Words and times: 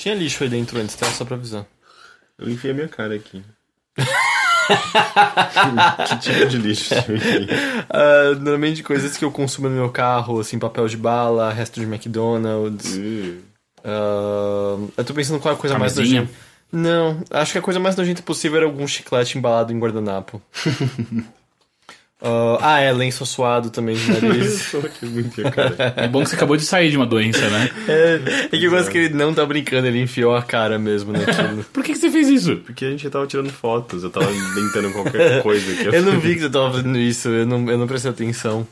Tinha 0.00 0.14
lixo 0.14 0.42
aí 0.42 0.48
dentro 0.48 0.80
antes, 0.80 0.96
tá? 0.96 1.04
Só 1.10 1.26
pra 1.26 1.36
avisar. 1.36 1.66
Eu 2.38 2.48
enfiei 2.48 2.72
a 2.72 2.74
minha 2.74 2.88
cara 2.88 3.14
aqui. 3.14 3.44
que 6.08 6.18
tipo 6.20 6.46
de 6.46 6.56
lixo 6.56 6.94
você 6.94 7.12
enfia? 7.12 7.46
Ah, 7.90 8.34
normalmente 8.34 8.82
coisas 8.82 9.18
que 9.18 9.24
eu 9.26 9.30
consumo 9.30 9.68
no 9.68 9.76
meu 9.76 9.90
carro, 9.90 10.40
assim, 10.40 10.58
papel 10.58 10.88
de 10.88 10.96
bala, 10.96 11.52
resto 11.52 11.78
de 11.78 11.84
McDonald's. 11.84 12.98
Ah, 13.84 14.78
eu 14.96 15.04
tô 15.04 15.12
pensando 15.12 15.38
qual 15.38 15.52
é 15.52 15.56
a 15.58 15.60
coisa 15.60 15.78
mais 15.78 15.92
Camisinha? 15.92 16.22
nojenta. 16.22 16.38
Não, 16.72 17.22
acho 17.30 17.52
que 17.52 17.58
a 17.58 17.62
coisa 17.62 17.78
mais 17.78 17.94
nojenta 17.94 18.22
possível 18.22 18.56
era 18.56 18.64
algum 18.64 18.86
chiclete 18.86 19.36
embalado 19.36 19.70
em 19.70 19.78
guardanapo. 19.78 20.40
Ah, 22.22 22.58
ah, 22.74 22.80
é, 22.80 22.92
lenço 22.92 23.24
suado 23.24 23.70
também 23.70 23.96
de 23.96 24.10
nariz. 24.12 24.70
Que 25.00 25.40
eu. 25.40 25.46
É 25.96 26.06
bom 26.06 26.22
que 26.22 26.28
você 26.28 26.36
acabou 26.36 26.56
de 26.56 26.64
sair 26.64 26.90
de 26.90 26.96
uma 26.96 27.06
doença, 27.06 27.48
né? 27.48 27.70
é, 27.88 28.20
é 28.52 28.58
que 28.58 28.64
eu 28.64 28.70
gosto 28.70 28.90
que 28.90 28.98
ele 28.98 29.14
não 29.14 29.32
tá 29.32 29.44
brincando, 29.46 29.86
ele 29.86 30.00
enfiou 30.02 30.34
a 30.34 30.42
cara 30.42 30.78
mesmo 30.78 31.12
naquilo. 31.12 31.64
Por 31.72 31.82
que, 31.82 31.92
que 31.92 31.98
você 31.98 32.10
fez 32.10 32.28
isso? 32.28 32.56
Porque 32.58 32.84
a 32.84 32.90
gente 32.90 33.08
tava 33.08 33.26
tirando 33.26 33.50
fotos, 33.50 34.02
eu 34.04 34.10
tava 34.10 34.30
inventando 34.30 34.92
qualquer 34.92 35.40
coisa 35.42 35.72
aqui. 35.72 35.96
Eu 35.96 36.02
não 36.02 36.20
vi 36.20 36.34
que 36.34 36.40
você 36.42 36.50
tava 36.50 36.72
fazendo 36.72 36.98
isso, 36.98 37.28
eu 37.30 37.46
não, 37.46 37.70
eu 37.70 37.78
não 37.78 37.86
prestei 37.86 38.10
atenção. 38.10 38.66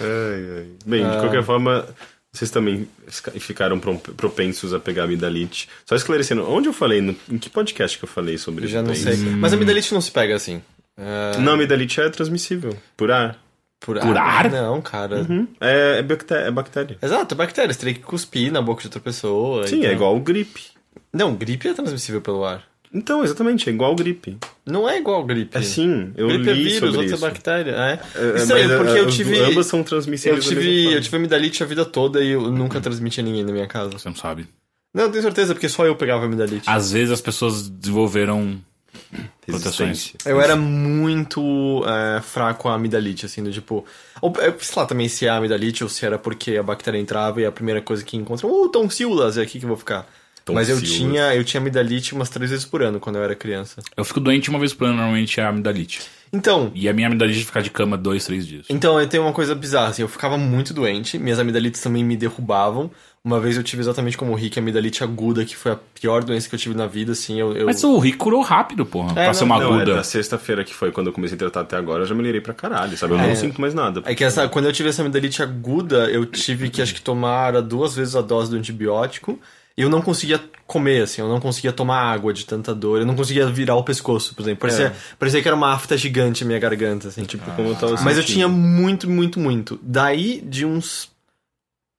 Ai, 0.00 0.58
ai. 0.58 0.66
Bem, 0.86 1.04
Ah. 1.04 1.10
de 1.10 1.20
qualquer 1.20 1.42
forma, 1.44 1.86
vocês 2.32 2.50
também 2.50 2.88
fica- 3.06 3.32
ficaram 3.32 3.78
pro- 3.80 3.98
propensos 3.98 4.72
a 4.74 4.78
pegar 4.78 5.04
amidalite. 5.04 5.68
Só 5.86 5.96
esclarecendo, 5.96 6.48
onde 6.48 6.68
eu 6.68 6.72
falei? 6.72 7.00
No- 7.00 7.16
em 7.30 7.38
que 7.38 7.50
podcast 7.50 7.98
que 7.98 8.04
eu 8.04 8.08
falei 8.08 8.38
sobre 8.38 8.64
Eu 8.64 8.66
isso? 8.66 8.74
já 8.74 8.82
não 8.82 8.94
sei. 8.94 9.16
Mas 9.16 9.52
a 9.52 9.56
amidalite 9.56 9.92
não 9.92 10.00
se 10.00 10.10
pega 10.10 10.34
assim. 10.36 10.62
Ah, 10.98 11.38
Não, 11.38 11.52
amidalite 11.52 12.00
é 12.00 12.08
transmissível. 12.10 12.76
Por 12.96 13.10
ar. 13.10 13.38
por, 13.80 13.98
Por 14.00 14.16
ar? 14.16 14.50
Não, 14.50 14.80
cara. 14.82 15.26
É, 15.60 15.98
é, 15.98 16.02
bacté- 16.02 16.48
é 16.48 16.50
bactéria. 16.50 16.98
Exato, 17.00 17.34
bactérias. 17.34 17.76
Teria 17.76 17.94
que 17.94 18.00
cuspir 18.00 18.50
na 18.52 18.60
boca 18.60 18.80
de 18.82 18.88
outra 18.88 19.00
pessoa. 19.00 19.66
Sim, 19.66 19.78
então- 19.78 19.90
é 19.90 19.92
igual 19.94 20.16
o 20.16 20.20
gripe. 20.20 20.62
Não, 21.12 21.34
gripe 21.34 21.68
é 21.68 21.74
transmissível 21.74 22.20
pelo 22.20 22.44
ar. 22.44 22.62
Então, 22.92 23.22
exatamente, 23.22 23.68
é 23.68 23.72
igual 23.72 23.92
o 23.92 23.94
gripe. 23.94 24.38
Não 24.64 24.88
é 24.88 24.98
igual 24.98 25.22
gripe. 25.24 25.56
É 25.56 25.60
sim, 25.62 26.10
eu 26.16 26.26
gripe 26.28 26.48
é 26.48 26.52
li 26.54 26.62
vírus, 26.64 26.78
sobre 26.78 26.88
outra 26.96 27.04
isso. 27.04 27.14
é 27.14 27.28
bactéria. 27.28 27.70
É. 27.72 27.92
É, 28.14 28.36
Estranho, 28.36 28.68
mas, 28.68 28.78
porque 28.78 28.98
é, 28.98 29.00
eu 29.00 29.06
tive. 29.08 29.38
Ambas 29.40 29.66
são 29.66 29.80
Eu 29.80 29.84
transmissíveis. 29.84 30.42
da 30.44 30.50
mesma 30.50 30.62
tive, 30.62 30.94
eu 30.94 31.00
tive 31.02 31.16
amidalite 31.18 31.62
a 31.62 31.66
vida 31.66 31.84
toda 31.84 32.24
e 32.24 32.30
eu 32.30 32.50
nunca 32.50 32.80
transmiti 32.80 33.20
a 33.20 33.22
ninguém 33.22 33.44
na 33.44 33.52
minha 33.52 33.66
casa. 33.66 33.90
Você 33.92 34.08
não 34.08 34.16
sabe. 34.16 34.48
Não, 34.94 35.04
eu 35.04 35.10
tenho 35.10 35.22
certeza, 35.22 35.54
porque 35.54 35.68
só 35.68 35.84
eu 35.84 35.96
pegava 35.96 36.24
amidalite. 36.24 36.64
Às 36.66 36.90
vezes 36.92 37.10
as 37.10 37.20
pessoas 37.20 37.68
desenvolveram 37.68 38.58
proteções. 39.46 40.12
Eu 40.24 40.40
era 40.40 40.56
muito 40.56 41.84
é, 41.86 42.20
fraco 42.20 42.68
a 42.68 42.74
amidalite, 42.74 43.26
assim, 43.26 43.42
do 43.42 43.50
tipo. 43.50 43.84
Ou, 44.20 44.32
é, 44.38 44.52
sei 44.58 44.74
lá 44.76 44.86
também 44.86 45.08
se 45.08 45.26
é 45.26 45.28
a 45.28 45.36
amidalite 45.36 45.82
ou 45.82 45.90
se 45.90 46.04
era 46.04 46.18
porque 46.18 46.56
a 46.56 46.62
bactéria 46.62 46.98
entrava 46.98 47.40
e 47.40 47.46
a 47.46 47.52
primeira 47.52 47.80
coisa 47.80 48.04
que 48.04 48.16
encontra. 48.16 48.46
Uh, 48.46 48.68
tonsilas, 48.68 49.38
é 49.38 49.42
aqui 49.42 49.58
que 49.58 49.64
eu 49.64 49.68
vou 49.68 49.76
ficar. 49.76 50.06
Mas 50.54 50.68
eu 50.68 50.80
tinha, 50.80 51.34
eu 51.34 51.44
tinha 51.44 51.60
amidalite 51.60 52.14
umas 52.14 52.28
três 52.30 52.50
vezes 52.50 52.64
por 52.64 52.82
ano 52.82 52.98
quando 53.00 53.16
eu 53.16 53.22
era 53.22 53.34
criança. 53.34 53.82
Eu 53.96 54.04
fico 54.04 54.20
doente 54.20 54.50
uma 54.50 54.58
vez 54.58 54.72
por 54.72 54.86
ano, 54.86 54.96
normalmente 54.96 55.40
é 55.40 55.44
a 55.44 55.48
amidalite. 55.48 56.00
Então, 56.32 56.70
E 56.74 56.88
a 56.88 56.92
minha 56.92 57.06
amidalite 57.06 57.40
é 57.40 57.44
ficar 57.44 57.62
de 57.62 57.70
cama 57.70 57.96
dois, 57.96 58.26
três 58.26 58.46
dias. 58.46 58.66
Então, 58.68 59.00
eu 59.00 59.06
tenho 59.06 59.22
uma 59.22 59.32
coisa 59.32 59.54
bizarra, 59.54 59.88
assim, 59.88 60.02
eu 60.02 60.08
ficava 60.08 60.36
muito 60.36 60.74
doente, 60.74 61.18
minhas 61.18 61.38
amidalites 61.38 61.80
também 61.80 62.04
me 62.04 62.16
derrubavam. 62.16 62.90
Uma 63.24 63.40
vez 63.40 63.56
eu 63.56 63.62
tive 63.62 63.82
exatamente 63.82 64.16
como 64.16 64.32
o 64.32 64.34
Rick, 64.34 64.58
a 64.58 64.62
amidalite 64.62 65.02
aguda, 65.02 65.44
que 65.44 65.56
foi 65.56 65.72
a 65.72 65.78
pior 66.00 66.22
doença 66.22 66.48
que 66.48 66.54
eu 66.54 66.58
tive 66.58 66.74
na 66.74 66.86
vida, 66.86 67.12
assim, 67.12 67.40
eu... 67.40 67.52
eu... 67.54 67.66
Mas 67.66 67.82
o 67.82 67.98
Rick 67.98 68.16
curou 68.18 68.42
rápido, 68.42 68.86
porra. 68.86 69.12
pra 69.14 69.26
não, 69.26 69.34
ser 69.34 69.44
uma 69.44 69.58
Não, 69.58 69.72
é 69.72 69.76
aguda. 69.82 69.94
da 69.96 70.04
sexta-feira 70.04 70.62
que 70.64 70.72
foi 70.74 70.92
quando 70.92 71.08
eu 71.08 71.12
comecei 71.12 71.34
a 71.34 71.38
tratar 71.38 71.60
até 71.62 71.76
agora, 71.76 72.02
eu 72.02 72.06
já 72.06 72.14
melhorei 72.14 72.40
pra 72.40 72.54
caralho, 72.54 72.96
sabe? 72.96 73.14
Eu 73.14 73.18
É. 73.18 73.26
não 73.28 73.34
sinto 73.34 73.60
mais 73.60 73.72
nada. 73.74 74.02
É 74.04 74.14
que 74.14 74.22
essa, 74.22 74.46
quando 74.48 74.66
eu 74.66 74.72
tive 74.72 74.90
essa 74.90 75.02
amidalite 75.02 75.42
aguda, 75.42 76.10
eu 76.10 76.24
tive 76.26 76.70
que, 76.70 76.80
acho 76.80 76.94
que, 76.94 77.02
tomar 77.02 77.60
duas 77.62 77.94
vezes 77.96 78.14
a 78.14 78.20
dose 78.20 78.50
do 78.50 78.56
antibiótico. 78.56 79.38
Eu 79.78 79.88
não 79.88 80.02
conseguia 80.02 80.42
comer, 80.66 81.02
assim, 81.02 81.22
eu 81.22 81.28
não 81.28 81.38
conseguia 81.38 81.72
tomar 81.72 82.00
água 82.00 82.32
de 82.32 82.44
tanta 82.44 82.74
dor, 82.74 82.98
eu 82.98 83.06
não 83.06 83.14
conseguia 83.14 83.46
virar 83.46 83.76
o 83.76 83.84
pescoço, 83.84 84.34
por 84.34 84.42
exemplo. 84.42 84.60
Parecia, 84.60 84.92
parecia 85.16 85.40
que 85.40 85.46
era 85.46 85.56
uma 85.56 85.72
afta 85.72 85.96
gigante 85.96 86.42
a 86.42 86.46
minha 86.46 86.58
garganta, 86.58 87.06
assim. 87.06 87.22
Tipo, 87.22 87.48
como 87.52 87.68
eu 87.68 87.76
tava 87.76 87.94
Mas 88.02 88.16
eu 88.16 88.24
tinha 88.24 88.48
muito, 88.48 89.08
muito, 89.08 89.38
muito. 89.38 89.78
Daí, 89.80 90.40
de 90.40 90.66
uns 90.66 91.10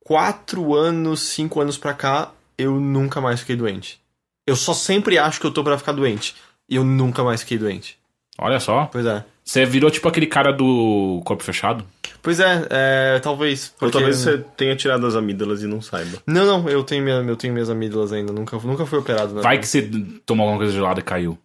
quatro 0.03 0.75
anos, 0.75 1.21
cinco 1.21 1.61
anos 1.61 1.77
pra 1.77 1.93
cá, 1.93 2.31
eu 2.57 2.79
nunca 2.81 3.21
mais 3.21 3.39
fiquei 3.39 3.55
doente. 3.55 3.99
Eu 4.45 4.57
só 4.57 4.73
sempre 4.73 5.17
acho 5.17 5.39
que 5.39 5.47
eu 5.47 5.51
tô 5.51 5.63
pra 5.63 5.77
ficar 5.77 5.93
doente. 5.93 6.35
E 6.67 6.75
eu 6.75 6.83
nunca 6.83 7.23
mais 7.23 7.41
fiquei 7.41 7.57
doente. 7.57 7.97
Olha 8.37 8.59
só. 8.59 8.87
Pois 8.87 9.05
é. 9.05 9.23
Você 9.49 9.65
virou 9.65 9.89
tipo 9.89 10.07
aquele 10.07 10.27
cara 10.27 10.53
do 10.53 11.23
corpo 11.25 11.43
fechado? 11.43 11.83
Pois 12.21 12.39
é, 12.39 12.67
é 12.69 13.19
talvez. 13.19 13.73
Ou 13.73 13.79
porque- 13.79 13.97
talvez 13.97 14.17
você 14.17 14.37
tenha 14.55 14.75
tirado 14.75 15.07
as 15.07 15.15
amígdalas 15.15 15.63
e 15.63 15.65
não 15.65 15.81
saiba. 15.81 16.21
Não, 16.27 16.45
não, 16.45 16.69
eu 16.69 16.83
tenho, 16.83 17.03
minha, 17.03 17.15
eu 17.15 17.35
tenho 17.35 17.51
minhas 17.51 17.67
amígdalas 17.67 18.13
ainda. 18.13 18.31
Nunca, 18.31 18.55
nunca 18.59 18.85
fui 18.85 18.99
operado. 18.99 19.33
Na 19.33 19.41
Vai 19.41 19.57
vida. 19.57 19.61
que 19.61 19.67
você 19.67 19.81
tomou 20.23 20.43
alguma 20.43 20.59
coisa 20.59 20.71
gelada 20.71 20.99
e 20.99 21.03
caiu. 21.03 21.35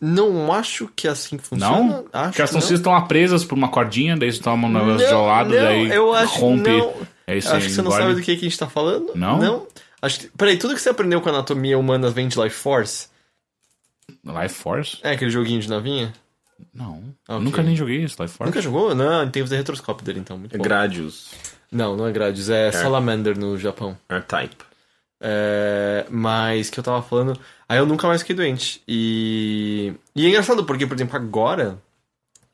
Não 0.00 0.50
acho 0.50 0.88
que 0.96 1.06
assim 1.06 1.36
funciona. 1.36 1.76
Não? 1.76 2.06
Acho 2.10 2.28
Porque 2.30 2.40
as 2.40 2.50
tonsillas 2.50 2.80
estão 2.80 2.92
lá 2.92 3.02
presas 3.02 3.44
por 3.44 3.54
uma 3.54 3.68
cordinha, 3.68 4.16
daí 4.16 4.32
você 4.32 4.40
toma 4.40 4.66
um 4.66 4.72
negócio 4.72 5.06
gelado, 5.06 5.50
não, 5.54 5.62
daí 5.62 5.90
eu 5.90 6.14
acho 6.14 6.38
rompe. 6.38 6.70
Não. 6.70 6.94
É 7.26 7.36
isso 7.36 7.48
acho 7.48 7.56
aí, 7.56 7.62
que 7.64 7.70
você 7.70 7.82
não 7.82 7.90
sabe 7.90 8.14
do 8.14 8.22
que, 8.22 8.34
que 8.34 8.46
a 8.46 8.48
gente 8.48 8.58
tá 8.58 8.66
falando. 8.66 9.12
Não? 9.14 9.38
Não. 9.38 9.66
Acho 10.00 10.20
que... 10.20 10.28
Peraí, 10.28 10.56
tudo 10.56 10.74
que 10.74 10.80
você 10.80 10.88
aprendeu 10.88 11.20
com 11.20 11.28
anatomia 11.28 11.78
humana 11.78 12.08
vem 12.08 12.28
de 12.28 12.40
Life 12.40 12.56
Force? 12.56 13.08
Life 14.24 14.54
Force? 14.54 14.96
É 15.02 15.10
aquele 15.10 15.30
joguinho 15.30 15.60
de 15.60 15.68
navinha? 15.68 16.14
Não. 16.74 17.02
Ok. 17.28 17.44
Nunca 17.44 17.62
nem 17.62 17.76
joguei 17.76 18.02
isso, 18.04 18.20
Life 18.22 18.34
Force. 18.34 18.50
Nunca 18.50 18.60
jogou? 18.62 18.94
Não, 18.94 19.22
tem 19.22 19.42
que 19.42 19.48
fazer 19.48 19.56
retroscópio 19.56 20.04
dele 20.04 20.20
então. 20.20 20.38
Muito 20.38 20.54
É 20.54 20.58
bom. 20.58 20.64
Gradius, 20.64 21.30
Não, 21.70 21.96
não 21.96 22.06
é 22.06 22.12
Gradius, 22.12 22.48
é, 22.50 22.70
Salamander 22.72 23.38
no 23.38 23.58
Japão. 23.58 23.96
R-Type. 24.08 24.56
É, 25.20 26.04
mas 26.10 26.68
que 26.68 26.78
eu 26.80 26.84
tava 26.84 27.00
falando. 27.02 27.38
Aí 27.68 27.78
eu 27.78 27.86
nunca 27.86 28.06
mais 28.08 28.22
fiquei 28.22 28.34
doente. 28.36 28.82
E. 28.88 29.92
E 30.14 30.26
é 30.26 30.28
engraçado 30.28 30.64
porque, 30.64 30.86
por 30.86 30.94
exemplo, 30.94 31.16
agora 31.16 31.78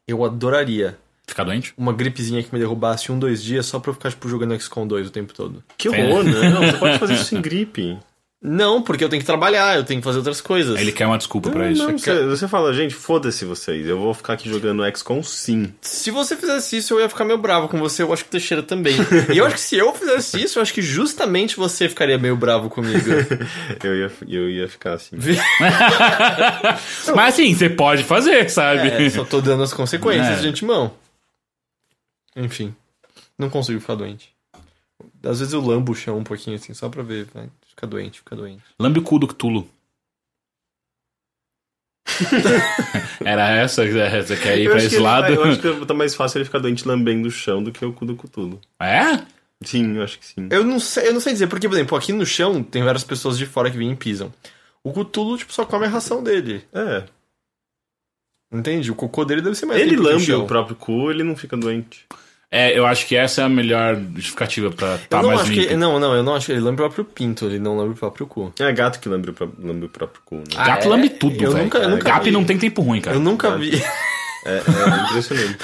eu 0.07 0.25
adoraria 0.25 0.99
Ficar 1.27 1.45
doente? 1.45 1.75
uma 1.77 1.93
gripezinha 1.93 2.43
que 2.43 2.53
me 2.53 2.59
derrubasse 2.59 3.11
um, 3.11 3.19
dois 3.19 3.43
dias 3.43 3.67
só 3.67 3.79
pra 3.81 3.91
eu 3.91 3.95
ficar, 3.95 4.11
tipo, 4.11 4.29
jogando 4.29 4.59
XCOM 4.61 4.87
2 4.87 5.09
o 5.09 5.11
tempo 5.11 5.33
todo. 5.35 5.63
Que 5.77 5.89
horror, 5.89 6.25
não. 6.25 6.63
Você 6.67 6.79
pode 6.79 6.99
fazer 6.99 7.15
isso 7.15 7.25
sem 7.25 7.41
gripe. 7.41 7.99
Não, 8.41 8.81
porque 8.81 9.03
eu 9.03 9.09
tenho 9.09 9.19
que 9.21 9.27
trabalhar, 9.27 9.77
eu 9.77 9.83
tenho 9.85 10.01
que 10.01 10.05
fazer 10.05 10.19
outras 10.19 10.41
coisas. 10.41 10.79
Ele 10.81 10.93
quer 10.93 11.07
uma 11.09 11.19
desculpa 11.19 11.51
pra 11.51 11.65
Não, 11.65 11.73
isso. 11.73 11.83
não, 11.89 11.99
você, 11.99 12.25
você 12.25 12.47
fala, 12.47 12.73
gente, 12.73 12.95
foda-se 12.95 13.45
vocês. 13.45 13.85
Eu 13.85 13.99
vou 13.99 14.15
ficar 14.15 14.35
aqui 14.35 14.49
jogando 14.49 14.85
XCOM 14.97 15.25
sim. 15.25 15.75
Se 15.81 16.13
você 16.13 16.37
fizesse 16.37 16.77
isso, 16.77 16.95
eu 16.95 17.01
ia 17.01 17.09
ficar 17.09 17.25
meio 17.25 17.39
bravo 17.39 17.69
com 17.69 17.77
você, 17.81 18.05
eu 18.05 18.13
acho 18.13 18.23
que 18.23 18.29
o 18.29 18.31
Teixeira 18.31 18.63
também. 18.63 18.95
e 19.35 19.39
eu 19.39 19.45
acho 19.45 19.57
que 19.57 19.61
se 19.61 19.77
eu 19.77 19.93
fizesse 19.93 20.41
isso, 20.41 20.59
eu 20.61 20.63
acho 20.63 20.73
que 20.73 20.81
justamente 20.81 21.57
você 21.57 21.89
ficaria 21.89 22.17
meio 22.17 22.37
bravo 22.37 22.71
comigo. 22.71 22.99
Eu 23.83 23.97
ia, 23.97 24.13
eu 24.29 24.49
ia 24.51 24.69
ficar 24.69 24.95
assim. 24.95 25.17
Mas 27.15 27.35
assim, 27.35 27.55
você 27.55 27.69
pode 27.69 28.05
fazer, 28.05 28.49
sabe? 28.51 28.89
É, 28.89 29.11
só 29.11 29.25
tô 29.25 29.41
dando 29.41 29.63
as 29.63 29.73
consequências 29.73 30.39
É. 30.39 30.41
de 30.43 30.49
antemão. 30.49 30.93
Enfim, 32.37 32.75
não 33.39 33.51
consigo 33.51 33.81
ficar 33.81 33.95
doente. 33.97 34.31
Às 35.25 35.41
vezes 35.41 35.53
eu 35.55 35.61
lambo 35.61 35.93
o 35.93 35.95
chão 35.95 36.19
um 36.19 36.25
pouquinho 36.25 36.57
assim, 36.57 36.73
só 36.75 36.89
pra 36.89 37.03
ver, 37.03 37.27
vai, 37.35 37.49
fica 37.79 37.87
doente, 37.87 38.19
fica 38.19 38.35
doente. 38.35 38.63
Lambe 38.81 38.99
o 38.99 39.03
cu 39.03 39.19
do 39.21 39.29
Cthulhu. 39.29 39.69
Era 43.25 43.51
essa? 43.51 43.85
Você 43.87 44.37
quer 44.37 44.59
ir 44.59 44.65
Eu 44.65 44.71
pra 44.71 44.79
acho 44.79 44.87
esse 44.87 44.97
que 44.97 45.03
lado? 45.03 45.23
vai- 45.23 45.37
eu 45.37 45.45
acho 45.45 45.61
que 45.61 45.87
tá 45.87 45.95
mais 45.95 46.15
fácil 46.15 46.39
ele 46.39 46.45
ficar 46.45 46.59
doente 46.59 46.87
lambendo 46.89 47.29
o 47.29 47.31
chão 47.31 47.63
do 47.63 47.71
que 47.71 47.85
o 47.85 47.93
cu 47.93 48.05
do 48.05 48.17
cutulo. 48.17 48.61
É? 48.81 49.25
Sim, 49.63 49.97
eu 49.97 50.03
acho 50.03 50.19
que 50.19 50.27
sim. 50.27 50.49
Eu 50.51 50.65
não 50.65 50.81
sei, 50.81 51.09
eu 51.09 51.13
não 51.13 51.21
sei 51.21 51.33
dizer, 51.33 51.47
porque, 51.49 51.69
por 51.69 51.75
exemplo, 51.75 51.97
aqui 51.97 52.13
no 52.13 52.25
chão 52.27 52.63
tem 52.63 52.83
várias 52.83 53.05
pessoas 53.05 53.37
de 53.39 53.47
fora 53.47 53.71
que 53.71 53.77
vêm 53.77 53.93
e 53.93 53.97
pisam. 53.97 54.33
O 54.83 54.93
Cthulhu, 54.93 55.37
tipo, 55.37 55.53
só 55.53 55.65
come 55.65 55.85
a 55.87 55.89
ração 55.89 56.23
dele. 56.23 56.65
É. 56.73 57.05
Entende? 58.53 58.91
O 58.91 58.95
cocô 58.95 59.25
dele 59.25 59.43
deve 59.43 59.57
ser 59.57 59.67
mais 59.67 59.81
Ele 59.81 59.91
que 59.91 60.03
lambe 60.03 60.33
o 60.33 60.47
próprio 60.47 60.75
cu, 60.77 61.11
ele 61.11 61.23
não 61.23 61.37
fica 61.37 61.57
doente. 61.57 62.07
É, 62.51 62.77
eu 62.79 62.87
acho 62.87 63.07
que 63.07 63.15
essa 63.15 63.43
é 63.43 63.45
a 63.45 63.49
melhor 63.49 63.95
justificativa 64.15 64.71
pra 64.71 64.99
Eu 65.11 65.19
não 65.23 65.29
mais 65.29 65.41
acho 65.43 65.53
limpo. 65.53 65.69
que. 65.69 65.77
Não, 65.77 66.01
não, 66.01 66.15
eu 66.15 66.23
não 66.23 66.35
acho 66.35 66.47
que 66.47 66.53
ele 66.53 66.61
lambe 66.63 66.81
o 66.81 66.85
próprio 66.87 67.05
pinto, 67.05 67.45
ele 67.45 67.59
não 67.59 67.77
lambe 67.77 67.93
o 67.93 67.97
próprio 67.97 68.27
cu. 68.27 68.53
É 68.59 68.73
gato 68.73 68.99
que 69.01 69.09
lambe 69.09 69.29
o, 69.31 69.35
lambe 69.59 69.85
o 69.85 69.89
próprio 69.91 70.23
cu, 70.25 70.37
né? 70.37 70.45
Gato 70.57 70.87
Ah, 70.87 70.91
lambe 70.91 71.09
é? 71.09 71.11
tudo, 71.11 71.45
Eu 71.45 71.53
velho. 71.53 71.65
nunca- 71.65 71.79
eu 71.79 71.91
nunca 71.91 72.05
Gato 72.11 72.25
vi. 72.25 72.31
não 72.31 72.45
tem 72.45 72.57
tempo 72.57 72.81
ruim, 72.81 73.03
cara. 73.03 73.17
Eu 73.17 73.21
nunca 73.21 73.55
vi. 73.59 73.73
É, 74.49 74.63
é 74.67 75.05
impressionante. 75.11 75.59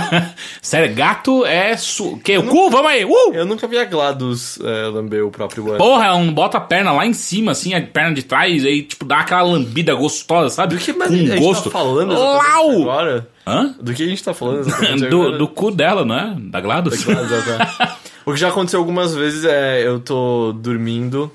Sério, 0.62 0.94
gato 0.94 1.44
é... 1.44 1.76
Su... 1.76 2.18
Que? 2.18 2.38
O 2.38 2.44
cu? 2.46 2.70
Vamos 2.70 2.90
aí! 2.90 3.04
Uh! 3.04 3.32
Eu 3.34 3.44
nunca 3.44 3.66
vi 3.66 3.78
a 3.78 3.84
GLaDOS 3.84 4.58
é, 4.62 4.86
lamber 4.88 5.24
o 5.26 5.30
próprio 5.30 5.68
ano. 5.68 5.78
Porra, 5.78 6.14
um 6.14 6.32
bota 6.32 6.58
a 6.58 6.60
perna 6.60 6.92
lá 6.92 7.04
em 7.06 7.12
cima, 7.12 7.52
assim, 7.52 7.74
a 7.74 7.80
perna 7.82 8.14
de 8.14 8.22
trás, 8.22 8.64
aí, 8.64 8.82
tipo, 8.82 9.04
dá 9.04 9.18
aquela 9.18 9.42
lambida 9.42 9.94
gostosa, 9.94 10.48
sabe? 10.48 10.76
Do 10.76 10.80
que 10.80 10.92
mais 10.92 11.10
Com 11.10 11.16
a 11.16 11.18
gente 11.18 11.38
gosto. 11.40 11.64
tá 11.64 11.78
falando 11.78 12.12
Lau! 12.14 12.70
agora? 12.82 13.28
Hã? 13.46 13.74
Do 13.80 13.92
que 13.92 14.02
a 14.02 14.06
gente 14.06 14.22
tá 14.22 14.32
falando 14.32 14.64
Do, 15.10 15.36
do 15.38 15.48
cu 15.48 15.70
dela, 15.70 16.04
não 16.04 16.16
é? 16.16 16.34
Da 16.38 16.60
GLaDOS? 16.60 17.06
Ah, 17.08 17.14
tá, 17.14 17.76
tá. 17.86 17.98
O 18.24 18.32
que 18.32 18.38
já 18.40 18.48
aconteceu 18.48 18.78
algumas 18.78 19.14
vezes 19.14 19.44
é 19.44 19.86
eu 19.86 19.98
tô 20.00 20.52
dormindo, 20.52 21.30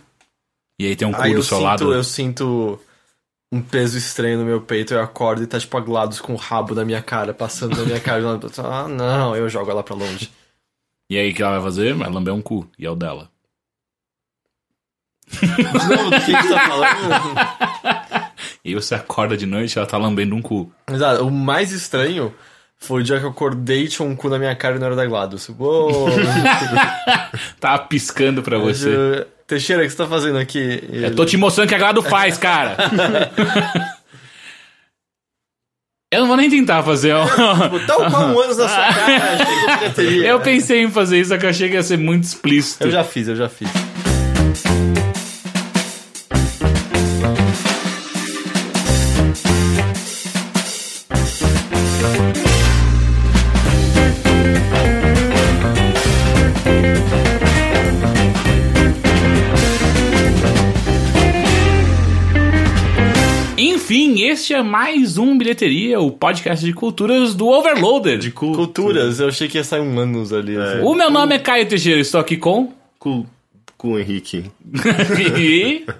E 0.79 0.85
aí 0.87 0.95
tem 0.95 1.07
um 1.07 1.11
cu 1.11 1.21
aí 1.21 1.33
do 1.35 1.43
seu 1.43 1.57
sinto, 1.57 1.65
lado. 1.65 1.93
eu 1.93 2.03
sinto 2.03 2.79
um 3.51 3.61
peso 3.61 3.97
estranho 3.97 4.39
no 4.39 4.45
meu 4.45 4.61
peito, 4.61 4.93
eu 4.93 5.01
acordo 5.01 5.43
e 5.43 5.47
tá 5.47 5.59
tipo 5.59 5.77
a 5.77 5.81
GLaDOS 5.81 6.19
com 6.19 6.33
o 6.33 6.37
rabo 6.37 6.75
na 6.75 6.83
minha 6.83 7.01
cara, 7.01 7.33
passando 7.33 7.77
na 7.77 7.83
minha 7.83 7.99
cara. 7.99 8.21
Ah, 8.63 8.87
não, 8.87 9.35
eu 9.35 9.47
jogo 9.47 9.71
ela 9.71 9.83
pra 9.83 9.95
longe. 9.95 10.29
E 11.09 11.17
aí 11.17 11.31
o 11.31 11.33
que 11.33 11.41
ela 11.41 11.53
vai 11.53 11.61
fazer? 11.61 11.93
Vai 11.93 12.09
lamber 12.09 12.33
um 12.33 12.41
cu. 12.41 12.69
E 12.77 12.85
é 12.85 12.89
o 12.89 12.95
dela. 12.95 13.29
De 15.29 15.95
novo, 15.95 16.09
do 16.09 16.19
que 16.19 16.31
gente 16.31 16.49
tá 16.49 16.67
falando? 16.67 18.27
E 18.63 18.75
você 18.75 18.95
acorda 18.95 19.37
de 19.37 19.45
noite 19.45 19.75
e 19.75 19.79
ela 19.79 19.87
tá 19.87 19.97
lambendo 19.97 20.35
um 20.35 20.41
cu. 20.41 20.69
Exato. 20.91 21.25
O 21.25 21.31
mais 21.31 21.71
estranho 21.71 22.33
foi 22.77 23.01
o 23.01 23.03
dia 23.03 23.19
que 23.19 23.25
eu 23.25 23.29
acordei 23.29 23.83
e 23.83 23.87
tinha 23.87 24.05
um 24.07 24.15
cu 24.15 24.27
na 24.29 24.37
minha 24.37 24.55
cara 24.55 24.75
e 24.75 24.79
não 24.79 24.87
era 24.87 24.95
da 24.95 25.05
GLaDOS. 25.05 25.49
Uou! 25.57 26.09
Tava 27.59 27.83
piscando 27.85 28.43
pra 28.43 28.57
você. 28.57 29.25
Teixeira, 29.47 29.81
o 29.81 29.85
que 29.85 29.91
você 29.91 29.97
tá 29.97 30.07
fazendo 30.07 30.37
aqui? 30.37 30.83
E 30.91 31.03
Eu 31.05 31.15
tô 31.15 31.25
te 31.25 31.37
mostrando 31.37 31.67
o 31.67 31.69
que 31.69 31.75
a 31.75 31.77
Glado 31.77 32.03
faz, 32.03 32.37
cara. 32.37 32.75
Eu 36.11 36.21
não 36.21 36.27
vou 36.27 36.37
nem 36.37 36.49
tentar 36.49 36.83
fazer. 36.83 37.13
ó. 37.13 37.25
Tipo, 37.25 37.85
Tal 37.85 38.09
qual 38.09 38.29
um 38.29 38.39
anos 38.39 38.57
na 38.57 38.67
sua 38.67 38.93
cara. 38.93 39.37
Eu 40.25 40.39
pensei 40.41 40.81
em 40.83 40.91
fazer 40.91 41.19
isso, 41.19 41.29
só 41.29 41.37
que 41.37 41.45
eu 41.45 41.49
achei 41.49 41.67
que 41.69 41.75
ia 41.75 41.83
ser 41.83 41.97
muito 41.97 42.23
explícito. 42.23 42.83
Eu 42.85 42.91
já 42.91 43.03
fiz, 43.03 43.27
eu 43.27 43.35
já 43.35 43.49
fiz. 43.49 43.67
Enfim, 64.07 64.23
este 64.23 64.53
é 64.53 64.63
mais 64.63 65.17
um 65.17 65.37
Bilheteria, 65.37 65.99
o 65.99 66.09
podcast 66.09 66.63
de 66.63 66.71
culturas 66.71 67.35
do 67.35 67.45
Overloader. 67.45 68.17
De 68.17 68.31
cu, 68.31 68.53
Culturas, 68.53 69.19
eu 69.19 69.27
achei 69.27 69.49
que 69.49 69.57
ia 69.57 69.65
sair 69.65 69.81
um 69.81 69.99
anos 69.99 70.31
ali. 70.31 70.55
assim. 70.55 70.79
O 70.81 70.95
meu 70.95 71.11
nome 71.11 71.35
é 71.35 71.39
Caio 71.39 71.67
Teixeira, 71.67 71.99
estou 71.99 72.21
aqui 72.21 72.37
com... 72.37 72.71
Cu, 72.97 73.27
cu 73.77 73.99
Henrique. 73.99 74.45
e... 75.37 75.85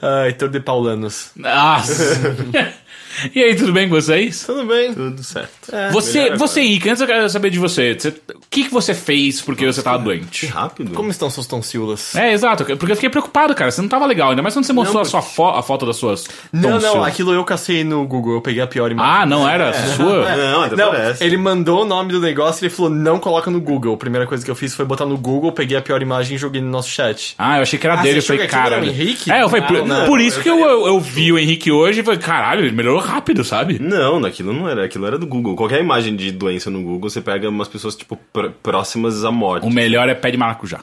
Ah, 0.00 0.26
Heitor 0.28 0.48
de 0.48 0.60
Paulanos. 0.60 1.32
Nossa. 1.34 2.36
e 3.34 3.42
aí, 3.42 3.54
tudo 3.54 3.72
bem 3.72 3.88
com 3.88 3.94
vocês? 3.94 4.44
Tudo 4.44 4.64
bem. 4.66 4.92
Tudo 4.94 5.22
certo. 5.22 5.50
Você, 5.92 6.22
melhor 6.24 6.38
você, 6.38 6.60
Ike, 6.62 6.88
antes 6.88 7.00
eu 7.00 7.06
quero 7.06 7.28
saber 7.28 7.50
de 7.50 7.58
você. 7.58 7.94
Você- 7.94 8.08
O 8.34 8.50
que, 8.50 8.64
que 8.64 8.72
você 8.72 8.92
fez 8.94 9.40
porque 9.40 9.64
você 9.64 9.80
tava 9.82 9.98
Que 9.98 10.04
doente? 10.04 10.46
rápido. 10.46 10.92
Como 10.92 11.10
estão 11.10 11.30
suas 11.30 11.46
tonsilas? 11.46 12.14
É, 12.16 12.32
exato, 12.32 12.64
porque 12.64 12.92
eu 12.92 12.96
fiquei 12.96 13.08
preocupado, 13.10 13.54
cara. 13.54 13.70
Você 13.70 13.80
não 13.80 13.88
tava 13.88 14.06
legal, 14.06 14.30
ainda 14.30 14.42
mais 14.42 14.54
quando 14.54 14.64
você 14.64 14.72
mostrou 14.72 15.00
a, 15.02 15.04
sua 15.04 15.22
fo 15.22 15.44
a 15.48 15.62
foto 15.62 15.86
das 15.86 15.96
suas. 15.96 16.26
Não, 16.52 16.70
não, 16.70 16.80
tonsil. 16.80 17.04
aquilo 17.04 17.32
eu 17.32 17.44
cacei 17.44 17.84
no 17.84 18.04
Google, 18.06 18.34
eu 18.34 18.40
peguei 18.40 18.60
a 18.62 18.66
pior 18.66 18.90
imagem. 18.90 19.12
Ah, 19.22 19.26
não 19.26 19.48
era 19.48 19.72
sua? 19.94 20.20
Não, 20.36 20.62
até 20.62 20.76
Não, 20.76 20.90
parece. 20.90 21.22
ele 21.24 21.36
mandou 21.36 21.82
o 21.82 21.84
nome 21.84 22.12
do 22.12 22.20
negócio 22.20 22.64
e 22.64 22.66
ele 22.66 22.74
falou, 22.74 22.90
não 22.90 23.18
coloca 23.18 23.50
no 23.50 23.60
Google. 23.60 23.94
A 23.94 23.96
primeira 23.96 24.26
coisa 24.26 24.44
que 24.44 24.50
eu 24.50 24.54
fiz 24.54 24.74
foi 24.74 24.84
botar 24.84 25.04
no 25.06 25.16
Google, 25.16 25.52
peguei 25.52 25.76
a 25.76 25.82
pior 25.82 26.00
imagem 26.02 26.34
e 26.34 26.38
joguei 26.38 26.60
no 26.60 26.68
nosso 26.70 26.88
chat. 26.88 27.34
Ah, 27.38 27.56
eu 27.58 27.62
achei 27.62 27.78
que 27.78 27.86
era 27.86 27.98
Ah, 27.98 28.02
dele. 28.02 28.18
Eu 28.18 28.22
você 28.22 28.28
falei, 28.28 28.46
que 28.46 28.52
cara. 28.52 28.76
era 28.76 28.84
o 28.84 28.88
Henrique? 28.88 29.30
É, 29.30 29.42
eu 29.42 29.48
falei, 29.48 29.64
por, 29.66 29.78
Não, 29.78 30.00
não. 30.00 30.06
por 30.06 30.20
isso 30.20 30.40
que 30.40 30.48
eu, 30.48 30.58
eu, 30.60 30.86
eu 30.86 31.00
vi 31.00 31.32
o 31.32 31.38
Henrique 31.38 31.70
hoje 31.70 32.00
e 32.00 32.02
falei, 32.02 32.18
caralho, 32.18 32.64
ele 32.64 32.74
melhorou 32.74 33.00
rápido, 33.10 33.44
sabe? 33.44 33.78
Não, 33.78 34.24
aquilo 34.24 34.52
não 34.52 34.68
era, 34.68 34.84
aquilo 34.84 35.06
era 35.06 35.18
do 35.18 35.26
Google. 35.26 35.54
Qualquer 35.56 35.80
imagem 35.80 36.14
de 36.16 36.30
doença 36.32 36.70
no 36.70 36.82
Google, 36.82 37.10
você 37.10 37.20
pega 37.20 37.48
umas 37.48 37.68
pessoas, 37.68 37.94
tipo, 37.96 38.16
pr- 38.32 38.50
próximas 38.62 39.24
à 39.24 39.30
morte. 39.30 39.66
O 39.66 39.70
melhor 39.70 40.08
é 40.08 40.14
pé 40.14 40.30
de 40.30 40.36
maracujá. 40.36 40.80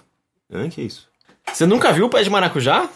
Ah, 0.54 0.68
que 0.70 0.82
isso? 0.82 1.08
Você 1.52 1.66
nunca 1.66 1.92
viu 1.94 2.06
o 2.06 2.10
pé 2.10 2.22
de 2.24 2.30
maracujá? 2.30 2.88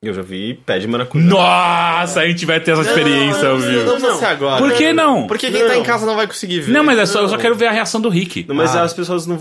Eu 0.00 0.14
já 0.14 0.22
vi 0.22 0.54
pé 0.64 0.78
de 0.78 0.86
maracujá. 0.86 1.24
Nossa, 1.26 2.20
a 2.20 2.28
gente 2.28 2.46
vai 2.46 2.60
ter 2.60 2.70
essa 2.70 2.82
experiência, 2.82 3.48
não, 3.48 3.58
viu? 3.58 3.84
não 3.84 3.92
precisa 3.96 4.14
ser 4.16 4.24
agora. 4.26 4.58
Por 4.62 4.72
que 4.72 4.92
não? 4.92 5.26
Porque 5.26 5.50
quem 5.50 5.60
tá 5.62 5.68
Não. 5.74 5.80
em 5.80 5.82
casa 5.82 6.06
não 6.06 6.14
vai 6.14 6.26
conseguir 6.26 6.60
ver. 6.60 6.72
Não, 6.72 6.84
mas 6.84 6.98
é 6.98 7.04
só, 7.06 7.20
eu 7.20 7.28
só 7.28 7.36
quero 7.36 7.56
ver 7.56 7.66
a 7.66 7.72
reação 7.72 8.00
do 8.00 8.08
Rick. 8.08 8.44
Não, 8.48 8.54
mas 8.54 8.76
Ah. 8.76 8.82
as 8.84 8.92
pessoas 8.94 9.26
não. 9.26 9.36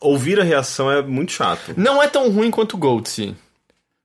Ouvir 0.00 0.40
a 0.40 0.42
reação 0.42 0.90
é 0.90 1.02
muito 1.02 1.32
chato. 1.32 1.74
Não 1.76 2.02
é 2.02 2.06
tão 2.08 2.30
ruim 2.30 2.50
quanto 2.50 2.74
o 2.74 2.78
Goatsy. 2.78 3.34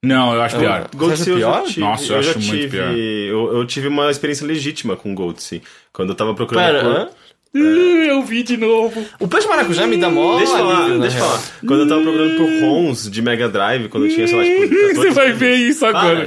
Não, 0.06 0.34
eu 0.34 0.42
acho 0.42 0.58
pior. 0.58 0.88
Você 0.92 0.98
Goatsy 0.98 1.22
acha 1.22 1.30
eu 1.32 1.36
pior? 1.38 1.64
tive. 1.64 1.80
Nossa, 1.82 2.14
eu 2.14 2.24
já 2.24 2.30
acho 2.32 2.40
muito 2.40 2.52
tive, 2.52 2.78
pior. 2.78 2.92
Eu, 2.98 3.58
eu 3.58 3.66
tive 3.66 3.88
uma 3.88 4.10
experiência 4.12 4.46
legítima 4.46 4.96
com 4.96 5.14
Goatsy. 5.16 5.62
Quando 5.92 6.10
eu 6.10 6.16
tava 6.16 6.34
procurando. 6.34 6.66
Pera, 6.66 7.06
por- 7.06 7.25
eu 7.60 8.22
vi 8.24 8.44
de 8.44 8.58
novo. 8.58 9.06
O 9.20 9.28
de 9.28 9.48
maracujá 9.48 9.86
me 9.88 9.98
dá 9.98 10.10
mó 10.10 10.38
Deixa 10.38 10.54
eu 10.54 10.58
falar, 10.58 10.90
deixa 11.00 11.18
eu 11.18 11.22
real. 11.22 11.28
falar. 11.30 11.44
Quando 11.68 11.80
eu 11.82 11.88
tava 11.88 12.02
procurando 12.02 12.38
por 12.38 12.50
ROMs 12.68 13.10
de 13.10 13.22
Mega 13.22 13.48
Drive, 13.50 13.88
quando 13.90 14.06
eu 14.08 14.14
tinha, 14.14 14.28
sei 14.28 14.38
lá, 14.38 14.44
tipo. 14.44 14.76
14 14.76 14.94
Você 14.96 15.10
vai 15.12 15.32
ver 15.34 15.56
isso 15.56 15.86
agora. 15.86 16.26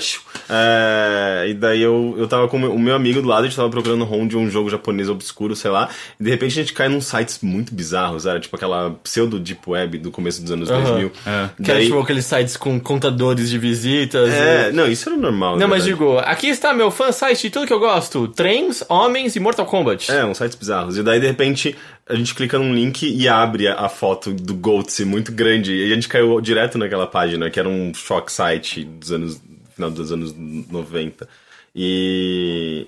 É, 0.51 1.47
e 1.49 1.55
daí 1.55 1.83
eu, 1.83 2.15
eu 2.19 2.27
tava 2.27 2.49
com 2.49 2.57
o 2.57 2.79
meu- 2.79 2.95
amigo 2.95 3.21
do 3.21 3.29
lado, 3.29 3.43
a 3.45 3.47
gente 3.47 3.57
tava 3.57 3.69
procurando 3.69 4.05
ROM 4.05 4.27
de 4.27 4.37
um 4.37 4.51
jogo 4.51 4.71
japonês 4.71 5.09
obscuro, 5.09 5.55
sei 5.55 5.71
lá, 5.71 5.89
e 6.19 6.25
de 6.25 6.31
repente 6.31 6.53
a 6.53 6.63
gente 6.63 6.73
cai 6.73 6.89
num 6.89 7.01
sites 7.01 7.41
muito 7.43 7.75
bizarros, 7.75 8.25
era 8.27 8.41
tipo 8.41 8.57
aquela 8.57 8.91
pseudo 9.03 9.39
deep 9.39 9.61
web 9.69 9.99
do 9.99 10.11
começo 10.11 10.41
dos 10.43 10.51
anos 10.51 10.71
Aham. 10.71 10.83
2000. 10.83 11.13
É. 11.27 11.49
Que 11.63 11.71
era 11.71 11.79
Daí, 11.81 11.87
tipo 11.87 12.01
aqueles 12.01 12.25
sites 12.25 12.57
com 12.57 12.81
contadores 12.81 13.51
de 13.51 13.59
visitas. 13.59 14.31
é, 14.33 14.71
e- 14.71 14.73
não, 14.73 14.89
isso 14.91 15.09
era 15.09 15.19
normal. 15.19 15.57
Não, 15.59 15.69
mas 15.69 15.85
digo, 15.85 16.19
aqui 16.19 16.49
está 16.49 16.73
meu 16.73 16.91
fan 16.91 17.13
site 17.13 17.43
de 17.43 17.51
tudo 17.51 17.67
que 17.67 17.73
eu 17.73 17.79
gosto: 17.81 18.27
trens, 18.29 18.83
homens 18.89 19.37
e 19.37 19.41
Mortal 19.41 19.67
Kombat. 19.67 20.11
É, 20.11 20.25
uns 20.25 20.39
sites 20.39 20.57
bizarros. 20.57 20.97
E 20.97 21.03
daí, 21.03 21.18
de 21.21 21.27
repente, 21.27 21.77
a 22.09 22.15
gente 22.15 22.35
clica 22.35 22.59
num 22.59 22.75
link 22.75 23.03
e 23.03 23.29
abre 23.29 23.69
a, 23.69 23.89
foto 23.89 24.33
do 24.33 24.55
Goatsy 24.55 25.05
muito 25.05 25.33
grande. 25.33 25.75
E 25.75 25.93
a 25.93 25.95
gente 25.95 26.09
caiu 26.09 26.41
direto 26.41 26.79
naquela 26.79 27.07
página, 27.07 27.51
que 27.51 27.59
era 27.59 27.69
um 27.69 27.93
shock 27.95 28.33
site 28.33 28.85
dos 28.85 29.13
anos. 29.13 29.41
final 29.75 29.91
dos 29.91 30.13
anos 30.13 30.35
90. 30.37 31.29
E. 31.75 32.87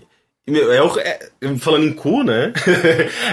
Meu, 0.51 0.73
é, 0.73 0.83
o- 0.83 0.99
é- 0.99 1.29
falando 1.59 1.85
em 1.87 1.93
cu, 1.93 2.23
né? 2.23 2.53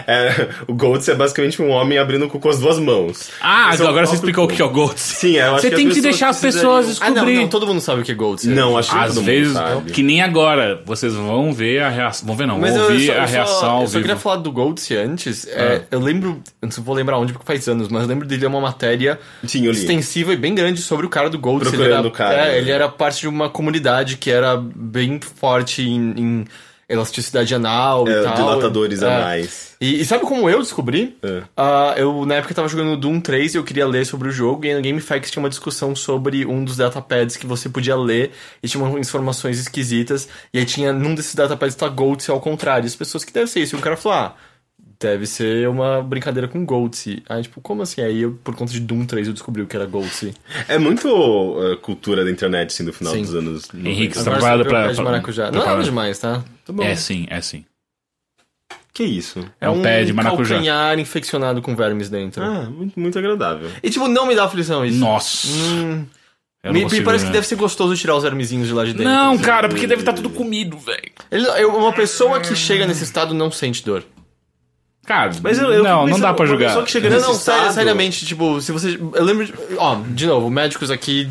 É, 0.07 0.47
o 0.67 0.73
Goatsy 0.73 1.11
é 1.11 1.15
basicamente 1.15 1.61
um 1.61 1.69
homem 1.69 1.97
abrindo 1.97 2.25
o 2.25 2.29
cu 2.29 2.39
com 2.39 2.49
as 2.49 2.59
duas 2.59 2.79
mãos. 2.79 3.29
Ah, 3.41 3.71
Esse 3.73 3.83
é 3.83 3.87
agora 3.87 4.05
você 4.05 4.15
explicou 4.15 4.45
o 4.45 4.47
que 4.47 4.61
é 4.61 4.65
o 4.65 4.69
Gold. 4.69 4.99
Sim, 4.99 5.35
eu 5.35 5.55
acho 5.55 5.61
Você 5.61 5.71
tem 5.71 5.89
que 5.89 5.99
deixar 6.01 6.29
as 6.29 6.39
pessoas 6.39 6.99
Ah, 7.01 7.05
não, 7.09 7.13
descobrir. 7.15 7.35
não, 7.37 7.47
todo 7.47 7.67
mundo 7.67 7.81
sabe 7.81 8.01
o 8.01 8.03
que 8.05 8.11
é 8.11 8.15
Goatsy. 8.15 8.49
Não, 8.49 8.77
acho 8.77 8.91
que 8.91 8.97
Às 8.97 9.17
vezes, 9.19 9.57
que 9.93 10.03
nem 10.03 10.21
agora, 10.21 10.81
vocês 10.85 11.13
vão 11.13 11.51
ver 11.53 11.81
a 11.81 11.89
reação. 11.89 12.27
Vão 12.27 12.35
ver 12.35 12.47
não, 12.47 12.59
Mas 12.59 12.73
vão 12.73 12.83
eu, 12.85 12.91
ouvir 12.91 13.07
só, 13.07 13.11
a 13.13 13.15
eu 13.15 13.27
só- 13.27 13.33
reação 13.33 13.69
ao 13.69 13.81
eu 13.81 13.87
só 13.87 13.93
vivo. 13.93 14.01
queria 14.03 14.17
falar 14.17 14.35
do 14.37 14.51
Goatsy 14.51 14.95
antes. 14.95 15.47
É, 15.47 15.81
Eu 15.91 15.99
lembro, 15.99 16.41
eu 16.61 16.69
não 16.75 16.83
vou 16.83 16.95
lembrar 16.95 17.17
onde 17.17 17.33
porque 17.33 17.45
faz 17.45 17.67
anos, 17.67 17.87
mas 17.89 18.03
eu 18.03 18.07
lembro 18.07 18.27
de 18.27 18.37
ler 18.37 18.47
uma 18.47 18.61
matéria 18.61 19.19
Sim, 19.45 19.65
eu 19.65 19.71
extensiva 19.71 20.33
e 20.33 20.37
bem 20.37 20.53
grande 20.55 20.81
sobre 20.81 21.05
o 21.05 21.09
cara 21.09 21.29
do. 21.29 21.37
Ele 21.37 21.59
Procurando 21.59 21.91
era, 21.93 22.07
o 22.07 22.11
cara, 22.11 22.33
é, 22.35 22.51
né? 22.51 22.57
ele 22.57 22.71
era 22.71 22.89
parte 22.89 23.21
de 23.21 23.27
uma 23.27 23.49
comunidade 23.49 24.17
que 24.17 24.29
era 24.29 24.57
bem 24.57 25.19
forte 25.39 25.81
em, 25.81 26.11
em 26.17 26.45
elasticidade 26.89 27.53
anal 27.53 28.07
É, 28.07 28.21
e 28.21 28.23
tal. 28.23 28.33
dilatadores 28.35 29.01
É. 29.01 29.05
anais. 29.13 29.75
E, 29.79 30.01
e 30.01 30.05
sabe 30.05 30.23
como 30.23 30.49
eu 30.49 30.59
descobri? 30.59 31.17
É. 31.21 31.43
Ah, 31.55 31.93
eu, 31.97 32.25
na 32.25 32.35
época, 32.35 32.53
tava 32.53 32.67
jogando 32.67 32.97
Doom 32.97 33.19
3 33.19 33.53
e 33.53 33.57
eu 33.57 33.63
queria 33.63 33.85
ler 33.85 34.05
sobre 34.05 34.27
o 34.29 34.31
jogo, 34.31 34.65
e 34.65 34.73
no 34.73 34.81
GameFAQs 34.81 35.29
tinha 35.29 35.43
uma 35.43 35.49
discussão 35.49 35.95
sobre 35.95 36.45
um 36.45 36.63
dos 36.63 36.77
datapads 36.77 37.35
que 37.37 37.45
você 37.45 37.69
podia 37.69 37.95
ler, 37.95 38.31
e 38.63 38.67
tinha 38.67 38.83
umas 38.83 38.99
informações 38.99 39.59
esquisitas, 39.59 40.27
e 40.53 40.59
aí 40.59 40.65
tinha, 40.65 40.91
num 40.93 41.13
desses 41.13 41.35
datapads 41.35 41.75
tá 41.75 41.87
Goatsy 41.87 42.31
ao 42.31 42.39
contrário, 42.39 42.85
as 42.87 42.95
pessoas 42.95 43.23
que 43.23 43.31
deve 43.33 43.47
ser 43.47 43.59
isso, 43.59 43.75
e 43.75 43.79
o 43.79 43.81
cara 43.81 43.95
falou, 43.97 44.17
ah, 44.17 44.35
deve 44.99 45.25
ser 45.27 45.67
uma 45.69 46.01
brincadeira 46.01 46.47
com 46.47 46.65
Goatsy. 46.65 47.23
Aí, 47.29 47.43
tipo, 47.43 47.61
como 47.61 47.81
assim? 47.81 48.01
Aí, 48.01 48.21
eu, 48.21 48.37
por 48.43 48.55
conta 48.55 48.71
de 48.71 48.79
Doom 48.79 49.05
3, 49.05 49.27
eu 49.27 49.33
descobri 49.33 49.61
o 49.61 49.67
que 49.67 49.75
era 49.75 49.85
Goatsy. 49.85 50.33
É 50.67 50.77
muito 50.77 51.07
uh, 51.07 51.77
cultura 51.77 52.25
da 52.25 52.31
internet, 52.31 52.67
assim, 52.69 52.83
do 52.85 52.93
final 52.93 53.13
Sim. 53.13 53.21
dos 53.21 53.35
anos 53.35 53.71
90. 53.71 53.89
Henrique, 53.89 54.17
você 54.17 54.23
tá 54.23 54.31
pra- 54.37 54.57
pé 54.57 54.87
de 54.89 54.95
pra- 54.95 55.03
maracujá. 55.03 55.51
Não 55.51 55.61
é 55.61 55.65
nada 55.65 55.83
demais, 55.83 56.17
tá? 56.19 56.43
Tá 56.65 56.73
bom. 56.73 56.83
É 56.83 56.95
sim, 56.95 57.27
é 57.29 57.39
sim. 57.41 57.63
Que 58.93 59.03
isso? 59.03 59.47
É 59.61 59.69
um 59.69 59.81
pé 59.83 60.03
de 60.03 60.11
maracujá. 60.11 60.55
calcanhar 60.55 60.97
infeccionado 60.97 61.61
com 61.61 61.75
vermes 61.75 62.09
dentro. 62.09 62.43
Ah, 62.43 62.67
muito, 62.67 62.99
muito 62.99 63.19
agradável. 63.19 63.69
E, 63.83 63.89
tipo, 63.91 64.07
não 64.07 64.25
me 64.25 64.35
dá 64.35 64.45
aflição 64.45 64.83
isso. 64.83 64.97
Nossa. 64.97 65.47
Hum, 65.47 66.05
me, 66.65 66.71
me 66.71 66.81
consigo, 66.81 67.05
parece 67.05 67.23
né? 67.25 67.29
que 67.29 67.33
deve 67.33 67.45
ser 67.45 67.55
gostoso 67.55 67.95
tirar 67.95 68.15
os 68.15 68.23
vermezinhos 68.23 68.67
de 68.67 68.73
lá 68.73 68.83
de 68.83 68.93
dentro. 68.93 69.05
Não, 69.11 69.33
assim. 69.33 69.43
cara, 69.43 69.69
porque 69.69 69.85
deve 69.85 70.01
estar 70.01 70.13
tudo 70.13 70.31
comido, 70.31 70.79
velho. 70.79 71.69
Uma 71.69 71.93
pessoa 71.93 72.39
que 72.39 72.55
chega 72.55 72.87
nesse 72.87 73.03
estado 73.03 73.35
não 73.35 73.51
sente 73.51 73.85
dor. 73.85 74.03
Cara, 75.07 75.31
Mas 75.41 75.57
eu- 75.57 75.71
eu 75.71 75.83
não, 75.83 76.05
não 76.05 76.19
dá 76.19 76.33
pra 76.33 76.45
julgar. 76.45 76.67
pessoa 76.67 76.83
que 76.85 76.91
chega 76.91 77.09
Não, 77.09 77.15
não, 77.19 77.33
sério, 77.33 77.59
estado- 77.61 77.73
seriamente, 77.73 78.25
tipo, 78.25 78.59
se 78.61 78.71
você. 78.73 78.99
Eu 79.15 79.23
lembro 79.23 79.45
de. 79.45 79.53
Ó, 79.77 79.95
de 80.05 80.27
novo, 80.27 80.49
médicos 80.51 80.91
aqui. 80.91 81.27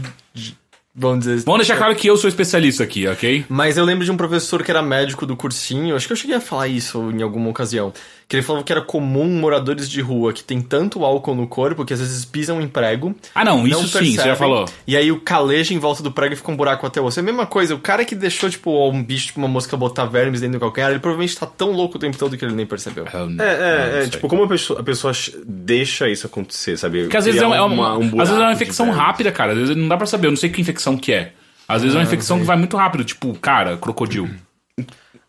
Vamos 0.98 1.26
dizer. 1.26 1.44
Vamos 1.44 1.60
deixar 1.60 1.76
claro 1.76 1.94
que 1.94 2.06
eu 2.08 2.16
sou 2.16 2.26
especialista 2.26 2.82
aqui, 2.82 3.06
ok? 3.06 3.44
Mas 3.50 3.76
eu 3.76 3.84
lembro 3.84 4.02
de 4.02 4.10
um 4.10 4.16
professor 4.16 4.62
que 4.62 4.70
era 4.70 4.80
médico 4.80 5.26
do 5.26 5.36
cursinho, 5.36 5.94
acho 5.94 6.06
que 6.06 6.12
eu 6.14 6.16
cheguei 6.16 6.36
a 6.36 6.40
falar 6.40 6.68
isso 6.68 7.10
em 7.10 7.20
alguma 7.22 7.50
ocasião. 7.50 7.92
Que 8.28 8.34
ele 8.34 8.42
falava 8.42 8.64
que 8.64 8.72
era 8.72 8.82
comum 8.82 9.24
moradores 9.38 9.88
de 9.88 10.00
rua 10.00 10.32
que 10.32 10.42
tem 10.42 10.60
tanto 10.60 11.04
álcool 11.04 11.36
no 11.36 11.46
corpo 11.46 11.84
que 11.84 11.92
às 11.92 12.00
vezes 12.00 12.24
pisam 12.24 12.60
em 12.60 12.66
prego. 12.66 13.14
Ah, 13.32 13.44
não, 13.44 13.58
não 13.58 13.66
isso 13.68 13.82
sim, 13.82 13.86
você 13.88 13.98
percebem, 14.00 14.26
já 14.26 14.34
falou. 14.34 14.64
E 14.84 14.96
aí 14.96 15.12
o 15.12 15.20
caleja 15.20 15.72
em 15.72 15.78
volta 15.78 16.02
do 16.02 16.10
prego 16.10 16.34
e 16.34 16.36
fica 16.36 16.50
um 16.50 16.56
buraco 16.56 16.84
até 16.84 17.00
o 17.00 17.04
osso. 17.04 17.20
É 17.20 17.22
a 17.22 17.24
mesma 17.24 17.46
coisa, 17.46 17.72
o 17.72 17.78
cara 17.78 18.04
que 18.04 18.16
deixou, 18.16 18.50
tipo, 18.50 18.90
um 18.90 19.00
bicho, 19.00 19.26
tipo 19.26 19.38
uma 19.38 19.46
mosca 19.46 19.76
botar 19.76 20.06
vermes 20.06 20.40
dentro 20.40 20.58
do 20.58 20.60
calcanhar, 20.60 20.90
ele 20.90 20.98
provavelmente 20.98 21.36
tá 21.38 21.46
tão 21.46 21.70
louco 21.70 21.98
o 21.98 22.00
tempo 22.00 22.18
todo 22.18 22.36
que 22.36 22.44
ele 22.44 22.54
nem 22.56 22.66
percebeu. 22.66 23.06
É, 23.38 24.00
é, 24.00 24.04
é 24.04 24.08
tipo, 24.08 24.26
como 24.26 24.42
a 24.42 24.48
pessoa, 24.48 24.80
a 24.80 24.82
pessoa 24.82 25.12
deixa 25.46 26.08
isso 26.08 26.26
acontecer, 26.26 26.76
sabe? 26.76 27.02
Porque 27.02 27.16
às 27.16 27.26
vezes 27.26 27.40
é, 27.40 27.46
uma, 27.46 27.56
é 27.56 27.60
uma- 27.60 27.96
um 27.96 28.20
às 28.20 28.28
vezes 28.28 28.42
é 28.42 28.46
uma 28.46 28.52
infecção 28.52 28.90
rápida, 28.90 29.30
cara. 29.30 29.52
Às 29.52 29.58
vezes 29.58 29.76
não 29.76 29.86
dá 29.86 29.96
pra 29.96 30.04
saber, 30.06 30.26
eu 30.26 30.32
não 30.32 30.36
sei 30.36 30.50
que 30.50 30.60
infecção 30.60 30.96
que 30.96 31.12
é. 31.12 31.32
Às 31.68 31.82
vezes 31.82 31.94
é 31.94 31.98
uma 31.98 32.02
Ah, 32.04 32.06
infecção 32.08 32.38
que 32.40 32.44
vai 32.44 32.56
muito 32.56 32.76
rápido, 32.76 33.04
tipo, 33.04 33.32
cara, 33.34 33.76
crocodilo. 33.76 34.28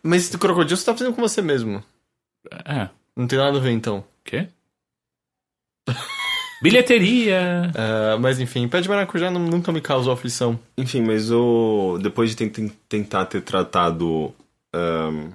Mas 0.02 0.24
esse 0.28 0.38
crocodilo 0.38 0.76
você 0.78 0.86
tá 0.86 0.94
fazendo 0.98 1.14
com 1.14 1.22
você 1.22 1.44
mesmo. 1.44 1.84
É. 2.66 2.90
Não 3.16 3.28
tem 3.28 3.38
nada 3.40 3.58
a 3.58 3.62
ver 3.62 3.72
então. 3.72 4.04
Quê? 4.24 4.48
Bilheteria. 6.62 7.72
Ah, 7.78 8.18
mas 8.20 8.40
enfim, 8.40 8.68
pé 8.68 8.82
de 8.82 8.90
maracujá 8.90 9.30
nu- 9.30 9.40
nunca 9.40 9.72
me 9.72 9.80
causou 9.82 10.12
aflição. 10.14 10.60
Enfim, 10.78 11.02
mas 11.02 11.30
o 11.32 12.00
depois 12.02 12.32
de 12.32 12.36
ten- 12.36 12.50
ten- 12.50 12.72
tentar 12.90 13.26
ter 13.26 13.42
tratado 13.42 14.34
ahn, 14.74 15.32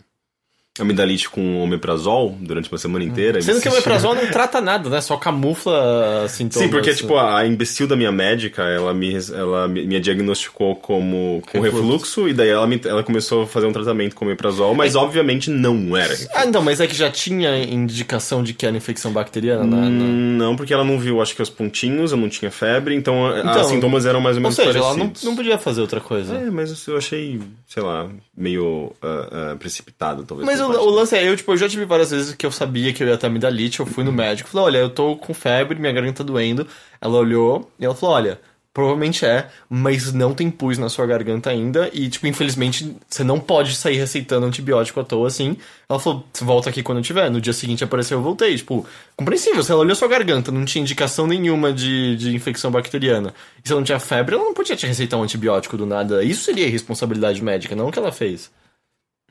amidalite 0.81 1.29
com 1.29 1.63
omeprazol 1.63 2.35
durante 2.41 2.71
uma 2.73 2.79
semana 2.79 3.05
inteira... 3.05 3.43
Sendo 3.43 3.61
que 3.61 3.69
o 3.69 3.71
me 3.71 3.77
omeprazol 3.77 4.15
não 4.15 4.27
trata 4.29 4.59
nada, 4.61 4.89
né? 4.89 5.01
Só 5.03 5.17
camufla 5.19 6.27
sintomas. 6.29 6.65
Sim, 6.67 6.71
porque, 6.71 6.95
tipo, 6.95 7.17
a, 7.19 7.47
imbecil 7.47 7.87
da 7.87 7.95
minha 7.95 8.11
médica, 8.11 8.63
ela 8.63 8.95
me, 8.95 9.15
ela 9.35 9.69
me, 9.69 10.01
diagnosticou 10.01 10.77
como 10.77 11.43
com 11.53 11.61
Refluxo. 11.61 11.83
refluxo, 11.87 12.29
e 12.29 12.33
daí 12.33 12.49
ela, 12.49 12.67
me, 12.67 12.81
ela 12.87 13.03
começou 13.03 13.43
a 13.43 13.47
fazer 13.47 13.67
um 13.67 13.73
tratamento 13.73 14.15
com 14.17 14.25
omeprazol, 14.25 14.75
mas 14.75 14.95
obviamente 14.97 15.51
não 15.51 15.95
era. 15.97 16.17
Ah, 16.35 16.47
não, 16.47 16.63
mas 16.63 16.81
é 16.81 16.87
que 16.87 16.95
já 16.97 17.11
tinha 17.11 17.63
indicação 17.63 18.43
de 18.43 18.55
que 18.55 18.65
era 18.65 18.75
infecção 18.77 19.13
bacteriana 19.13 19.65
na... 19.65 19.77
na- 19.77 20.03
Hum, 20.05 20.37
Não, 20.39 20.57
porque 20.57 20.73
ela 20.73 20.85
não 20.85 20.99
viu, 20.99 21.21
acho 21.21 21.37
que 21.37 21.43
os 21.43 21.51
pontinhos, 21.51 22.13
eu 22.13 22.17
não 22.17 22.29
tinha 22.31 22.51
febre, 22.51 22.95
então, 22.95 23.37
Então, 23.39 23.61
os 23.61 23.67
sintomas 23.69 24.07
eram 24.07 24.21
mais 24.23 24.37
ou 24.37 24.41
Ou 24.41 24.43
menos 24.43 24.57
seja, 24.57 24.71
ela 24.79 24.89
não, 24.91 24.97
parecidos. 24.97 25.23
não 25.25 25.37
podia 25.37 25.59
fazer 25.59 25.81
outra 25.83 26.01
coisa. 26.01 26.35
É, 26.35 26.51
mas 26.51 26.87
eu 26.87 26.97
achei, 26.97 27.41
sei 27.67 27.83
lá, 27.83 28.09
meio 28.35 28.93
ah, 29.03 29.53
ah, 29.53 29.57
precipitado, 29.59 30.25
talvez. 30.25 30.47
Mas 30.47 30.62
o, 30.71 30.87
o 30.87 30.91
lance 30.91 31.17
é, 31.17 31.29
eu, 31.29 31.37
tipo, 31.37 31.53
eu 31.53 31.57
já 31.57 31.69
tive 31.69 31.85
várias 31.85 32.11
vezes 32.11 32.35
que 32.35 32.45
eu 32.47 32.53
sabia 32.53 32.93
que 32.93 33.03
eu 33.03 33.09
ia 33.09 33.19
ter 33.19 33.27
amidalite, 33.27 33.81
eu 33.81 33.87
fui 33.87 34.05
no 34.05 34.13
médico, 34.13 34.49
falei, 34.49 34.67
olha, 34.67 34.79
eu 34.79 34.91
tô 34.91 35.17
com 35.17 35.33
febre, 35.35 35.79
minha 35.79 35.93
garganta 35.93 36.25
doendo. 36.25 36.67
Ela 37.01 37.19
olhou 37.19 37.71
e 37.79 37.85
ela 37.85 37.95
falou, 37.95 38.15
olha, 38.17 38.41
provavelmente 38.75 39.27
é, 39.27 39.49
mas 39.69 40.13
não 40.13 40.33
tem 40.33 40.51
pus 40.51 40.79
na 40.79 40.89
sua 40.89 41.07
garganta 41.07 41.51
ainda, 41.51 41.91
e, 41.93 42.09
tipo, 42.09 42.27
infelizmente, 42.27 42.97
você 43.09 43.23
não 43.23 43.39
pode 43.39 43.75
sair 43.77 43.97
receitando 43.97 44.47
antibiótico 44.47 44.99
à 45.01 45.05
toa, 45.05 45.29
assim. 45.29 45.57
Ela 45.89 45.99
falou, 45.99 46.25
"Você 46.33 46.45
volta 46.45 46.71
aqui 46.71 46.83
quando 46.83 47.03
tiver. 47.03 47.31
No 47.31 47.41
dia 47.41 47.53
seguinte 47.53 47.85
apareceu, 47.85 48.19
eu 48.19 48.23
voltei. 48.23 48.57
Tipo, 48.57 48.87
compreensível, 49.15 49.63
se 49.63 49.71
ela 49.71 49.83
olhou 49.83 49.95
sua 49.95 50.09
garganta, 50.09 50.51
não 50.51 50.65
tinha 50.65 50.81
indicação 50.81 51.27
nenhuma 51.27 51.73
de, 51.73 52.17
de 52.17 52.35
infecção 52.35 52.71
bacteriana, 52.71 53.35
e 53.63 53.69
se 53.69 53.73
ela 53.73 53.81
não 53.81 53.85
tinha 53.85 54.01
febre, 54.01 54.35
ela 54.35 54.45
não 54.45 54.55
podia 54.55 54.75
te 54.77 54.87
receitar 54.87 55.19
um 55.21 55.23
antibiótico 55.23 55.77
do 55.77 55.85
nada. 55.85 56.25
Isso 56.25 56.45
seria 56.45 56.67
irresponsabilidade 56.67 57.43
médica, 57.45 57.77
não 57.77 57.89
o 57.89 57.93
que 57.93 57.99
ela 57.99 58.13
fez. 58.13 58.51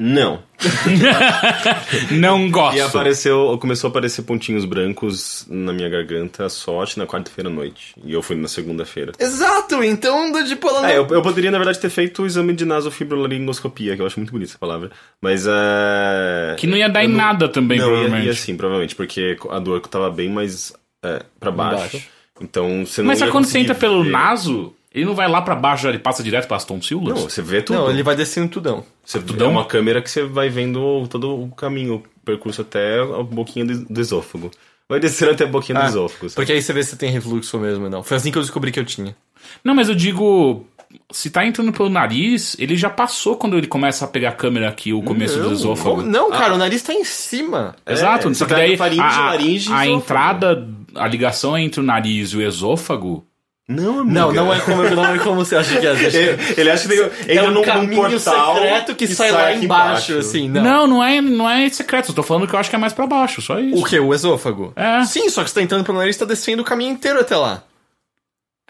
Não. 0.03 0.41
Não 2.09 2.49
gosto. 2.49 2.75
E 2.75 2.81
apareceu, 2.81 3.55
começou 3.61 3.87
a 3.87 3.91
aparecer 3.91 4.23
pontinhos 4.23 4.65
brancos 4.65 5.45
na 5.47 5.71
minha 5.71 5.87
garganta 5.87 6.49
só 6.49 6.81
acho, 6.81 6.97
na 6.97 7.05
quarta-feira 7.05 7.51
à 7.51 7.53
noite. 7.53 7.93
E 8.03 8.11
eu 8.11 8.23
fui 8.23 8.35
na 8.35 8.47
segunda-feira. 8.47 9.11
Exato, 9.19 9.83
então, 9.83 10.31
tipo, 10.43 10.67
ela 10.69 10.81
não... 10.81 10.89
É, 10.89 10.97
eu, 10.97 11.07
eu 11.07 11.21
poderia, 11.21 11.51
na 11.51 11.59
verdade, 11.59 11.79
ter 11.79 11.91
feito 11.91 12.23
o 12.23 12.25
exame 12.25 12.51
de 12.53 12.65
nasofibrolaringoscopia, 12.65 13.95
que 13.95 14.01
eu 14.01 14.07
acho 14.07 14.19
muito 14.19 14.31
bonita 14.31 14.49
essa 14.49 14.57
palavra. 14.57 14.89
Mas 15.21 15.45
é. 15.47 16.55
Que 16.57 16.65
não 16.65 16.75
ia 16.75 16.89
dar 16.89 17.03
em 17.03 17.11
eu 17.11 17.15
nada 17.15 17.47
também, 17.47 17.77
não, 17.77 17.85
ia, 17.85 17.91
provavelmente. 17.91 18.25
ia 18.25 18.33
sim, 18.33 18.57
provavelmente, 18.57 18.95
porque 18.95 19.37
a 19.51 19.59
dor 19.59 19.81
tava 19.81 20.09
bem 20.09 20.29
mais 20.29 20.73
é, 21.05 21.21
pra 21.39 21.51
baixo. 21.51 21.77
Baixo. 21.77 22.07
Então 22.41 22.87
você 22.87 23.01
não 23.03 23.09
Mas 23.09 23.19
só 23.19 23.25
ia 23.25 23.31
quando 23.31 23.45
você 23.45 23.59
entra 23.59 23.75
pelo 23.75 24.03
ver. 24.03 24.09
naso, 24.09 24.73
ele 24.93 25.05
não 25.05 25.15
vai 25.15 25.27
lá 25.29 25.41
pra 25.41 25.55
baixo, 25.55 25.87
ele 25.87 25.99
passa 25.99 26.21
direto 26.23 26.47
pelas 26.47 26.65
tonsilas? 26.65 27.19
Não, 27.19 27.29
você 27.29 27.41
vê 27.41 27.61
tudo. 27.61 27.77
Não, 27.79 27.89
ele 27.89 28.03
vai 28.03 28.15
descendo 28.15 28.49
tudão. 28.49 28.83
Você 29.05 29.19
tudão? 29.21 29.47
É 29.47 29.51
uma 29.51 29.65
câmera 29.65 30.01
que 30.01 30.09
você 30.11 30.23
vai 30.23 30.49
vendo 30.49 31.07
todo 31.09 31.41
o 31.43 31.49
caminho, 31.51 31.95
o 31.95 32.03
percurso 32.25 32.61
até 32.61 32.99
a 33.01 33.23
boquinha 33.23 33.65
do, 33.65 33.85
do 33.85 34.01
esôfago. 34.01 34.51
Vai 34.89 34.99
descendo 34.99 35.31
até 35.31 35.45
a 35.45 35.47
boquinha 35.47 35.77
Ah, 35.79 35.83
do 35.83 35.87
esôfago. 35.89 36.29
sabe? 36.29 36.35
Porque 36.35 36.51
aí 36.51 36.61
você 36.61 36.73
vê 36.73 36.83
se 36.83 36.97
tem 36.97 37.09
refluxo 37.09 37.57
mesmo 37.57 37.85
ou 37.85 37.89
não. 37.89 38.03
Foi 38.03 38.17
assim 38.17 38.29
que 38.31 38.37
eu 38.37 38.41
descobri 38.41 38.71
que 38.71 38.79
eu 38.79 38.85
tinha. 38.85 39.15
Não, 39.63 39.73
mas 39.73 39.87
eu 39.87 39.95
digo. 39.95 40.65
Se 41.09 41.29
tá 41.29 41.45
entrando 41.45 41.71
pelo 41.71 41.89
nariz, 41.89 42.53
ele 42.59 42.75
já 42.75 42.89
passou 42.89 43.37
quando 43.37 43.57
ele 43.57 43.65
começa 43.67 44.03
a 44.03 44.07
pegar 44.09 44.29
a 44.29 44.33
câmera 44.33 44.67
aqui, 44.67 44.91
o 44.91 45.01
começo 45.01 45.39
do 45.39 45.53
esôfago. 45.53 45.97
Como- 45.97 46.01
Não, 46.11 46.29
cara, 46.29 46.53
o 46.53 46.57
nariz 46.57 46.81
tá 46.83 46.93
em 46.93 47.05
cima. 47.05 47.73
Exato, 47.87 48.27
É, 48.27 48.33
só 48.33 48.39
você 48.39 48.43
que 48.43 48.49
tá 48.49 48.55
daí 48.57 48.71
com 48.71 48.77
faringe, 48.77 49.01
a, 49.01 49.25
laringe 49.27 49.71
a 49.71 49.85
esôfago. 49.85 49.89
entrada, 50.03 50.67
a 50.95 51.07
ligação 51.07 51.57
entre 51.57 51.79
o 51.79 51.83
nariz 51.83 52.31
e 52.31 52.37
o 52.37 52.41
esôfago. 52.41 53.25
Não, 53.71 53.99
amiga. 53.99 54.19
Não, 54.19 54.31
não 54.33 54.53
é 54.53 54.59
como, 54.59 54.89
não 54.89 55.05
é 55.15 55.19
como 55.19 55.35
você 55.35 55.55
acha 55.55 55.79
que 55.79 55.85
é. 55.85 55.91
Ele, 55.91 56.07
acha 56.07 56.61
ele 56.61 56.71
acha 56.71 56.87
que 56.87 56.95
tem, 56.95 57.09
que 57.25 57.31
é 57.31 57.43
um 57.43 57.47
num, 57.47 57.53
num 57.53 57.61
caminho 57.61 58.01
portal 58.01 58.55
secreto 58.55 58.95
que, 58.95 59.07
sai 59.07 59.31
lá 59.31 59.49
aqui 59.49 59.65
embaixo, 59.65 60.17
assim. 60.17 60.49
Não. 60.49 60.61
Não, 60.61 60.87
não, 60.87 61.03
é, 61.03 61.21
não 61.21 61.49
é 61.49 61.69
secreto, 61.69 62.09
eu 62.11 62.15
tô 62.15 62.23
falando 62.23 62.47
que 62.47 62.53
eu 62.53 62.59
acho 62.59 62.69
que 62.69 62.75
é 62.75 62.79
mais 62.79 62.93
pra 62.93 63.07
baixo, 63.07 63.41
só 63.41 63.59
isso. 63.59 63.81
O 63.81 63.85
que? 63.85 63.99
O 63.99 64.13
esôfago? 64.13 64.73
É. 64.75 65.03
Sim, 65.03 65.29
só 65.29 65.43
que 65.43 65.49
você 65.49 65.55
tá 65.55 65.61
entrando 65.61 65.83
pelo 65.83 65.97
nariz 65.97 66.15
e 66.15 66.19
tá 66.19 66.25
descendo 66.25 66.61
o 66.61 66.65
caminho 66.65 66.91
inteiro 66.91 67.19
até 67.19 67.35
lá. 67.35 67.63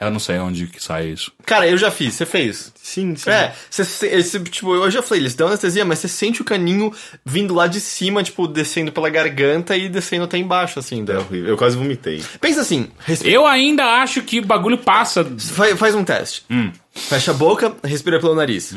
Eu 0.01 0.09
não 0.09 0.19
sei 0.19 0.39
onde 0.39 0.65
que 0.65 0.83
sai 0.83 1.09
isso. 1.09 1.31
Cara, 1.45 1.67
eu 1.67 1.77
já 1.77 1.91
fiz, 1.91 2.15
você 2.15 2.25
fez. 2.25 2.73
Sim, 2.81 3.15
sim. 3.15 3.29
É, 3.29 3.53
você, 3.69 3.85
se- 3.85 4.07
esse, 4.07 4.39
tipo, 4.39 4.73
eu 4.73 4.89
já 4.89 5.03
falei, 5.03 5.21
eles 5.21 5.35
dão 5.35 5.47
anestesia, 5.47 5.85
mas 5.85 5.99
você 5.99 6.07
sente 6.07 6.41
o 6.41 6.43
caninho 6.43 6.91
vindo 7.23 7.53
lá 7.53 7.67
de 7.67 7.79
cima, 7.79 8.23
tipo, 8.23 8.47
descendo 8.47 8.91
pela 8.91 9.09
garganta 9.11 9.77
e 9.77 9.87
descendo 9.87 10.23
até 10.25 10.39
embaixo, 10.39 10.79
assim. 10.79 11.01
É 11.01 11.05
daí. 11.05 11.17
horrível. 11.17 11.49
Eu 11.49 11.57
quase 11.57 11.77
vomitei. 11.77 12.23
Pensa 12.41 12.61
assim, 12.61 12.87
respi- 13.05 13.29
Eu 13.31 13.45
ainda 13.45 13.85
acho 14.01 14.23
que 14.23 14.39
o 14.39 14.45
bagulho 14.45 14.77
passa. 14.79 15.23
Fa- 15.23 15.75
faz 15.77 15.93
um 15.93 16.03
teste. 16.03 16.43
Hum. 16.49 16.71
Fecha 16.93 17.29
a 17.29 17.33
boca, 17.35 17.75
respira 17.83 18.19
pelo 18.19 18.33
nariz. 18.33 18.73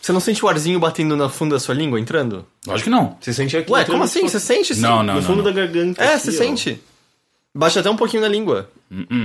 Você 0.00 0.12
não 0.12 0.20
sente 0.20 0.42
o 0.44 0.48
arzinho 0.48 0.78
batendo 0.80 1.16
na 1.16 1.28
fundo 1.28 1.54
da 1.54 1.60
sua 1.60 1.74
língua, 1.74 2.00
entrando? 2.00 2.46
Lógico 2.66 2.84
que 2.84 2.90
não. 2.90 3.16
Você 3.20 3.32
sente 3.34 3.56
aqui. 3.56 3.70
Ué, 3.70 3.84
como 3.84 3.98
no 3.98 4.04
assim? 4.04 4.22
Você 4.22 4.40
sente 4.40 4.74
sim? 4.74 4.80
Não, 4.80 5.02
não, 5.02 5.14
No 5.16 5.20
não. 5.20 5.26
fundo 5.26 5.36
não. 5.38 5.44
da 5.44 5.50
garganta. 5.52 6.02
É, 6.02 6.16
você 6.18 6.30
ó. 6.30 6.32
sente. 6.32 6.80
Baixa 7.56 7.80
até 7.80 7.90
um 7.90 7.96
pouquinho 7.96 8.22
na 8.22 8.28
língua. 8.28 8.68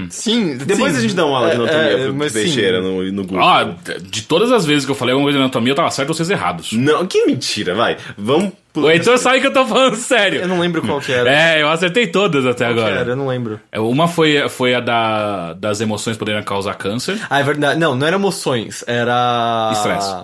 Sim. 0.10 0.58
Depois 0.58 0.92
sim. 0.94 0.98
a 0.98 1.02
gente 1.02 1.14
dá 1.14 1.26
uma 1.26 1.38
aula 1.38 1.50
de 1.52 1.56
É, 1.56 1.60
anatomia 1.60 2.08
é, 2.08 2.12
pro 2.12 2.30
sim. 2.30 2.34
Teixeira 2.34 2.82
no, 2.82 3.04
no 3.12 3.24
Google. 3.24 3.40
Ó, 3.42 3.64
de 4.02 4.24
todas 4.24 4.52
as 4.52 4.66
vezes 4.66 4.86
que 4.86 4.92
eu 4.92 4.96
falei 4.96 5.14
alguma 5.14 5.26
coisa 5.28 5.38
de 5.38 5.44
anatomia, 5.44 5.72
eu 5.72 5.76
tava 5.76 5.92
certo 5.92 6.14
vocês 6.14 6.30
errados. 6.30 6.72
Não, 6.74 7.06
que 7.06 7.26
mentira, 7.26 7.74
vai. 7.76 7.98
Vamos... 8.18 8.52
O 8.76 8.90
Heitor 8.90 9.18
sabe 9.20 9.40
que 9.40 9.46
eu 9.48 9.54
tô 9.54 9.66
falando 9.68 9.94
Eu 9.94 10.00
sério. 10.00 10.48
não 10.48 10.60
lembro 10.60 10.82
qual 10.82 11.00
que 11.00 11.12
era. 11.12 11.32
É, 11.32 11.62
eu 11.62 11.70
acertei 11.70 12.08
todas 12.08 12.44
até 12.46 12.66
Qual 12.66 12.74
que 12.74 12.80
agora. 12.82 13.00
era, 13.02 13.10
eu 13.12 13.16
não 13.16 13.28
lembro. 13.28 13.60
É, 13.72 13.80
Uma 13.80 14.08
foi, 14.08 14.50
foi 14.50 14.74
a 14.74 14.80
da, 14.80 15.54
das 15.54 15.80
emoções 15.80 16.18
poderem 16.18 16.42
causar 16.42 16.74
câncer. 16.74 17.20
Ah, 17.30 17.40
é 17.40 17.44
verdade. 17.44 17.80
Não, 17.80 17.94
não 17.94 18.08
era 18.08 18.16
emoções. 18.16 18.84
Era... 18.88 19.72
Estresse. 19.74 20.16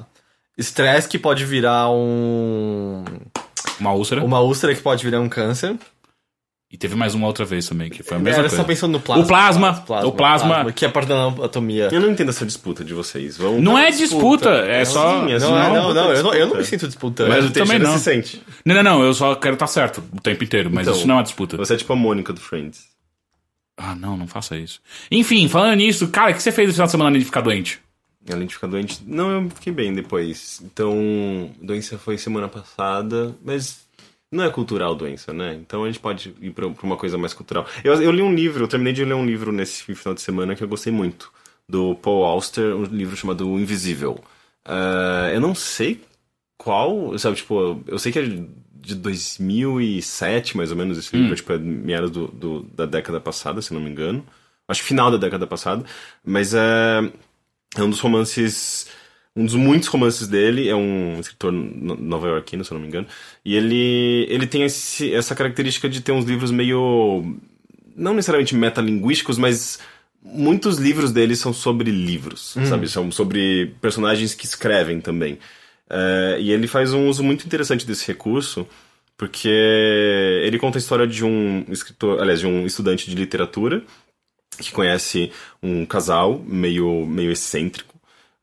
Estresse 0.58 1.08
que 1.08 1.20
pode 1.20 1.46
virar 1.46 1.92
um... 1.92 3.04
Uma 3.80 3.94
úlcera. 3.94 4.24
Uma 4.26 4.40
úlcera 4.42 4.74
que 4.74 4.82
pode 4.82 5.04
virar 5.06 5.20
um 5.22 5.30
câncer. 5.30 5.76
E 6.72 6.78
teve 6.78 6.96
mais 6.96 7.16
uma 7.16 7.26
outra 7.26 7.44
vez 7.46 7.68
também, 7.68 7.90
que 7.90 8.04
foi 8.04 8.18
a 8.18 8.20
mesma 8.20 8.42
Era, 8.42 8.50
coisa. 8.50 8.58
tá 8.58 8.64
pensando 8.64 8.92
no 8.92 9.00
plasma. 9.00 9.24
O 9.24 9.28
plasma, 9.28 9.84
o 10.06 10.12
plasma. 10.12 10.72
Que 10.72 10.86
é 10.86 10.90
parte 10.90 11.08
da 11.08 11.16
anatomia. 11.16 11.90
Eu 11.92 12.00
não 12.00 12.12
entendo 12.12 12.30
essa 12.30 12.46
disputa 12.46 12.84
de 12.84 12.94
vocês. 12.94 13.38
Vamos... 13.38 13.64
Não 13.64 13.76
é 13.76 13.90
disputa, 13.90 14.50
é 14.50 14.86
só... 14.86 15.26
sim, 15.26 15.32
é 15.34 15.40
Não, 15.40 15.50
Não, 15.50 15.58
não, 15.58 15.74
não, 15.74 15.94
não, 15.94 16.14
eu, 16.14 16.24
não, 16.24 16.34
eu 16.36 16.48
não 16.48 16.58
me 16.58 16.64
sinto 16.64 16.86
disputando. 16.86 17.30
Mas 17.30 17.46
o 17.46 17.48
Eu 17.48 17.54
também 17.54 17.80
não. 17.80 17.98
se 17.98 18.04
sente. 18.04 18.44
Não, 18.64 18.76
não, 18.76 18.84
não, 18.84 19.04
eu 19.04 19.16
só 19.16 19.34
quero 19.34 19.56
estar 19.56 19.66
certo 19.66 20.04
o 20.16 20.22
tempo 20.22 20.44
inteiro, 20.44 20.70
mas 20.72 20.88
Então, 20.88 20.96
isso 20.96 21.08
não 21.08 21.16
é 21.16 21.18
uma 21.18 21.24
disputa. 21.24 21.58
Você 21.58 21.74
é 21.74 21.78
tipo 21.78 21.92
a 21.92 21.96
Mônica 21.96 22.32
do 22.32 22.40
Friends. 22.40 22.84
Ah, 23.76 23.96
não, 23.96 24.16
não 24.16 24.28
faça 24.28 24.56
isso. 24.56 24.80
Enfim, 25.10 25.48
falando 25.48 25.78
nisso, 25.78 26.08
cara, 26.10 26.32
o 26.32 26.36
que 26.36 26.44
você 26.44 26.52
fez 26.52 26.68
no 26.68 26.74
final 26.74 26.86
de 26.86 26.92
semana 26.92 27.10
além 27.10 27.20
de 27.20 27.26
ficar 27.26 27.42
doente? 27.42 27.80
Além 28.32 28.46
de 28.46 28.54
ficar 28.54 28.68
doente. 28.68 29.00
Não, 29.08 29.44
eu 29.44 29.50
fiquei 29.50 29.74
bem 29.74 29.92
depois. 29.92 30.62
Então, 30.64 31.50
doença 31.60 31.98
foi 31.98 32.16
semana 32.18 32.48
passada, 32.48 33.36
mas 33.44 33.89
não 34.32 34.44
é 34.44 34.50
cultural 34.52 34.94
doença, 34.96 35.34
né? 35.34 35.56
Então 35.56 35.84
a 35.84 35.88
gente 35.88 36.00
pode 36.00 36.34
ir 36.42 36.52
pra, 36.52 36.70
pra 36.70 36.86
uma 36.86 36.98
coisa 36.98 37.18
mais 37.18 37.34
cultural. 37.34 37.66
Eu, 37.84 38.02
eu 38.02 38.12
li 38.12 38.22
um 38.22 38.34
livro, 38.34 38.64
eu 38.64 38.68
terminei 38.68 38.94
de 38.94 39.04
ler 39.04 39.14
um 39.16 39.26
livro 39.26 39.52
nesse 39.52 39.84
final 39.96 40.14
de 40.14 40.22
semana 40.22 40.56
que 40.56 40.64
eu 40.64 40.68
gostei 40.68 40.92
muito. 40.94 41.32
Do 41.68 41.96
Paul 41.96 42.24
Auster, 42.26 42.76
um 42.76 42.84
livro 42.84 43.16
chamado 43.16 43.48
O 43.50 43.60
Invisível. 43.60 44.20
Ah, 44.66 45.30
eu 45.34 45.42
não 45.42 45.54
sei 45.56 46.02
qual, 46.58 47.18
sabe, 47.18 47.38
tipo, 47.38 47.82
eu 47.88 47.98
sei 48.00 48.12
que 48.12 48.20
é 48.20 48.24
de 48.82 48.96
2007, 48.96 50.56
mais 50.58 50.72
ou 50.72 50.78
menos, 50.78 50.98
esse 50.98 51.16
livro, 51.16 51.36
tipo, 51.36 51.52
é 51.54 51.58
meados 51.58 52.12
do, 52.12 52.28
do- 52.28 52.64
da 52.64 52.86
década 52.86 53.20
passada, 53.20 53.62
se 53.62 53.74
não 53.74 53.82
me 53.82 53.90
engano. 53.90 54.26
Acho 54.68 54.82
que 54.82 54.88
final 54.88 55.12
da 55.12 55.18
década 55.18 55.48
passada. 55.48 55.84
Mas 56.24 56.54
é, 56.54 57.12
é 57.78 57.84
um 57.84 57.90
dos 57.90 58.00
romances. 58.00 58.88
Um 59.40 59.46
dos 59.46 59.56
muitos 59.56 59.88
romances 59.88 60.28
dele 60.28 60.68
é 60.68 60.76
um 60.76 61.18
escritor 61.20 61.52
no- 61.52 61.96
nova-iorquino, 61.96 62.64
se 62.66 62.72
eu 62.72 62.76
não 62.76 62.82
me 62.82 62.88
engano. 62.88 63.08
E 63.46 63.56
ele, 63.56 64.26
ele 64.30 64.46
tem 64.46 64.64
esse- 64.64 65.14
essa 65.14 65.34
característica 65.34 65.88
de 65.88 66.02
ter 66.02 66.12
uns 66.12 66.26
livros 66.26 66.52
meio. 66.52 67.36
Não 67.96 68.14
necessariamente 68.14 68.54
metalinguísticos, 68.56 69.38
mas 69.38 69.80
muitos 70.22 70.78
livros 70.78 71.12
dele 71.12 71.36
são 71.36 71.54
sobre 71.54 71.90
livros, 71.90 72.56
sabe? 72.66 72.88
São 72.90 73.12
sobre 73.12 73.74
personagens 73.82 74.34
que 74.36 74.46
escrevem 74.46 75.00
também. 75.00 75.38
É, 75.90 76.38
e 76.40 76.52
ele 76.52 76.68
faz 76.68 76.94
um 76.94 77.08
uso 77.08 77.24
muito 77.24 77.46
interessante 77.46 77.86
desse 77.86 78.06
recurso, 78.08 78.68
porque 79.18 79.50
ele 80.44 80.60
conta 80.60 80.78
a 80.78 80.82
história 80.82 81.08
de 81.08 81.24
um 81.26 81.66
escritor, 81.70 82.20
aliás, 82.22 82.40
de 82.42 82.48
um 82.48 82.66
estudante 82.66 83.10
de 83.10 83.16
literatura 83.16 83.82
que 84.62 84.72
conhece 84.72 85.32
um 85.64 85.86
casal 85.86 86.44
meio, 86.46 87.06
meio 87.06 87.32
excêntrico. 87.32 87.89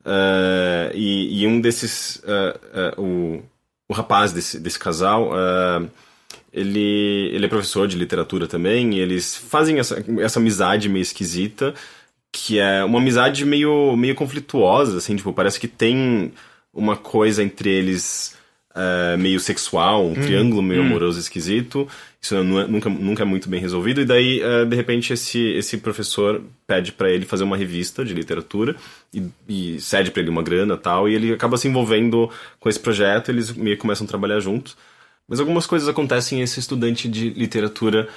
Eh, 0.07 0.93
e, 0.95 1.43
e 1.43 1.47
um 1.49 1.61
desses. 1.61 2.23
eh, 2.25 2.61
eh, 2.75 2.95
o, 2.97 3.43
o 3.89 3.93
rapaz 3.93 4.33
desse, 4.33 4.61
desse 4.61 4.79
casal. 4.79 5.33
ele, 6.53 7.31
ele 7.33 7.45
é 7.45 7.49
professor 7.49 7.87
de 7.87 7.97
literatura 7.97 8.47
também, 8.47 8.95
e 8.95 9.01
eles 9.01 9.37
fazem 9.37 9.79
essa, 9.79 10.03
essa 10.21 10.39
amizade 10.39 10.89
meio 10.89 11.03
esquisita, 11.03 11.75
que 12.33 12.59
é 12.59 12.85
uma 12.85 12.99
amizade 12.99 13.45
meio, 13.45 13.97
meio 13.97 14.15
conflituosa, 14.15 14.99
assim, 14.99 15.17
tipo, 15.17 15.33
parece 15.33 15.61
que 15.61 15.69
tem 15.69 16.33
uma 16.73 16.97
coisa 16.97 17.43
entre 17.43 17.71
eles 17.71 18.37
meio 19.19 19.41
sexual, 19.41 20.07
um 20.07 20.15
triângulo 20.15 20.63
meio 20.63 20.83
amoroso 20.83 21.19
esquisito. 21.19 21.89
Isso 22.27 22.35
é- 22.35 22.43
nunca, 22.43 22.91
nunca 22.91 23.23
é 23.23 23.27
muito 23.27 23.49
bem 23.49 23.61
resolvido. 23.61 24.01
E 24.01 24.05
daí, 24.05 24.41
é, 24.41 24.65
de 24.65 24.75
repente, 24.75 25.13
esse, 25.13 25.39
esse 25.53 25.79
professor 25.79 26.43
pede 26.67 26.91
pra 26.91 27.09
ele 27.09 27.25
fazer 27.25 27.45
uma 27.45 27.57
revista 27.57 28.05
de 28.05 28.13
literatura 28.13 28.75
e, 29.15 29.23
e 29.49 29.81
cede 29.81 30.11
pra 30.11 30.21
ele 30.21 30.31
uma 30.31 30.43
grana 30.43 30.75
e 30.75 30.79
tal. 30.79 31.09
E 31.09 31.15
ele 31.15 31.33
acaba 31.33 31.57
se 31.57 31.69
envolvendo 31.69 32.29
com 32.59 32.69
esse 32.69 32.81
projeto, 32.81 33.29
eles 33.31 33.53
meio 33.53 33.77
que 33.77 33.83
começam 33.83 34.05
a 34.05 34.09
trabalhar 34.09 34.41
juntos. 34.41 34.77
Mas 35.29 35.39
algumas 35.39 35.67
coisas 35.67 35.89
acontecem 35.89 36.41
e 36.41 36.43
esse 36.43 36.59
estudante 36.59 37.09
de 37.09 37.31
literatura 37.31 38.09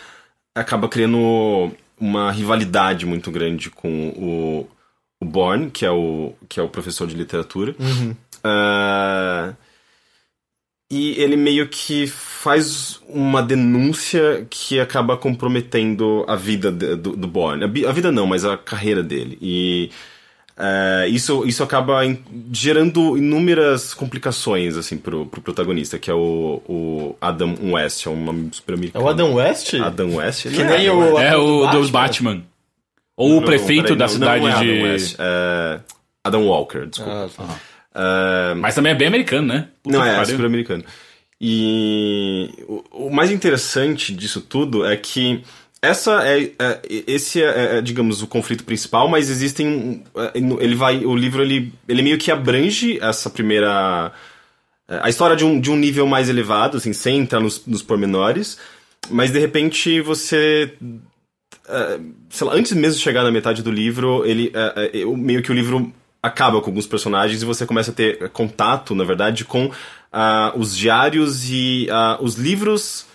acaba 0.55 0.89
criando 0.89 1.71
uma 1.99 2.31
rivalidade 2.31 3.05
muito 3.05 3.29
grande 3.29 3.69
com 3.69 4.09
o, 4.09 4.67
o 5.21 5.25
Born, 5.25 5.69
que 5.69 5.85
é 5.85 5.91
o, 5.91 6.33
que 6.47 6.59
é 6.59 6.63
o 6.63 6.69
professor 6.69 7.07
de 7.07 7.15
literatura. 7.15 7.75
Ah, 8.43 9.53
e 10.91 11.11
ele 11.21 11.35
meio 11.35 11.67
que 11.67 12.07
faz 12.07 12.99
uma 13.07 13.43
denúncia 13.43 14.45
que 14.49 14.79
acaba 14.79 15.15
comprometendo 15.17 16.25
a 16.27 16.35
vida 16.35 16.71
de- 16.71 16.95
do, 16.95 17.15
do 17.15 17.27
Born. 17.27 17.63
A, 17.63 17.89
a 17.89 17.91
vida 17.93 18.11
não, 18.11 18.25
mas 18.25 18.43
a 18.43 18.57
carreira 18.57 19.03
dele. 19.03 19.37
E 19.41 19.91
é, 20.57 21.07
isso, 21.09 21.45
isso 21.45 21.63
acaba 21.63 22.03
em- 22.05 22.23
gerando 22.51 23.17
inúmeras 23.17 23.93
complicações 23.93 24.75
assim 24.77 24.97
pro, 24.97 25.25
pro 25.27 25.41
protagonista, 25.41 25.99
que 25.99 26.09
é 26.09 26.13
o, 26.13 26.61
o 26.67 27.15
Adam 27.21 27.55
West, 27.71 28.05
é 28.05 28.09
um 28.09 28.23
nome 28.23 28.49
super 28.51 28.73
É 28.73 28.75
americano. 28.75 29.05
o 29.05 29.07
Adam 29.09 29.33
West? 29.35 29.73
Adam 29.75 30.15
West? 30.15 30.43
Que 30.49 30.63
nem 30.63 30.89
o. 30.89 31.19
É 31.19 31.37
o 31.37 31.67
do 31.67 31.87
Batman. 31.89 31.91
Batman. 31.91 32.43
Ou 33.15 33.31
o 33.33 33.35
Não, 33.35 33.43
prefeito 33.43 33.83
peraí, 33.83 33.97
da 33.97 34.05
não, 34.05 34.13
cidade 34.13 34.41
não 34.41 34.49
é 34.49 34.53
Adam 34.53 34.63
de. 34.65 34.81
West, 34.81 35.15
é 35.19 35.79
Adam 36.23 36.45
Walker, 36.47 36.85
desculpa. 36.87 37.11
Ah, 37.25 37.29
tá. 37.47 37.59
É, 37.93 38.53
Mas 38.55 38.75
também 38.75 38.91
é 38.91 38.95
bem 38.95 39.07
americano, 39.07 39.47
né? 39.47 39.67
Puta 39.81 39.97
Não, 39.97 40.05
é, 40.05 40.21
é 40.21 40.25
super 40.25 40.45
americano. 40.45 40.83
E 41.41 42.49
o, 42.67 43.07
o 43.07 43.09
mais 43.09 43.31
interessante 43.31 44.13
disso 44.13 44.41
tudo 44.41 44.85
é 44.85 44.95
que 44.97 45.41
essa 45.81 46.27
é, 46.27 46.51
é- 46.59 46.81
esse 47.07 47.41
é, 47.41 47.77
é, 47.77 47.81
digamos 47.81 48.21
o 48.21 48.27
conflito 48.27 48.65
principal, 48.65 49.07
mas 49.07 49.29
existem 49.29 50.03
é, 50.15 50.31
ele 50.35 50.75
vai 50.75 51.05
o 51.05 51.15
livro 51.15 51.41
ele 51.41 51.71
ele 51.87 52.01
meio 52.01 52.17
que 52.17 52.29
abrange 52.31 52.99
essa 53.01 53.29
primeira 53.29 54.11
é, 54.89 54.99
a 55.01 55.09
história 55.09 55.35
de 55.37 55.45
um, 55.45 55.59
de 55.59 55.71
um 55.71 55.77
nível 55.77 56.05
mais 56.05 56.27
elevado, 56.27 56.75
assim, 56.77 56.91
sem 56.91 57.19
entrar 57.19 57.39
nos, 57.39 57.65
nos 57.65 57.81
pormenores, 57.81 58.57
mas 59.09 59.31
de 59.31 59.39
repente 59.39 60.01
você 60.01 60.73
é, 61.69 61.99
sei 62.29 62.47
lá, 62.47 62.53
antes 62.53 62.73
mesmo 62.73 62.97
de 62.97 63.03
chegar 63.03 63.23
na 63.23 63.31
metade 63.31 63.63
do 63.63 63.71
livro, 63.71 64.25
ele 64.25 64.51
meio 65.15 65.41
que 65.41 65.51
o 65.51 65.55
livro 65.55 65.93
acaba 66.21 66.59
com 66.61 66.67
alguns 66.69 66.87
personagens 66.87 67.41
e 67.41 67.45
você 67.45 67.65
começa 67.65 67.91
a 67.91 67.93
ter 67.93 68.29
contato, 68.29 68.93
na 68.93 69.03
verdade, 69.03 69.45
com 69.45 69.71
ah, 70.11 70.51
os 70.55 70.75
diários 70.75 71.49
e 71.49 71.87
ah, 71.91 72.17
os 72.21 72.35
livros. 72.35 73.05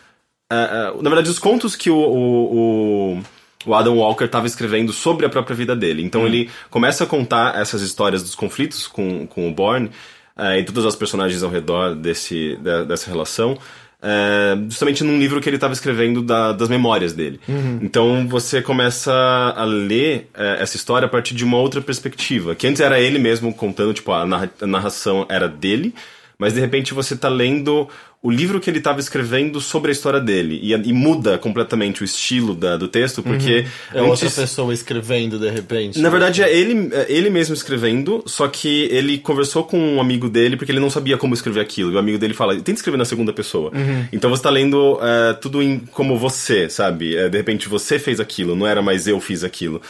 ah, 0.51 0.93
na 1.01 1.11
verdade, 1.11 1.31
os 1.31 1.39
contos 1.39 1.77
que 1.77 1.91
o, 1.91 1.97
o, 1.97 3.23
o- 3.67 3.75
Adam 3.75 3.97
Walker 3.97 4.25
estava 4.25 4.47
escrevendo 4.47 4.93
sobre 4.93 5.25
a 5.27 5.29
própria 5.29 5.57
vida 5.57 5.75
dele. 5.75 6.03
Então 6.05 6.27
ele 6.27 6.51
começa 6.71 7.05
a 7.05 7.07
contar 7.07 7.59
essas 7.59 7.81
histórias 7.83 8.23
dos 8.23 8.35
conflitos 8.35 8.87
com, 8.87 9.27
com 9.27 9.49
o 9.49 9.53
Born 9.53 9.91
ah, 10.37 10.59
e 10.59 10.65
todas 10.65 10.85
as 10.87 10.97
personagens 10.97 11.43
ao 11.43 11.51
redor 11.51 11.95
desse, 11.95 12.57
da- 12.57 12.85
dessa 12.85 13.11
relação 13.11 13.59
é, 14.05 14.57
justamente 14.69 15.03
num 15.03 15.19
livro 15.19 15.41
que 15.41 15.49
ele 15.49 15.57
estava 15.57 15.73
escrevendo 15.73 16.21
da- 16.21 16.53
das 16.53 16.69
memórias 16.69 17.13
dele. 17.15 17.41
Então 17.81 18.29
você 18.29 18.61
começa 18.61 19.11
a 19.57 19.65
ler 19.65 20.29
é, 20.35 20.59
essa 20.61 20.77
história 20.77 21.07
a 21.07 21.09
partir 21.09 21.35
de 21.35 21.43
uma 21.43 21.57
outra 21.57 21.81
perspectiva, 21.81 22.55
que 22.55 22.67
antes 22.67 22.81
era 22.83 23.01
ele 23.01 23.19
mesmo 23.19 23.53
contando, 23.55 23.95
tipo, 23.95 24.13
a, 24.13 24.27
narra- 24.27 24.51
a 24.61 24.67
narração 24.67 25.27
era 25.31 25.49
dele, 25.49 25.95
mas 26.39 26.53
de 26.53 26.61
repente 26.61 26.93
você 26.93 27.17
tá 27.17 27.29
lendo 27.29 27.89
o 28.27 28.31
livro 28.31 28.59
que 28.59 28.71
ele 28.71 28.79
estava 28.79 28.99
escrevendo 29.01 29.61
sobre 29.61 29.91
a 29.91 29.93
história 29.93 30.19
dele 30.19 30.59
e, 30.63 30.73
e 30.73 30.93
muda 30.95 31.37
completamente 31.37 32.01
o 32.01 32.05
estilo 32.07 32.55
da- 32.55 32.79
do 32.79 32.89
texto, 32.89 33.23
porque 33.23 33.67
É 33.93 34.01
outra 34.01 34.25
antes- 34.27 34.35
pessoa 34.37 34.73
escrevendo 34.73 35.39
de 35.39 35.51
repente. 35.51 36.01
na 36.01 36.09
verdade, 36.09 36.43
é 36.43 36.51
ele, 36.51 36.89
é 36.95 37.05
ele 37.07 37.29
mesmo 37.29 37.55
escrevendo, 37.55 38.25
só 38.27 38.49
que 38.49 38.89
ele 38.91 39.19
conversou 39.19 39.63
com 39.65 39.79
um 39.79 40.01
amigo 40.01 40.31
dele 40.31 40.57
porque 40.57 40.73
ele 40.73 40.81
não 40.81 40.89
sabia 40.89 41.19
como 41.19 41.35
escrever 41.35 41.61
aquilo. 41.61 41.93
E 41.93 41.97
o 41.97 41.99
amigo 41.99 42.17
dele 42.19 42.33
fala, 42.33 42.55
tenta 42.57 42.73
escrever 42.73 42.97
na 42.97 43.05
segunda 43.05 43.31
pessoa. 43.31 43.71
Então 44.11 44.31
você 44.31 44.43
tá 44.43 44.49
lendo 44.49 44.99
é, 45.03 45.35
tudo 45.35 45.63
em, 45.63 45.81
como 45.81 46.19
você, 46.19 46.71
sabe? 46.71 47.15
É, 47.15 47.29
de 47.29 47.37
repente 47.37 47.69
você 47.69 47.99
fez 47.99 48.21
aquilo, 48.21 48.57
não 48.57 48.67
era 48.67 48.81
mais 48.81 49.07
eu 49.07 49.21
fiz 49.21 49.45
aquilo. 49.45 49.83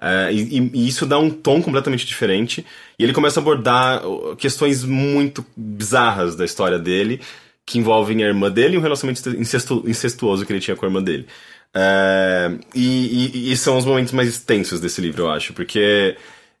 É, 0.00 0.32
e, 0.32 0.70
e- 0.74 0.88
isso 0.88 1.04
dá 1.04 1.18
um 1.18 1.28
tom 1.28 1.60
completamente 1.60 2.06
diferente. 2.06 2.64
E 2.98 3.04
ele 3.04 3.12
começa 3.12 3.38
a 3.38 3.42
abordar 3.42 4.04
uh, 4.08 4.34
questões 4.34 4.82
muito 4.82 5.44
bizarras 5.56 6.34
da 6.34 6.44
história 6.44 6.78
dele, 6.78 7.20
que 7.66 7.78
envolvem 7.78 8.22
a 8.24 8.26
irmã 8.26 8.50
dele 8.50 8.74
e 8.74 8.78
um 8.78 8.82
relacionamento 8.82 9.28
incestu- 9.30 9.84
incestuoso 9.86 10.44
que 10.44 10.52
ele 10.52 10.60
tinha 10.60 10.76
com 10.76 10.84
a 10.84 10.88
irmã 10.88 11.02
dele. 11.02 11.26
É, 11.74 12.50
e, 12.74 13.48
e- 13.48 13.52
e 13.52 13.56
são 13.56 13.78
os 13.78 13.84
momentos 13.84 14.12
mais 14.12 14.38
tensos 14.40 14.80
desse 14.80 15.00
livro, 15.00 15.22
eu 15.22 15.30
acho, 15.30 15.52
porque 15.54 16.16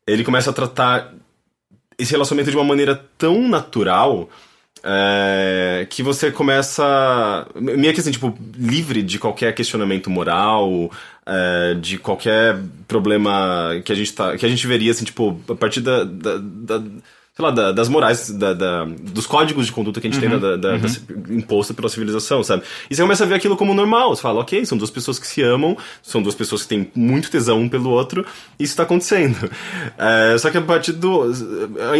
ele 0.06 0.24
começa 0.24 0.50
a 0.50 0.52
tratar 0.52 1.12
esse 1.98 2.12
relacionamento 2.12 2.50
de 2.50 2.56
uma 2.56 2.64
maneira 2.64 2.94
tão 3.18 3.46
natural 3.48 4.28
é, 4.84 5.86
que 5.88 6.02
você 6.02 6.30
começa. 6.32 7.46
Meio 7.54 7.94
que 7.94 8.00
assim, 8.00 8.10
tipo, 8.10 8.36
livre 8.56 9.02
de 9.02 9.18
qualquer 9.18 9.54
questionamento 9.54 10.10
moral, 10.10 10.90
é, 11.24 11.74
de 11.74 11.98
qualquer 11.98 12.58
problema 12.88 13.80
que 13.84 13.92
a 13.92 13.94
gente 13.94 14.12
tá. 14.12 14.36
Que 14.36 14.44
a 14.44 14.48
gente 14.48 14.66
veria, 14.66 14.90
assim, 14.90 15.04
tipo, 15.04 15.40
a 15.48 15.54
partir 15.54 15.80
da. 15.82 16.02
da- 16.04 16.38
da- 16.38 16.82
sei 17.34 17.42
lá, 17.46 17.50
da- 17.50 17.72
das 17.72 17.88
morais, 17.88 18.30
da- 18.30 18.52
da- 18.52 18.84
dos 18.84 19.26
códigos 19.26 19.64
de 19.64 19.72
conduta 19.72 20.00
que 20.02 20.06
a 20.06 20.10
gente 20.10 20.20
tem 20.20 20.28
da, 20.38 20.56
da- 20.56 20.76
imposto 21.30 21.72
pela 21.72 21.88
civilização, 21.88 22.42
sabe? 22.44 22.62
E 22.90 22.94
você 22.94 23.00
começa 23.00 23.24
a 23.24 23.26
ver 23.26 23.36
aquilo 23.36 23.56
como 23.56 23.72
normal. 23.72 24.14
Você 24.14 24.20
fala, 24.20 24.40
ok, 24.40 24.66
são 24.66 24.76
duas 24.76 24.90
pessoas 24.90 25.18
que 25.18 25.26
se 25.26 25.40
amam, 25.40 25.74
são 26.02 26.20
duas 26.22 26.34
pessoas 26.34 26.62
que 26.62 26.68
têm 26.68 26.90
muito 26.94 27.30
tesão 27.30 27.58
um 27.60 27.68
pelo 27.70 27.88
outro, 27.88 28.26
e 28.58 28.64
isso 28.64 28.76
tá 28.76 28.82
acontecendo. 28.82 29.50
É, 29.98 30.36
só 30.38 30.50
que 30.50 30.58
a 30.58 30.62
partir 30.62 30.92
do. 30.92 31.22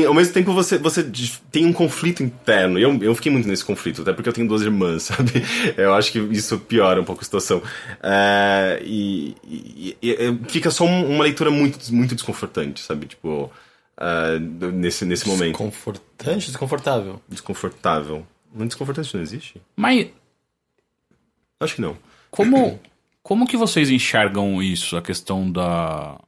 Ao 0.06 0.14
mesmo 0.14 0.32
tempo 0.34 0.52
você, 0.52 0.76
você 0.76 1.06
tem 1.50 1.64
um 1.64 1.72
conflito 1.72 2.22
interno, 2.22 2.78
e 2.78 2.82
eu, 2.82 2.98
eu 3.02 3.14
fiquei 3.14 3.30
muito 3.30 3.46
nesse 3.48 3.64
conflito, 3.64 4.02
até 4.02 4.12
porque 4.12 4.28
eu 4.28 4.32
tenho 4.32 4.46
duas 4.48 4.60
irmãs, 4.62 5.04
sabe? 5.14 5.30
Eu 5.76 5.94
acho 5.94 6.10
que 6.12 6.18
isso 6.18 6.58
piora 6.58 7.00
um 7.00 7.04
pouco 7.04 7.20
a 7.22 7.24
situação. 7.24 7.62
É, 8.02 8.82
e, 8.84 9.34
e- 9.48 9.96
e- 10.02 10.38
fica 10.48 10.70
só 10.70 10.84
um- 10.84 11.14
uma 11.14 11.24
leitura 11.24 11.50
muito, 11.50 11.78
muito 11.94 12.14
desconfortante, 12.14 12.80
sabe? 12.82 13.06
Tipo. 13.06 13.50
É, 13.98 14.38
nesse, 14.38 15.04
nesse 15.04 15.26
momento. 15.28 15.52
Desconfortante, 15.52 16.46
desconfortável. 16.46 17.20
Desconfortável. 17.28 18.26
Não 18.54 18.66
desconfortante 18.66 19.14
não 19.14 19.22
existe? 19.22 19.60
Mas 19.76 20.08
Acho 21.60 21.76
que 21.76 21.80
não. 21.80 21.96
como, 22.30 22.80
como 23.22 23.46
que 23.46 23.56
vocês 23.56 23.90
enxergam 23.90 24.62
isso? 24.62 24.96
A 24.96 25.02
questão 25.02 25.50
da. 25.50 26.18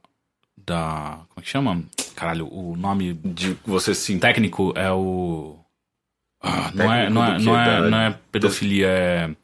Da. 0.57 1.19
Como 1.29 1.39
é 1.39 1.41
que 1.41 1.49
chama? 1.49 1.83
Caralho, 2.15 2.47
o 2.51 2.75
nome 2.77 3.13
De 3.13 3.55
você 3.65 3.93
se 3.93 4.17
técnico 4.17 4.73
é 4.75 4.91
o. 4.91 5.57
Ah, 6.41 6.71
não, 6.73 6.93
é, 6.93 7.09
não, 7.09 7.23
é, 7.25 7.37
quê? 7.37 7.43
não, 7.43 7.59
é, 7.59 7.65
Da- 7.65 7.89
não 7.89 7.97
é 7.99 8.19
pedofilia, 8.31 8.87
é. 8.87 9.35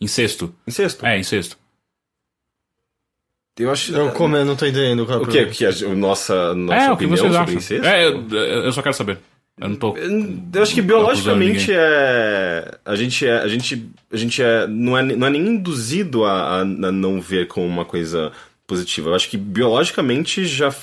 Incesto. 0.00 0.54
Incesto. 0.66 1.04
É, 1.04 1.18
incesto. 1.18 1.58
Eu 3.58 3.70
acho. 3.70 3.94
Eu, 3.94 4.10
como 4.12 4.36
eu 4.36 4.44
não 4.44 4.54
tô 4.56 4.66
entendendo 4.66 5.06
qual 5.06 5.20
é 5.20 5.22
O 5.22 5.26
que? 5.26 5.46
Que 5.46 5.64
a, 5.64 5.70
a 5.70 5.94
nossa, 5.94 6.54
nossa 6.54 6.78
é, 6.78 6.92
o 6.92 6.96
que 6.96 7.04
opinião 7.06 7.16
vocês 7.16 7.32
sobre 7.32 7.38
acham? 7.38 7.54
incesto? 7.54 7.86
É, 7.86 8.06
eu, 8.06 8.28
eu 8.64 8.72
só 8.72 8.82
quero 8.82 8.94
saber. 8.94 9.18
Eu 9.58 9.70
não 9.70 9.76
tô. 9.76 9.96
Eu 9.96 10.62
acho 10.62 10.74
que 10.74 10.82
biologicamente 10.82 11.72
é 11.72 12.78
a 12.84 12.94
gente 12.94 13.26
é 13.26 13.38
a 13.38 13.48
gente 13.48 13.88
a 14.12 14.16
gente 14.16 14.42
é 14.42 14.66
não 14.66 14.98
é 14.98 15.02
não 15.02 15.26
é 15.26 15.30
nem 15.30 15.46
induzido 15.46 16.24
a, 16.24 16.58
a 16.60 16.64
não 16.64 17.18
ver 17.22 17.46
como 17.48 17.66
uma 17.66 17.86
coisa 17.86 18.30
positiva. 18.66 19.08
Eu 19.10 19.14
acho 19.14 19.30
que 19.30 19.38
biologicamente 19.38 20.44
já 20.44 20.74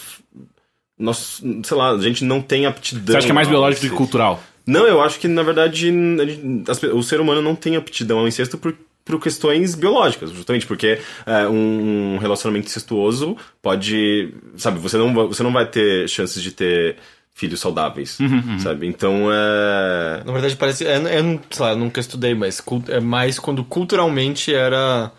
nós, 0.98 1.42
sei 1.64 1.78
lá, 1.78 1.92
a 1.92 2.00
gente 2.02 2.24
não 2.24 2.42
tem 2.42 2.66
aptidão. 2.66 3.06
Você 3.14 3.18
acha 3.18 3.28
que 3.28 3.32
é 3.32 3.36
mais 3.36 3.48
biológico 3.48 3.86
do 3.86 3.92
que 3.92 3.96
cultural? 3.96 4.42
Não, 4.66 4.88
eu 4.88 5.02
acho 5.02 5.20
que 5.20 5.28
na 5.28 5.44
verdade 5.44 5.88
a 5.88 6.26
gente- 6.32 6.64
as 6.72 6.82
o 6.82 7.04
ser 7.04 7.20
humano 7.20 7.42
não 7.42 7.54
tem 7.56 7.76
aptidão 7.76 8.20
ao 8.20 8.28
incesto 8.28 8.58
por, 8.58 8.74
por 9.06 9.20
questões 9.22 9.76
biológicas, 9.76 10.32
justamente 10.32 10.66
porque 10.66 11.00
é, 11.26 11.48
um 11.48 12.18
relacionamento 12.18 12.68
incestuoso 12.68 13.36
pode, 13.62 14.34
sabe, 14.58 14.80
você 14.80 14.98
não, 14.98 15.14
você 15.14 15.44
não 15.44 15.52
vai 15.52 15.66
ter 15.66 16.08
chances 16.08 16.42
de 16.42 16.52
ter 16.52 16.96
filhos 17.36 17.60
saudáveis, 17.60 18.18
sabe? 18.60 18.88
Então 18.88 19.28
é. 19.32 20.24
Na 20.26 20.32
verdade, 20.32 20.56
parece. 20.56 20.86
É, 20.86 20.94
é, 20.94 21.22
não- 21.22 21.40
sei 21.50 21.66
lá, 21.66 21.72
eu 21.72 21.78
nunca 21.78 22.00
estudei, 22.00 22.34
mas 22.36 22.62
cult- 22.62 22.90
é 22.90 23.00
mais 23.00 23.40
quando 23.40 23.64
culturalmente 23.64 24.54
era. 24.54 25.12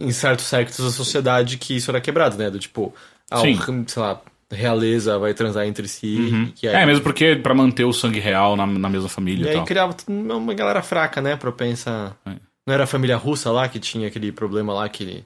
Em 0.00 0.10
certos 0.10 0.46
sectos 0.46 0.82
da 0.84 0.90
sociedade 0.90 1.58
que 1.58 1.76
isso 1.76 1.90
era 1.90 2.00
quebrado, 2.00 2.36
né? 2.38 2.50
Do 2.50 2.58
tipo, 2.58 2.94
ah, 3.30 3.38
Sim. 3.40 3.54
o, 3.54 3.84
sei 3.86 4.02
lá, 4.02 4.20
realeza 4.50 5.18
vai 5.18 5.34
transar 5.34 5.66
entre 5.66 5.86
si. 5.86 6.52
Que 6.56 6.66
É, 6.66 6.86
mesmo 6.86 7.04
porque 7.04 7.36
pra 7.36 7.54
manter 7.54 7.84
o 7.84 7.92
sangue 7.92 8.18
real 8.18 8.56
na, 8.56 8.66
na 8.66 8.88
mesma 8.88 9.08
família 9.08 9.44
E 9.44 9.46
e, 9.46 9.48
aí 9.50 9.56
tal. 9.56 9.64
criava 9.66 9.94
uma 10.08 10.54
galera 10.54 10.82
fraca, 10.82 11.20
né? 11.20 11.36
Propensa. 11.36 12.16
É. 12.24 12.32
Não 12.66 12.72
era 12.74 12.84
a 12.84 12.86
família 12.86 13.16
russa 13.16 13.50
lá 13.50 13.68
que 13.68 13.78
tinha 13.78 14.08
aquele 14.08 14.32
problema 14.32 14.72
lá 14.72 14.88
que. 14.88 15.22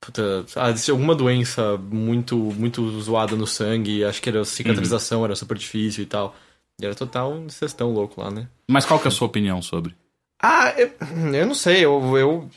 Puta, 0.00 0.44
ah, 0.56 0.74
alguma 0.90 1.14
doença 1.14 1.76
muito 1.76 2.36
muito 2.36 3.00
zoada 3.00 3.36
no 3.36 3.46
sangue, 3.46 4.04
acho 4.04 4.20
que 4.20 4.28
era 4.28 4.44
cicatrização, 4.44 5.20
Uhum. 5.20 5.26
era 5.26 5.36
super 5.36 5.56
difícil 5.56 6.02
e 6.02 6.06
tal. 6.06 6.34
E 6.80 6.84
era 6.84 6.94
total 6.94 7.32
um 7.32 7.48
cestão 7.48 7.92
louco 7.92 8.20
lá, 8.20 8.28
né? 8.30 8.48
Mas 8.68 8.84
qual 8.84 8.98
que 8.98 9.06
é 9.06 9.10
a 9.10 9.12
sua 9.12 9.28
opinião 9.28 9.62
sobre? 9.62 9.94
Ah, 10.42 10.74
eu, 10.76 10.90
eu 11.34 11.46
não 11.46 11.54
sei, 11.54 11.84
eu, 11.84 12.16
eu, 12.18 12.50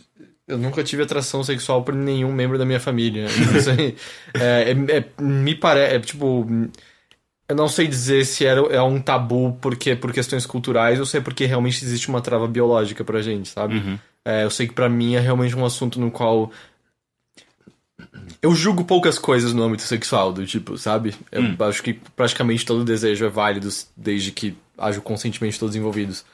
eu 0.48 0.58
nunca 0.58 0.84
tive 0.84 1.04
atração 1.04 1.44
sexual 1.44 1.84
por 1.84 1.94
nenhum 1.94 2.34
membro 2.34 2.58
da 2.58 2.66
minha 2.66 2.80
família. 2.80 3.28
Não 3.54 3.60
sei. 3.62 3.96
É, 4.34 4.72
é- 4.72 4.98
é- 4.98 5.22
me 5.22 5.54
parece, 5.54 5.96
é, 5.96 6.00
tipo, 6.00 6.48
eu 7.48 7.56
não 7.56 7.68
sei 7.68 7.88
dizer 7.88 8.26
se 8.26 8.46
era, 8.46 8.62
é 8.74 8.82
um 8.82 9.00
tabu 9.00 9.58
porque 9.62 9.96
por 9.96 10.12
questões 10.12 10.46
culturais 10.46 11.00
ou 11.00 11.06
se 11.06 11.18
é 11.18 11.22
porque 11.22 11.46
realmente 11.46 11.84
existe 11.84 12.10
uma 12.10 12.22
trava 12.22 12.48
biológica 12.48 13.04
pra 13.04 13.22
gente, 13.22 13.50
sabe? 13.50 13.76
Uhum. 13.78 14.00
É, 14.24 14.44
eu 14.44 14.50
sei 14.50 14.68
que 14.68 14.74
pra 14.74 14.90
mim 14.90 15.16
é 15.16 15.20
realmente 15.20 15.56
um 15.56 15.64
assunto 15.66 16.00
no 16.00 16.10
qual 16.10 16.52
eu 18.42 18.54
julgo 18.56 18.84
poucas 18.84 19.18
coisas 19.18 19.54
no 19.54 19.64
âmbito 19.64 19.84
sexual, 19.84 20.34
do 20.34 20.46
tipo, 20.46 20.78
sabe? 20.78 21.14
Eu 21.32 21.42
Hum. 21.44 21.56
acho 21.60 21.82
que 21.82 21.94
praticamente 21.94 22.66
todo 22.66 22.84
desejo 22.84 23.26
é 23.26 23.30
válido 23.30 23.70
desde 23.96 24.32
que 24.32 24.56
haja 24.78 25.00
o 25.00 25.02
consentimento 25.02 25.54
de 25.54 25.60
todos 25.60 25.76
os 25.76 25.80
envolvidos. 25.80 26.26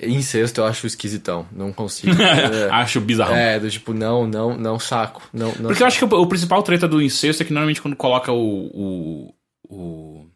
Incesto 0.00 0.60
eu 0.60 0.64
acho 0.64 0.86
esquisitão, 0.86 1.44
não 1.52 1.72
consigo. 1.72 2.12
É, 2.22 2.68
Acho 2.70 3.00
bizarro. 3.00 3.34
é, 3.34 3.58
do 3.58 3.68
tipo, 3.68 3.92
não, 3.92 4.26
não, 4.26 4.56
não 4.56 4.78
saco. 4.78 5.22
Não, 5.32 5.48
não 5.58 5.66
Porque 5.68 5.82
eu 5.82 5.86
acho 5.86 5.98
que 5.98 6.04
o, 6.14 6.20
o 6.20 6.26
principal 6.26 6.62
treta 6.62 6.86
do 6.86 7.02
incesto 7.02 7.42
é 7.42 7.46
que 7.46 7.52
normalmente 7.52 7.82
quando 7.82 7.96
coloca 7.96 8.30
o, 8.32 8.66
o, 8.72 9.34
o- 9.72 10.26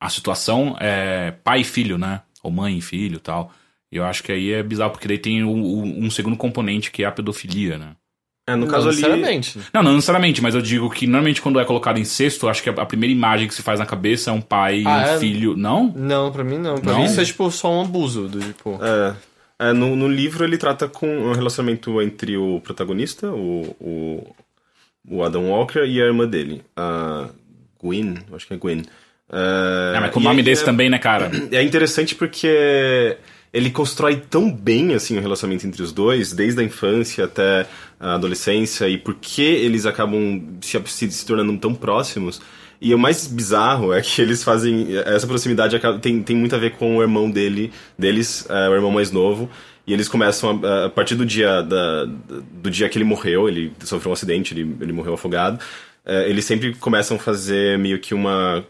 a 0.00 0.08
situação 0.10 0.76
é 0.80 1.32
pai 1.42 1.60
e 1.60 1.64
filho, 1.64 1.96
né? 1.98 2.20
Ou 2.42 2.50
mãe 2.50 2.76
e 2.78 2.82
filho 2.82 3.16
e 3.16 3.20
tal. 3.20 3.50
E 3.90 3.96
eu 3.96 4.04
acho 4.04 4.22
que 4.22 4.32
aí 4.32 4.52
é 4.52 4.62
bizarro, 4.62 4.90
porque 4.90 5.08
daí 5.08 5.18
tem 5.18 5.42
o- 5.44 5.48
o- 5.50 5.82
um 6.04 6.10
segundo 6.10 6.36
componente 6.36 6.90
que 6.90 7.04
é 7.04 7.06
a 7.06 7.12
pedofilia, 7.12 7.78
né? 7.78 7.92
É, 8.46 8.54
no 8.54 8.66
não 8.66 8.68
caso 8.68 8.88
ali. 8.88 8.96
necessariamente. 8.96 9.58
Não, 9.72 9.82
não 9.82 9.94
necessariamente, 9.94 10.42
mas 10.42 10.54
eu 10.54 10.60
digo 10.60 10.90
que 10.90 11.06
normalmente 11.06 11.40
quando 11.40 11.58
é 11.58 11.64
colocado 11.64 11.98
incesto, 11.98 12.44
eu 12.44 12.50
acho 12.50 12.62
que 12.62 12.68
a, 12.68 12.72
a 12.72 12.84
primeira 12.84 13.10
imagem 13.12 13.48
que 13.48 13.54
se 13.54 13.62
faz 13.62 13.78
na 13.80 13.86
cabeça 13.86 14.28
é 14.30 14.32
um 14.34 14.40
pai 14.42 14.80
e 14.80 14.86
Ah, 14.86 14.98
um 14.98 15.00
é? 15.00 15.18
filho. 15.18 15.56
Não? 15.56 15.90
Não, 15.96 16.30
pra 16.30 16.44
mim 16.44 16.58
não. 16.58 16.74
Pra 16.76 16.92
Não? 16.92 16.98
mim 16.98 17.06
isso 17.06 17.18
é 17.20 17.24
tipo 17.24 17.50
só 17.50 17.72
um 17.72 17.80
abuso, 17.80 18.28
do 18.28 18.40
tipo. 18.40 18.78
É, 18.82 19.16
é, 19.70 19.72
no, 19.72 19.96
no 19.96 20.06
livro 20.08 20.44
ele 20.44 20.58
trata 20.58 20.86
com 20.86 21.06
um 21.08 21.32
relacionamento 21.32 22.02
entre 22.02 22.36
o 22.36 22.60
protagonista, 22.60 23.30
o, 23.32 23.74
o, 23.80 24.34
o 25.08 25.22
Adam 25.24 25.48
Walker, 25.48 25.78
e 25.86 26.02
a 26.02 26.06
irmã 26.06 26.28
dele, 26.28 26.62
a 26.76 27.30
Gwen, 27.84 28.14
acho 28.32 28.46
que 28.46 28.54
é 28.54 28.56
Gwen. 28.56 28.82
É, 29.30 29.92
É, 29.96 30.00
mas 30.00 30.10
com 30.10 30.20
o 30.20 30.22
nome 30.22 30.40
é- 30.40 30.44
desse 30.44 30.64
também, 30.64 30.88
né, 30.88 30.98
cara? 30.98 31.30
É 31.52 31.62
interessante 31.62 32.14
porque 32.14 33.16
ele 33.52 33.70
constrói 33.70 34.16
tão 34.16 34.50
bem 34.50 34.94
assim 34.94 35.16
o 35.18 35.20
relacionamento 35.20 35.66
entre 35.66 35.82
os 35.82 35.92
dois, 35.92 36.32
desde 36.32 36.60
a 36.60 36.64
infância 36.64 37.24
até 37.24 37.66
a 38.00 38.14
adolescência, 38.14 38.88
e 38.88 38.98
por 38.98 39.14
que 39.14 39.42
eles 39.42 39.86
acabam 39.86 40.42
se, 40.60 40.80
se, 40.86 41.10
se 41.10 41.26
tornando 41.26 41.56
tão 41.58 41.74
próximos. 41.74 42.40
E 42.80 42.92
o 42.92 42.98
mais 42.98 43.26
bizarro 43.26 43.92
é 43.94 44.00
que 44.02 44.20
eles 44.20 44.42
fazem. 44.42 44.88
Essa 45.06 45.26
proximidade 45.26 45.78
tem, 46.02 46.22
tem 46.22 46.36
muito 46.36 46.54
a 46.54 46.58
ver 46.58 46.72
com 46.72 46.96
o 46.96 47.02
irmão 47.02 47.30
dele, 47.30 47.72
deles, 47.98 48.46
é, 48.50 48.68
o 48.68 48.74
irmão 48.74 48.90
mais 48.90 49.10
novo. 49.10 49.48
E 49.86 49.92
eles 49.92 50.08
começam 50.08 50.60
a, 50.62 50.86
a 50.86 50.90
partir 50.90 51.14
do 51.14 51.24
dia 51.24 51.62
da, 51.62 52.04
do 52.06 52.70
dia 52.70 52.88
que 52.88 52.98
ele 52.98 53.04
morreu, 53.04 53.48
ele 53.48 53.72
sofreu 53.84 54.10
um 54.10 54.12
acidente, 54.14 54.52
ele, 54.52 54.76
ele 54.80 54.92
morreu 54.92 55.14
afogado. 55.14 55.58
É, 56.04 56.28
eles 56.28 56.44
sempre 56.44 56.74
começam 56.74 57.16
a 57.16 57.20
fazer 57.20 57.78
meio 57.78 57.98
que 57.98 58.14
uma 58.14 58.64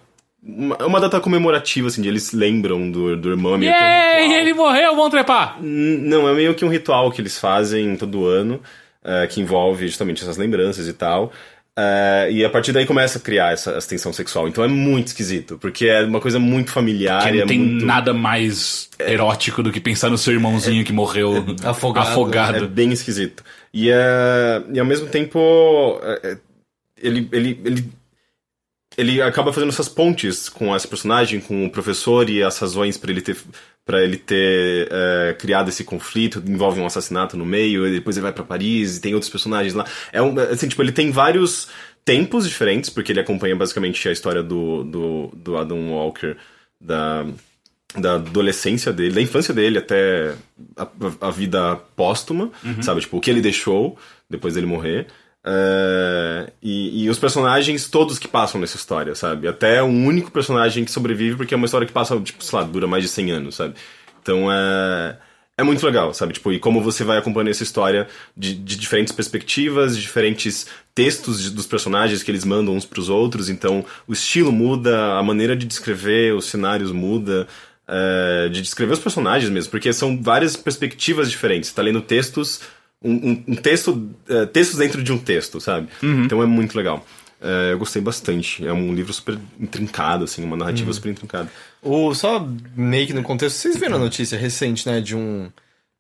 uma, 0.47 0.77
uma 0.85 1.01
data 1.01 1.19
comemorativa, 1.21 1.89
assim, 1.89 2.03
de 2.03 2.09
eles 2.09 2.33
lembram 2.33 2.91
do, 2.91 3.17
do 3.17 3.31
irmão. 3.31 3.55
é 3.55 3.59
meio 3.59 3.73
que 3.73 3.83
um 3.83 4.33
ele 4.33 4.53
morreu, 4.53 4.95
vamos 4.95 5.11
trepar! 5.11 5.57
Não, 5.63 6.29
é 6.29 6.35
meio 6.35 6.55
que 6.55 6.65
um 6.65 6.69
ritual 6.69 7.11
que 7.11 7.21
eles 7.21 7.39
fazem 7.39 7.97
todo 7.97 8.27
ano, 8.27 8.61
é, 9.03 9.27
que 9.27 9.41
envolve 9.41 9.89
justamente 9.89 10.23
essas 10.23 10.37
lembranças 10.37 10.87
e 10.87 10.93
tal. 10.93 11.33
É, 11.77 12.29
e 12.31 12.45
a 12.45 12.51
partir 12.51 12.71
daí 12.71 12.87
começa 12.87 13.19
a 13.19 13.21
criar 13.21 13.53
essa, 13.53 13.73
essa 13.73 13.89
tensão 13.89 14.13
sexual. 14.13 14.47
Então 14.47 14.63
é 14.63 14.69
muito 14.69 15.09
esquisito, 15.09 15.59
porque 15.59 15.87
é 15.87 16.03
uma 16.03 16.21
coisa 16.21 16.39
muito 16.39 16.71
familiar. 16.71 17.23
Que 17.23 17.31
e 17.31 17.33
não 17.33 17.43
é 17.43 17.47
tem 17.47 17.59
muito... 17.59 17.85
nada 17.85 18.15
mais 18.15 18.89
erótico 18.99 19.63
do 19.63 19.73
que 19.73 19.81
pensar 19.81 20.09
no 20.09 20.19
seu 20.19 20.33
irmãozinho 20.35 20.85
que 20.85 20.93
morreu 20.93 21.45
Afogado. 21.65 22.09
afogado. 22.09 22.65
É 22.65 22.69
bem 22.69 22.93
esquisito. 22.93 23.43
E, 23.73 23.91
é, 23.91 24.63
e 24.73 24.79
ao 24.79 24.87
mesmo 24.87 25.09
tempo, 25.09 25.99
é, 26.03 26.21
é, 26.23 26.39
ele, 27.05 27.29
ele, 27.33 27.61
ele, 27.65 27.93
ele 28.97 29.23
acaba 29.23 29.53
fazendo 29.53 29.69
essas 29.69 29.89
pontes 29.89 30.49
com 30.49 30.75
essa 30.75 30.89
personagem, 30.89 31.41
com 31.41 31.67
o 31.67 31.71
professor 31.71 32.29
e 32.29 32.43
as 32.43 32.59
razões 32.59 32.97
para 32.97 33.11
ele 33.11 33.21
ter, 33.21 33.37
pra 33.85 34.03
ele 34.03 34.17
ter 34.17 34.89
é, 34.91 35.35
criado 35.39 35.69
esse 35.69 35.85
conflito. 35.85 36.43
Envolve 36.47 36.81
um 36.81 36.87
assassinato 36.87 37.37
no 37.37 37.45
meio, 37.45 37.87
e 37.87 37.93
depois 37.93 38.17
ele 38.17 38.25
vai 38.25 38.33
para 38.33 38.45
Paris 38.45 38.97
e 38.97 39.01
tem 39.01 39.15
outros 39.15 39.31
personagens 39.31 39.75
lá. 39.75 39.85
É 40.13 40.23
um, 40.23 40.39
assim, 40.39 40.69
tipo, 40.69 40.83
ele 40.83 40.93
tem 40.93 41.11
vários 41.11 41.69
tempos 42.05 42.49
diferentes, 42.49 42.91
porque 42.91 43.13
ele 43.13 43.21
acompanha 43.21 43.57
basicamente 43.57 44.09
a 44.09 44.13
história 44.13 44.43
do, 44.43 44.85
do, 44.85 45.33
do 45.35 45.57
Adam 45.57 45.91
Walker, 45.91 46.37
da 46.81 47.27
da 47.97 48.15
adolescência 48.15 48.93
dele, 48.93 49.15
da 49.15 49.23
infância 49.23 49.55
dele 49.55 49.79
até 49.79 50.35
a, 50.77 50.89
a 51.21 51.31
vida 51.31 51.77
póstuma, 51.95 52.51
sabe? 52.83 53.01
Tipo, 53.03 53.19
o 53.19 53.21
que 53.21 53.31
ele 53.31 53.41
deixou 53.41 53.97
depois 54.29 54.55
dele 54.55 54.67
morrer. 54.67 55.07
É, 55.47 56.51
e, 56.63 57.05
e 57.05 57.11
os 57.11 57.19
personagens 57.19 57.87
todos 57.89 58.19
que 58.19 58.27
passam 58.27 58.61
nessa 58.61 58.77
história, 58.77 59.15
sabe? 59.15 59.47
Até 59.47 59.83
um 59.83 60.07
único 60.07 60.31
personagem 60.31 60.85
que 60.85 60.91
sobrevive, 60.91 61.37
porque 61.37 61.53
é 61.55 61.57
uma 61.57 61.67
história 61.67 61.87
que 61.87 61.93
passa, 61.93 62.19
tipo, 62.21 62.43
sei 62.43 62.59
lá, 62.59 62.65
dura 62.65 62.87
mais 62.87 63.03
de 63.03 63.09
100 63.11 63.31
anos, 63.33 63.55
sabe? 63.57 63.75
Então 64.23 64.51
é. 64.51 65.19
É 65.57 65.63
muito 65.63 65.87
legal, 65.87 66.13
sabe? 66.13 66.33
Tipo, 66.33 66.53
e 66.53 66.59
como 66.59 66.81
você 66.83 67.05
vai 67.05 67.17
acompanhando 67.17 67.51
essa 67.51 67.63
história 67.63 68.09
de, 68.37 68.55
de 68.55 68.75
diferentes 68.77 69.13
perspectivas, 69.13 69.95
de 69.95 70.03
diferentes 70.03 70.67
textos 70.93 71.41
de- 71.41 71.51
dos 71.51 71.65
personagens 71.65 72.25
que 72.25 72.31
eles 72.33 72.45
mandam 72.45 72.75
uns 72.75 72.85
pros 72.85 73.09
outros, 73.09 73.49
então 73.49 73.85
o 74.05 74.13
estilo 74.13 74.51
muda, 74.51 75.15
a 75.17 75.23
maneira 75.23 75.55
de 75.55 75.65
descrever 75.65 76.35
os 76.35 76.47
cenários 76.47 76.91
muda, 76.91 77.47
é, 77.87 78.49
de 78.49 78.61
descrever 78.63 78.95
os 78.95 78.99
personagens 78.99 79.49
mesmo, 79.49 79.71
porque 79.71 79.93
são 79.93 80.21
várias 80.21 80.57
perspectivas 80.57 81.31
diferentes. 81.31 81.69
Você 81.69 81.77
tá 81.77 81.83
lendo 81.83 82.01
textos, 82.01 82.61
um, 83.05 83.45
um- 83.49 83.55
texto, 83.57 84.09
é, 84.29 84.47
textos 84.47 84.79
dentro 84.79 85.03
de 85.03 85.13
um 85.13 85.19
texto, 85.19 85.61
sabe? 85.61 85.89
Então 86.03 86.43
é 86.43 86.47
muito 86.47 86.77
legal. 86.77 87.05
É, 87.41 87.73
eu 87.73 87.79
gostei 87.79 88.01
bastante. 88.01 88.67
É 88.67 88.73
um 88.73 88.95
livro 88.95 89.13
super 89.13 89.39
intrincado, 89.61 90.25
assim, 90.25 90.43
uma 90.43 90.57
narrativa 90.57 90.91
super 90.93 91.11
intrincada. 91.11 91.51
O, 91.83 92.15
só 92.15 92.49
meio 92.75 93.07
que 93.07 93.13
no 93.13 93.23
contexto, 93.23 93.57
vocês 93.57 93.77
viram 93.77 93.97
a 93.97 93.99
notícia 93.99 94.39
recente, 94.39 94.89
né, 94.89 95.01
de 95.03 95.15
um, 95.15 95.51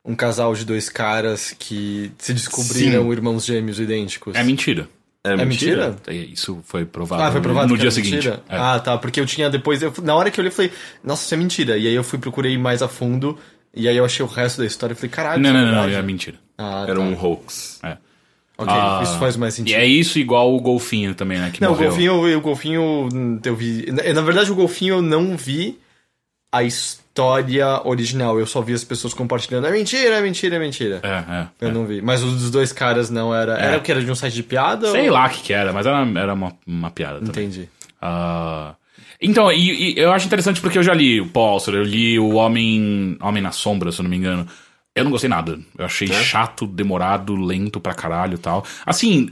um 0.05 0.15
casal 0.15 0.55
de 0.55 0.65
dois 0.65 0.89
caras 0.89 1.55
que 1.59 2.11
se 2.19 2.33
descobriram 2.33 3.03
Sim. 3.05 3.13
irmãos 3.13 3.45
gêmeos 3.45 3.79
idênticos. 3.79 4.35
É 4.35 4.43
mentira. 4.43 4.89
É, 5.27 5.33
É 5.33 5.45
mentira? 5.45 5.97
É, 6.07 6.15
Isso 6.15 6.61
foi 6.65 6.85
provado, 6.85 7.23
Ah, 7.23 7.33
foi 7.33 7.41
provado 7.41 7.69
no 7.69 7.79
dia 7.79 7.91
seguinte. 7.91 8.29
É. 8.29 8.39
Ah, 8.49 8.79
tá, 8.79 8.97
porque 8.99 9.19
eu 9.21 9.27
tinha 9.27 9.49
depois, 9.51 9.83
eu, 9.83 9.93
na 10.03 10.15
hora 10.15 10.31
que 10.31 10.39
eu 10.39 10.43
li, 10.43 10.49
eu 10.49 10.53
falei, 10.55 10.71
nossa, 11.03 11.25
isso 11.25 11.35
é 11.35 11.37
mentira. 11.37 11.77
E 11.79 11.87
aí 11.87 11.95
eu 11.95 12.05
fui, 12.05 12.19
procurei 12.19 12.57
mais 12.59 12.83
a 12.83 12.89
fundo, 12.89 13.39
e 13.75 13.89
aí 13.89 13.97
eu 13.97 14.05
achei 14.05 14.25
o 14.25 14.29
resto 14.29 14.59
da 14.61 14.67
história 14.67 14.93
e 14.93 14.97
falei, 14.97 15.11
caralho, 15.11 15.43
Não, 15.43 15.51
é 15.51 15.53
não, 15.53 15.67
não, 15.67 15.73
não, 15.89 15.89
é 15.89 16.03
mentira. 16.03 16.37
Ah, 16.57 16.85
Era 16.87 16.97
tá. 16.97 17.01
um 17.01 17.15
hoax. 17.21 17.81
É. 17.83 17.97
Ok, 18.57 18.73
Ah, 18.73 19.01
isso 19.03 19.19
faz 19.19 19.37
mais 19.37 19.55
E 19.55 19.57
sentido. 19.59 19.77
é 19.77 19.85
isso 19.85 20.19
igual 20.19 20.55
o 20.55 20.61
golfinho 20.61 21.15
também, 21.15 21.39
né? 21.39 21.51
Que 21.53 21.61
Não, 21.61 21.73
o 21.73 21.77
golfinho, 21.77 22.37
o 22.39 22.41
golfinho 22.41 23.09
eu 23.45 23.57
vi. 23.57 23.87
Na, 23.91 24.21
verdade, 24.23 24.53
o 24.53 24.55
golfinho 24.55 24.95
eu 24.97 25.03
não 25.03 25.37
vi 25.37 25.79
a 26.53 26.63
história 26.63 27.67
original. 27.85 28.39
Eu 28.39 28.47
só 28.47 28.61
vi 28.61 28.73
as 28.73 28.85
pessoas 28.85 29.13
compartilhando. 29.13 29.67
É 29.67 29.73
mentira, 29.73 30.17
é 30.19 30.21
mentira, 30.21 30.55
é 30.55 30.59
mentira. 30.61 31.01
É, 31.03 31.09
é. 31.41 31.49
Eu 31.67 31.73
não 31.73 31.85
vi. 31.85 32.01
Mas 32.01 32.23
os 32.23 32.35
dos 32.35 32.51
dois 32.53 32.73
caras 32.73 33.11
não 33.11 33.35
era. 33.35 33.55
Era 33.59 33.79
o 33.79 33.81
que 33.81 33.91
era 33.91 34.01
de 34.01 34.09
um 34.11 34.15
site 34.15 34.35
de 34.35 34.45
piada? 34.45 34.89
Sei 34.93 35.09
ou... 35.09 35.15
lá 35.15 35.27
o 35.27 35.31
que, 35.31 35.43
que 35.43 35.53
era, 35.53 35.73
mas 35.73 35.85
era, 35.85 35.99
era 36.17 36.33
uma, 36.33 36.53
uma 36.65 36.91
piada 36.93 37.19
também. 37.19 37.31
Entendi. 37.47 37.69
Ah, 38.01 38.75
então, 39.21 39.51
e, 39.53 39.95
e 39.95 39.99
eu 39.99 40.13
acho 40.13 40.27
interessante 40.27 40.61
porque 40.61 40.79
eu 40.79 40.83
já 40.83 40.95
li 40.95 41.21
o 41.21 41.29
Paul 41.29 41.51
Auster, 41.51 41.75
eu 41.75 41.83
li 41.83 42.19
o 42.19 42.35
Homem, 42.35 43.17
Homem 43.21 43.43
na 43.43 43.53
Sombra, 43.53 43.91
se 43.93 44.01
eu 44.01 44.03
não 44.03 44.11
me 44.11 44.17
engano. 44.17 44.47
Eu 44.95 45.03
não 45.05 45.11
gostei 45.11 45.29
nada. 45.29 45.59
Eu 45.77 45.85
achei 45.85 46.07
chato, 46.07 46.67
demorado, 46.67 47.35
lento 47.35 47.81
pra 47.81 47.95
caralho 47.95 48.35
e 48.35 48.39
tal. 48.39 48.65
Assim, 48.87 49.31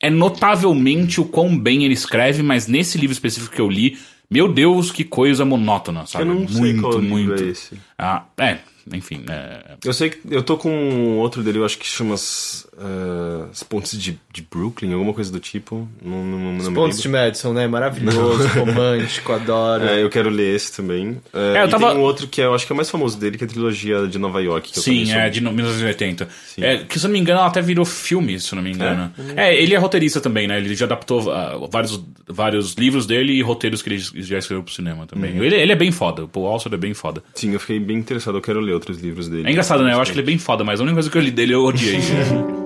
é 0.00 0.08
notavelmente 0.08 1.20
o 1.20 1.24
quão 1.24 1.56
bem 1.56 1.84
ele 1.84 1.94
escreve, 1.94 2.42
mas 2.42 2.66
nesse 2.66 2.96
livro 2.98 3.12
específico 3.12 3.54
que 3.54 3.60
eu 3.60 3.68
li, 3.68 3.98
meu 4.30 4.50
Deus, 4.50 4.90
que 4.90 5.04
coisa 5.04 5.44
monótona, 5.44 6.06
sabe? 6.06 6.24
Eu 6.24 6.34
não 6.34 6.48
sei 6.48 6.60
muito, 6.60 6.80
qual 6.80 6.98
livro 6.98 7.08
muito. 7.08 7.42
é 7.42 7.46
esse. 7.46 7.78
Ah, 7.98 8.24
é, 8.38 8.58
enfim. 8.92 9.24
É, 9.28 9.76
Eu 9.84 9.92
sei 9.92 10.10
que 10.10 10.18
eu 10.30 10.42
tô 10.42 10.56
com 10.56 11.18
outro 11.18 11.42
dele, 11.42 11.58
eu 11.58 11.64
acho 11.64 11.78
que 11.78 11.86
chama 11.86 12.14
as, 12.14 12.66
eh, 12.78 13.46
as 13.50 13.62
Pontes 13.62 13.98
de, 13.98 14.18
de 14.32 14.42
Brooklyn, 14.42 14.92
alguma 14.92 15.12
coisa 15.12 15.30
do 15.30 15.38
tipo. 15.40 15.88
Não, 16.02 16.24
não, 16.24 16.38
não 16.38 16.56
Os 16.58 16.68
me 16.68 16.74
pontos 16.74 17.00
de. 17.00 17.08
Madison, 17.08 17.52
né? 17.52 17.66
Maravilhoso, 17.66 18.46
romântico, 18.48 19.32
adoro. 19.32 19.84
É, 19.84 20.02
eu 20.02 20.08
quero 20.10 20.28
ler 20.30 20.54
esse 20.54 20.72
também. 20.74 21.20
Eh, 21.32 21.54
É, 21.58 21.62
eu 21.62 21.66
e 21.66 21.70
tava- 21.70 21.90
tem 21.90 21.98
um 21.98 22.00
outro 22.02 22.26
que 22.26 22.40
é, 22.40 22.44
eu 22.46 22.54
acho 22.54 22.66
que 22.66 22.72
é 22.72 22.74
o 22.74 22.76
mais 22.76 22.90
famoso 22.90 23.18
dele, 23.18 23.36
que 23.38 23.44
é 23.44 23.46
a 23.46 23.50
trilogia 23.50 24.06
de 24.06 24.18
Nova 24.18 24.40
York. 24.42 24.78
Sim, 24.78 25.10
é 25.12 25.28
de 25.28 25.40
no- 25.40 25.52
1980. 25.52 26.28
É, 26.58 26.78
que 26.78 26.98
se 26.98 27.04
eu 27.06 27.08
não 27.08 27.12
me 27.12 27.18
engano, 27.20 27.38
ela 27.40 27.48
até 27.48 27.60
virou 27.62 27.84
filme, 27.84 28.38
se 28.40 28.52
eu 28.52 28.56
não 28.56 28.62
me 28.62 28.72
engano. 28.72 29.12
Uhum. 29.18 29.32
É, 29.36 29.54
ele 29.54 29.74
é 29.74 29.78
roteirista 29.78 30.20
também, 30.20 30.46
né? 30.46 30.58
Ele 30.58 30.74
já 30.74 30.86
adaptou 30.86 31.30
ah, 31.30 31.58
vários, 31.70 32.02
vários 32.28 32.74
livros 32.74 33.06
dele 33.06 33.32
e 33.32 33.42
roteiros 33.42 33.82
que 33.82 33.88
ele 33.90 33.98
já 33.98 34.38
escreveu 34.38 34.62
pro 34.62 34.72
cinema 34.72 35.06
também. 35.06 35.36
Uhum. 35.38 35.44
Ele, 35.44 35.56
ele 35.56 35.72
é 35.72 35.76
bem 35.76 35.90
foda, 35.92 36.24
o 36.24 36.28
Paul 36.28 36.46
Auster 36.46 36.72
é 36.72 36.76
bem 36.76 36.94
foda. 36.94 37.22
Sim, 37.34 37.52
eu 37.52 37.60
fiquei 37.60 37.78
bem 37.78 37.98
interessado, 37.98 38.38
eu 38.38 38.42
quero 38.42 38.60
ler 38.60 38.71
ler 38.72 38.74
outros 38.74 38.98
livros 38.98 39.28
dele. 39.28 39.46
É 39.46 39.50
engraçado, 39.50 39.84
né? 39.84 39.92
Eu 39.92 40.00
acho 40.00 40.10
que 40.10 40.18
ele 40.18 40.26
é 40.26 40.26
bem 40.26 40.38
foda, 40.38 40.64
mas 40.64 40.80
a 40.80 40.82
única 40.82 40.96
coisa 40.96 41.10
que 41.10 41.18
eu 41.18 41.22
li 41.22 41.30
dele 41.30 41.54
eu 41.54 41.64
odiei. 41.64 42.00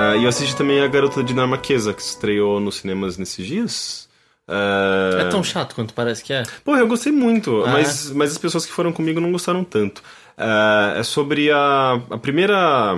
Ah, 0.00 0.16
eu 0.16 0.28
assisti 0.28 0.54
também 0.54 0.80
a 0.80 0.86
Garota 0.86 1.24
Dinamarquesa, 1.24 1.92
que 1.92 2.00
estreou 2.00 2.60
nos 2.60 2.76
cinemas 2.76 3.18
nesses 3.18 3.44
dias. 3.44 4.07
Uh, 4.48 5.18
É 5.20 5.24
tão 5.28 5.44
chato 5.44 5.74
quanto 5.74 5.92
parece 5.92 6.24
que 6.24 6.32
é. 6.32 6.42
Pô, 6.64 6.74
eu 6.76 6.88
gostei 6.88 7.12
muito, 7.12 7.62
Ah, 7.66 7.72
mas, 7.72 8.10
mas 8.12 8.32
as 8.32 8.38
pessoas 8.38 8.64
que 8.64 8.72
foram 8.72 8.92
comigo 8.92 9.20
não 9.20 9.30
gostaram 9.30 9.62
tanto. 9.62 10.02
Ah, 10.36 10.94
é 10.96 11.02
sobre 11.02 11.50
a, 11.50 12.00
a 12.10 12.16
primeira 12.16 12.96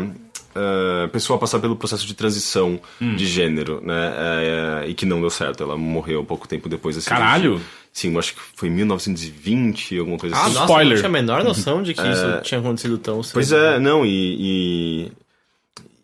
ah, 0.55 1.09
pessoa 1.13 1.37
a 1.37 1.41
passar 1.41 1.59
pelo 1.59 1.75
processo 1.75 2.07
de 2.07 2.15
transição 2.15 2.79
Hum. 3.01 3.17
de 3.17 3.27
gênero, 3.27 3.81
né? 3.85 4.13
É, 4.85 4.89
e 4.89 4.95
que 4.95 5.05
não 5.07 5.21
deu 5.21 5.31
certo. 5.31 5.63
Ela 5.63 5.77
morreu 5.77 6.25
pouco 6.25 6.47
tempo 6.47 6.69
depois 6.69 6.95
desse 6.97 7.09
Caralho! 7.09 7.61
Sim, 7.93 8.13
eu 8.13 8.19
acho 8.21 8.35
que 8.35 8.41
foi 8.55 8.69
em 8.69 8.73
1920, 8.73 9.99
alguma 9.99 10.17
coisa 10.19 10.37
Ah, 10.37 10.43
assim. 10.45 10.55
nossa, 10.55 10.67
Spoiler. 10.67 10.87
eu 10.87 10.91
não 10.91 10.97
tinha 11.01 11.09
a 11.09 11.13
menor 11.23 11.43
noção 11.45 11.83
de 11.83 11.95
que 11.95 12.01
isso 12.09 12.41
tinha 12.43 12.61
acontecido 12.61 12.97
tão 12.99 13.21
cedo. 13.25 13.33
Pois 13.35 13.51
é, 13.51 13.81
não, 13.81 14.07
e. 14.07 14.37
E, 15.09 15.13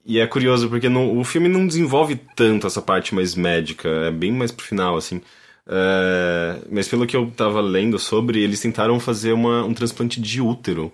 e 0.06 0.18
é 0.20 0.26
curioso 0.26 0.68
porque 0.68 0.88
não- 0.88 1.18
o 1.18 1.24
filme 1.24 1.48
não 1.48 1.66
desenvolve 1.66 2.18
tanto 2.36 2.66
essa 2.66 2.80
parte 2.80 3.14
mais 3.14 3.34
médica, 3.34 3.88
é 3.88 4.10
bem 4.10 4.30
mais 4.32 4.52
pro 4.52 4.64
final, 4.64 4.96
assim. 4.96 5.20
É, 5.68 6.58
mas 6.70 6.86
pelo 6.86 7.06
que 7.06 7.16
eu 7.16 7.30
tava 7.36 7.60
lendo 7.60 7.98
sobre, 7.98 8.40
eles 8.40 8.60
tentaram 8.60 9.00
fazer 9.00 9.32
uma, 9.32 9.64
um 9.64 9.74
transplante 9.74 10.20
de 10.20 10.40
útero. 10.40 10.92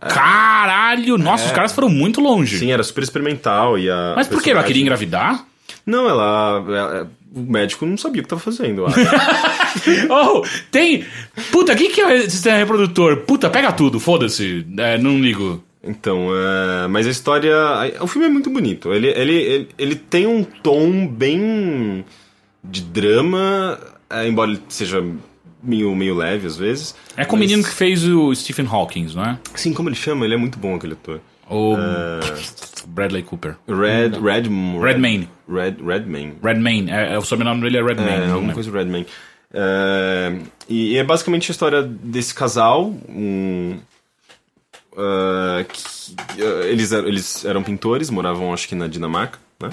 Caralho! 0.00 1.16
Nossa, 1.18 1.46
os 1.46 1.52
caras 1.52 1.72
foram 1.72 1.88
muito 1.88 2.20
longe. 2.20 2.56
É. 2.56 2.58
Sim, 2.58 2.72
era 2.72 2.82
super 2.82 3.02
experimental 3.02 3.78
e 3.78 3.88
a. 3.90 4.14
Mas 4.16 4.26
por 4.28 4.42
que? 4.42 4.50
Ela 4.50 4.64
queria 4.64 4.82
engravidar? 4.82 5.44
Não, 5.86 6.08
ela, 6.08 6.64
ela- 6.68 7.10
O 7.34 7.40
médico 7.40 7.84
não 7.84 7.96
sabia 7.96 8.20
o 8.20 8.24
que 8.24 8.28
tava 8.30 8.40
fazendo. 8.40 8.84
Oh, 10.08 10.42
tem. 10.70 11.04
Puta, 11.50 11.72
o 11.72 11.76
que, 11.76 11.88
que 11.88 12.00
é 12.00 12.14
o 12.14 12.30
sistema 12.30 12.58
reprodutor? 12.58 13.18
Puta, 13.22 13.50
pega 13.50 13.72
tudo, 13.72 13.98
foda-se. 13.98 14.64
É, 14.78 14.96
não 14.98 15.18
ligo. 15.18 15.62
Então, 15.86 16.28
é, 16.34 16.86
mas 16.88 17.06
a 17.06 17.10
história. 17.10 17.54
O 18.00 18.06
filme 18.06 18.26
é 18.26 18.30
muito 18.30 18.48
bonito. 18.50 18.92
Ele, 18.92 19.08
ele, 19.08 19.34
ele, 19.34 19.68
ele 19.76 19.94
tem 19.96 20.26
um 20.26 20.42
tom 20.42 21.06
bem 21.06 22.04
de 22.62 22.80
drama, 22.80 23.78
é, 24.08 24.26
embora 24.26 24.50
ele 24.52 24.60
seja 24.68 25.04
meio, 25.62 25.94
meio 25.94 26.14
leve 26.14 26.46
às 26.46 26.56
vezes. 26.56 26.94
É 27.16 27.24
com 27.24 27.36
o 27.36 27.38
Mas- 27.38 27.48
menino 27.48 27.66
que 27.68 27.74
fez 27.74 28.02
o 28.08 28.34
Stephen 28.34 28.66
Hawking, 28.66 29.08
não 29.14 29.24
é? 29.24 29.38
Sim, 29.54 29.72
como 29.74 29.88
ele 29.88 29.96
chama? 29.96 30.24
Ele 30.24 30.34
é 30.34 30.38
muito 30.38 30.58
bom 30.58 30.74
aquele 30.74 30.94
ator. 30.94 31.20
O 31.50 31.74
É. 31.76 32.20
Bradley 32.86 33.22
Cooper. 33.22 33.56
Red. 33.68 34.18
Red. 34.18 34.48
Redmayne. 34.82 35.28
Red, 35.46 35.76
Redmayne. 35.84 36.34
Redmayne. 36.42 36.90
É, 36.90 37.12
é, 37.14 37.18
o 37.18 37.22
sobrenome 37.22 37.60
dele 37.60 37.76
é 37.76 37.82
Redmayne. 37.82 38.24
É, 38.24 38.26
não 38.28 38.34
alguma 38.36 38.54
coisa 38.54 38.70
Redman. 38.70 39.04
É, 39.52 40.32
e, 40.68 40.92
e 40.92 40.96
é 40.96 41.04
basicamente 41.04 41.50
a 41.50 41.52
história 41.52 41.82
desse 41.82 42.34
casal. 42.34 42.94
Um, 43.08 43.76
ah, 44.96 45.64
que, 45.64 46.42
ah, 46.42 46.66
eles, 46.66 46.92
eram, 46.92 47.08
eles 47.08 47.44
eram 47.44 47.62
pintores, 47.62 48.10
moravam 48.10 48.52
acho 48.52 48.68
que 48.68 48.74
na 48.74 48.86
Dinamarca, 48.86 49.38
né? 49.60 49.70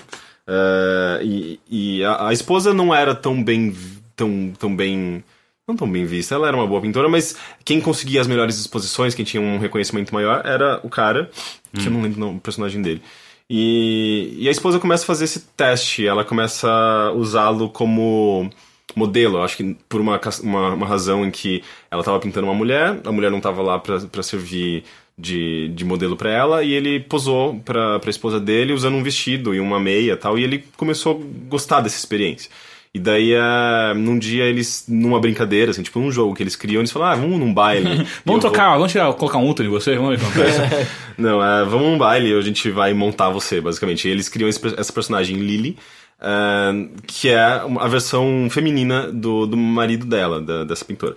Ah, 0.47 1.19
e 1.21 1.59
e 1.69 2.03
a, 2.03 2.27
a 2.27 2.33
esposa 2.33 2.73
não 2.73 2.93
era 2.93 3.15
tão 3.15 3.43
bem. 3.43 3.75
Tão, 4.15 4.53
tão 4.57 4.75
bem. 4.75 5.23
Não 5.67 5.75
tão 5.75 5.89
bem 5.89 6.05
vista, 6.05 6.35
ela 6.35 6.47
era 6.47 6.57
uma 6.57 6.67
boa 6.67 6.81
pintora, 6.81 7.07
mas 7.07 7.35
quem 7.63 7.79
conseguia 7.79 8.19
as 8.19 8.27
melhores 8.27 8.59
exposições, 8.59 9.13
quem 9.13 9.23
tinha 9.23 9.41
um 9.41 9.57
reconhecimento 9.59 10.13
maior, 10.13 10.41
era 10.43 10.81
o 10.83 10.89
cara, 10.89 11.29
que 11.71 11.87
eu 11.87 11.91
não 11.91 12.01
lembro 12.01 12.29
o 12.29 12.39
personagem 12.41 12.81
dele. 12.81 13.01
E, 13.49 14.35
e 14.39 14.47
a 14.47 14.51
esposa 14.51 14.79
começa 14.79 15.03
a 15.03 15.07
fazer 15.07 15.25
esse 15.25 15.41
teste, 15.55 16.05
ela 16.05 16.25
começa 16.25 16.67
a 16.69 17.11
usá-lo 17.11 17.69
como 17.69 18.49
modelo. 18.95 19.41
Acho 19.41 19.57
que 19.57 19.75
por 19.87 20.01
uma, 20.01 20.19
uma, 20.41 20.73
uma 20.73 20.87
razão 20.87 21.25
em 21.25 21.31
que 21.31 21.63
ela 21.89 22.01
estava 22.01 22.19
pintando 22.19 22.47
uma 22.47 22.55
mulher, 22.55 22.99
a 23.03 23.11
mulher 23.11 23.29
não 23.29 23.37
estava 23.37 23.61
lá 23.61 23.79
para 23.79 24.23
servir 24.23 24.83
de, 25.17 25.67
de 25.69 25.85
modelo 25.85 26.15
para 26.15 26.29
ela, 26.31 26.63
e 26.63 26.71
ele 26.73 26.99
posou 26.99 27.59
para 27.63 27.99
a 28.03 28.09
esposa 28.09 28.39
dele 28.39 28.73
usando 28.73 28.95
um 28.95 29.03
vestido 29.03 29.53
e 29.53 29.59
uma 29.59 29.79
meia 29.79 30.13
e 30.13 30.15
tal, 30.17 30.37
e 30.39 30.43
ele 30.43 30.63
começou 30.77 31.21
a 31.21 31.49
gostar 31.49 31.81
dessa 31.81 31.97
experiência. 31.97 32.49
E 32.93 32.99
daí, 32.99 33.31
eh, 33.31 33.93
num 33.95 34.19
dia, 34.19 34.43
eles, 34.43 34.83
numa 34.89 35.17
brincadeira, 35.17 35.71
assim, 35.71 35.81
tipo, 35.81 35.97
num 35.97 36.11
jogo 36.11 36.35
que 36.35 36.43
eles 36.43 36.57
criam, 36.57 36.81
eles 36.81 36.91
falaram, 36.91 37.13
ah, 37.13 37.21
vamos 37.21 37.39
num 37.39 37.53
baile. 37.53 37.87
Vamos 38.25 38.25
vou- 38.25 38.39
trocar, 38.39 38.73
vamos 38.75 38.91
tirar, 38.91 39.13
colocar 39.13 39.37
um 39.37 39.47
útero 39.47 39.69
em 39.69 39.71
você? 39.71 39.95
Vamos 39.95 40.19
ver 40.19 40.25
o 40.27 40.31
que 40.31 40.39
acontece. 40.41 40.87
não, 41.17 41.41
é, 41.41 41.63
vamos 41.63 41.87
num 41.87 41.97
baile 41.97 42.31
e 42.31 42.33
a 42.37 42.41
gente 42.41 42.69
vai 42.69 42.93
montar 42.93 43.29
você, 43.29 43.61
basicamente. 43.61 44.09
E 44.09 44.11
eles 44.11 44.27
criam 44.27 44.49
esse 44.49 44.59
essa 44.77 44.91
personagem, 44.91 45.37
Lily, 45.37 45.77
ah, 46.19 46.73
que 47.07 47.29
é 47.29 47.39
a 47.39 47.87
versão 47.87 48.49
feminina 48.51 49.09
do, 49.09 49.45
do 49.47 49.55
marido 49.55 50.05
dela, 50.05 50.41
da- 50.41 50.65
dessa 50.65 50.83
pintora. 50.83 51.15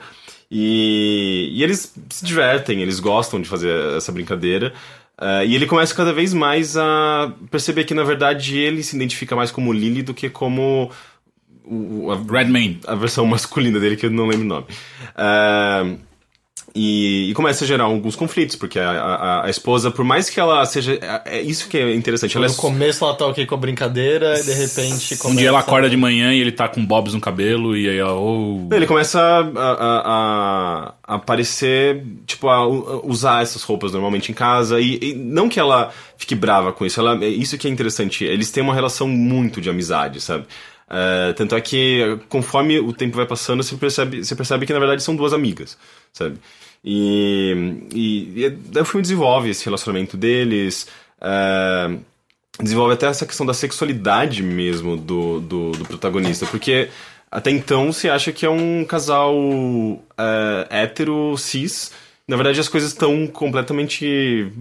E, 0.57 1.51
e 1.53 1.65
eles 1.65 1.93
se 2.11 2.25
divertem, 2.25 2.81
eles 2.81 3.01
gostam 3.01 3.43
de 3.43 3.49
fazer 3.49 3.97
essa 3.97 4.13
brincadeira. 4.13 4.73
ah, 5.19 5.45
e 5.45 5.53
ele 5.57 5.67
começa 5.67 5.93
cada 5.93 6.13
vez 6.13 6.33
mais 6.33 6.77
a 6.77 7.35
perceber 7.51 7.83
que, 7.83 7.93
na 7.93 8.05
verdade, 8.05 8.57
ele 8.57 8.81
se 8.85 8.95
identifica 8.95 9.35
mais 9.35 9.51
como 9.51 9.73
Lily 9.73 10.03
do 10.03 10.15
que 10.15 10.31
como 10.31 10.93
o, 11.65 12.09
a, 12.13 12.17
Redmayne. 12.17 12.79
a 12.87 12.95
versão 12.95 13.27
masculina 13.27 13.81
dele, 13.81 13.97
que 13.97 14.07
eu 14.07 14.11
não 14.13 14.27
lembro 14.27 14.45
o 14.45 14.49
nome. 14.49 14.67
Ah, 15.17 15.85
e, 16.77 17.31
e 17.31 17.35
começa 17.35 17.63
a 17.65 17.69
gerar 17.69 17.85
alguns 17.85 18.17
conflitos, 18.17 18.57
porque 18.57 18.81
a, 18.81 18.91
a, 18.91 19.47
a 19.47 19.51
esposa, 19.51 19.93
por 19.93 20.05
mais 20.05 20.29
que 20.29 20.41
ela 20.41 20.67
seja. 20.67 20.99
É, 21.01 21.39
é 21.39 21.41
isso 21.41 21.69
que 21.69 21.79
é 21.79 21.95
interessante. 21.95 22.37
Ela 22.37 22.47
é 22.47 22.49
No 22.49 22.57
começo 22.57 23.05
ela 23.05 23.15
tá 23.15 23.27
ok 23.27 23.47
com 23.47 23.55
a 23.55 23.59
brincadeira 23.59 24.41
e 24.41 24.43
de 24.43 24.53
repente 24.53 25.15
Um 25.25 25.37
dia 25.37 25.49
ela 25.49 25.59
começa- 25.59 25.71
acorda 25.71 25.89
de 25.89 25.97
manhã 25.97 26.35
e 26.35 26.41
ele 26.41 26.51
tá 26.51 26.67
com 26.67 26.85
bobs 26.85 27.15
no 27.15 27.21
cabelo 27.21 27.77
e 27.77 27.89
aí 27.89 27.97
ela. 27.97 28.15
Oh. 28.19 28.69
Ele 28.73 28.87
começa 28.89 29.21
a, 29.21 30.95
a, 31.07 31.15
aparecer, 31.15 32.05
tipo, 32.27 32.49
a 32.49 32.67
usar 32.67 33.43
essas 33.43 33.63
roupas 33.63 33.93
normalmente 33.93 34.33
em 34.33 34.35
casa. 34.35 34.81
E, 34.81 34.99
e 35.01 35.15
não 35.15 35.49
que 35.49 35.61
ela 35.61 35.93
fique 36.17 36.35
brava 36.35 36.73
com 36.73 36.85
isso, 36.85 36.99
ela, 36.99 37.23
é 37.25 37.29
isso 37.29 37.57
que 37.57 37.69
é 37.69 37.71
interessante. 37.71 38.25
Eles 38.25 38.51
têm 38.51 38.65
uma 38.65 38.75
relação 38.75 39.07
muito 39.07 39.61
de 39.61 39.71
amizade, 39.71 40.21
sabe? 40.21 40.45
É, 40.91 41.33
tanto 41.35 41.55
é 41.55 41.61
que 41.61 42.19
conforme 42.29 42.79
o 42.81 42.93
tempo 42.93 43.17
vai 43.17 43.27
passando, 43.27 43.63
você 43.63 43.77
percebe, 43.77 44.25
você 44.25 44.35
percebe 44.35 44.67
que 44.67 44.73
na 44.73 44.79
verdade 44.81 45.03
são 45.03 45.15
duas 45.15 45.33
amigas, 45.33 45.79
sabe? 46.13 46.37
E, 46.85 47.87
e, 47.95 48.45
e 48.75 48.79
o 48.79 48.85
filme 48.85 49.03
desenvolve 49.03 49.51
esse 49.51 49.65
relacionamento 49.65 50.17
deles. 50.17 50.87
é, 51.21 51.97
desenvolve 52.61 52.95
até 52.95 53.07
essa 53.07 53.27
questão 53.27 53.47
da 53.47 53.55
sexualidade 53.55 54.43
mesmo 54.43 54.97
do, 54.97 55.41
do, 55.41 55.73
do 55.73 55.85
protagonista, 55.87 56.47
porque 56.47 56.89
até 57.31 57.51
então 57.51 57.93
se 57.93 58.09
acha 58.09 58.31
que 58.33 58.47
é 58.47 58.51
um 58.51 58.85
casal 58.85 59.35
é, 60.17 60.67
hétero, 60.83 61.37
cis. 61.37 61.91
Na 62.29 62.37
verdade, 62.37 62.61
as 62.61 62.69
coisas 62.69 62.91
estão 62.91 63.27
completamente 63.27 64.53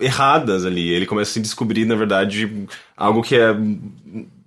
erradas 0.00 0.64
ali. 0.64 0.88
Ele 0.88 1.06
começa 1.06 1.30
a 1.30 1.34
se 1.34 1.40
descobrir, 1.40 1.84
na 1.84 1.94
verdade, 1.94 2.66
algo 2.96 3.22
que 3.22 3.36
é 3.36 3.54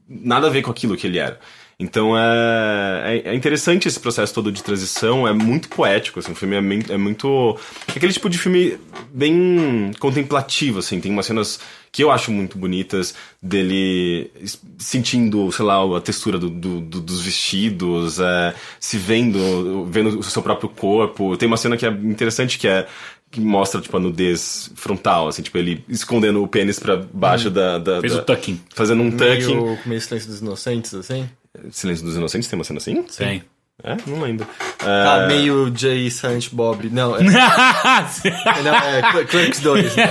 nada 0.07 0.47
a 0.47 0.49
ver 0.49 0.61
com 0.61 0.71
aquilo 0.71 0.95
que 0.95 1.07
ele 1.07 1.19
era. 1.19 1.39
Então 1.83 2.15
é, 2.17 3.21
é, 3.25 3.29
é 3.31 3.35
interessante 3.35 3.87
esse 3.87 3.99
processo 3.99 4.31
todo 4.33 4.51
de 4.51 4.61
transição, 4.61 5.27
é 5.27 5.33
muito 5.33 5.67
poético, 5.67 6.19
assim, 6.19 6.31
o 6.31 6.35
filme 6.35 6.55
é, 6.55 6.93
é 6.93 6.97
muito... 6.97 7.57
É 7.87 7.97
aquele 7.97 8.13
tipo 8.13 8.29
de 8.29 8.37
filme 8.37 8.77
bem 9.11 9.91
contemplativo, 9.99 10.77
assim, 10.79 11.01
tem 11.01 11.11
umas 11.11 11.25
cenas 11.25 11.59
que 11.91 12.03
eu 12.03 12.11
acho 12.11 12.31
muito 12.31 12.55
bonitas 12.57 13.15
dele 13.41 14.31
sentindo, 14.77 15.51
sei 15.51 15.65
lá, 15.65 15.97
a 15.97 16.01
textura 16.01 16.37
do, 16.37 16.49
do- 16.49 16.81
do- 16.81 17.01
dos 17.01 17.21
vestidos, 17.21 18.19
é, 18.19 18.53
se 18.79 18.97
vendo, 18.97 19.85
vendo 19.85 20.19
o 20.19 20.23
seu 20.23 20.41
próprio 20.41 20.69
corpo. 20.69 21.35
Tem 21.35 21.47
uma 21.47 21.57
cena 21.57 21.75
que 21.75 21.85
é 21.85 21.89
interessante 21.89 22.57
que 22.59 22.67
é 22.67 22.87
que 23.29 23.39
mostra, 23.41 23.79
tipo, 23.81 23.95
a 23.95 23.99
nudez 23.99 24.69
frontal, 24.75 25.29
assim, 25.29 25.41
tipo, 25.41 25.57
ele 25.57 25.83
escondendo 25.87 26.43
o 26.43 26.47
pênis 26.47 26.77
pra 26.79 26.97
baixo 26.97 27.49
da, 27.49 27.77
da- 27.77 28.01
Fez 28.01 28.13
da- 28.13 28.19
o 28.21 28.25
tucking. 28.25 28.59
Fazendo 28.75 29.01
um 29.03 29.09
tucking. 29.11 29.23
meio, 29.55 29.77
meio 29.85 30.01
silêncio 30.01 30.29
dos 30.29 30.41
inocentes, 30.41 30.93
assim. 30.93 31.29
Silêncio 31.71 32.05
dos 32.05 32.15
Inocentes 32.15 32.47
tem 32.49 32.57
uma 32.57 32.63
cena 32.65 32.77
assim? 32.77 33.03
Tem. 33.03 33.43
É? 33.83 33.97
Não 34.05 34.21
lembro. 34.21 34.47
Tá 34.77 35.23
É, 35.23 35.27
meio 35.27 35.71
Jay 35.75 36.11
Silent 36.11 36.49
Bob. 36.51 36.87
Não, 36.91 37.15
é, 37.17 37.23
não, 37.25 38.75
é 38.75 39.01
Cl- 39.11 39.25
Clerks 39.25 39.59
2. 39.59 39.95
né? 39.95 40.05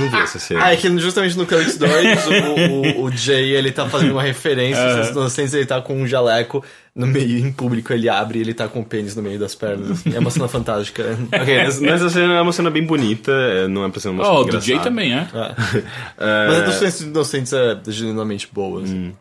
não 0.00 0.08
vi 0.10 0.16
essa 0.20 0.38
cena. 0.40 0.64
Ah, 0.64 0.72
é 0.72 0.76
que 0.76 0.98
justamente 0.98 1.38
no 1.38 1.46
Clerks 1.46 1.78
2, 1.78 1.92
o, 2.26 2.30
o, 3.00 3.04
o 3.04 3.10
Jay, 3.16 3.52
ele 3.52 3.70
tá 3.70 3.88
fazendo 3.88 4.10
uma 4.12 4.22
referência, 4.22 5.00
os 5.00 5.10
inocentes, 5.10 5.54
ele 5.54 5.64
tá 5.64 5.80
com 5.80 5.94
um 5.94 6.08
jaleco 6.08 6.64
no 6.92 7.06
meio, 7.06 7.38
em 7.38 7.52
público, 7.52 7.92
ele 7.92 8.08
abre 8.08 8.40
e 8.40 8.42
ele 8.42 8.52
tá 8.52 8.66
com 8.66 8.80
o 8.80 8.84
pênis 8.84 9.14
no 9.14 9.22
meio 9.22 9.38
das 9.38 9.54
pernas. 9.54 9.92
assim. 9.92 10.16
É 10.16 10.18
uma 10.18 10.30
cena 10.30 10.48
fantástica. 10.48 11.04
Ok, 11.40 11.62
mas, 11.64 11.80
mas 11.80 11.92
essa 12.02 12.10
cena 12.10 12.34
é 12.34 12.40
uma 12.40 12.52
cena 12.52 12.68
bem 12.70 12.84
bonita, 12.84 13.30
é, 13.30 13.68
não 13.68 13.84
é 13.84 13.88
pra 13.90 14.00
ser 14.00 14.08
uma 14.08 14.24
cena 14.24 14.34
Oh, 14.34 14.42
do 14.42 14.48
engraçada. 14.48 14.66
Jay 14.66 14.78
também, 14.80 15.12
é. 15.14 15.28
Mas 16.18 16.58
a 16.58 16.60
dos 16.64 16.74
silêncios 16.74 17.02
dos 17.04 17.10
inocentes 17.10 17.52
é 17.52 17.78
genuinamente 17.86 18.48
boa. 18.52 18.82
assim. 18.82 19.14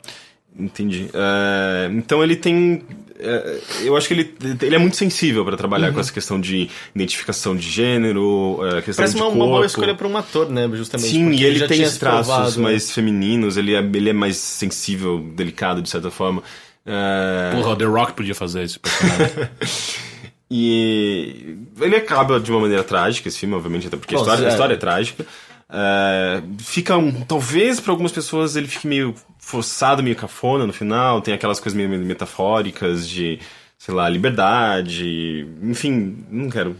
Entendi. 0.58 1.10
É, 1.14 1.90
então 1.94 2.24
ele 2.24 2.36
tem. 2.36 2.84
é, 3.20 3.60
eu 3.84 3.96
acho 3.96 4.08
que 4.08 4.14
ele, 4.14 4.34
ele 4.62 4.76
é 4.76 4.78
muito 4.78 4.98
sensível 4.98 5.44
pra 5.46 5.56
trabalhar 5.56 5.88
Uhum. 5.88 5.94
com 5.94 6.00
essa 6.00 6.12
questão 6.12 6.40
de 6.40 6.70
identificação 6.94 7.56
de 7.56 7.70
gênero, 7.70 8.60
é, 8.64 8.82
questão 8.82 8.96
Parece 9.04 9.16
de 9.16 9.22
uma, 9.22 9.28
corpo. 9.30 9.44
uma 9.44 9.48
boa 9.56 9.66
escolha 9.66 9.96
pra 9.96 10.08
um 10.08 10.18
ator, 10.18 10.50
né? 10.50 10.70
Justamente. 10.74 11.10
Sim, 11.10 11.32
e 11.32 11.44
ele 11.46 11.58
já 11.60 11.68
tem 11.68 11.82
esses 11.82 11.94
se 11.94 12.00
traços 12.00 12.28
provado, 12.28 12.58
né? 12.58 12.64
mais 12.64 12.92
femininos, 12.92 13.58
ele 13.58 13.74
é, 13.74 13.80
ele 13.80 14.10
é 14.10 14.14
mais 14.14 14.38
sensível, 14.38 15.20
delicado 15.36 15.82
de 15.82 15.90
certa 15.90 16.12
forma. 16.12 16.44
É, 16.86 17.52
Porra, 17.56 17.70
o 17.72 17.76
The 17.76 17.86
Rock 17.86 18.14
podia 18.14 18.36
fazer 18.36 18.64
esse 18.64 18.78
personagem. 18.80 19.50
E 20.54 21.56
ele 21.80 21.96
acaba 21.96 22.38
de 22.38 22.52
uma 22.52 22.60
maneira 22.60 22.84
trágica, 22.84 23.30
esse 23.30 23.40
filme, 23.40 23.56
obviamente, 23.56 23.88
até 23.88 23.96
porque 23.96 24.14
a 24.14 24.18
Bom, 24.18 24.24
história, 24.26 24.44
a 24.46 24.50
é. 24.50 24.52
história 24.52 24.74
é 24.74 24.78
trágica. 24.78 25.26
É, 25.72 26.44
fica, 26.60 26.98
um, 26.98 27.22
talvez 27.22 27.80
para 27.80 27.92
algumas 27.92 28.12
pessoas 28.12 28.56
ele 28.56 28.68
fique 28.68 28.86
meio 28.86 29.16
forçado, 29.40 30.04
meio 30.04 30.16
cafona 30.16 30.68
no 30.68 30.74
final, 30.74 31.22
tem 31.22 31.34
aquelas 31.34 31.60
coisas 31.60 31.78
meio 31.78 31.90
metafóricas 31.90 33.08
de 33.08 33.40
sei 33.82 33.96
lá, 33.96 34.08
liberdade, 34.08 35.48
enfim, 35.64 36.24
não 36.30 36.52
quero 36.52 36.78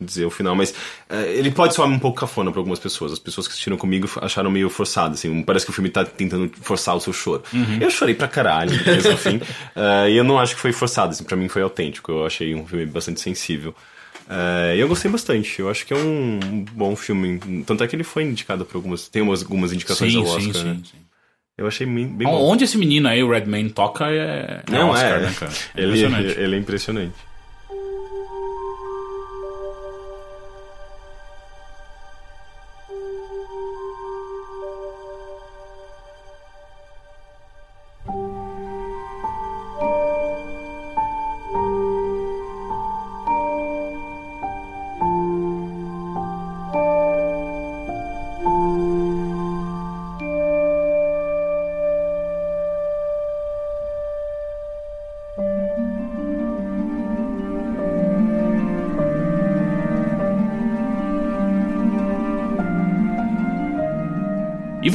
dizer 0.00 0.24
o 0.24 0.30
final, 0.30 0.54
mas 0.54 0.74
é, 1.06 1.34
ele 1.34 1.50
pode 1.50 1.74
soar 1.74 1.86
um 1.86 1.98
pouco 1.98 2.20
cafona 2.20 2.50
para 2.50 2.58
algumas 2.58 2.78
pessoas. 2.78 3.12
As 3.12 3.18
pessoas 3.18 3.46
que 3.46 3.52
assistiram 3.52 3.76
comigo 3.76 4.08
acharam 4.22 4.50
meio 4.50 4.70
forçado, 4.70 5.12
assim, 5.12 5.42
parece 5.42 5.66
que 5.66 5.70
o 5.70 5.74
filme 5.74 5.90
tá 5.90 6.06
tentando 6.06 6.50
forçar 6.62 6.96
o 6.96 7.00
seu 7.00 7.12
choro. 7.12 7.42
Uhum. 7.52 7.76
Eu 7.82 7.90
chorei 7.90 8.14
pra 8.14 8.26
caralho 8.26 8.72
ao 9.10 9.18
fim, 9.18 9.36
uh, 9.36 10.08
e 10.08 10.16
eu 10.16 10.24
não 10.24 10.38
acho 10.38 10.54
que 10.54 10.60
foi 10.62 10.72
forçado, 10.72 11.10
assim, 11.10 11.22
pra 11.22 11.36
mim 11.36 11.48
foi 11.48 11.60
autêntico, 11.60 12.10
eu 12.10 12.24
achei 12.24 12.54
um 12.54 12.66
filme 12.66 12.86
bastante 12.86 13.20
sensível. 13.20 13.74
Uh, 14.28 14.76
e 14.76 14.80
eu 14.80 14.86
gostei 14.86 15.10
bastante, 15.10 15.58
eu 15.58 15.70
acho 15.70 15.86
que 15.86 15.94
é 15.94 15.96
um 15.96 16.62
bom 16.72 16.94
filme, 16.94 17.40
tanto 17.64 17.82
é 17.82 17.88
que 17.88 17.96
ele 17.96 18.04
foi 18.04 18.24
indicado 18.24 18.62
para 18.62 18.76
algumas, 18.76 19.08
tem 19.08 19.26
algumas 19.26 19.72
indicações 19.72 20.12
sim, 20.12 20.18
ao 20.18 20.24
Oscar, 20.24 20.54
sim, 20.54 20.64
né? 20.64 20.74
sim, 20.74 20.84
sim. 20.84 20.98
Eu 21.56 21.66
achei 21.66 21.86
bem, 21.86 22.06
bom. 22.06 22.30
Onde 22.30 22.64
esse 22.64 22.78
menino 22.78 23.08
aí, 23.08 23.22
o 23.22 23.30
Redman, 23.30 23.70
toca 23.70 24.06
é. 24.08 24.62
é 24.64 24.70
Não, 24.70 24.90
Oscar, 24.90 25.18
é. 25.18 25.20
Né, 25.22 25.34
cara? 25.36 25.52
É 25.74 25.82
ele, 25.82 26.04
ele 26.40 26.56
é 26.56 26.58
impressionante. 26.58 27.16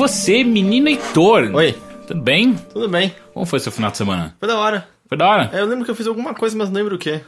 Você, 0.08 0.44
menino 0.44 0.90
Heitor? 0.90 1.50
Oi. 1.54 1.78
Tudo 2.06 2.22
bem? 2.22 2.56
Tudo 2.74 2.90
bem. 2.90 3.16
Como 3.34 3.46
foi 3.46 3.58
seu 3.62 3.72
final 3.72 3.90
de 3.90 3.96
semana? 3.96 4.36
Foi 4.38 4.50
da 4.50 4.58
hora. 4.58 4.86
Foi 5.08 5.18
da 5.18 5.26
hora? 5.30 5.50
É, 5.54 5.62
eu 5.62 5.66
lembro 5.66 5.86
que 5.86 5.92
eu 5.92 5.96
fiz 5.96 6.06
alguma 6.08 6.34
coisa, 6.34 6.58
mas 6.58 6.68
não 6.68 6.76
lembro 6.76 6.96
o 6.96 7.00
que. 7.00 7.22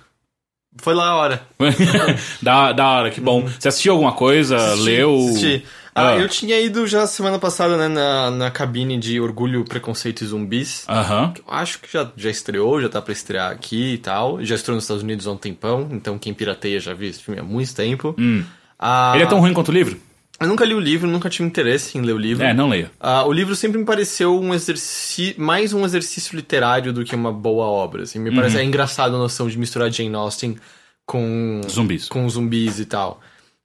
Foi 0.82 0.94
lá 0.94 1.08
a 1.08 1.16
hora. 1.16 1.42
da, 2.44 2.74
da 2.74 2.86
hora, 2.86 3.12
que 3.12 3.22
bom. 3.22 3.44
Uhum. 3.44 3.48
Você 3.48 3.70
assistiu 3.70 3.94
alguma 3.94 4.12
coisa? 4.12 4.58
Assisti, 4.58 4.84
leu? 4.84 5.16
Assisti. 5.16 5.66
Ah, 5.96 6.10
ah, 6.10 6.18
eu 6.18 6.28
tinha 6.28 6.60
ido 6.60 6.86
já 6.86 7.08
semana 7.08 7.40
passada, 7.40 7.78
né, 7.78 7.88
na, 7.88 8.30
na 8.30 8.52
cabine 8.52 8.98
de 8.98 9.22
Orgulho, 9.22 9.64
Preconceito 9.64 10.26
e 10.26 10.28
Zumbis. 10.28 10.84
Aham. 10.90 11.34
Eu 11.38 11.54
acho 11.54 11.80
que 11.80 11.90
já, 11.90 12.12
já 12.18 12.30
estreou, 12.30 12.82
já 12.82 12.90
tá 12.90 13.02
pra 13.02 13.14
estrear 13.14 13.50
aqui 13.54 13.94
e 13.94 13.98
tal. 14.00 14.44
Já 14.44 14.56
estreou 14.56 14.76
nos 14.76 14.84
Estados 14.84 15.04
Unidos 15.04 15.26
há 15.26 15.32
um 15.32 15.38
tempão, 15.38 15.88
então 15.92 16.20
quem 16.20 16.34
pirateia 16.34 16.82
já 16.82 16.94
viu 16.94 17.10
esse 17.10 17.24
filme 17.24 17.40
há 17.40 17.44
muito 17.44 17.74
tempo. 17.74 18.14
Hum. 18.20 18.44
Ah, 18.78 19.14
Ele 19.16 19.24
é 19.24 19.28
tão 19.28 19.40
ruim 19.40 19.54
quanto 19.54 19.70
o 19.70 19.74
livro? 19.74 19.98
Eu 20.40 20.48
nunca 20.48 20.66
li 20.66 20.74
o 20.74 20.80
livro, 20.80 21.08
nunca 21.08 21.30
tive 21.30 21.48
interesse 21.48 21.98
em 21.98 22.02
ler 22.02 22.14
o 22.14 22.18
livro. 22.18 22.44
É, 22.44 22.54
não 22.54 22.68
leio. 22.68 22.90
Uh, 23.00 23.28
o 23.28 23.32
livro 23.32 23.56
sempre 23.56 23.78
me 23.78 23.86
pareceu 23.86 24.38
um 24.40 24.54
exercício, 24.54 25.42
mais 25.42 25.72
um 25.72 25.86
exercício 25.86 26.36
literário 26.36 26.92
do 26.92 27.06
que 27.06 27.16
uma 27.16 27.32
boa 27.32 27.66
obra. 27.66 28.04
Assim. 28.04 28.20
Me 28.20 28.30
uhum. 28.30 28.36
parece 28.36 28.58
é 28.58 28.64
engraçado 28.64 29.16
a 29.16 29.18
noção 29.18 29.48
de 29.48 29.58
misturar 29.58 29.90
Jane 29.90 30.14
Austen 30.14 30.58
com 31.06 31.62
zumbis, 31.70 32.10
com 32.10 32.28
zumbis 32.28 32.80
e 32.80 32.86
tal. 32.86 33.22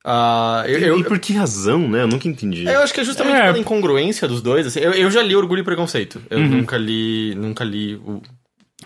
Uh, 0.07 0.65
eu, 0.67 0.79
eu, 0.79 0.99
e 1.01 1.05
por 1.05 1.19
que 1.19 1.33
razão, 1.33 1.89
né? 1.89 2.03
Eu 2.03 2.09
nunca 2.09 2.29
entendi. 2.29 2.65
Eu 2.65 2.81
acho 2.81 2.95
que 2.95 3.01
é 3.01 3.05
justamente 3.05 3.37
é. 3.37 3.47
pela 3.47 3.59
incongruência 3.59 4.29
dos 4.29 4.41
dois. 4.41 4.67
Assim. 4.67 4.81
Eu, 4.81 4.93
eu 4.93 5.11
já 5.11 5.23
li 5.23 5.35
Orgulho 5.35 5.61
e 5.61 5.65
Preconceito. 5.65 6.23
Eu 6.31 6.39
uhum. 6.39 6.49
nunca 6.49 6.77
li, 6.77 7.35
nunca 7.35 7.65
li 7.65 7.97
o, 7.97 8.23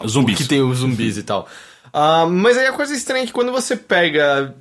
zumbis. 0.09 0.35
o 0.35 0.39
que 0.39 0.49
tem 0.49 0.63
os 0.63 0.79
zumbis 0.79 1.19
e 1.19 1.23
tal. 1.23 1.49
Uh, 1.89 2.29
mas 2.29 2.57
aí 2.57 2.67
a 2.67 2.73
coisa 2.73 2.95
estranha 2.95 3.25
é 3.25 3.27
que 3.27 3.33
quando 3.33 3.53
você 3.53 3.77
pega 3.77 4.55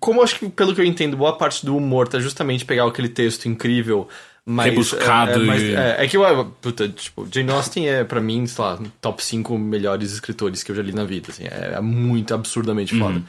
como 0.00 0.22
acho 0.22 0.38
que, 0.38 0.48
pelo 0.48 0.74
que 0.74 0.80
eu 0.80 0.84
entendo, 0.84 1.16
boa 1.16 1.36
parte 1.36 1.64
do 1.64 1.76
humor 1.76 2.08
tá 2.08 2.18
justamente 2.18 2.64
pegar 2.64 2.86
aquele 2.86 3.08
texto 3.08 3.46
incrível, 3.46 4.08
mas. 4.44 4.66
Rebuscado. 4.66 5.32
É, 5.32 5.34
é, 5.34 5.38
mas, 5.38 5.62
é, 5.62 6.04
é 6.04 6.08
que, 6.08 6.16
eu, 6.16 6.44
puta, 6.60 6.88
tipo, 6.88 7.26
Jane 7.30 7.50
Austen 7.50 7.88
é, 7.88 8.04
pra 8.04 8.20
mim, 8.20 8.46
sei 8.46 8.64
lá, 8.64 8.78
top 9.00 9.24
5 9.24 9.58
melhores 9.58 10.12
escritores 10.12 10.62
que 10.62 10.70
eu 10.70 10.76
já 10.76 10.82
li 10.82 10.92
na 10.92 11.04
vida, 11.04 11.30
assim, 11.30 11.44
é, 11.44 11.74
é 11.76 11.80
muito 11.80 12.34
absurdamente 12.34 12.98
foda. 12.98 13.18
Uhum. 13.18 13.24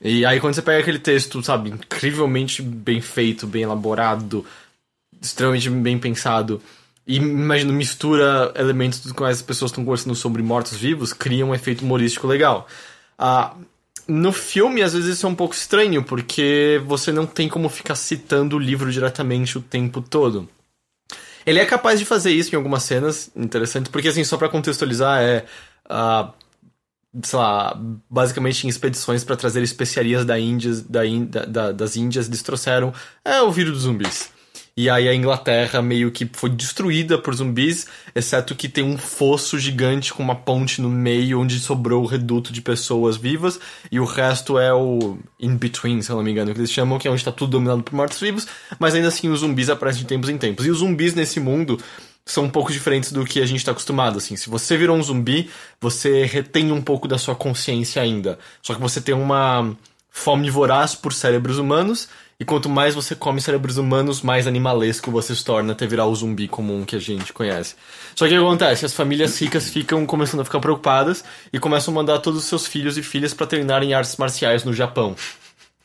E 0.00 0.26
aí 0.26 0.38
quando 0.40 0.54
você 0.54 0.62
pega 0.62 0.80
aquele 0.80 0.98
texto, 0.98 1.42
sabe, 1.42 1.70
incrivelmente 1.70 2.60
bem 2.62 3.00
feito, 3.00 3.46
bem 3.46 3.62
elaborado, 3.62 4.44
extremamente 5.20 5.70
bem 5.70 5.98
pensado, 5.98 6.60
e 7.06 7.16
imagino 7.16 7.72
mistura 7.72 8.52
elementos 8.56 9.10
com 9.12 9.24
as 9.24 9.40
pessoas 9.40 9.70
estão 9.70 9.84
conversando 9.84 10.14
sobre 10.14 10.42
mortos-vivos, 10.42 11.12
cria 11.12 11.46
um 11.46 11.54
efeito 11.54 11.84
humorístico 11.84 12.26
legal. 12.26 12.66
Ah, 13.18 13.54
no 14.08 14.32
filme, 14.32 14.82
às 14.82 14.92
vezes 14.92 15.16
isso 15.16 15.26
é 15.26 15.28
um 15.28 15.34
pouco 15.34 15.54
estranho, 15.54 16.02
porque 16.02 16.80
você 16.86 17.10
não 17.12 17.26
tem 17.26 17.48
como 17.48 17.68
ficar 17.68 17.94
citando 17.94 18.56
o 18.56 18.58
livro 18.58 18.90
diretamente 18.90 19.58
o 19.58 19.62
tempo 19.62 20.00
todo. 20.00 20.48
Ele 21.44 21.60
é 21.60 21.64
capaz 21.64 21.98
de 21.98 22.04
fazer 22.04 22.32
isso 22.32 22.54
em 22.54 22.56
algumas 22.56 22.82
cenas, 22.82 23.30
interessante, 23.36 23.90
porque 23.90 24.08
assim, 24.08 24.24
só 24.24 24.36
para 24.36 24.48
contextualizar, 24.48 25.22
é. 25.22 25.44
Uh, 25.88 26.32
sei 27.22 27.38
lá, 27.38 27.80
basicamente 28.10 28.66
em 28.66 28.68
expedições 28.68 29.24
para 29.24 29.36
trazer 29.36 29.62
especiarias 29.62 30.24
da 30.24 30.38
Índias, 30.38 30.82
da, 30.82 31.02
da, 31.46 31.72
das 31.72 31.96
Índias, 31.96 32.26
eles 32.26 32.42
trouxeram 32.42 32.92
é, 33.24 33.40
o 33.40 33.50
vírus 33.50 33.72
dos 33.72 33.82
zumbis. 33.82 34.30
E 34.78 34.90
aí 34.90 35.08
a 35.08 35.14
Inglaterra 35.14 35.80
meio 35.80 36.10
que 36.10 36.28
foi 36.30 36.50
destruída 36.50 37.16
por 37.16 37.34
zumbis, 37.34 37.86
exceto 38.14 38.54
que 38.54 38.68
tem 38.68 38.84
um 38.84 38.98
fosso 38.98 39.58
gigante 39.58 40.12
com 40.12 40.22
uma 40.22 40.34
ponte 40.34 40.82
no 40.82 40.90
meio 40.90 41.40
onde 41.40 41.58
sobrou 41.58 42.02
o 42.02 42.06
reduto 42.06 42.52
de 42.52 42.60
pessoas 42.60 43.16
vivas, 43.16 43.58
e 43.90 43.98
o 43.98 44.04
resto 44.04 44.58
é 44.58 44.74
o 44.74 45.16
in-between, 45.40 46.02
se 46.02 46.10
eu 46.10 46.16
não 46.16 46.22
me 46.22 46.30
engano, 46.30 46.52
que 46.52 46.60
eles 46.60 46.70
chamam, 46.70 46.98
que 46.98 47.08
é 47.08 47.10
onde 47.10 47.22
está 47.22 47.32
tudo 47.32 47.52
dominado 47.52 47.82
por 47.82 47.94
mortos-vivos, 47.94 48.46
mas 48.78 48.94
ainda 48.94 49.08
assim 49.08 49.30
os 49.30 49.40
zumbis 49.40 49.70
aparecem 49.70 50.02
de 50.02 50.08
tempos 50.08 50.28
em 50.28 50.36
tempos. 50.36 50.66
E 50.66 50.70
os 50.70 50.80
zumbis 50.80 51.14
nesse 51.14 51.40
mundo 51.40 51.80
são 52.26 52.44
um 52.44 52.50
pouco 52.50 52.70
diferentes 52.70 53.12
do 53.12 53.24
que 53.24 53.40
a 53.40 53.46
gente 53.46 53.60
está 53.60 53.70
acostumado, 53.70 54.18
assim. 54.18 54.36
Se 54.36 54.50
você 54.50 54.76
virou 54.76 54.94
um 54.94 55.02
zumbi, 55.02 55.48
você 55.80 56.26
retém 56.26 56.70
um 56.70 56.82
pouco 56.82 57.08
da 57.08 57.16
sua 57.16 57.34
consciência 57.34 58.02
ainda. 58.02 58.38
Só 58.60 58.74
que 58.74 58.80
você 58.80 59.00
tem 59.00 59.14
uma 59.14 59.74
fome 60.10 60.50
voraz 60.50 60.94
por 60.94 61.14
cérebros 61.14 61.56
humanos 61.56 62.08
e 62.38 62.44
quanto 62.44 62.68
mais 62.68 62.94
você 62.94 63.14
come 63.14 63.40
cérebros 63.40 63.78
humanos, 63.78 64.20
mais 64.20 64.46
animalesco 64.46 65.10
você 65.10 65.34
se 65.34 65.44
torna 65.44 65.72
até 65.72 65.86
virar 65.86 66.06
o 66.06 66.14
zumbi 66.14 66.46
comum 66.46 66.84
que 66.84 66.94
a 66.94 66.98
gente 66.98 67.32
conhece. 67.32 67.74
Só 68.14 68.26
que 68.26 68.34
o 68.34 68.38
que 68.38 68.44
acontece? 68.44 68.84
As 68.84 68.92
famílias 68.92 69.40
ricas 69.40 69.70
ficam 69.70 70.04
começando 70.04 70.40
a 70.40 70.44
ficar 70.44 70.60
preocupadas 70.60 71.24
e 71.52 71.58
começam 71.58 71.92
a 71.92 71.94
mandar 71.94 72.18
todos 72.18 72.40
os 72.40 72.44
seus 72.46 72.66
filhos 72.66 72.98
e 72.98 73.02
filhas 73.02 73.32
para 73.32 73.46
treinarem 73.46 73.94
artes 73.94 74.16
marciais 74.16 74.64
no 74.64 74.72
Japão. 74.72 75.16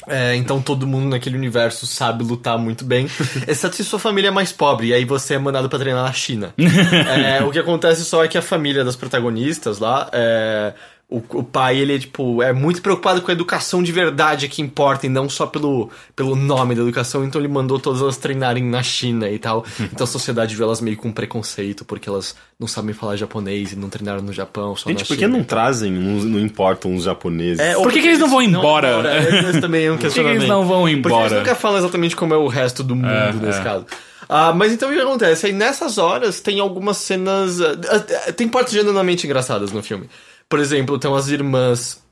É, 0.08 0.36
então 0.36 0.62
todo 0.62 0.88
mundo 0.88 1.10
naquele 1.10 1.38
universo 1.38 1.86
sabe 1.86 2.24
lutar 2.24 2.58
muito 2.58 2.84
bem, 2.84 3.08
exceto 3.48 3.76
se 3.76 3.84
sua 3.84 4.00
família 4.00 4.30
é 4.30 4.32
mais 4.32 4.52
pobre, 4.52 4.88
e 4.88 4.94
aí 4.94 5.06
você 5.06 5.36
é 5.36 5.38
mandado 5.38 5.70
para 5.70 5.78
treinar 5.78 6.04
na 6.04 6.12
China. 6.12 6.54
é, 6.58 7.44
o 7.44 7.52
que 7.52 7.60
acontece 7.60 8.04
só 8.04 8.24
é 8.24 8.28
que 8.28 8.38
a 8.38 8.42
família 8.42 8.84
das 8.84 8.96
protagonistas 8.96 9.78
lá 9.78 10.10
é, 10.12 10.74
o, 11.12 11.22
o 11.34 11.44
pai, 11.44 11.78
ele, 11.78 12.00
tipo, 12.00 12.42
é 12.42 12.54
muito 12.54 12.82
preocupado 12.82 13.22
com 13.22 13.30
a 13.30 13.34
educação 13.34 13.84
de 13.84 13.92
verdade 13.92 14.48
que 14.48 14.62
importa 14.62 15.06
e 15.06 15.10
não 15.10 15.28
só 15.28 15.46
pelo, 15.46 15.90
pelo 16.16 16.38
nome 16.38 16.74
da 16.74 16.82
educação, 16.82 17.26
então 17.26 17.42
ele 17.42 17.50
mandou 17.50 17.78
todas 17.78 18.02
elas 18.02 18.16
treinarem 18.16 18.64
na 18.64 18.82
China 18.82 19.30
e 19.30 19.38
tal. 19.38 19.66
Então 19.92 20.06
a 20.06 20.08
sociedade 20.08 20.56
viu 20.56 20.66
elas 20.66 20.80
meio 20.80 20.96
com 20.96 21.12
preconceito, 21.12 21.84
porque 21.84 22.08
elas 22.08 22.34
não 22.58 22.66
sabem 22.66 22.94
falar 22.94 23.18
japonês 23.18 23.74
e 23.74 23.76
não 23.76 23.90
treinaram 23.90 24.22
no 24.22 24.32
Japão, 24.32 24.74
só 24.74 24.90
Gente, 24.90 25.04
por 25.04 25.18
que 25.18 25.28
não 25.28 25.44
trazem, 25.44 25.92
não 25.92 26.40
importam 26.40 26.96
os 26.96 27.04
japoneses? 27.04 27.60
É, 27.60 27.74
por 27.82 27.92
que, 27.92 28.02
que 28.02 28.08
eles 28.08 28.20
não 28.20 28.30
vão 28.30 28.42
embora? 28.42 29.04
Não, 29.04 29.40
embora. 29.40 29.60
também 29.60 29.88
é 29.88 29.92
um 29.92 29.98
questionamento. 29.98 30.14
Por 30.14 30.14
que, 30.14 30.22
que 30.22 30.30
eles 30.30 30.48
não 30.48 30.66
vão 30.66 30.88
embora? 30.88 31.16
Porque 31.16 31.34
eles 31.34 31.46
nunca 31.46 31.56
falam 31.56 31.80
exatamente 31.80 32.16
como 32.16 32.34
é 32.34 32.38
o 32.38 32.48
resto 32.48 32.84
do 32.84 32.96
mundo 32.96 33.10
é, 33.10 33.34
nesse 33.34 33.60
é. 33.60 33.64
caso. 33.64 33.86
Uh, 34.30 34.56
mas 34.56 34.72
então 34.72 34.90
o 34.90 34.94
que 34.94 35.00
acontece? 35.00 35.48
Aí 35.48 35.52
nessas 35.52 35.98
horas 35.98 36.40
tem 36.40 36.62
algumas 36.62 36.96
cenas. 36.96 37.60
Uh, 37.60 37.74
uh, 37.74 38.34
tem 38.34 38.48
partes 38.48 38.72
genuinamente 38.72 39.26
engraçadas 39.26 39.74
no 39.74 39.84
filme. 39.84 40.10
Por 40.52 40.60
exemplo, 40.60 41.00
tem 41.00 41.10
umas 41.10 41.30
irmãs 41.30 42.04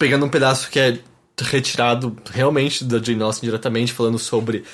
pegando 0.00 0.26
um 0.26 0.28
pedaço 0.28 0.68
que 0.68 0.80
é 0.80 0.98
retirado 1.40 2.16
realmente 2.28 2.82
da 2.82 2.98
Jane 2.98 3.22
Austen 3.22 3.48
diretamente, 3.48 3.92
falando 3.92 4.18
sobre 4.18 4.64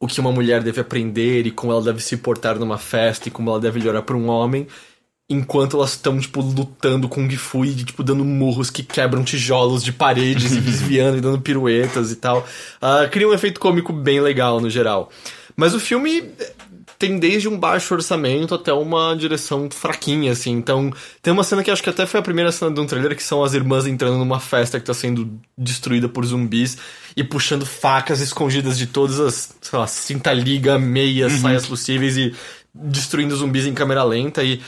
o 0.00 0.06
que 0.06 0.18
uma 0.18 0.32
mulher 0.32 0.62
deve 0.62 0.80
aprender 0.80 1.46
e 1.46 1.50
como 1.50 1.70
ela 1.70 1.82
deve 1.82 2.00
se 2.00 2.16
portar 2.16 2.58
numa 2.58 2.78
festa 2.78 3.28
e 3.28 3.30
como 3.30 3.50
ela 3.50 3.60
deve 3.60 3.86
olhar 3.86 4.00
para 4.00 4.16
um 4.16 4.30
homem, 4.30 4.66
enquanto 5.28 5.76
elas 5.76 5.90
estão, 5.90 6.18
tipo, 6.18 6.40
lutando 6.40 7.10
com 7.10 7.28
Gifu 7.28 7.62
e, 7.62 7.74
tipo, 7.84 8.02
dando 8.02 8.24
murros 8.24 8.70
que 8.70 8.82
quebram 8.82 9.22
tijolos 9.22 9.84
de 9.84 9.92
paredes 9.92 10.52
e 10.52 10.60
desviando 10.62 11.18
e 11.18 11.20
dando 11.20 11.42
piruetas 11.42 12.10
e 12.10 12.16
tal. 12.16 12.38
Uh, 12.80 13.06
cria 13.10 13.28
um 13.28 13.34
efeito 13.34 13.60
cômico 13.60 13.92
bem 13.92 14.18
legal 14.18 14.62
no 14.62 14.70
geral. 14.70 15.10
Mas 15.54 15.74
o 15.74 15.78
filme 15.78 16.24
tem 17.00 17.18
desde 17.18 17.48
um 17.48 17.58
baixo 17.58 17.94
orçamento 17.94 18.54
até 18.54 18.74
uma 18.74 19.14
direção 19.14 19.70
fraquinha, 19.70 20.32
assim. 20.32 20.50
Então, 20.50 20.92
tem 21.22 21.32
uma 21.32 21.42
cena 21.42 21.64
que 21.64 21.70
acho 21.70 21.82
que 21.82 21.88
até 21.88 22.04
foi 22.04 22.20
a 22.20 22.22
primeira 22.22 22.52
cena 22.52 22.70
de 22.70 22.78
um 22.78 22.84
trailer, 22.84 23.16
que 23.16 23.22
são 23.22 23.42
as 23.42 23.54
irmãs 23.54 23.86
entrando 23.86 24.18
numa 24.18 24.38
festa 24.38 24.78
que 24.78 24.84
tá 24.84 24.92
sendo 24.92 25.40
destruída 25.56 26.10
por 26.10 26.26
zumbis 26.26 26.76
e 27.16 27.24
puxando 27.24 27.64
facas 27.64 28.20
escondidas 28.20 28.76
de 28.76 28.86
todas 28.86 29.18
as, 29.18 29.56
sei 29.62 29.78
lá, 29.78 29.86
cinta 29.86 30.30
liga, 30.34 30.78
meias, 30.78 31.32
saias 31.40 31.64
possíveis 31.66 32.18
e 32.18 32.34
destruindo 32.74 33.34
zumbis 33.34 33.66
em 33.66 33.72
câmera 33.72 34.04
lenta 34.04 34.44
e 34.44 34.60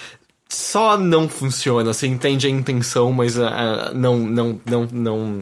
só 0.48 0.96
não 0.96 1.28
funciona. 1.28 1.92
Você 1.92 2.06
entende 2.06 2.46
a 2.46 2.50
intenção, 2.50 3.12
mas 3.12 3.36
uh, 3.36 3.92
não, 3.94 4.18
não, 4.18 4.58
não, 4.64 4.88
não, 4.90 5.40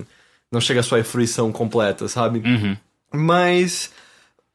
não 0.50 0.60
chega 0.60 0.80
à 0.80 0.82
sua 0.82 1.04
fruição 1.04 1.52
completa, 1.52 2.08
sabe? 2.08 2.40
Mas. 3.14 3.92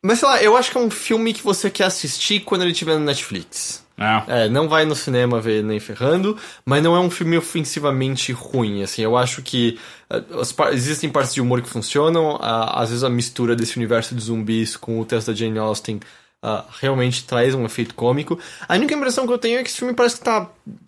Mas 0.06 0.20
sei 0.20 0.28
lá, 0.28 0.44
eu 0.44 0.56
acho 0.56 0.70
que 0.70 0.78
é 0.78 0.80
um 0.80 0.92
filme 0.92 1.34
que 1.34 1.42
você 1.42 1.68
quer 1.68 1.86
assistir 1.86 2.42
quando 2.42 2.62
ele 2.62 2.74
estiver 2.74 2.94
no 2.94 3.04
Netflix. 3.04 3.84
É. 3.98 4.44
É, 4.44 4.50
não 4.50 4.70
vai 4.70 4.86
no 4.86 4.96
cinema 4.96 5.42
ver 5.42 5.64
nem 5.64 5.80
ferrando, 5.80 6.38
mas 6.64 6.84
não 6.84 6.96
é 6.96 7.00
um 7.00 7.10
filme 7.10 7.36
ofensivamente 7.36 8.32
ruim, 8.32 8.84
assim, 8.84 9.02
eu 9.02 9.18
acho 9.18 9.42
que 9.42 9.80
uh, 10.12 10.54
par- 10.54 10.74
existem 10.74 11.10
partes 11.10 11.34
de 11.34 11.42
humor 11.42 11.60
que 11.62 11.70
funcionam, 11.70 12.36
uh, 12.36 12.40
às 12.74 12.90
vezes 12.90 13.04
a 13.04 13.10
mistura 13.10 13.56
desse 13.56 13.78
universo 13.78 14.14
de 14.14 14.22
zumbis 14.22 14.78
com 14.78 15.00
o 15.00 15.06
texto 15.06 15.28
da 15.28 15.34
Jane 15.34 15.58
Austen 15.58 15.96
uh, 16.44 16.64
realmente 16.80 17.24
traz 17.24 17.56
um 17.56 17.66
efeito 17.66 17.96
cômico. 17.96 18.38
A 18.68 18.76
única 18.76 18.94
impressão 18.94 19.26
que 19.26 19.34
eu 19.34 19.40
tenho 19.40 19.58
é 19.58 19.64
que 19.64 19.70
esse 19.70 19.80
filme 19.80 19.94
parece 19.96 20.18
que 20.18 20.26
tá 20.26 20.48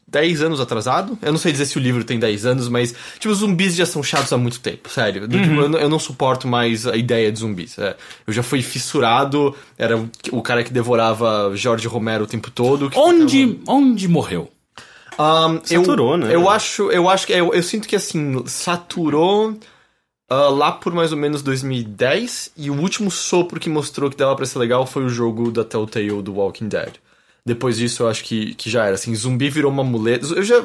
10 0.10 0.42
anos 0.42 0.60
atrasado, 0.62 1.18
eu 1.22 1.32
não 1.32 1.38
sei 1.38 1.52
dizer 1.52 1.66
se 1.66 1.78
o 1.78 1.82
livro 1.82 2.04
tem 2.04 2.18
10 2.18 2.46
anos, 2.46 2.70
mas, 2.70 2.96
tipo, 3.20 3.30
os 3.30 3.40
zumbis 3.40 3.76
já 3.76 3.86
são 3.86 4.02
chatos 4.02 4.32
há 4.32 4.38
muito 4.38 4.60
tempo, 4.62 4.90
sério, 4.90 5.28
Do- 5.28 5.38
tipo, 5.42 5.54
eu, 5.56 5.68
não- 5.70 5.80
eu 5.80 5.90
não 5.90 6.00
suporto 6.00 6.48
mais 6.48 6.88
a 6.88 6.96
ideia 6.96 7.30
de 7.32 7.40
zumbis, 7.40 7.78
é, 7.78 7.96
eu 8.26 8.32
já 8.34 8.42
fui 8.42 8.62
fissurado, 8.62 9.54
era 9.78 9.98
o- 10.32 10.42
cara 10.42 10.64
que 10.64 10.72
devorava 10.72 11.52
George 11.56 11.88
Romero 11.88 12.24
o 12.24 12.28
tempo 12.28 12.50
todo, 12.50 12.90
que 12.90 12.98
Onde, 12.98 13.60
onde 13.68 14.08
morreu? 14.08 14.50
um, 15.20 15.60
Saturou, 15.64 16.12
eu, 16.14 16.18
né? 16.18 16.36
Eu 16.36 16.50
acho, 16.50 16.90
eu 16.92 17.10
acho 17.10 17.26
que 17.28 17.34
eu, 17.34 17.54
eu 17.54 17.64
sinto 17.64 17.88
que 17.88 17.96
assim 17.96 18.44
saturou 18.46 19.58
ah, 20.30 20.50
lá 20.50 20.72
por 20.72 20.94
mais 20.94 21.12
ou 21.12 21.18
menos 21.18 21.42
2010 21.42 22.52
e 22.56 22.70
o 22.70 22.80
último 22.80 23.10
sopro 23.10 23.60
que 23.60 23.70
mostrou 23.70 24.10
que 24.10 24.16
dava 24.18 24.36
pra 24.36 24.46
ser 24.46 24.60
legal 24.60 24.86
foi 24.86 25.04
o 25.04 25.10
jogo 25.10 25.52
da 25.52 25.64
Telltale 25.64 26.22
do 26.22 26.34
Walking 26.36 26.68
Dead. 26.68 26.94
Depois 27.48 27.78
disso 27.78 28.04
eu 28.04 28.10
acho 28.10 28.24
que, 28.24 28.54
que 28.56 28.70
já 28.70 28.86
era 28.86 28.96
assim, 28.96 29.16
zumbi 29.16 29.50
virou 29.50 29.72
uma 29.72 29.84
muleta. 29.84 30.26
Eu 30.36 30.44
já 30.44 30.62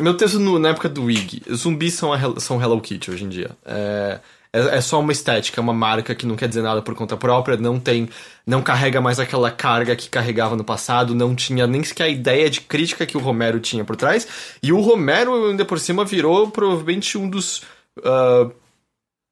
meu 0.00 0.14
texto 0.16 0.38
no- 0.38 0.58
na 0.58 0.68
época 0.68 0.88
do 0.88 1.04
Wig, 1.04 1.42
zumbis 1.52 1.94
são, 1.94 2.12
a, 2.12 2.18
são 2.40 2.62
Hello 2.62 2.80
Kitty 2.80 3.10
hoje 3.10 3.24
em 3.24 3.28
dia. 3.28 3.50
É, 3.66 4.20
é, 4.52 4.76
é 4.76 4.80
só 4.80 5.00
uma 5.00 5.10
estética, 5.10 5.60
uma 5.60 5.72
marca 5.74 6.14
que 6.14 6.24
não 6.24 6.36
quer 6.36 6.48
dizer 6.48 6.62
nada 6.62 6.80
por 6.80 6.94
conta 6.94 7.16
própria, 7.16 7.56
não 7.56 7.80
tem, 7.80 8.08
não 8.46 8.62
carrega 8.62 9.00
mais 9.00 9.18
aquela 9.18 9.50
carga 9.50 9.96
que 9.96 10.08
carregava 10.08 10.54
no 10.54 10.62
passado, 10.64 11.14
não 11.16 11.34
tinha 11.34 11.66
nem 11.66 11.82
sequer 11.82 12.04
a 12.04 12.08
ideia 12.08 12.48
de 12.48 12.60
crítica 12.60 13.04
que 13.06 13.16
o 13.16 13.20
Romero 13.20 13.58
tinha 13.58 13.84
por 13.84 13.96
trás. 13.96 14.26
E 14.62 14.72
o 14.72 14.80
Romero, 14.80 15.48
ainda 15.50 15.64
por 15.64 15.80
cima, 15.80 16.04
virou 16.04 16.48
provavelmente 16.48 17.18
um 17.18 17.28
dos 17.28 17.62
ah, 18.04 18.48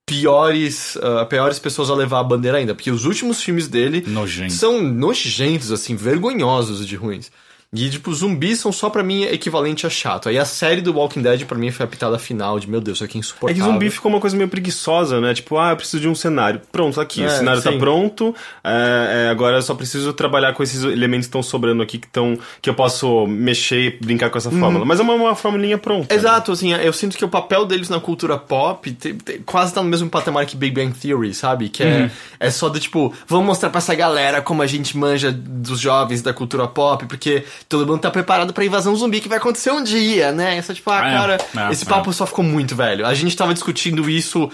piores, 0.06 0.96
ah, 1.02 1.24
piores 1.26 1.58
pessoas 1.58 1.90
a 1.90 1.94
levar 1.94 2.20
a 2.20 2.24
bandeira 2.24 2.58
ainda, 2.58 2.74
porque 2.74 2.90
os 2.90 3.04
últimos 3.04 3.42
filmes 3.42 3.66
dele 3.66 4.04
Nojento. 4.06 4.52
são 4.52 4.80
nojentos, 4.80 5.72
assim, 5.72 5.96
vergonhosos 5.96 6.86
de 6.86 6.94
ruins. 6.94 7.30
E, 7.74 7.90
tipo, 7.90 8.14
zumbis 8.14 8.60
são 8.60 8.70
só 8.72 8.88
pra 8.88 9.02
mim 9.02 9.24
equivalente 9.24 9.86
a 9.86 9.90
chato. 9.90 10.28
Aí 10.28 10.38
a 10.38 10.44
série 10.44 10.80
do 10.80 10.94
Walking 10.94 11.20
Dead 11.20 11.44
pra 11.44 11.58
mim 11.58 11.70
foi 11.70 11.84
a 11.84 11.88
pitada 11.88 12.18
final 12.18 12.58
de, 12.58 12.70
meu 12.70 12.80
Deus, 12.80 12.98
isso 12.98 13.04
aqui 13.04 13.16
é 13.16 13.18
É 13.18 13.20
insuportável. 13.20 13.62
que 13.64 13.70
zumbi 13.70 13.90
ficou 13.90 14.10
uma 14.10 14.20
coisa 14.20 14.36
meio 14.36 14.48
preguiçosa, 14.48 15.20
né? 15.20 15.34
Tipo, 15.34 15.58
ah, 15.58 15.70
eu 15.70 15.76
preciso 15.76 16.00
de 16.00 16.08
um 16.08 16.14
cenário. 16.14 16.60
Pronto, 16.72 17.00
aqui. 17.00 17.22
É, 17.22 17.26
o 17.26 17.30
cenário 17.30 17.60
tá 17.60 17.72
sim. 17.72 17.78
pronto. 17.78 18.34
é, 18.64 19.26
é, 19.26 19.30
agora 19.30 19.56
eu 19.58 19.62
só 19.62 19.74
preciso 19.74 20.12
trabalhar 20.12 20.52
com 20.54 20.62
esses 20.62 20.82
elementos 20.84 21.26
que 21.26 21.30
estão 21.30 21.42
sobrando 21.42 21.82
aqui 21.82 21.98
que, 21.98 22.06
tão, 22.08 22.38
que 22.62 22.70
eu 22.70 22.74
posso 22.74 23.26
mexer 23.26 23.80
e 23.80 23.90
brincar 24.04 24.30
com 24.30 24.38
essa 24.38 24.50
fórmula. 24.50 24.84
Mas 24.84 25.00
é 25.00 25.02
uma, 25.02 25.14
uma 25.14 25.34
formulinha 25.34 25.76
pronta. 25.76 26.14
Exato, 26.14 26.52
assim, 26.52 26.72
eu 26.72 26.92
sinto 26.92 27.16
que 27.18 27.24
o 27.24 27.28
papel 27.28 27.66
deles 27.66 27.88
na 27.90 28.00
cultura 28.00 28.38
pop 28.38 28.90
te- 28.92 29.12
te- 29.14 29.38
quase 29.44 29.74
tá 29.74 29.82
no 29.82 29.88
mesmo 29.88 30.08
patamar 30.08 30.46
que 30.46 30.56
Big 30.56 30.72
Bang 30.74 30.96
Theory, 30.96 31.34
sabe? 31.34 31.68
Que 31.68 31.82
é, 31.82 32.10
é 32.40 32.50
só 32.50 32.68
do 32.68 32.78
tipo, 32.80 33.12
vamos 33.26 33.44
mostrar 33.46 33.68
pra 33.70 33.78
essa 33.78 33.94
galera 33.94 34.40
como 34.40 34.62
a 34.62 34.66
gente 34.66 34.96
manja 34.96 35.30
dos 35.32 35.78
jovens 35.80 36.22
da 36.22 36.32
cultura 36.32 36.66
pop, 36.66 37.04
porque 37.06 37.44
todo 37.68 37.86
mundo 37.86 38.00
tá 38.00 38.10
preparado 38.10 38.52
pra 38.52 38.64
invasão 38.64 38.94
zumbi 38.96 39.20
que 39.20 39.28
vai 39.28 39.38
acontecer 39.38 39.70
um 39.70 39.82
dia, 39.82 40.32
né? 40.32 40.56
Essa, 40.56 40.72
tipo, 40.74 40.90
ah, 40.90 40.98
É, 40.98 41.16
cara, 41.16 41.38
é, 41.68 41.72
esse 41.72 41.84
é. 41.84 41.88
papo 41.88 42.12
só 42.12 42.26
ficou 42.26 42.44
muito 42.44 42.74
velho. 42.76 43.06
A 43.06 43.14
gente 43.14 43.36
tava 43.36 43.52
discutindo 43.54 44.08
isso 44.08 44.50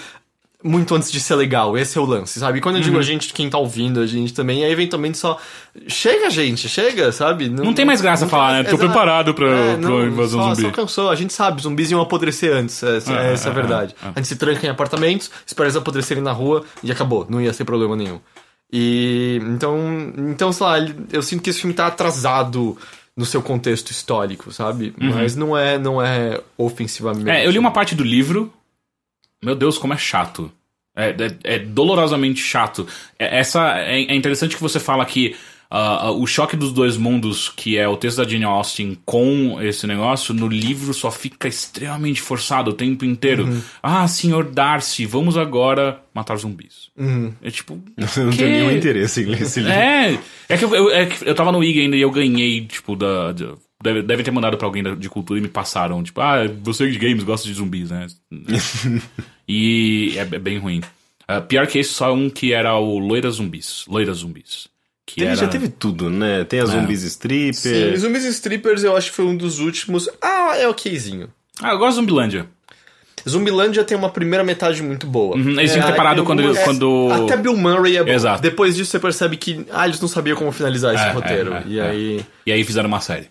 muito 0.65 0.95
antes 0.95 1.11
de 1.11 1.19
ser 1.19 1.35
legal, 1.35 1.77
esse 1.77 1.99
é 1.99 2.01
o 2.01 2.05
lance, 2.05 2.39
sabe? 2.39 2.59
E 2.59 2.61
quando 2.61 2.77
eu 2.77 2.83
digo 2.83 2.97
a 2.97 3.03
gente, 3.03 3.33
quem 3.33 3.51
tá 3.51 3.59
ouvindo 3.59 3.99
a 3.99 4.07
gente 4.07 4.33
também, 4.33 4.63
é 4.63 4.71
eventualmente 4.71 5.19
só. 5.19 5.37
Chega, 5.89 6.31
gente, 6.31 6.69
chega, 6.69 7.11
sabe? 7.11 7.49
Não 7.49 7.75
tem 7.75 7.85
mais 7.85 8.01
graça 8.01 8.23
não 8.27 8.31
falar, 8.31 8.53
né? 8.53 8.63
Tô 8.63 8.77
exato. 8.77 8.79
preparado 8.85 9.35
pra, 9.35 9.49
É, 9.49 9.77
pra 9.77 9.89
não, 9.91 10.07
invasão 10.07 10.41
só, 10.41 10.55
zumbi. 10.55 10.69
Só 10.69 10.71
cansou, 10.71 11.11
a 11.11 11.17
gente 11.17 11.33
sabe, 11.33 11.61
zumbis 11.61 11.91
iam 11.91 12.01
apodrecer 12.01 12.55
antes, 12.55 12.81
essa, 12.81 13.13
É, 13.13 13.33
essa 13.33 13.49
é 13.49 13.51
a 13.51 13.53
é, 13.53 13.55
verdade. 13.57 13.97
é, 14.01 14.07
é. 14.07 14.11
A 14.15 14.19
gente 14.21 14.29
se 14.29 14.37
tranca 14.37 14.65
em 14.65 14.71
apartamentos, 14.71 15.33
espera 15.45 15.67
eles 15.67 15.75
apodrecerem 15.77 16.23
na 16.23 16.31
rua 16.33 16.65
e 16.81 16.93
acabou, 16.93 17.27
não 17.29 17.41
ia 17.41 17.53
ser 17.53 17.65
problema 17.65 17.97
nenhum. 17.97 18.21
E 18.73 19.39
então, 19.43 19.77
então 20.17 20.53
sei 20.53 20.67
lá, 20.67 20.77
eu 21.13 21.23
sinto 21.23 21.43
que 21.43 21.51
esse 21.51 21.61
filme 21.61 21.75
tá 21.75 21.87
atrasado 21.87 22.77
no 23.15 23.27
seu 23.27 23.43
contexto 23.43 23.91
histórico, 23.91 24.51
sabe? 24.51 24.95
Mas 24.97 25.37
não 25.37 25.57
é, 25.57 25.77
não 25.79 26.01
é 26.01 26.41
ofensivamente. 26.57 27.27
Uhum. 27.27 27.33
É, 27.33 27.47
eu 27.47 27.51
li 27.51 27.59
uma 27.59 27.71
parte 27.71 27.95
do 27.95 28.03
livro. 28.03 28.51
Meu 29.45 29.55
Deus, 29.55 29.77
como 29.77 29.93
é 29.93 29.99
chato. 29.99 30.51
É, 30.97 31.11
é- 31.11 31.55
é 31.55 31.59
dolorosamente 31.59 32.41
chato. 32.41 32.87
É, 33.19 33.39
essa 33.39 33.79
é, 33.79 34.03
é 34.03 34.15
interessante 34.15 34.57
que 34.57 34.63
você 34.63 34.81
fala 34.81 35.05
que 35.05 35.37
ah, 35.75 36.11
o 36.11 36.27
choque 36.27 36.55
dos 36.55 36.71
dois 36.71 36.99
mundos, 36.99 37.49
que 37.49 37.79
é 37.79 37.89
o 37.89 37.97
texto 37.97 38.19
da 38.19 38.29
Jane 38.29 38.45
Austen 38.45 38.95
com 39.07 39.59
esse 39.63 39.87
negócio, 39.87 40.35
no 40.35 40.47
livro 40.47 40.93
só 40.93 41.11
fica 41.11 41.49
extremamente 41.49 42.21
forçado 42.21 42.71
o 42.71 42.75
tempo 42.75 43.07
inteiro. 43.07 43.49
Ah, 43.83 44.07
senhor 44.07 44.45
Darcy, 44.45 45.07
vamos 45.07 45.39
agora 45.39 45.99
matar 46.15 46.37
zumbis. 46.37 46.91
É 47.43 47.51
tipo. 47.51 47.83
Eu 48.17 48.25
não 48.25 48.31
que- 48.33 48.37
tenho 48.37 48.51
nenhum 48.51 48.71
interesse 48.71 49.23
em 49.23 49.25
ler 49.25 49.41
esse 49.43 49.61
livro. 49.61 49.75
É, 49.75 50.19
é 50.51 50.57
que 50.59 50.65
eu, 50.67 50.75
eu, 50.75 50.91
é 50.91 51.07
que 51.07 51.27
eu 51.27 51.35
tava 51.35 51.51
no 51.51 51.65
IG 51.65 51.81
ainda 51.81 51.97
e 51.97 52.03
eu 52.03 52.11
ganhei, 52.11 52.67
tipo, 52.67 52.95
da. 52.95 53.33
da- 53.33 53.55
deve, 53.83 54.03
devem 54.03 54.25
ter 54.25 54.31
mandado 54.31 54.57
pra 54.59 54.67
alguém 54.67 54.83
da- 54.83 54.95
de 54.95 55.09
cultura 55.09 55.41
e 55.41 55.43
me 55.43 55.49
passaram, 55.49 56.03
tipo, 56.03 56.21
ah, 56.21 56.43
você 56.63 56.89
de 56.91 56.99
games 56.99 57.25
gosta 57.25 57.49
de 57.49 57.55
zumbis, 57.55 57.91
né? 57.91 58.07
e 59.49 60.15
é, 60.17 60.21
é 60.21 60.39
bem 60.39 60.59
ruim. 60.59 60.81
Ah, 61.27 61.41
pior 61.41 61.67
que 61.67 61.79
esse, 61.79 61.91
só 61.95 62.13
um 62.13 62.29
que 62.29 62.53
era 62.53 62.77
o 62.77 62.99
Loira 62.99 63.31
Zumbis. 63.31 63.85
Loira 63.89 64.13
Zumbis. 64.13 64.69
Que 65.15 65.21
Teve- 65.21 65.27
era... 65.33 65.37
Já 65.37 65.49
teve 65.49 65.69
tudo, 65.69 66.09
né? 66.09 66.43
Tem 66.45 66.61
as 66.61 66.71
zumbis 66.71 67.03
stripper. 67.03 67.53
Sim, 67.55 67.97
Zumbis 67.97 68.25
Strippers 68.25 68.83
eu 68.83 68.97
acho 68.97 69.11
que 69.11 69.17
foi 69.17 69.27
um 69.27 69.37
dos 69.37 69.59
últimos. 69.61 70.09
Ah, 70.23 70.57
é 70.57 70.67
okzinho. 70.67 71.29
Ah, 71.61 71.73
eu 71.73 71.79
gosto 71.79 71.91
de 71.91 71.97
Zumbilândia. 71.97 72.47
Zumbilândia 73.29 73.85
tem 73.85 73.97
uma 73.97 74.09
primeira 74.09 74.43
metade 74.43 74.83
muito 74.83 75.07
boa. 75.07 75.37
Uhum, 75.37 75.51
eles 75.51 75.71
tinham 75.73 75.83
que 75.83 75.87
ter 75.87 75.93
aí 75.93 75.97
parado 75.97 76.17
tem 76.17 76.25
quando- 76.25 76.41
algumas- 76.41 76.65
quando- 76.65 77.09
Até 77.13 77.37
Bill 77.37 77.57
Murray 77.57 77.97
é 77.99 78.03
bom. 78.03 78.11
Exato. 78.11 78.43
Depois 78.43 78.75
disso 78.75 78.91
você 78.91 78.99
percebe 78.99 79.37
que 79.37 79.65
ah, 79.71 79.87
eles 79.87 80.01
não 80.01 80.09
sabiam 80.09 80.37
como 80.37 80.51
finalizar 80.51 80.95
esse 80.95 81.05
É, 81.05 81.11
roteiro. 81.13 81.53
é, 81.55 81.59
é, 81.59 81.63
e 81.67 81.79
é. 81.79 81.83
aí. 81.89 82.27
E 82.47 82.53
aí 82.53 82.65
fizeram 82.65 82.89
uma 82.89 83.01
série. 83.01 83.29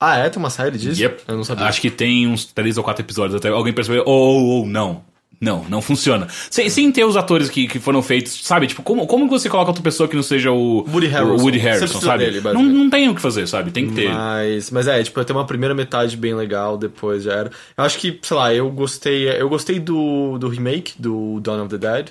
Ah, 0.00 0.18
é? 0.18 0.28
Tem 0.28 0.38
uma 0.38 0.50
série 0.50 0.76
disso? 0.76 1.00
Yep. 1.00 1.22
Eu 1.26 1.36
não 1.36 1.44
sabia. 1.44 1.64
Acho 1.66 1.80
que 1.80 1.90
tem 1.90 2.26
uns 2.28 2.44
três 2.44 2.76
ou 2.76 2.84
quatro 2.84 3.02
episódios 3.02 3.34
até 3.34 3.48
alguém 3.48 3.72
percebeu, 3.72 4.04
oh, 4.06 4.10
oh, 4.10 4.60
oh, 4.62 4.66
não. 4.66 5.02
Não, 5.40 5.64
não 5.68 5.82
funciona. 5.82 6.26
Sem, 6.50 6.68
sem 6.68 6.90
ter 6.90 7.04
os 7.04 7.16
atores 7.16 7.48
que, 7.48 7.66
que 7.66 7.78
foram 7.78 8.02
feitos, 8.02 8.44
sabe? 8.44 8.66
Tipo, 8.66 8.82
como, 8.82 9.06
como 9.06 9.28
você 9.28 9.48
coloca 9.48 9.70
outra 9.70 9.82
pessoa 9.82 10.08
que 10.08 10.16
não 10.16 10.22
seja 10.22 10.50
o 10.50 10.84
Woody 10.88 11.06
Harrelson. 11.06 11.34
o 11.34 11.40
Woody 11.42 11.58
Harrelson, 11.58 12.00
sabe? 12.00 12.24
dele, 12.24 12.40
não, 12.40 12.62
não 12.62 12.90
tem 12.90 13.08
o 13.08 13.14
que 13.14 13.20
fazer, 13.20 13.46
sabe? 13.46 13.70
Tem 13.70 13.88
que 13.88 13.94
ter. 13.94 14.12
Mas, 14.12 14.70
mas 14.70 14.86
é, 14.86 15.02
tipo, 15.02 15.24
tem 15.24 15.34
uma 15.34 15.46
primeira 15.46 15.74
metade 15.74 16.16
bem 16.16 16.34
legal, 16.34 16.76
depois 16.76 17.24
já 17.24 17.32
era. 17.32 17.50
Eu 17.76 17.84
acho 17.84 17.98
que, 17.98 18.18
sei 18.22 18.36
lá, 18.36 18.54
eu 18.54 18.70
gostei. 18.70 19.28
Eu 19.28 19.48
gostei 19.48 19.78
do, 19.78 20.38
do 20.38 20.48
remake 20.48 20.94
do 20.98 21.40
Dawn 21.40 21.64
of 21.64 21.76
the 21.76 21.78
Dead. 21.78 22.10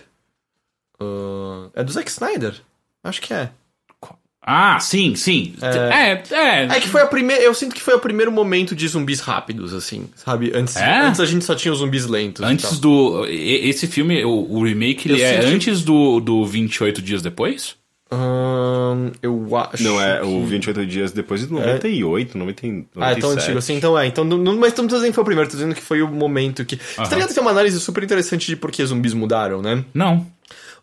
Ah, 0.99 1.69
é 1.73 1.83
do 1.83 1.91
Zack 1.91 2.09
Snyder? 2.09 2.55
Acho 3.03 3.21
que 3.21 3.33
é. 3.33 3.49
Ah, 4.45 4.77
sim, 4.79 5.15
sim. 5.15 5.53
É, 5.61 6.21
é. 6.31 6.63
É 6.75 6.79
que 6.79 6.89
foi 6.89 7.01
a 7.01 7.05
primeira. 7.07 7.41
Eu 7.41 7.53
sinto 7.53 7.73
que 7.73 7.81
foi 7.81 7.93
o 7.93 7.99
primeiro 7.99 8.31
momento 8.31 8.75
de 8.75 8.87
zumbis 8.87 9.19
rápidos, 9.21 9.73
assim, 9.73 10.05
sabe? 10.15 10.51
Antes, 10.53 10.75
É? 10.75 10.99
antes 11.01 11.19
a 11.21 11.25
gente 11.25 11.45
só 11.45 11.55
tinha 11.55 11.71
os 11.71 11.79
zumbis 11.79 12.05
lentos. 12.07 12.43
Antes 12.45 12.77
do. 12.79 13.25
Esse 13.27 13.87
filme, 13.87 14.23
o, 14.25 14.29
o 14.51 14.63
remake, 14.63 15.09
ele 15.09 15.21
Eu 15.21 15.25
é 15.25 15.41
senti- 15.41 15.53
antes 15.55 15.81
do, 15.83 16.19
do 16.19 16.45
28 16.45 17.01
dias 17.01 17.21
depois? 17.21 17.75
Ahn, 18.11 19.11
eu 19.23 19.55
acho. 19.57 19.81
Não, 19.83 19.99
é 19.99 20.19
que- 20.19 20.25
o 20.25 20.45
28 20.45 20.85
dias 20.85 21.11
depois 21.11 21.41
de 21.41 21.51
98, 21.51 22.37
90, 22.37 22.89
97. 22.95 22.95
Ah, 22.99 23.11
é 23.11 23.15
tão 23.15 23.29
antigo 23.31 23.57
assim, 23.57 23.75
então 23.75 23.97
é. 23.97 24.05
Então, 24.05 24.23
não, 24.23 24.37
não- 24.37 24.57
mas 24.57 24.73
não 24.75 24.87
tô 24.87 24.95
dizendo 24.95 25.09
que 25.09 25.15
foi 25.15 25.21
o 25.23 25.25
primeiro, 25.25 25.49
tô 25.49 25.55
dizendo 25.55 25.73
que 25.73 25.81
foi 25.81 26.01
o 26.01 26.07
momento 26.07 26.63
que. 26.65 26.75
Você 26.75 26.95
tá 27.09 27.15
ligado 27.15 27.29
que 27.29 27.33
tem 27.33 27.41
uma 27.41 27.51
análise 27.51 27.79
super 27.79 28.03
interessante 28.03 28.45
de 28.47 28.55
por 28.55 28.71
que 28.71 28.85
zumbis 28.85 29.13
mudaram, 29.13 29.61
né? 29.61 29.83
Não. 29.93 30.25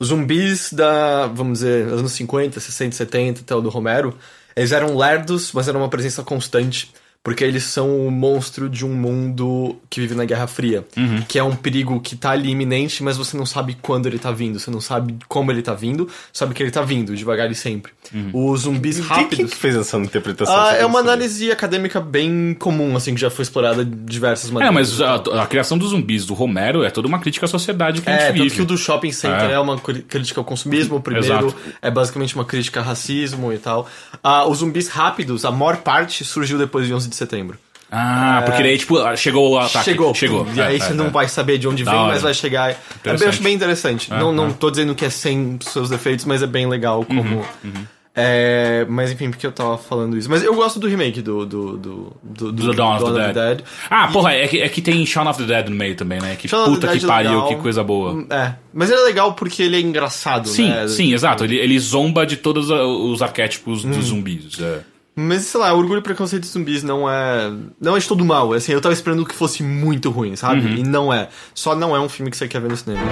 Zumbis 0.02 0.72
da, 0.72 1.26
vamos 1.26 1.58
dizer, 1.58 1.88
anos 1.88 2.12
50, 2.12 2.58
60, 2.58 2.96
70, 2.96 3.40
até 3.42 3.54
o 3.54 3.60
do 3.60 3.68
Romero, 3.68 4.16
eles 4.56 4.72
eram 4.72 4.96
lerdos, 4.96 5.52
mas 5.52 5.68
eram 5.68 5.80
uma 5.80 5.88
presença 5.88 6.22
constante. 6.22 6.92
Porque 7.22 7.44
eles 7.44 7.64
são 7.64 8.06
o 8.06 8.10
monstro 8.10 8.66
de 8.66 8.82
um 8.86 8.94
mundo 8.94 9.76
que 9.90 10.00
vive 10.00 10.14
na 10.14 10.24
Guerra 10.24 10.46
Fria. 10.46 10.86
Uhum. 10.96 11.20
Que 11.28 11.38
é 11.38 11.44
um 11.44 11.54
perigo 11.54 12.00
que 12.00 12.16
tá 12.16 12.30
ali 12.30 12.48
iminente, 12.50 13.02
mas 13.02 13.18
você 13.18 13.36
não 13.36 13.44
sabe 13.44 13.76
quando 13.82 14.06
ele 14.06 14.18
tá 14.18 14.32
vindo. 14.32 14.58
Você 14.58 14.70
não 14.70 14.80
sabe 14.80 15.14
como 15.28 15.52
ele 15.52 15.60
tá 15.60 15.74
vindo, 15.74 16.08
sabe 16.32 16.54
que 16.54 16.62
ele 16.62 16.70
tá 16.70 16.80
vindo, 16.80 17.14
devagar 17.14 17.50
e 17.50 17.54
sempre. 17.54 17.92
Os 18.32 18.62
zumbis 18.62 18.96
Quem 18.96 19.04
rápidos. 19.06 19.50
que 19.52 19.56
fez 19.56 19.76
essa 19.76 19.98
interpretação? 19.98 20.54
Ah, 20.56 20.72
é 20.72 20.86
uma 20.86 21.00
saber. 21.00 21.10
análise 21.12 21.50
acadêmica 21.52 22.00
bem 22.00 22.56
comum, 22.58 22.96
assim, 22.96 23.14
que 23.14 23.20
já 23.20 23.28
foi 23.28 23.42
explorada 23.42 23.84
de 23.84 23.94
diversas 23.94 24.48
É, 24.50 24.54
maneiras. 24.54 24.74
mas 24.98 25.00
a, 25.02 25.42
a 25.42 25.46
criação 25.46 25.76
dos 25.76 25.90
zumbis 25.90 26.24
do 26.24 26.32
Romero 26.32 26.82
é 26.82 26.90
toda 26.90 27.06
uma 27.06 27.18
crítica 27.18 27.44
à 27.44 27.48
sociedade 27.50 28.00
que 28.00 28.08
a 28.08 28.12
É, 28.14 28.18
gente 28.18 28.26
tanto 28.28 28.42
vive. 28.44 28.54
que 28.56 28.62
o 28.62 28.64
do 28.64 28.78
Shopping 28.78 29.12
Center 29.12 29.50
É. 29.50 29.52
é, 29.52 29.58
uma 29.58 29.78
crítica 29.78 30.40
ao 30.40 30.44
consumismo, 30.44 30.96
o 30.96 31.00
primeiro 31.02 31.26
Exato. 31.48 31.54
é 31.82 31.90
basicamente 31.90 32.34
uma 32.34 32.46
crítica 32.46 32.80
ao 32.80 32.86
racismo 32.86 33.52
e 33.52 33.58
tal. 33.58 33.86
Ah, 34.22 34.46
os 34.46 34.58
zumbis 34.58 34.88
rápidos, 34.88 35.44
a 35.44 35.50
maior 35.50 35.76
parte 35.78 36.24
surgiu 36.24 36.56
depois 36.56 36.86
de 36.86 36.94
11 36.94 37.09
de 37.10 37.16
setembro. 37.16 37.58
Ah, 37.92 38.42
porque 38.46 38.62
daí, 38.62 38.78
tipo, 38.78 38.94
chegou 39.16 39.50
o 39.50 39.58
ataque. 39.58 39.84
Chegou. 39.84 40.14
Chegou. 40.14 40.46
E 40.54 40.60
aí 40.60 40.76
É, 40.76 40.78
você 40.78 40.92
é, 40.92 40.94
não 40.94 41.06
é. 41.06 41.10
vai 41.10 41.26
saber 41.28 41.58
de 41.58 41.66
onde 41.66 41.82
vem, 41.82 41.92
mas 41.92 42.22
vai 42.22 42.32
chegar. 42.32 42.70
É 42.70 42.76
bem, 43.02 43.16
eu 43.20 43.28
acho 43.28 43.42
bem 43.42 43.52
interessante. 43.54 44.08
não, 44.10 44.32
não 44.32 44.52
tô 44.52 44.70
dizendo 44.70 44.94
que 44.94 45.04
é 45.04 45.10
sem 45.10 45.58
seus 45.60 45.90
defeitos, 45.90 46.24
mas 46.24 46.40
é 46.42 46.46
bem 46.46 46.68
legal 46.68 47.04
como. 47.04 47.20
Uhum, 47.64 47.84
É, 48.14 48.84
mas 48.88 49.10
enfim, 49.12 49.30
porque 49.30 49.46
eu 49.46 49.52
tava 49.52 49.78
falando 49.78 50.16
isso. 50.16 50.28
Mas 50.28 50.42
eu 50.42 50.54
gosto 50.54 50.78
do 50.80 50.86
remake 50.88 51.22
do. 51.22 51.46
Do, 51.46 51.76
do, 51.78 52.16
do, 52.22 52.52
Do 52.52 52.74
Dawn 52.74 52.96
of 52.96 53.12
the 53.14 53.32
Dead. 53.32 53.60
Ah, 53.88 54.08
porra, 54.08 54.34
é 54.34 54.46
que, 54.48 54.60
é 54.60 54.68
que 54.68 54.82
tem 54.82 55.04
Shaun 55.06 55.28
of 55.28 55.40
the 55.40 55.46
Dead 55.46 55.68
no 55.68 55.76
meio 55.76 55.94
também, 55.96 56.20
né? 56.20 56.36
Que 56.36 56.46
Shaun 56.48 56.64
puta 56.66 56.88
Dead 56.88 56.98
que 57.00 57.04
é 57.04 57.08
pariu, 57.08 57.30
legal. 57.32 57.48
que 57.48 57.54
coisa 57.56 57.82
boa. 57.84 58.24
É. 58.30 58.54
Mas 58.74 58.90
ele 58.90 59.00
é 59.00 59.04
legal 59.04 59.32
porque 59.34 59.62
ele 59.62 59.76
é 59.76 59.80
engraçado, 59.80 60.48
Sim, 60.48 60.68
né? 60.68 60.86
sim, 60.88 61.12
exato. 61.12 61.44
Ele, 61.44 61.56
ele 61.56 61.78
zomba 61.78 62.26
de 62.26 62.36
todos 62.36 62.68
os 62.70 63.22
arquétipos 63.22 63.84
Uhum. 63.84 63.90
dos 63.92 64.06
zumbis. 64.06 64.60
é. 64.60 64.80
Mas 65.20 65.42
sei 65.42 65.60
lá, 65.60 65.74
Orgulho 65.74 65.98
e 65.98 66.02
Preconceito 66.02 66.44
de 66.44 66.48
Zumbis 66.48 66.82
não 66.82 67.08
é. 67.08 67.52
Não 67.78 67.94
é 67.94 67.98
de 67.98 68.08
todo 68.08 68.24
mal. 68.24 68.54
Assim, 68.54 68.72
eu 68.72 68.80
tava 68.80 68.94
esperando 68.94 69.26
que 69.26 69.34
fosse 69.34 69.62
muito 69.62 70.08
ruim, 70.10 70.34
sabe? 70.34 70.66
Uhum. 70.66 70.76
E 70.76 70.82
não 70.82 71.12
é. 71.12 71.28
Só 71.54 71.74
não 71.74 71.94
é 71.94 72.00
um 72.00 72.08
filme 72.08 72.30
que 72.30 72.36
você 72.38 72.48
quer 72.48 72.60
ver 72.60 72.70
no 72.70 72.76
cinema. 72.76 73.02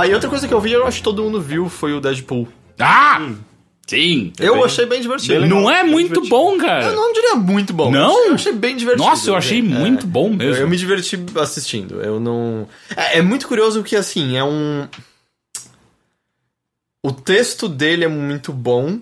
Ah, 0.00 0.06
e 0.06 0.14
outra 0.14 0.28
coisa 0.28 0.46
que 0.46 0.54
eu 0.54 0.60
vi, 0.60 0.72
eu 0.72 0.86
acho 0.86 0.98
que 0.98 1.02
todo 1.04 1.22
mundo 1.22 1.40
viu, 1.40 1.68
foi 1.68 1.92
o 1.92 2.00
Deadpool. 2.00 2.46
Ah! 2.78 3.30
Sim! 3.86 4.32
eu 4.38 4.54
bem- 4.54 4.64
achei 4.64 4.84
bem 4.84 5.00
divertido. 5.00 5.40
bem 5.40 5.48
Não 5.48 5.70
é 5.70 5.82
bem 5.82 5.90
muito 5.90 6.08
divertido. 6.08 6.28
bom, 6.36 6.58
cara. 6.58 6.84
Eu 6.84 6.94
não 6.94 7.10
diria 7.12 7.34
muito 7.36 7.72
bom. 7.72 7.90
Não? 7.90 8.26
Eu 8.26 8.34
achei 8.34 8.52
bem 8.52 8.76
divertido. 8.76 9.02
Nossa, 9.08 9.30
eu 9.30 9.34
achei 9.34 9.60
É. 9.60 9.62
muito 9.62 10.06
bom 10.06 10.28
mesmo. 10.30 10.62
Eu 10.62 10.68
me 10.68 10.76
diverti 10.76 11.18
assistindo. 11.40 12.00
Eu 12.02 12.20
não. 12.20 12.68
É, 12.94 13.18
é 13.18 13.22
muito 13.22 13.48
curioso 13.48 13.82
que, 13.82 13.96
assim, 13.96 14.36
é 14.36 14.44
um. 14.44 14.86
O 17.02 17.12
texto 17.12 17.68
dele 17.68 18.04
é 18.04 18.08
muito 18.08 18.52
bom. 18.52 18.98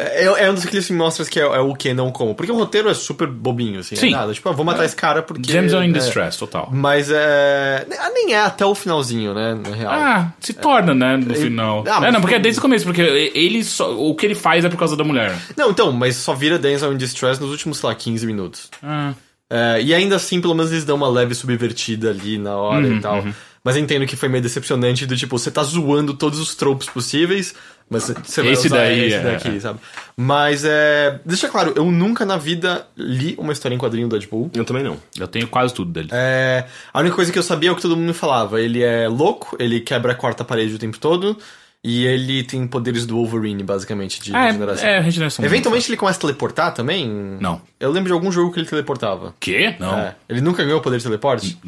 É, 0.00 0.24
é 0.46 0.50
um 0.50 0.54
dos 0.54 0.64
aqueles 0.66 0.90
mostras 0.90 1.28
que 1.28 1.38
é, 1.38 1.42
é 1.42 1.58
o 1.60 1.74
que, 1.74 1.92
não 1.94 2.10
como. 2.10 2.34
Porque 2.34 2.50
o 2.50 2.56
roteiro 2.56 2.88
é 2.88 2.94
super 2.94 3.26
bobinho, 3.28 3.80
assim. 3.80 3.96
Sim. 3.96 4.08
É 4.08 4.10
nada. 4.10 4.32
Tipo, 4.32 4.48
ah, 4.48 4.52
vou 4.52 4.64
matar 4.64 4.84
esse 4.84 4.96
cara 4.96 5.22
porque. 5.22 5.56
Are 5.56 5.66
in 5.86 5.90
é, 5.90 5.92
distress, 5.92 6.38
total. 6.38 6.68
Mas 6.72 7.10
é. 7.10 7.86
Nem 8.14 8.34
é 8.34 8.40
até 8.40 8.64
o 8.64 8.74
finalzinho, 8.74 9.34
né? 9.34 9.54
Na 9.54 9.74
real. 9.74 9.92
Ah, 9.92 10.32
se 10.40 10.52
torna, 10.52 10.94
né, 10.94 11.16
no 11.16 11.34
final. 11.34 11.84
Ah, 11.88 12.00
mas- 12.00 12.08
é, 12.08 12.12
não, 12.12 12.20
porque 12.20 12.34
é 12.34 12.38
desde 12.38 12.58
o 12.58 12.62
começo, 12.62 12.84
porque 12.84 13.00
ele 13.34 13.62
só, 13.64 13.92
o 13.96 14.14
que 14.14 14.26
ele 14.26 14.34
faz 14.34 14.64
é 14.64 14.68
por 14.68 14.76
causa 14.78 14.96
da 14.96 15.04
mulher. 15.04 15.34
Não, 15.56 15.70
então, 15.70 15.92
mas 15.92 16.16
só 16.16 16.34
vira 16.34 16.58
Denzel 16.58 16.92
in 16.92 16.96
Distress 16.96 17.40
nos 17.40 17.50
últimos, 17.50 17.78
sei 17.78 17.88
lá, 17.88 17.94
15 17.94 18.26
minutos. 18.26 18.68
Ah, 18.82 19.12
É, 19.52 19.82
e 19.82 19.92
ainda 19.92 20.14
assim, 20.16 20.40
pelo 20.40 20.54
menos 20.54 20.70
eles 20.70 20.84
dão 20.84 20.96
uma 20.96 21.08
leve 21.08 21.34
subvertida 21.34 22.10
ali 22.10 22.38
na 22.38 22.56
hora 22.56 22.86
Uhum, 22.86 22.96
e 22.96 23.00
tal. 23.00 23.24
Mas 23.64 23.76
eu 23.76 23.82
entendo 23.82 24.06
que 24.06 24.16
foi 24.16 24.28
meio 24.28 24.42
decepcionante 24.42 25.04
do 25.04 25.16
tipo, 25.16 25.36
você 25.38 25.50
tá 25.50 25.62
zoando 25.62 26.14
todos 26.14 26.38
os 26.38 26.54
tropos 26.54 26.88
possíveis, 26.88 27.54
mas 27.90 28.04
você- 28.04 28.14
você 28.14 28.42
vai 28.42 28.52
Esse 28.52 28.66
usar 28.68 28.76
daí, 28.76 29.04
esse 29.06 29.16
é. 29.16 29.22
daqui, 29.22 29.60
sabe? 29.60 29.80
Mas 30.16 30.64
é. 30.64 31.18
Deixa 31.26 31.48
claro, 31.48 31.72
eu 31.76 31.84
nunca 31.90 32.24
na 32.24 32.36
vida 32.36 32.86
li 32.96 33.34
uma 33.38 33.52
história 33.52 33.74
em 33.74 33.78
quadrinho 33.78 34.06
do 34.08 34.16
Deadpool. 34.16 34.50
Eu 34.54 34.64
também 34.64 34.82
não. 34.84 34.96
eu 35.18 35.26
tenho 35.28 35.46
quase 35.48 35.74
tudo 35.74 35.90
dele. 35.90 36.08
É, 36.12 36.66
a 36.94 37.00
única 37.00 37.16
coisa 37.16 37.32
que 37.32 37.38
eu 37.38 37.42
sabia 37.42 37.68
é 37.70 37.72
o 37.72 37.76
que 37.76 37.82
todo 37.82 37.96
mundo 37.96 38.14
falava. 38.14 38.60
Ele 38.60 38.82
é 38.82 39.08
louco, 39.08 39.56
ele 39.58 39.80
quebra 39.80 40.12
a 40.12 40.14
quarta 40.14 40.44
parede 40.44 40.74
o 40.74 40.78
tempo 40.78 40.98
todo, 40.98 41.36
e 41.82 42.04
ele 42.06 42.44
tem 42.44 42.66
poderes 42.66 43.06
do 43.06 43.16
Wolverine, 43.16 43.62
basicamente, 43.62 44.20
de 44.20 44.34
Ah, 44.36 44.46
regeneração. 44.46 44.86
é, 44.88 44.96
é 44.98 45.00
regeneração. 45.00 45.44
Eventualmente 45.44 45.88
ele 45.90 45.96
começa 45.96 46.18
a 46.18 46.20
teleportar 46.20 46.74
também? 46.74 47.08
Não. 47.40 47.60
Eu 47.80 47.90
lembro 47.90 48.08
de 48.08 48.12
algum 48.12 48.30
jogo 48.30 48.52
que 48.52 48.60
ele 48.60 48.68
teleportava. 48.68 49.34
Quê? 49.40 49.74
Não. 49.80 49.98
É. 49.98 50.14
Ele 50.28 50.40
nunca 50.42 50.62
ganhou 50.62 50.78
o 50.78 50.82
poder 50.82 50.98
de 50.98 51.04
teleporte? 51.04 51.58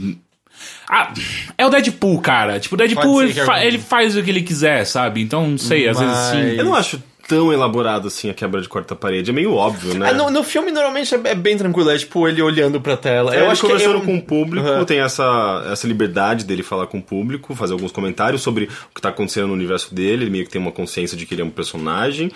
Ah, 0.88 1.12
é 1.56 1.66
o 1.66 1.70
Deadpool, 1.70 2.20
cara. 2.20 2.58
Tipo, 2.60 2.74
o 2.74 2.78
Deadpool, 2.78 3.22
ele, 3.22 3.32
que 3.32 3.44
fa- 3.44 3.64
ele 3.64 3.78
faz 3.78 4.16
o 4.16 4.22
que 4.22 4.30
ele 4.30 4.42
quiser, 4.42 4.84
sabe? 4.84 5.22
Então, 5.22 5.46
não 5.48 5.58
sei, 5.58 5.88
às 5.88 5.98
vezes 5.98 6.14
Mas- 6.14 6.26
sim. 6.30 6.56
Eu 6.58 6.64
não 6.64 6.74
acho 6.74 7.02
tão 7.28 7.52
elaborado 7.52 8.08
assim 8.08 8.28
a 8.28 8.34
quebra 8.34 8.60
de 8.60 8.68
quarta 8.68 8.94
parede. 8.96 9.30
É 9.30 9.32
meio 9.32 9.54
óbvio, 9.54 9.94
né? 9.94 10.10
É, 10.10 10.12
no, 10.12 10.28
no 10.28 10.42
filme 10.42 10.70
normalmente 10.72 11.14
é, 11.14 11.20
é 11.24 11.34
bem 11.34 11.56
tranquilo, 11.56 11.88
é 11.90 11.96
tipo 11.96 12.26
ele 12.28 12.42
olhando 12.42 12.80
pra 12.80 12.96
tela. 12.96 13.32
É, 13.34 13.38
eu 13.38 13.42
ele 13.44 13.52
acho 13.52 13.60
que 13.62 13.68
conversando 13.68 13.94
eu- 13.94 14.02
com 14.02 14.16
o 14.16 14.22
público, 14.22 14.68
Uhum. 14.68 14.84
tem 14.84 15.00
essa, 15.00 15.64
essa 15.72 15.86
liberdade 15.86 16.44
dele 16.44 16.62
falar 16.62 16.88
com 16.88 16.98
o 16.98 17.02
público, 17.02 17.54
fazer 17.54 17.72
alguns 17.72 17.92
comentários 17.92 18.42
sobre 18.42 18.64
o 18.64 18.94
que 18.94 19.00
tá 19.00 19.08
acontecendo 19.10 19.46
no 19.46 19.52
universo 19.54 19.94
dele. 19.94 20.24
Ele 20.24 20.30
meio 20.30 20.44
que 20.44 20.50
tem 20.50 20.60
uma 20.60 20.72
consciência 20.72 21.16
de 21.16 21.24
que 21.24 21.32
ele 21.34 21.42
é 21.42 21.44
um 21.44 21.50
personagem 21.50 22.30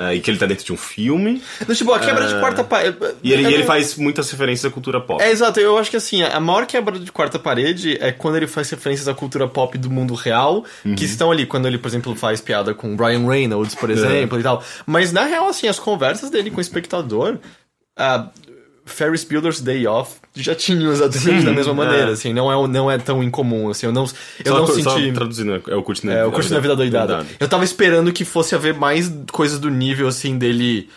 eh, 0.00 0.14
e 0.16 0.20
que 0.20 0.30
ele 0.30 0.38
tá 0.38 0.46
dentro 0.46 0.64
de 0.64 0.72
um 0.72 0.76
filme. 0.76 1.42
No, 1.68 1.74
tipo, 1.74 1.92
a 1.92 2.00
quebra 2.00 2.26
de 2.26 2.40
quarta 2.40 2.64
parede. 2.64 2.96
E 3.22 3.32
ele, 3.32 3.42
e 3.48 3.54
ele 3.54 3.64
faz 3.64 3.96
muitas 3.96 4.30
referências 4.30 4.64
à 4.70 4.72
cultura 4.74 5.00
pop. 5.00 5.22
É, 5.22 5.30
exato. 5.30 5.60
Eu 5.60 5.76
acho 5.78 5.90
que 5.90 5.96
assim, 5.96 6.22
a 6.22 6.40
maior 6.40 6.66
quebra 6.66 6.98
de 6.98 7.12
quarta 7.12 7.38
parede 7.38 7.96
é 8.00 8.10
quando 8.10 8.36
ele 8.36 8.46
faz 8.46 8.70
referências 8.70 9.06
à 9.08 9.14
cultura 9.14 9.46
pop 9.46 9.76
do 9.78 9.90
mundo 9.90 10.14
real, 10.14 10.64
Uhum. 10.84 10.94
que 10.94 11.04
estão 11.04 11.30
ali, 11.30 11.44
quando 11.46 11.66
ele, 11.66 11.78
por 11.78 11.88
exemplo, 11.88 12.14
faz 12.14 12.40
piada 12.40 12.72
com 12.74 12.96
Ryan 12.96 13.26
Reynolds, 13.28 13.74
por 13.74 13.90
exemplo, 13.90 14.38
e 14.40 14.42
tal. 14.42 14.62
Mas 14.86 15.12
na 15.12 15.24
real, 15.24 15.48
assim, 15.48 15.68
as 15.68 15.78
conversas 15.78 16.30
dele 16.30 16.50
com 16.50 16.58
o 16.58 16.60
espectador. 16.60 17.38
a 17.96 18.28
Ferris 18.86 19.22
Bueller's 19.24 19.60
Day 19.60 19.86
Off 19.86 20.19
já 20.34 20.54
tinham 20.54 20.92
exatamente 20.92 21.44
da 21.44 21.52
mesma 21.52 21.74
maneira, 21.74 22.10
é. 22.10 22.12
assim, 22.12 22.32
não 22.32 22.50
é, 22.50 22.68
não 22.68 22.90
é 22.90 22.98
tão 22.98 23.22
incomum, 23.22 23.68
assim, 23.70 23.86
eu 23.86 23.92
não, 23.92 24.04
eu 24.44 24.52
só, 24.52 24.58
não 24.58 24.66
só 24.66 24.96
senti... 24.96 25.12
traduzindo, 25.12 25.62
é 25.68 25.74
o 25.74 25.82
curso 25.82 26.06
na, 26.06 26.12
É, 26.12 26.24
o 26.24 26.30
curso 26.30 26.50
da 26.50 26.60
vida 26.60 26.76
doidada. 26.76 27.26
Eu 27.38 27.48
tava 27.48 27.64
esperando 27.64 28.12
que 28.12 28.24
fosse 28.24 28.54
haver 28.54 28.74
mais 28.74 29.12
coisas 29.32 29.58
do 29.58 29.68
nível, 29.68 30.06
assim, 30.06 30.38
dele 30.38 30.88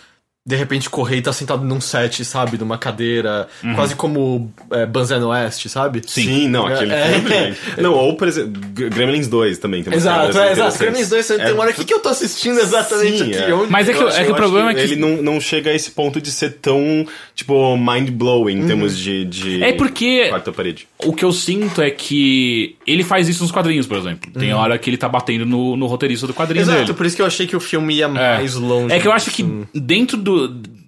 de 0.46 0.58
repente 0.58 0.90
correr 0.90 1.18
e 1.18 1.22
tá 1.22 1.32
sentado 1.32 1.64
num 1.64 1.80
set, 1.80 2.26
sabe? 2.26 2.58
Numa 2.58 2.78
cadeira, 2.78 3.48
quase 3.76 3.96
como 3.96 4.52
é, 4.72 4.86
Banzano 4.86 5.30
Oeste, 5.30 5.70
sabe? 5.70 6.02
Sim, 6.06 6.50
não, 6.50 6.68
aquele 6.68 6.92
É. 6.92 7.14
filme. 7.14 7.34
é. 7.34 7.56
Não, 7.82 7.94
ou 7.94 8.18
por 8.18 8.28
exemplo, 8.28 8.62
Gremlins 8.74 9.30
2 9.30 9.58
também 9.58 9.84
tem 9.84 9.94
Exato, 9.94 10.38
é, 10.38 10.52
exato. 10.52 10.78
Gremlins 10.80 11.08
2, 11.10 11.26
você 11.26 11.38
tem 11.40 11.54
uma 11.54 11.62
hora, 11.64 11.72
o 11.72 11.74
que, 11.74 11.86
que 11.86 11.94
eu 11.94 12.00
tô 12.00 12.10
assistindo 12.10 12.60
exatamente 12.60 13.20
Sim, 13.20 13.32
aqui? 13.32 13.36
é. 13.36 13.54
Onde- 13.54 13.72
Mas 13.72 13.88
é 13.88 13.94
que, 13.94 14.04
Eu 14.04 14.10
é 14.10 14.26
que 14.26 14.32
o 14.32 14.36
problema 14.36 14.70
acho 14.72 14.80
é 14.80 14.86
que. 14.86 14.92
Ele 14.94 15.00
não, 15.02 15.22
não 15.22 15.40
chega 15.40 15.70
a 15.72 15.74
esse 15.74 15.92
ponto 15.92 16.20
de 16.20 16.30
ser 16.30 16.58
tão, 16.62 17.08
tipo, 17.34 17.78
mind-blowing 17.78 18.60
em 18.64 18.68
termos 18.68 18.98
de, 18.98 19.24
de. 19.24 19.64
É 19.64 19.72
porque- 19.72 20.28
Quarta 20.28 20.52
parede. 20.52 20.88
O 21.06 21.14
que 21.14 21.24
eu 21.24 21.32
sinto 21.32 21.82
é 21.82 21.90
que 21.90 22.76
ele 22.86 23.04
faz 23.04 23.30
isso 23.30 23.44
nos 23.44 23.52
quadrinhos, 23.52 23.88
por 23.88 23.98
exemplo. 23.98 24.30
Tem 24.38 24.54
hora 24.54 24.78
que 24.78 24.90
ele 24.90 24.98
tá 24.98 25.08
batendo 25.08 25.46
no, 25.46 25.78
no 25.78 25.86
roteirista 25.86 26.28
do 26.28 26.34
quadrinho 26.34 26.64
Exato, 26.64 26.80
dele. 26.80 26.94
por 26.94 27.06
isso 27.06 27.16
que 27.16 27.22
eu 27.22 27.26
achei 27.26 27.48
que 27.48 27.56
o 27.56 27.60
filme 27.62 27.96
ia 27.96 28.06
É. 28.06 28.08
mais 28.10 28.56
longe. 28.56 28.94
É 28.94 29.00
que 29.00 29.08
eu 29.08 29.12
acho 29.14 29.32
que 29.32 29.46
dentro 29.74 30.18
do. 30.18 30.33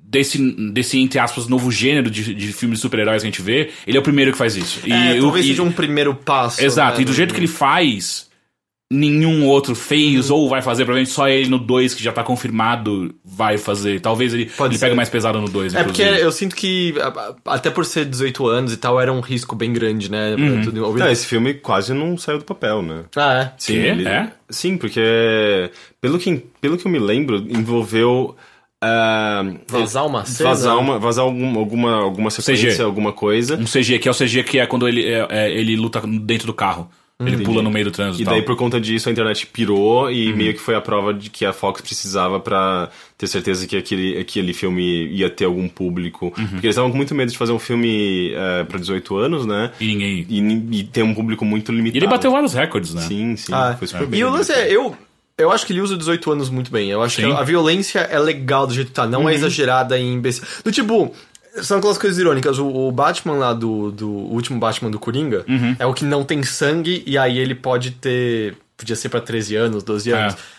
Desse, 0.07 0.37
desse, 0.71 0.97
entre 0.99 1.19
aspas, 1.19 1.47
novo 1.47 1.69
gênero 1.69 2.09
de, 2.09 2.33
de 2.33 2.53
filmes 2.53 2.77
de 2.77 2.81
super-heróis 2.83 3.21
que 3.21 3.27
a 3.27 3.31
gente 3.31 3.41
vê, 3.41 3.71
ele 3.85 3.97
é 3.97 3.99
o 3.99 4.03
primeiro 4.03 4.31
que 4.31 4.37
faz 4.37 4.55
isso. 4.55 4.79
E, 4.85 4.91
É, 4.93 5.15
o- 5.17 5.21
talvez 5.23 5.45
e- 5.45 5.49
seja 5.49 5.63
um 5.63 5.71
primeiro 5.73 6.15
passo. 6.15 6.63
Exato, 6.63 6.97
né? 6.97 7.01
e 7.01 7.05
do 7.05 7.11
jeito 7.11 7.33
que 7.33 7.39
ele 7.41 7.47
faz, 7.47 8.29
nenhum 8.89 9.45
outro 9.45 9.75
fez 9.75 10.29
ou 10.29 10.47
vai 10.47 10.61
fazer, 10.61 10.85
provavelmente 10.85 11.11
só 11.13 11.27
ele 11.27 11.49
no 11.49 11.57
2, 11.59 11.93
que 11.95 12.01
já 12.03 12.13
tá 12.13 12.23
confirmado, 12.23 13.13
vai 13.25 13.57
fazer. 13.57 13.99
Talvez 13.99 14.33
ele, 14.33 14.45
Pode 14.45 14.73
ele 14.75 14.79
ser. 14.79 14.85
pegue 14.85 14.95
mais 14.95 15.09
pesado 15.09 15.41
no 15.41 15.49
2, 15.49 15.73
É 15.73 15.83
porque 15.83 16.03
eu 16.03 16.31
sinto 16.31 16.55
que, 16.55 16.93
até 17.43 17.69
por 17.69 17.83
ser 17.83 18.05
18 18.05 18.47
anos 18.47 18.71
e 18.71 18.77
tal, 18.77 19.01
era 19.01 19.11
um 19.11 19.19
risco 19.21 19.53
bem 19.53 19.73
grande, 19.73 20.09
né? 20.09 20.35
Uhum. 20.35 20.61
Tudo. 20.61 20.93
Não, 20.97 21.11
esse 21.11 21.25
filme 21.25 21.55
quase 21.55 21.93
não 21.93 22.17
saiu 22.17 22.37
do 22.37 22.45
papel, 22.45 22.81
né? 22.81 23.03
Ah, 23.17 23.33
é. 23.33 23.53
Sim, 23.57 23.73
Quê? 23.73 24.07
É? 24.07 24.31
Sim, 24.49 24.77
porque 24.77 25.01
pelo 25.99 26.17
que, 26.19 26.41
pelo 26.61 26.77
que 26.77 26.85
eu 26.87 26.91
me 26.91 26.99
lembro, 26.99 27.37
envolveu 27.49 28.35
ah, 28.83 29.43
Vazar 29.67 30.05
uma 30.05 30.25
cena? 30.25 30.49
vazar 30.49 30.77
uma, 30.77 30.99
vazar 30.99 31.25
algum, 31.25 31.57
alguma 31.57 31.95
alguma 31.95 32.29
sequência, 32.29 32.71
CG. 32.71 32.81
alguma 32.81 33.13
coisa. 33.13 33.55
Um 33.55 33.65
CG, 33.65 33.99
que 33.99 34.07
é 34.07 34.11
o 34.11 34.15
CG 34.15 34.43
que 34.43 34.59
é 34.59 34.65
quando 34.65 34.87
ele, 34.87 35.05
é, 35.05 35.27
é, 35.29 35.51
ele 35.51 35.75
luta 35.75 36.01
dentro 36.01 36.47
do 36.47 36.53
carro. 36.53 36.89
Ele 37.17 37.29
Entendi. 37.29 37.45
pula 37.45 37.61
no 37.61 37.71
meio 37.71 37.85
do 37.85 37.91
trânsito. 37.91 38.21
E 38.21 38.25
tal. 38.25 38.33
daí, 38.33 38.43
por 38.43 38.57
conta 38.57 38.79
disso, 38.79 39.07
a 39.07 39.11
internet 39.11 39.47
pirou 39.47 40.11
e 40.11 40.33
meio 40.33 40.53
que 40.53 40.59
foi 40.59 40.75
a 40.75 40.81
prova 40.81 41.13
de 41.13 41.29
que 41.29 41.45
a 41.45 41.53
Fox 41.53 41.79
precisava 41.79 42.41
pra 42.41 42.89
ter 43.17 43.27
certeza 43.27 43.65
que 43.65 43.77
aquele, 43.77 44.19
aquele 44.19 44.53
filme 44.53 45.07
ia 45.07 45.29
ter 45.29 45.45
algum 45.45 45.69
público. 45.69 46.31
Porque 46.31 46.67
eles 46.67 46.75
estavam 46.75 46.91
com 46.91 46.97
muito 46.97 47.15
medo 47.15 47.31
de 47.31 47.37
fazer 47.37 47.53
um 47.53 47.59
filme 47.59 48.33
é, 48.33 48.65
pra 48.65 48.77
18 48.77 49.15
anos, 49.15 49.45
né? 49.45 49.71
E 49.79 49.87
ninguém. 49.87 50.25
E, 50.27 50.79
e 50.79 50.83
ter 50.83 51.03
um 51.03 51.13
público 51.13 51.45
muito 51.45 51.71
limitado. 51.71 51.95
E 51.95 51.99
ele 51.99 52.07
bateu 52.07 52.29
vários 52.29 52.53
recordes, 52.53 52.93
né? 52.93 53.03
Sim, 53.03 53.37
sim. 53.37 53.53
Ah, 53.53 53.77
foi 53.79 53.87
super 53.87 54.07
bem. 54.07 54.19
E 54.19 54.23
o 54.25 54.29
lance 54.29 54.51
é, 54.51 54.69
eu, 54.69 54.93
eu 55.37 55.51
acho 55.51 55.65
que 55.65 55.73
ele 55.73 55.81
usa 55.81 55.97
18 55.97 56.31
anos 56.31 56.49
muito 56.49 56.71
bem. 56.71 56.89
Eu 56.89 57.01
acho 57.01 57.17
Sim. 57.17 57.27
que 57.27 57.33
a 57.33 57.43
violência 57.43 57.99
é 57.99 58.17
legal 58.17 58.65
do 58.65 58.73
jeito 58.73 58.87
que 58.87 58.93
tá, 58.93 59.05
não 59.05 59.27
é 59.27 59.33
exagerada 59.33 59.97
e 59.97 60.03
imbecil. 60.03 60.43
Do 60.63 60.71
tipo, 60.71 61.13
são 61.61 61.77
aquelas 61.77 61.97
coisas 61.97 62.17
irônicas. 62.17 62.57
O, 62.57 62.91
Batman 62.91 63.35
lá 63.35 63.53
do, 63.53 63.91
do 63.91 64.09
o 64.09 64.33
último 64.33 64.59
Batman 64.59 64.89
do 64.89 64.99
Coringa 64.99 65.45
é 65.77 65.85
o 65.85 65.93
que 65.93 66.05
não 66.05 66.23
tem 66.23 66.41
sangue 66.43 67.03
e 67.05 67.17
aí 67.17 67.37
ele 67.37 67.55
pode 67.55 67.91
ter. 67.91 68.55
Podia 68.77 68.95
ser 68.95 69.09
pra 69.09 69.21
13 69.21 69.55
anos, 69.55 69.83
12 69.83 70.11
anos. 70.11 70.33
É. 70.33 70.55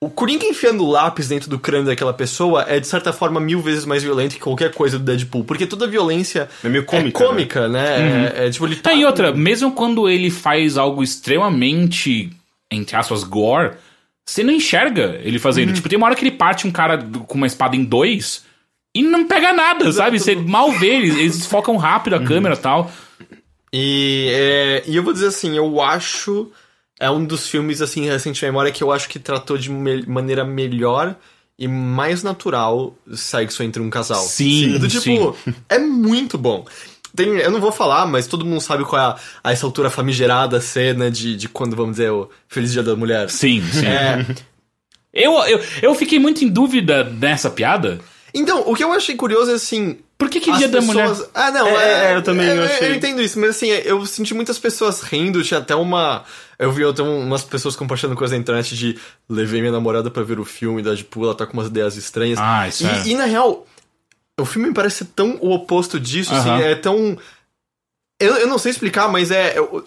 O 0.00 0.08
Coringa 0.08 0.46
enfiando 0.46 0.84
o 0.84 0.90
lápis 0.90 1.28
dentro 1.28 1.50
do 1.50 1.58
crânio 1.58 1.86
daquela 1.86 2.14
pessoa 2.14 2.64
é, 2.68 2.78
de 2.78 2.86
certa 2.86 3.12
forma, 3.12 3.40
mil 3.40 3.60
vezes 3.60 3.84
mais 3.84 4.02
violento 4.02 4.34
que 4.34 4.40
qualquer 4.40 4.72
coisa 4.72 4.96
do 4.96 5.04
Deadpool. 5.04 5.44
Porque 5.44 5.66
toda 5.66 5.88
violência 5.88 6.48
É 6.62 6.68
meio 6.68 6.84
cômica, 6.84 7.08
é 7.24 7.26
cômica, 7.26 7.68
né? 7.68 8.32
É, 8.36 8.46
é, 8.46 8.50
tipo, 8.50 8.64
ele 8.64 8.76
tá... 8.76 8.90
Tá, 8.90 8.94
e 8.94 9.04
outra, 9.04 9.32
mesmo 9.32 9.72
quando 9.72 10.08
ele 10.08 10.30
faz 10.30 10.78
algo 10.78 11.02
extremamente, 11.02 12.30
entre 12.70 12.94
aspas, 12.94 13.24
gore, 13.24 13.72
você 14.30 14.42
não 14.44 14.52
enxerga 14.52 15.18
ele 15.22 15.38
fazendo. 15.38 15.72
Tipo, 15.72 15.88
tem 15.88 15.96
uma 15.96 16.06
hora 16.06 16.14
que 16.14 16.22
ele 16.22 16.30
parte 16.36 16.66
um 16.66 16.70
cara 16.70 16.98
com 17.26 17.36
uma 17.38 17.46
espada 17.46 17.74
em 17.74 17.82
dois 17.84 18.44
e 18.94 19.02
não 19.02 19.26
pega 19.26 19.52
nada, 19.52 19.90
sabe? 19.92 20.18
Você 20.20 20.34
mal 20.34 20.70
vê, 20.72 20.96
eles, 20.96 21.16
eles 21.16 21.46
focam 21.46 21.76
rápido 21.76 22.14
a 22.16 22.22
câmera 22.24 22.54
e 22.54 22.58
tal. 22.58 22.90
E, 23.72 24.28
é, 24.32 24.82
e 24.86 24.96
eu 24.96 25.02
vou 25.02 25.12
dizer 25.12 25.26
assim, 25.28 25.56
eu 25.56 25.80
acho. 25.80 26.50
É 27.00 27.08
um 27.10 27.24
dos 27.24 27.48
filmes, 27.48 27.80
assim, 27.80 28.06
recente 28.06 28.44
memória 28.44 28.72
que 28.72 28.82
eu 28.82 28.90
acho 28.90 29.08
que 29.08 29.18
tratou 29.20 29.56
de 29.56 29.70
me- 29.70 30.04
maneira 30.04 30.44
melhor 30.44 31.14
e 31.56 31.68
mais 31.68 32.22
natural 32.24 32.94
sexo 33.14 33.62
entre 33.62 33.80
um 33.80 33.88
casal. 33.88 34.20
Sim, 34.22 34.78
Do 34.78 34.88
tipo, 34.88 35.36
sim. 35.44 35.54
é 35.68 35.78
muito 35.78 36.36
bom. 36.36 36.66
Tem, 37.18 37.28
eu 37.38 37.50
não 37.50 37.60
vou 37.60 37.72
falar, 37.72 38.06
mas 38.06 38.26
todo 38.26 38.44
mundo 38.46 38.60
sabe 38.60 38.84
qual 38.84 39.00
é 39.00 39.04
a, 39.04 39.16
a 39.44 39.52
essa 39.52 39.66
altura 39.66 39.90
famigerada 39.90 40.60
cena 40.60 41.10
de, 41.10 41.36
de 41.36 41.48
quando, 41.48 41.74
vamos 41.76 41.92
dizer, 41.96 42.10
o 42.10 42.30
Feliz 42.48 42.72
Dia 42.72 42.82
da 42.82 42.94
Mulher. 42.96 43.28
Sim, 43.30 43.62
sim. 43.72 43.86
É, 43.86 44.24
Eu, 45.12 45.32
eu, 45.44 45.60
eu 45.82 45.94
fiquei 45.94 46.18
muito 46.18 46.44
em 46.44 46.48
dúvida 46.48 47.02
nessa 47.02 47.48
piada. 47.50 47.98
então, 48.32 48.62
o 48.66 48.74
que 48.74 48.84
eu 48.84 48.92
achei 48.92 49.16
curioso 49.16 49.50
é 49.50 49.54
assim. 49.54 49.98
Por 50.18 50.28
que 50.28 50.38
que 50.40 50.52
Dia 50.52 50.68
da 50.68 50.80
Mulher... 50.80 51.08
pessoas- 51.08 51.30
Ah, 51.34 51.50
não, 51.50 51.66
É, 51.66 51.72
é, 51.72 52.12
é, 52.12 52.16
eu 52.16 52.22
também 52.22 52.46
é, 52.46 52.58
achei. 52.64 52.88
Eu 52.90 52.94
entendo 52.94 53.22
isso, 53.22 53.38
mas 53.40 53.50
assim, 53.50 53.68
eu 53.68 54.04
senti 54.04 54.34
muitas 54.34 54.58
pessoas 54.58 55.00
rindo, 55.00 55.42
tinha 55.42 55.58
até 55.60 55.74
uma. 55.74 56.24
Eu 56.58 56.70
vi 56.72 56.84
até 56.84 57.02
umas 57.02 57.42
pessoas 57.42 57.74
compartilhando 57.76 58.16
coisa 58.16 58.34
na 58.34 58.40
internet 58.40 58.76
de 58.76 58.98
levei 59.28 59.60
minha 59.60 59.72
namorada 59.72 60.10
pra 60.10 60.22
ver 60.24 60.38
o 60.38 60.44
filme 60.44 60.82
da 60.82 60.90
Deadpool, 60.90 61.24
ela 61.24 61.34
tá 61.34 61.46
com 61.46 61.54
umas 61.54 61.68
ideias 61.68 61.96
estranhas. 61.96 62.38
Ah, 62.40 62.68
isso 62.68 62.84
e, 62.84 62.88
é. 62.88 63.02
e, 63.06 63.14
na 63.14 63.24
real, 63.24 63.64
o 64.38 64.44
filme 64.44 64.68
me 64.68 64.74
parece 64.74 65.04
tão 65.04 65.36
o 65.40 65.50
oposto 65.52 65.98
disso, 66.00 66.32
assim, 66.34 66.62
é 66.62 66.74
tão. 66.74 67.18
Eu, 68.20 68.34
eu 68.36 68.46
não 68.46 68.58
sei 68.58 68.70
explicar, 68.72 69.08
mas 69.08 69.30
é. 69.30 69.58
eu- 69.58 69.84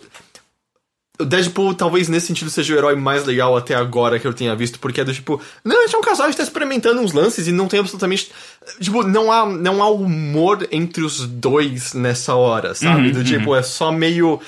o 1.20 1.26
Deadpool 1.26 1.76
talvez 1.76 2.10
nesse 2.10 2.26
sentido 2.28 2.50
seja 2.50 2.74
o 2.74 2.78
herói 2.78 2.96
mais 2.96 3.26
legal 3.26 3.56
até 3.56 3.76
agora 3.76 4.18
que 4.18 4.26
eu 4.26 4.34
tenha 4.34 4.56
visto, 4.56 4.80
porque 4.80 5.02
é 5.02 5.04
do 5.04 5.14
tipo, 5.14 5.40
não, 5.64 5.78
a 5.80 5.86
gente 5.86 5.94
é 5.94 5.98
um 6.00 6.02
casal, 6.02 6.26
a 6.26 6.30
gente 6.30 6.38
tá 6.38 6.44
experimentando 6.44 7.00
uns 7.00 7.14
lances 7.14 7.48
e 7.48 7.52
não 7.52 7.68
tem 7.68 7.80
absolutamente. 7.80 8.32
Tipo, 8.80 9.04
não 9.04 9.32
há, 9.32 9.46
não 9.46 9.84
há 9.84 9.90
humor 9.90 10.68
entre 10.72 11.04
os 11.04 11.28
dois 11.28 11.94
nessa 11.94 12.34
hora, 12.34 12.74
sabe? 12.74 13.08
Uhum, 13.08 13.12
do 13.12 13.24
tipo, 13.24 13.56
é 13.56 13.62
só 13.62 13.92
meio. 13.92 14.42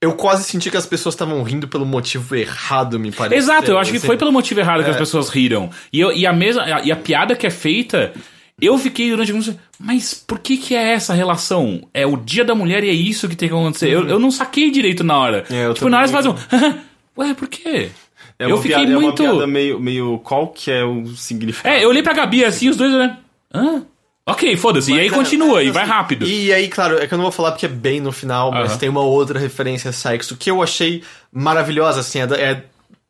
Eu 0.00 0.12
quase 0.12 0.44
senti 0.44 0.70
que 0.70 0.76
as 0.76 0.84
pessoas 0.86 1.14
estavam 1.14 1.42
rindo 1.42 1.66
pelo 1.66 1.86
motivo 1.86 2.36
errado, 2.36 3.00
me 3.00 3.10
parece. 3.10 3.36
Exato, 3.36 3.70
eu 3.70 3.78
acho 3.78 3.90
que 3.90 3.96
assim. 3.96 4.06
foi 4.06 4.16
pelo 4.18 4.30
motivo 4.30 4.60
errado 4.60 4.84
que 4.84 4.90
as 4.90 4.96
pessoas 4.96 5.28
riram. 5.30 5.70
E, 5.92 5.98
eu- 6.00 6.12
e 6.12 6.26
a 6.26 6.32
mesma, 6.34 6.82
e 6.82 6.92
a 6.92 6.96
piada 6.96 7.34
que 7.34 7.46
é 7.46 7.50
feita, 7.50 8.12
eu 8.60 8.76
fiquei 8.78 9.10
durante 9.10 9.30
alguns 9.30 9.54
mas 9.78 10.14
por 10.14 10.38
que 10.40 10.56
que 10.56 10.74
é 10.74 10.92
essa 10.92 11.14
relação? 11.14 11.86
É 11.94 12.06
o 12.06 12.16
dia 12.16 12.44
da 12.44 12.54
mulher 12.54 12.82
e 12.82 12.90
é 12.90 12.92
isso 12.92 13.28
que 13.28 13.36
tem 13.36 13.48
que 13.48 13.54
acontecer. 13.54 13.88
Eu, 13.90 14.08
eu 14.08 14.18
não 14.18 14.30
saquei 14.30 14.70
direito 14.70 15.04
na 15.04 15.16
hora. 15.16 15.44
É, 15.50 15.66
eu 15.66 15.74
tipo, 15.74 15.88
na 15.88 15.98
hora 15.98 16.06
você 16.08 16.12
faz 16.12 16.26
um, 16.26 16.34
ué, 17.16 17.34
por 17.34 17.46
quê? 17.48 17.90
É 18.38 18.44
eu 18.44 18.50
uma 18.50 18.62
fiquei 18.62 18.76
piada, 18.76 18.92
muito... 19.00 19.22
É 19.22 19.26
uma 19.26 19.32
piada 19.34 19.46
meio, 19.46 19.80
meio... 19.80 20.18
Qual 20.20 20.48
que 20.48 20.70
é 20.70 20.84
o 20.84 21.06
significado? 21.16 21.74
É, 21.74 21.84
eu 21.84 21.88
olhei 21.88 22.02
pra 22.02 22.12
Gabi 22.12 22.44
assim, 22.44 22.68
os 22.68 22.76
dois 22.76 22.92
olhando, 22.92 23.16
hã? 23.54 23.82
Ok, 24.26 24.56
foda-se. 24.56 24.92
E 24.92 25.00
aí 25.00 25.08
Mas, 25.08 25.16
continua, 25.16 25.62
é, 25.62 25.64
e 25.66 25.70
vai 25.70 25.84
assim, 25.84 25.92
rápido. 25.92 26.26
E 26.26 26.52
aí, 26.52 26.68
claro, 26.68 26.98
é 26.98 27.06
que 27.06 27.14
eu 27.14 27.16
não 27.16 27.22
vou 27.24 27.32
falar 27.32 27.52
porque 27.52 27.64
é 27.64 27.68
bem 27.68 27.98
no 27.98 28.12
final, 28.12 28.52
mas 28.52 28.72
Aham. 28.72 28.78
tem 28.78 28.88
uma 28.90 29.00
outra 29.00 29.38
referência 29.38 29.88
a 29.88 29.92
sexo 29.92 30.36
que 30.36 30.50
eu 30.50 30.62
achei 30.62 31.02
maravilhosa, 31.32 32.00
assim, 32.00 32.18
é, 32.20 32.26
da- 32.26 32.36
é 32.36 32.64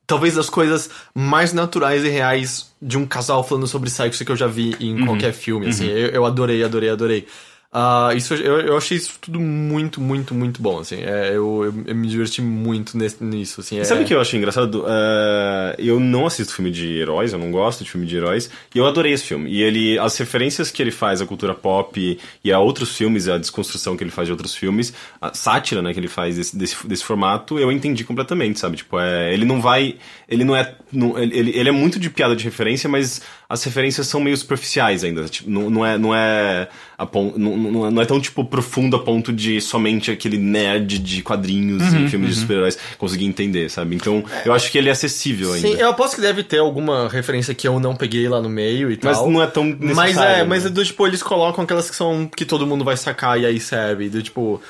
talvez 0.07 0.37
das 0.37 0.49
coisas 0.49 0.89
mais 1.15 1.53
naturais 1.53 2.05
e 2.05 2.09
reais 2.09 2.68
de 2.81 2.97
um 2.97 3.05
casal 3.07 3.43
falando 3.43 3.67
sobre 3.67 3.91
sexo 3.91 4.25
que 4.25 4.31
eu 4.33 4.37
já 4.37 4.47
vi 4.47 4.77
em 4.81 5.01
Uhum. 5.01 5.07
qualquer 5.07 5.33
filme, 5.33 5.69
assim. 5.69 5.87
Eu, 5.87 6.09
eu 6.11 6.25
adorei, 6.25 6.63
adorei, 6.63 6.91
adorei. 6.91 7.27
Ah, 7.71 8.13
isso, 8.17 8.33
eu, 8.33 8.61
eu 8.63 8.77
achei 8.79 8.97
isso 8.97 9.19
tudo 9.21 9.39
muito, 9.39 10.01
muito, 10.01 10.35
muito 10.35 10.63
bom, 10.63 10.79
assim. 10.79 10.97
É, 11.03 11.29
eu, 11.29 11.65
eu, 11.67 11.75
eu 11.87 11.95
me 11.95 12.09
diverti 12.09 12.41
muito 12.41 12.97
nesse- 12.97 13.23
nisso, 13.23 13.61
assim. 13.61 13.77
E 13.77 13.81
é- 13.81 13.85
Sabe 13.85 14.05
o 14.05 14.07
que 14.07 14.15
eu 14.15 14.21
achei 14.23 14.39
engraçado? 14.39 14.87
É, 14.89 15.77
eu 15.79 16.01
não 16.01 16.27
assisto 16.27 16.55
filme 16.55 16.71
de 16.71 16.97
heróis, 16.99 17.35
eu 17.35 17.39
não 17.39 17.51
gosto 17.53 17.85
de 17.85 17.91
filme 17.91 18.07
de 18.07 18.17
heróis, 18.17 18.51
e 18.75 18.79
eu 18.79 18.87
adorei 18.87 19.13
esse 19.13 19.25
filme. 19.25 19.51
E 19.51 19.61
ele, 19.63 19.99
as 19.99 20.17
referências 20.17 20.71
que 20.71 20.81
ele 20.81 20.91
faz 20.91 21.21
à 21.21 21.27
cultura 21.27 21.53
pop 21.55 22.01
e, 22.01 22.19
e 22.43 22.51
a 22.51 22.59
outros 22.59 22.97
filmes, 22.97 23.29
a 23.29 23.37
desconstrução 23.37 23.99
que 23.99 24.03
ele 24.03 24.11
faz 24.11 24.27
de 24.29 24.33
outros 24.33 24.55
filmes, 24.55 24.95
a 25.21 25.35
sátira, 25.35 25.83
né, 25.83 25.93
que 25.93 26.01
ele 26.01 26.09
faz 26.09 26.37
desse, 26.37 26.57
desse, 26.57 26.87
desse 26.89 27.05
formato, 27.05 27.59
eu 27.59 27.71
entendi 27.71 28.03
completamente, 28.03 28.59
sabe? 28.59 28.79
Tipo, 28.79 28.99
é, 28.99 29.35
ele 29.35 29.45
não 29.45 29.61
vai. 29.61 29.97
Ele 30.27 30.43
não 30.43 30.57
é. 30.57 30.75
Não, 30.91 31.19
ele, 31.19 31.51
ele 31.55 31.69
é 31.69 31.73
muito 31.73 31.99
de 32.01 32.09
piada 32.09 32.35
de 32.35 32.45
referência, 32.45 32.89
mas 32.89 33.21
as 33.51 33.65
referências 33.65 34.07
são 34.07 34.21
meio 34.21 34.37
superficiais 34.37 35.03
ainda. 35.03 35.25
Tipo, 35.25 35.49
não, 35.49 35.71
não 35.71 35.87
é. 35.87 35.97
Não 35.97 36.15
é, 36.15 36.69
a 36.99 37.07
pon- 37.07 37.33
não, 37.37 37.57
não, 37.57 37.87
é- 37.87 37.91
não 37.91 38.03
é 38.03 38.05
tão, 38.05 38.21
tipo, 38.21 38.45
profundo 38.45 38.95
a 38.97 38.99
ponto 38.99 39.33
de 39.33 39.59
somente 39.61 40.11
aquele 40.11 40.37
nerd 40.37 40.99
de 40.99 41.23
quadrinhos 41.23 41.83
e 41.95 42.09
filmes 42.09 42.35
de 42.35 42.41
super-heróis 42.43 42.77
conseguir 42.99 43.25
entender, 43.25 43.71
sabe? 43.71 43.97
Então, 43.97 44.23
eu 44.45 44.53
acho 44.53 44.71
que 44.71 44.77
ele 44.77 44.89
é 44.89 44.93
acessível 44.93 45.53
ainda. 45.55 45.67
Sim, 45.67 45.75
eu 45.75 45.89
aposto 45.89 46.17
que 46.17 46.21
deve 46.21 46.43
ter 46.43 46.59
alguma 46.59 47.09
referência 47.09 47.55
que 47.55 47.67
eu 47.67 47.81
não 47.81 47.97
peguei 47.97 48.29
lá 48.29 48.43
no 48.43 48.51
meio 48.51 48.91
e 48.93 48.99
Mas 49.03 49.17
tal. 49.17 49.31
não 49.31 49.43
é 49.43 49.47
tão 49.47 49.65
Mas 49.65 49.97
necessário, 50.09 50.35
é, 50.35 50.39
né? 50.39 50.45
mas 50.45 50.67
é 50.67 50.69
do 50.69 50.85
tipo, 50.85 51.07
eles 51.07 51.23
colocam 51.23 51.65
aquelas 51.65 51.89
que 51.89 51.97
são 51.97 52.27
que 52.29 52.45
todo 52.45 52.67
mundo 52.67 52.85
vai 52.85 52.97
sacar 52.99 53.41
e 53.41 53.47
aí 53.47 53.59
serve. 53.59 54.09
Do 54.11 54.23
tipo, 54.23 54.61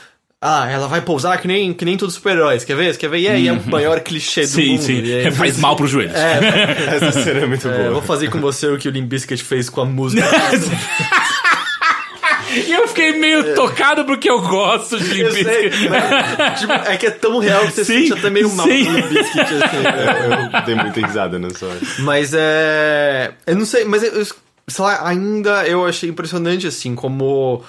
ah, 0.40 0.68
ela 0.70 0.86
vai 0.86 1.00
pousar 1.00 1.36
que 1.40 1.48
nem, 1.48 1.72
que 1.72 1.84
nem 1.84 1.96
todos 1.96 2.14
os 2.14 2.18
super-heróis, 2.18 2.64
quer 2.64 2.76
ver? 2.76 2.96
Quer 2.96 3.08
ver? 3.10 3.18
E 3.18 3.28
aí 3.28 3.48
é 3.48 3.52
o 3.52 3.60
maior 3.68 3.98
clichê 4.00 4.42
do 4.42 4.46
Sim, 4.48 4.70
mundo. 4.72 4.82
sim. 4.82 5.02
E 5.02 5.14
aí- 5.26 5.30
Faz 5.32 5.58
mal 5.58 5.74
pros 5.74 5.90
joelhos. 5.90 6.14
É, 6.14 6.94
Essa 6.96 7.12
cena 7.24 7.40
é 7.40 7.46
muito 7.46 7.66
é, 7.66 7.72
boa. 7.72 7.84
eu 7.86 7.92
vou 7.94 8.02
fazer 8.02 8.30
com 8.30 8.40
você 8.40 8.66
o 8.68 8.78
que 8.78 8.86
o 8.88 8.90
Limp 8.90 9.08
Bizkit 9.08 9.42
fez 9.42 9.68
com 9.68 9.80
a 9.80 9.84
música. 9.84 10.24
E 12.50 12.72
eu 12.72 12.88
fiquei 12.88 13.12
meio 13.18 13.54
tocado 13.54 14.06
porque 14.06 14.28
eu 14.28 14.40
gosto 14.40 14.98
de 14.98 15.20
É. 15.22 15.24
eu 15.26 15.30
Limp 15.34 15.46
Bizkit. 15.46 16.58
tipo, 16.60 16.72
é 16.72 16.96
que 16.96 17.06
é 17.06 17.10
tão 17.10 17.38
real 17.40 17.66
que 17.66 17.72
você 17.72 17.84
Sim, 17.84 18.00
sente 18.06 18.12
até 18.14 18.30
meio 18.30 18.48
mal 18.54 18.66
sim. 18.66 18.84
com 18.86 18.90
o 18.90 18.94
Limp 18.94 19.08
Bizkit, 19.08 19.40
assim. 19.40 19.76
né? 19.82 20.50
Eu 20.54 20.62
dei 20.64 20.74
muita 20.74 21.00
risada 21.06 21.38
nessa 21.38 21.66
hora. 21.66 21.78
Mas 21.98 22.32
é. 22.34 23.32
Eu 23.46 23.54
não 23.56 23.66
sei, 23.66 23.84
mas 23.84 24.02
eu, 24.02 24.12
eu- 24.12 24.24
sei 24.24 24.84
lá, 24.84 25.06
ainda 25.06 25.66
eu 25.66 25.84
achei 25.84 26.08
impressionante, 26.08 26.66
assim, 26.66 26.94
como. 26.94 27.62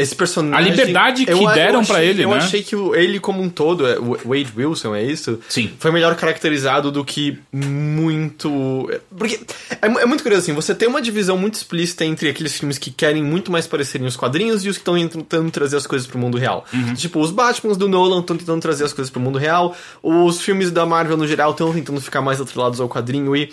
Esse 0.00 0.14
personagem. 0.14 0.66
A 0.66 0.70
liberdade 0.70 1.24
que 1.26 1.32
eu- 1.32 1.42
eu 1.42 1.48
deram 1.54 1.84
pra 1.84 1.96
achei- 1.96 2.08
ele, 2.08 2.24
Eu 2.24 2.30
né? 2.30 2.36
achei 2.36 2.62
que 2.62 2.74
ele, 2.74 3.18
como 3.20 3.42
um 3.42 3.48
todo, 3.48 3.86
é, 3.86 3.96
Wade 3.98 4.52
Wilson, 4.56 4.94
é 4.94 5.02
isso? 5.02 5.38
Sim. 5.48 5.72
Foi 5.78 5.90
melhor 5.90 6.14
caracterizado 6.16 6.90
do 6.92 7.04
que 7.04 7.38
muito. 7.52 8.88
Porque 9.16 9.40
é, 9.70 9.86
é 9.86 10.06
muito 10.06 10.22
curioso, 10.22 10.42
assim, 10.44 10.52
você 10.52 10.74
tem 10.74 10.88
uma 10.88 11.00
divisão 11.02 11.36
muito 11.36 11.54
explícita 11.54 12.04
entre 12.04 12.28
aqueles 12.28 12.56
filmes 12.58 12.78
que 12.78 12.90
querem 12.90 13.22
muito 13.22 13.50
mais 13.50 13.66
parecerem 13.66 14.06
os 14.06 14.16
quadrinhos 14.16 14.64
e 14.64 14.68
os 14.68 14.76
que 14.76 14.82
estão 14.82 14.94
tentando 15.08 15.50
trazer 15.50 15.76
as 15.76 15.86
coisas 15.86 16.06
pro 16.06 16.18
mundo 16.18 16.38
real. 16.38 16.64
Uhum. 16.72 16.94
Tipo, 16.94 17.20
os 17.20 17.30
Batmans 17.30 17.76
do 17.76 17.88
Nolan 17.88 18.20
estão 18.20 18.36
tentando 18.36 18.60
trazer 18.60 18.84
as 18.84 18.92
coisas 18.92 19.10
pro 19.10 19.20
mundo 19.20 19.38
real, 19.38 19.76
os 20.02 20.40
filmes 20.40 20.70
da 20.70 20.84
Marvel 20.86 21.16
no 21.16 21.26
geral 21.26 21.52
estão 21.52 21.72
tentando 21.72 22.00
ficar 22.00 22.20
mais 22.20 22.40
atrelados 22.40 22.80
ao 22.80 22.88
quadrinho 22.88 23.34
e, 23.36 23.52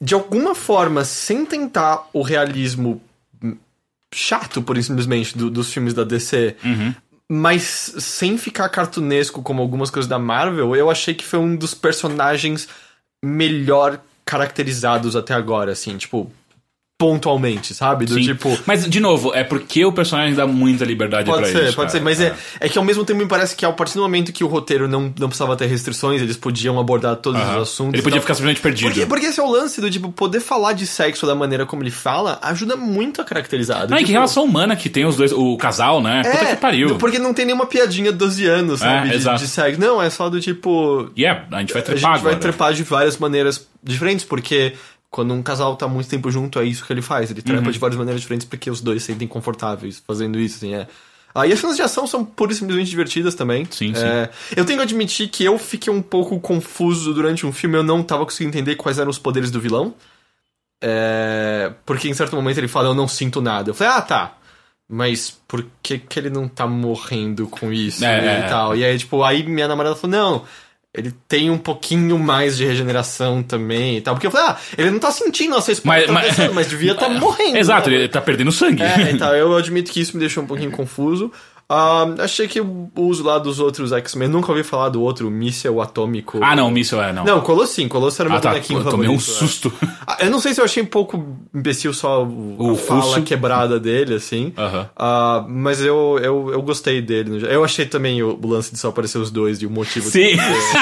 de 0.00 0.14
alguma 0.14 0.54
forma, 0.54 1.04
sem 1.04 1.44
tentar 1.44 2.08
o 2.12 2.22
realismo 2.22 3.00
chato, 4.14 4.62
por 4.62 4.80
simplesmente, 4.82 5.36
do- 5.36 5.50
dos 5.50 5.72
filmes 5.72 5.92
da 5.94 6.04
DC, 6.04 6.56
mas 7.28 7.62
sem 7.98 8.38
ficar 8.38 8.68
cartunesco 8.70 9.42
como 9.42 9.60
algumas 9.60 9.90
coisas 9.90 10.08
da 10.08 10.18
Marvel, 10.18 10.74
eu 10.74 10.90
achei 10.90 11.14
que 11.14 11.24
foi 11.24 11.38
um 11.38 11.54
dos 11.56 11.74
personagens 11.74 12.68
melhor 13.22 14.00
caracterizados 14.24 15.14
até 15.16 15.34
agora, 15.34 15.72
assim, 15.72 15.96
tipo. 15.96 16.30
Pontualmente, 16.98 17.72
sabe? 17.74 18.04
Do 18.04 18.14
Sim. 18.14 18.22
tipo. 18.22 18.58
Mas, 18.66 18.84
de 18.88 18.98
novo, 18.98 19.32
é 19.32 19.44
porque 19.44 19.84
o 19.84 19.92
personagem 19.92 20.34
dá 20.34 20.48
muita 20.48 20.84
liberdade 20.84 21.30
Pode 21.30 21.42
pra 21.42 21.52
ser, 21.52 21.58
eles. 21.58 21.74
pode 21.76 21.92
cara. 21.92 21.98
ser, 21.98 22.04
mas 22.04 22.20
é, 22.20 22.34
é 22.58 22.68
que 22.68 22.76
ao 22.76 22.84
mesmo 22.84 23.04
tempo 23.04 23.20
me 23.20 23.26
parece 23.28 23.54
que 23.54 23.64
a 23.64 23.72
partir 23.72 23.94
do 23.94 24.02
momento 24.02 24.32
que 24.32 24.42
o 24.42 24.48
roteiro 24.48 24.88
não, 24.88 25.02
não 25.16 25.28
precisava 25.28 25.54
ter 25.56 25.66
restrições, 25.66 26.20
eles 26.20 26.36
podiam 26.36 26.78
abordar 26.78 27.14
todos 27.16 27.40
os 27.40 27.56
assuntos. 27.56 27.94
Ele 27.94 28.02
podia 28.02 28.20
ficar 28.20 28.34
simplesmente 28.34 28.60
perdido. 28.60 28.88
Porque, 28.90 29.06
porque 29.06 29.26
esse 29.26 29.38
é 29.38 29.42
o 29.42 29.48
lance 29.48 29.80
do 29.80 29.88
tipo, 29.88 30.10
poder 30.10 30.40
falar 30.40 30.72
de 30.72 30.88
sexo 30.88 31.24
da 31.24 31.36
maneira 31.36 31.64
como 31.64 31.84
ele 31.84 31.92
fala 31.92 32.36
ajuda 32.42 32.74
muito 32.74 33.20
a 33.20 33.24
caracterizar. 33.24 33.88
Não, 33.88 33.96
e 33.96 34.00
que 34.00 34.06
tipo, 34.06 34.12
relação 34.14 34.42
humana 34.44 34.74
que 34.74 34.90
tem 34.90 35.06
os 35.06 35.16
dois, 35.16 35.30
o 35.32 35.56
casal, 35.56 36.02
né? 36.02 36.22
Puta 36.24 36.46
que 36.46 36.56
pariu. 36.56 36.96
Porque 36.96 37.20
não 37.20 37.32
tem 37.32 37.44
nenhuma 37.44 37.66
piadinha 37.66 38.10
12 38.10 38.44
anos, 38.46 38.80
sabe? 38.80 39.06
É, 39.06 39.10
de, 39.12 39.16
exato. 39.18 39.38
de 39.38 39.46
sexo. 39.46 39.80
Não, 39.80 40.02
é 40.02 40.10
só 40.10 40.28
do 40.28 40.40
tipo. 40.40 41.10
É, 41.16 41.28
a 41.28 41.60
gente 41.60 41.72
vai 41.72 41.82
A 41.82 41.84
trepar 41.84 41.94
gente 41.94 42.02
vai 42.02 42.32
agora. 42.32 42.36
trepar 42.36 42.72
de 42.72 42.82
várias 42.82 43.16
maneiras 43.18 43.68
diferentes, 43.84 44.24
porque 44.24 44.72
quando 45.10 45.32
um 45.34 45.42
casal 45.42 45.74
tá 45.76 45.88
muito 45.88 46.08
tempo 46.08 46.30
junto, 46.30 46.58
é 46.58 46.64
isso 46.64 46.84
que 46.84 46.92
ele 46.92 47.02
faz. 47.02 47.30
Ele 47.30 47.40
Uhum. 47.40 47.46
trepa 47.56 47.72
de 47.72 47.78
várias 47.78 47.98
maneiras 47.98 48.20
diferentes 48.20 48.46
porque 48.46 48.70
os 48.70 48.80
dois 48.80 49.02
se 49.02 49.12
sentem 49.12 49.26
confortáveis 49.28 50.02
fazendo 50.06 50.38
isso, 50.38 50.56
assim, 50.56 50.74
é. 50.74 50.86
Ah, 51.34 51.46
e 51.46 51.52
as 51.52 51.60
cenas 51.60 51.76
de 51.76 51.82
ação 51.82 52.06
são 52.06 52.24
pura 52.24 52.52
e 52.52 52.54
simplesmente 52.54 52.88
divertidas 52.90 53.34
também. 53.34 53.66
Sim, 53.70 53.92
É, 53.96 54.28
eu 54.56 54.64
tenho 54.64 54.78
que 54.78 54.82
admitir 54.82 55.28
que 55.28 55.44
eu 55.44 55.58
fiquei 55.58 55.92
um 55.92 56.02
pouco 56.02 56.40
confuso 56.40 57.12
durante 57.14 57.46
um 57.46 57.52
filme, 57.52 57.76
eu 57.76 57.82
não 57.82 58.02
tava 58.02 58.24
conseguindo 58.24 58.56
entender 58.56 58.74
quais 58.76 58.98
eram 58.98 59.10
os 59.10 59.18
poderes 59.18 59.50
do 59.50 59.60
vilão. 59.60 59.94
É, 60.82 61.72
porque 61.84 62.08
em 62.08 62.14
certo 62.14 62.36
momento 62.36 62.58
ele 62.58 62.68
fala, 62.68 62.88
eu 62.88 62.94
não 62.94 63.08
sinto 63.08 63.40
nada. 63.40 63.70
Eu 63.70 63.74
falei, 63.74 63.92
ah, 63.94 64.02
tá. 64.02 64.34
Mas 64.88 65.30
por 65.46 65.66
que, 65.82 65.98
que 65.98 66.18
ele 66.18 66.30
não 66.30 66.48
tá 66.48 66.66
morrendo 66.66 67.46
com 67.46 67.70
isso 67.72 68.04
É, 68.04 68.24
e 68.24 68.26
é, 68.26 68.38
é. 68.38 68.48
tal? 68.48 68.74
E 68.76 68.84
aí, 68.84 68.98
tipo, 68.98 69.22
aí 69.22 69.42
minha 69.46 69.68
namorada 69.68 69.96
falou, 69.96 70.16
não, 70.16 70.44
ele 70.98 71.14
tem 71.28 71.50
um 71.50 71.58
pouquinho 71.58 72.18
mais 72.18 72.56
de 72.56 72.64
regeneração 72.64 73.42
também 73.42 73.96
e 73.96 74.00
tal. 74.00 74.14
Porque 74.14 74.26
eu 74.26 74.30
falei, 74.30 74.48
ah, 74.50 74.56
ele 74.76 74.90
não 74.90 74.98
tá 74.98 75.10
sentindo 75.10 75.54
a 75.54 75.58
espada, 75.58 75.82
Mas- 75.84 76.06
tá 76.06 76.12
mas- 76.44 76.52
mas 76.54 76.68
devia 76.68 76.92
estar 76.92 77.08
morrendo. 77.20 77.56
Exato, 77.56 77.88
né? 77.90 77.96
ele 77.96 78.08
tá 78.08 78.20
perdendo 78.20 78.50
sangue. 78.52 78.82
É, 78.82 79.10
então, 79.10 79.34
eu 79.34 79.54
admito 79.56 79.90
que 79.92 80.00
isso 80.00 80.14
me 80.14 80.20
deixou 80.20 80.42
um 80.42 80.46
pouquinho 80.46 80.70
confuso. 80.70 81.32
Ah, 81.70 82.06
achei 82.20 82.48
que 82.48 82.62
o 82.62 82.90
uso 82.96 83.22
lá 83.22 83.38
dos 83.38 83.60
outros 83.60 83.92
X-Men, 83.92 84.28
nunca 84.28 84.50
ouvi 84.50 84.62
falar 84.64 84.88
do 84.88 85.02
outro, 85.02 85.30
míssel 85.30 85.82
atômico. 85.82 86.38
Ah, 86.42 86.56
não, 86.56 86.68
o 86.68 86.70
míssil 86.70 87.02
é, 87.02 87.12
não. 87.12 87.24
Não, 87.24 87.40
Colosso 87.42 87.74
sim, 87.74 87.86
Colosso 87.86 88.22
era 88.22 88.30
meu 88.30 88.38
ah, 88.38 88.40
tá. 88.40 88.50
bonequinho 88.50 88.80
Eu 88.80 88.84
tomei 88.84 89.08
um 89.08 89.12
né? 89.12 89.18
susto. 89.18 89.70
Ah, 90.06 90.16
Eu 90.20 90.30
não 90.30 90.40
sei 90.40 90.54
se 90.54 90.60
eu 90.62 90.64
achei 90.64 90.82
um 90.82 90.86
pouco 90.86 91.36
imbecil 91.54 91.92
só 91.92 92.24
o, 92.24 92.72
a 92.72 92.76
fala 92.76 93.20
quebrada 93.20 93.78
dele, 93.78 94.14
assim. 94.14 94.52
Aham. 94.56 94.88
Ah, 94.96 95.44
mas 95.46 95.82
eu, 95.82 96.18
eu, 96.22 96.50
eu 96.52 96.62
gostei 96.62 97.02
dele. 97.02 97.46
Eu 97.46 97.62
achei 97.62 97.84
também 97.84 98.22
o, 98.22 98.38
o 98.42 98.46
lance 98.46 98.72
de 98.72 98.78
só 98.78 98.88
aparecer 98.88 99.18
os 99.18 99.30
dois 99.30 99.58
de 99.58 99.66
um 99.66 99.70
motivo. 99.70 100.08
Sim. 100.08 100.36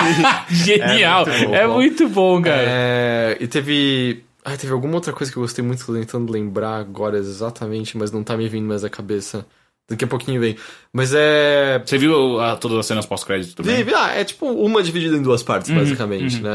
Genial. 0.50 1.26
É 1.26 1.26
muito 1.26 1.48
bom. 1.48 1.54
É 1.56 1.66
muito 1.66 2.08
bom, 2.08 2.42
cara. 2.42 2.62
É, 2.64 3.36
e 3.40 3.46
teve. 3.48 4.22
Ah, 4.44 4.56
teve 4.56 4.72
alguma 4.72 4.94
outra 4.94 5.12
coisa 5.12 5.32
que 5.32 5.36
eu 5.36 5.42
gostei 5.42 5.64
muito, 5.64 5.84
tô 5.84 5.92
tentando 5.92 6.32
lembrar 6.32 6.76
agora 6.76 7.18
exatamente, 7.18 7.98
mas 7.98 8.12
não 8.12 8.22
tá 8.22 8.36
me 8.36 8.48
vindo 8.48 8.64
mais 8.68 8.84
à 8.84 8.88
cabeça. 8.88 9.44
Daqui 9.88 10.04
a 10.04 10.08
pouquinho 10.08 10.40
vem. 10.40 10.56
Mas 10.92 11.12
é. 11.14 11.80
Você 11.84 11.96
viu 11.96 12.40
ah, 12.40 12.56
todas 12.56 12.76
as 12.78 12.86
cenas 12.86 13.06
pós-crédito 13.06 13.54
também? 13.54 13.84
Vi- 13.84 13.94
ah, 13.94 14.10
é 14.14 14.24
tipo 14.24 14.46
uma 14.46 14.82
dividida 14.82 15.16
em 15.16 15.22
duas 15.22 15.42
partes, 15.44 15.70
Uhum, 15.70 15.76
basicamente, 15.78 16.40
né? 16.42 16.50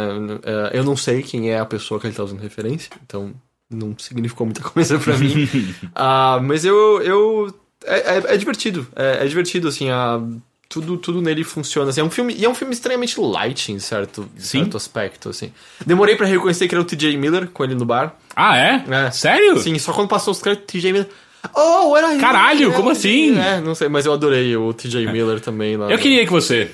É, 0.71 0.77
Eu 0.77 0.83
não 0.83 0.97
sei 0.97 1.21
quem 1.23 1.49
é 1.49 1.57
a 1.59 1.65
pessoa 1.65 1.99
que 1.99 2.07
ele 2.07 2.13
tá 2.13 2.23
usando 2.23 2.39
referência, 2.41 2.89
então 3.05 3.31
não 3.69 3.95
significou 3.97 4.45
muita 4.45 4.61
coisa 4.67 4.99
pra 4.99 5.17
mim. 5.17 5.47
Ah, 5.95 6.39
mas 6.43 6.65
eu. 6.65 7.01
eu 7.01 7.55
é, 7.85 8.17
é- 8.17 8.33
é 8.33 8.37
divertido. 8.37 8.85
É, 8.95 9.23
é 9.23 9.27
divertido, 9.27 9.67
assim, 9.69 9.89
a, 9.89 10.21
tudo, 10.67 10.97
tudo 10.97 11.21
nele 11.21 11.45
funciona. 11.45 11.89
Assim, 11.89 12.01
é 12.01 12.03
um 12.03 12.11
filme, 12.11 12.35
e 12.37 12.43
é 12.43 12.49
um 12.49 12.53
filme 12.53 12.73
extremamente 12.73 13.17
light 13.19 13.71
em 13.71 13.79
certo, 13.79 14.29
Sim. 14.37 14.59
certo 14.59 14.75
aspecto, 14.75 15.29
assim. 15.29 15.53
Demorei 15.85 16.15
pra 16.17 16.27
reconhecer 16.27 16.67
que 16.67 16.75
era 16.75 16.81
o 16.81 16.85
TJ 16.85 17.15
Miller 17.17 17.47
com 17.47 17.63
ele 17.63 17.75
no 17.75 17.85
bar. 17.85 18.13
Ah, 18.35 18.57
é? 18.57 18.83
É. 18.89 19.09
Sério? 19.11 19.57
Sim, 19.59 19.79
só 19.79 19.93
quando 19.93 20.09
passou 20.09 20.33
os 20.33 20.41
créditos, 20.41 20.67
TJ 20.67 20.91
Miller. 20.91 21.07
Oh, 21.55 21.95
era! 21.97 22.17
Caralho, 22.17 22.71
é, 22.71 22.75
como 22.75 22.89
é, 22.89 22.91
assim? 22.91 23.37
É, 23.37 23.59
não 23.59 23.75
sei, 23.75 23.89
mas 23.89 24.05
eu 24.05 24.13
adorei 24.13 24.55
o 24.55 24.73
TJ 24.73 25.11
Miller 25.11 25.39
também 25.39 25.77
lá. 25.77 25.91
Eu 25.91 25.97
queria 25.97 26.25
que 26.25 26.31
você. 26.31 26.71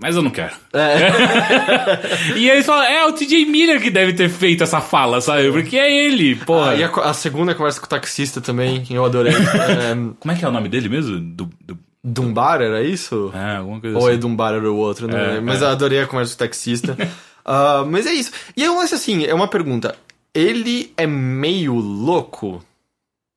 Mas 0.00 0.14
eu 0.14 0.22
não 0.22 0.30
quero. 0.30 0.54
É. 0.72 2.36
E 2.38 2.50
aí 2.50 2.62
só 2.62 2.82
é 2.84 3.04
o 3.06 3.12
TJ 3.12 3.46
Miller 3.46 3.80
que 3.80 3.90
deve 3.90 4.12
ter 4.12 4.28
feito 4.28 4.62
essa 4.62 4.80
fala, 4.80 5.20
sabe? 5.20 5.50
Porque 5.50 5.76
é 5.76 5.92
ele, 5.92 6.36
porra. 6.36 6.70
Ah, 6.70 6.76
e 6.76 6.84
a, 6.84 6.88
a 6.88 7.12
segunda 7.12 7.54
conversa 7.54 7.80
com 7.80 7.86
o 7.86 7.88
taxista 7.88 8.40
também, 8.40 8.82
que 8.82 8.94
eu 8.94 9.04
adorei. 9.04 9.32
é, 9.34 9.94
Como 10.20 10.32
é 10.32 10.36
que 10.36 10.44
é 10.44 10.48
o 10.48 10.52
nome 10.52 10.68
dele 10.68 10.88
mesmo? 10.88 11.18
Do, 11.18 11.50
do... 11.64 11.78
Dumbar, 12.04 12.62
era 12.62 12.82
isso? 12.82 13.32
É, 13.34 13.56
alguma 13.56 13.80
coisa 13.80 13.98
Ou 13.98 14.08
é 14.08 14.12
assim. 14.12 14.20
Dumbar 14.20 14.54
era 14.54 14.70
o 14.70 14.76
outro, 14.76 15.08
não 15.08 15.18
É. 15.18 15.40
Mas 15.40 15.60
é. 15.60 15.64
eu 15.64 15.68
adorei 15.68 16.00
a 16.00 16.06
conversa 16.06 16.36
com 16.36 16.44
o 16.44 16.46
taxista. 16.46 16.96
Ah, 17.50 17.82
mas 17.88 18.04
é 18.04 18.12
isso. 18.12 18.30
E 18.54 18.62
é 18.62 18.70
um 18.70 18.76
lance 18.76 18.94
assim, 18.94 19.24
é 19.24 19.32
uma 19.32 19.48
pergunta. 19.48 19.96
Ele 20.34 20.92
é 20.98 21.06
meio 21.06 21.74
louco? 21.76 22.62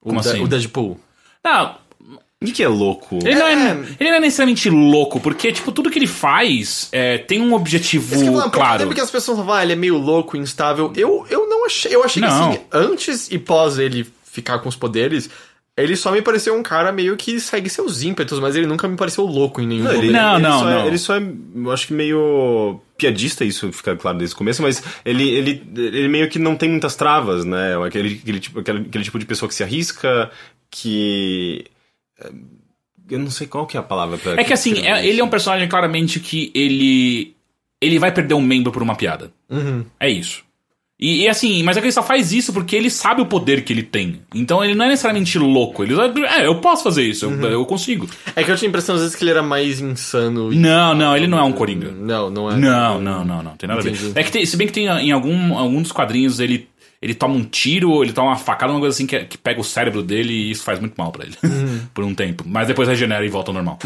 O 0.01 0.09
Como 0.09 0.21
Da- 0.21 0.29
assim? 0.31 0.41
O 0.43 0.47
Deadpool. 0.47 0.99
Não, 1.43 1.75
O 2.41 2.45
que, 2.45 2.51
que 2.53 2.63
é 2.63 2.67
louco? 2.67 3.19
ele 3.23 3.35
não, 3.35 3.45
é, 3.45 3.53
É. 3.53 3.71
ele 3.99 4.09
não 4.09 4.17
é 4.17 4.19
necessariamente 4.19 4.69
louco, 4.69 5.19
porque, 5.19 5.51
tipo, 5.51 5.71
tudo 5.71 5.91
que 5.91 5.99
ele 5.99 6.07
faz 6.07 6.89
é, 6.91 7.19
tem 7.19 7.39
um 7.39 7.53
objetivo 7.53 8.15
Isso 8.15 8.25
que 8.25 8.31
porque 8.31 8.49
claro. 8.49 8.79
Lembra 8.79 8.95
que 8.95 9.01
as 9.01 9.11
pessoas 9.11 9.37
falam, 9.37 9.53
ah, 9.53 9.63
ele 9.63 9.73
é 9.73 9.75
meio 9.75 9.97
louco, 9.97 10.35
instável. 10.35 10.91
Eu, 10.95 11.25
eu 11.29 11.47
não 11.47 11.65
achei. 11.65 11.93
Eu 11.93 12.03
achei 12.03 12.19
Não. 12.21 12.29
que 12.51 12.57
assim, 12.57 12.65
antes 12.71 13.29
e 13.31 13.37
pós 13.37 13.77
ele 13.77 14.07
ficar 14.23 14.57
com 14.59 14.67
os 14.69 14.75
poderes, 14.75 15.29
ele 15.83 15.95
só 15.95 16.11
me 16.11 16.21
pareceu 16.21 16.55
um 16.55 16.63
cara 16.63 16.91
meio 16.91 17.15
que 17.17 17.39
segue 17.39 17.69
seus 17.69 18.01
ímpetos, 18.03 18.39
mas 18.39 18.55
ele 18.55 18.65
nunca 18.67 18.87
me 18.87 18.95
pareceu 18.95 19.25
louco 19.25 19.59
em 19.61 19.67
nenhum 19.67 19.83
Não, 19.85 19.91
momento. 19.93 20.03
ele, 20.05 20.13
Não, 20.13 20.33
ele 20.35 20.43
não, 20.43 20.59
só 20.59 20.69
é- 20.69 20.73
não. 20.79 20.87
ele 20.87 20.97
só 20.97 21.15
é, 21.17 21.23
eu 21.55 21.71
acho 21.71 21.87
que 21.87 21.93
meio 21.93 22.79
piadista, 22.97 23.43
isso 23.43 23.71
fica 23.73 23.95
claro 23.95 24.17
desde 24.17 24.33
o 24.35 24.37
começo, 24.37 24.61
mas 24.61 24.83
ele, 25.03 25.27
ele, 25.29 25.63
ele 25.75 26.07
meio 26.07 26.29
que 26.29 26.37
não 26.39 26.55
tem 26.55 26.69
muitas 26.69 26.95
travas, 26.95 27.43
né? 27.45 27.75
Aquele, 27.85 28.19
aquele, 28.21 28.39
tipo, 28.39 28.59
aquele, 28.59 28.79
aquele 28.81 29.03
tipo 29.03 29.17
de 29.19 29.25
pessoa 29.25 29.49
que 29.49 29.55
se 29.55 29.63
arrisca, 29.63 30.29
que. 30.69 31.65
é, 32.19 32.29
Eu 33.09 33.19
não 33.19 33.29
sei 33.29 33.45
qual 33.47 33.65
que 33.67 33.75
é 33.75 33.79
a 33.79 33.83
palavra 33.83 34.17
pra. 34.17 34.33
É 34.39 34.43
que 34.43 34.53
assim, 34.53 34.85
é- 34.85 35.05
ele 35.05 35.19
é 35.19 35.23
um 35.23 35.29
personagem 35.29 35.67
claramente 35.67 36.19
que 36.19 36.51
ele. 36.55 37.35
Ele 37.81 37.97
vai 37.97 38.11
perder 38.11 38.35
um 38.35 38.41
membro 38.41 38.71
por 38.71 38.81
uma 38.83 38.95
piada. 38.95 39.31
Uhum. 39.49 39.83
É 39.99 40.07
isso. 40.09 40.43
E, 41.01 41.23
e 41.23 41.27
assim, 41.27 41.63
mas 41.63 41.75
é 41.75 41.79
que 41.81 41.87
ele 41.87 41.91
só 41.91 42.03
faz 42.03 42.31
isso 42.31 42.53
porque 42.53 42.75
ele 42.75 42.89
sabe 42.89 43.21
o 43.21 43.25
poder 43.25 43.63
que 43.63 43.73
ele 43.73 43.81
tem. 43.81 44.21
Então 44.35 44.63
ele 44.63 44.75
não 44.75 44.85
é 44.85 44.89
necessariamente 44.89 45.39
louco. 45.39 45.83
Ele 45.83 45.95
é, 45.99 46.45
eu 46.45 46.55
posso 46.61 46.83
fazer 46.83 47.03
isso, 47.03 47.25
eu, 47.25 47.41
eu 47.49 47.65
consigo. 47.65 48.07
É 48.35 48.43
que 48.43 48.51
eu 48.51 48.55
tinha 48.55 48.67
a 48.67 48.69
impressão 48.69 48.93
às 48.95 49.01
vezes 49.01 49.15
que 49.15 49.23
ele 49.23 49.31
era 49.31 49.41
mais 49.41 49.81
insano. 49.81 50.53
e- 50.53 50.57
Não, 50.57 50.93
não, 50.93 51.17
ele 51.17 51.25
não 51.25 51.39
é 51.39 51.43
um 51.43 51.51
coringa. 51.51 51.89
Não, 51.91 52.29
não 52.29 52.51
é. 52.51 52.55
Não, 52.55 53.01
não, 53.01 53.25
não, 53.25 53.41
não. 53.41 53.57
Tem 53.57 53.67
nada 53.67 53.81
a 53.81 53.83
ver. 53.83 53.93
Entendi. 53.93 54.11
É 54.13 54.23
que 54.23 54.31
tem, 54.31 54.45
se 54.45 54.55
bem 54.55 54.67
que 54.67 54.73
tem 54.73 54.85
em 54.85 55.11
algum, 55.11 55.57
algum 55.57 55.81
dos 55.81 55.91
quadrinhos 55.91 56.39
ele. 56.39 56.69
Ele 57.01 57.15
toma 57.15 57.33
um 57.33 57.43
tiro, 57.43 58.03
ele 58.03 58.13
toma 58.13 58.27
uma 58.27 58.35
facada, 58.35 58.71
uma 58.71 58.79
coisa 58.79 58.93
assim 58.95 59.07
que, 59.07 59.19
que 59.25 59.35
pega 59.35 59.59
o 59.59 59.63
cérebro 59.63 60.03
dele 60.03 60.31
e 60.35 60.51
isso 60.51 60.63
faz 60.63 60.79
muito 60.79 60.93
mal 60.95 61.11
pra 61.11 61.25
ele. 61.25 61.33
Por 61.93 62.03
um 62.03 62.13
tempo. 62.13 62.43
Mas 62.47 62.67
depois 62.67 62.87
regenera 62.87 63.25
e 63.25 63.29
volta 63.29 63.49
ao 63.51 63.53
normal. 63.53 63.79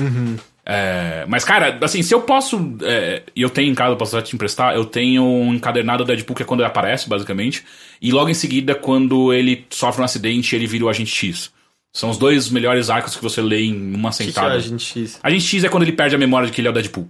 É, 0.65 1.25
mas, 1.27 1.43
cara, 1.43 1.77
assim, 1.81 2.01
se 2.01 2.13
eu 2.13 2.21
posso. 2.21 2.75
é, 2.81 3.21
E 3.35 3.41
eu 3.41 3.49
tenho 3.49 3.71
em 3.71 3.75
casa, 3.75 3.91
eu 3.91 3.97
posso 3.97 4.19
te 4.21 4.35
emprestar. 4.35 4.73
Eu 4.75 4.85
tenho 4.85 5.23
um 5.23 5.53
encadernado 5.53 6.03
do 6.03 6.07
Deadpool 6.07 6.35
que 6.35 6.41
é 6.43 6.45
quando 6.45 6.61
ele 6.61 6.67
aparece, 6.67 7.07
basicamente. 7.07 7.63
E 8.01 8.11
logo 8.11 8.29
em 8.29 8.33
seguida, 8.33 8.73
quando 8.73 9.31
ele 9.33 9.65
sofre 9.69 10.01
um 10.01 10.05
acidente, 10.05 10.55
ele 10.55 10.65
vira 10.65 10.85
o 10.85 10.89
Agente 10.89 11.11
X. 11.11 11.51
São 11.93 12.09
os 12.09 12.17
dois 12.17 12.49
melhores 12.49 12.89
arcos 12.89 13.15
que 13.15 13.23
você 13.23 13.41
lê 13.41 13.63
em 13.65 13.93
uma 13.95 14.09
O 14.09 14.11
que, 14.13 14.23
é 14.23 14.25
sentada. 14.25 14.53
a 14.55 14.59
gente 14.59 14.83
X? 14.83 15.19
Agente 15.23 15.45
X 15.45 15.63
é 15.63 15.69
quando 15.69 15.83
ele 15.83 15.93
perde 15.93 16.15
a 16.15 16.17
memória 16.17 16.47
de 16.47 16.51
que 16.53 16.59
ele 16.61 16.67
é 16.67 16.71
o 16.71 16.73
Deadpool. 16.73 17.07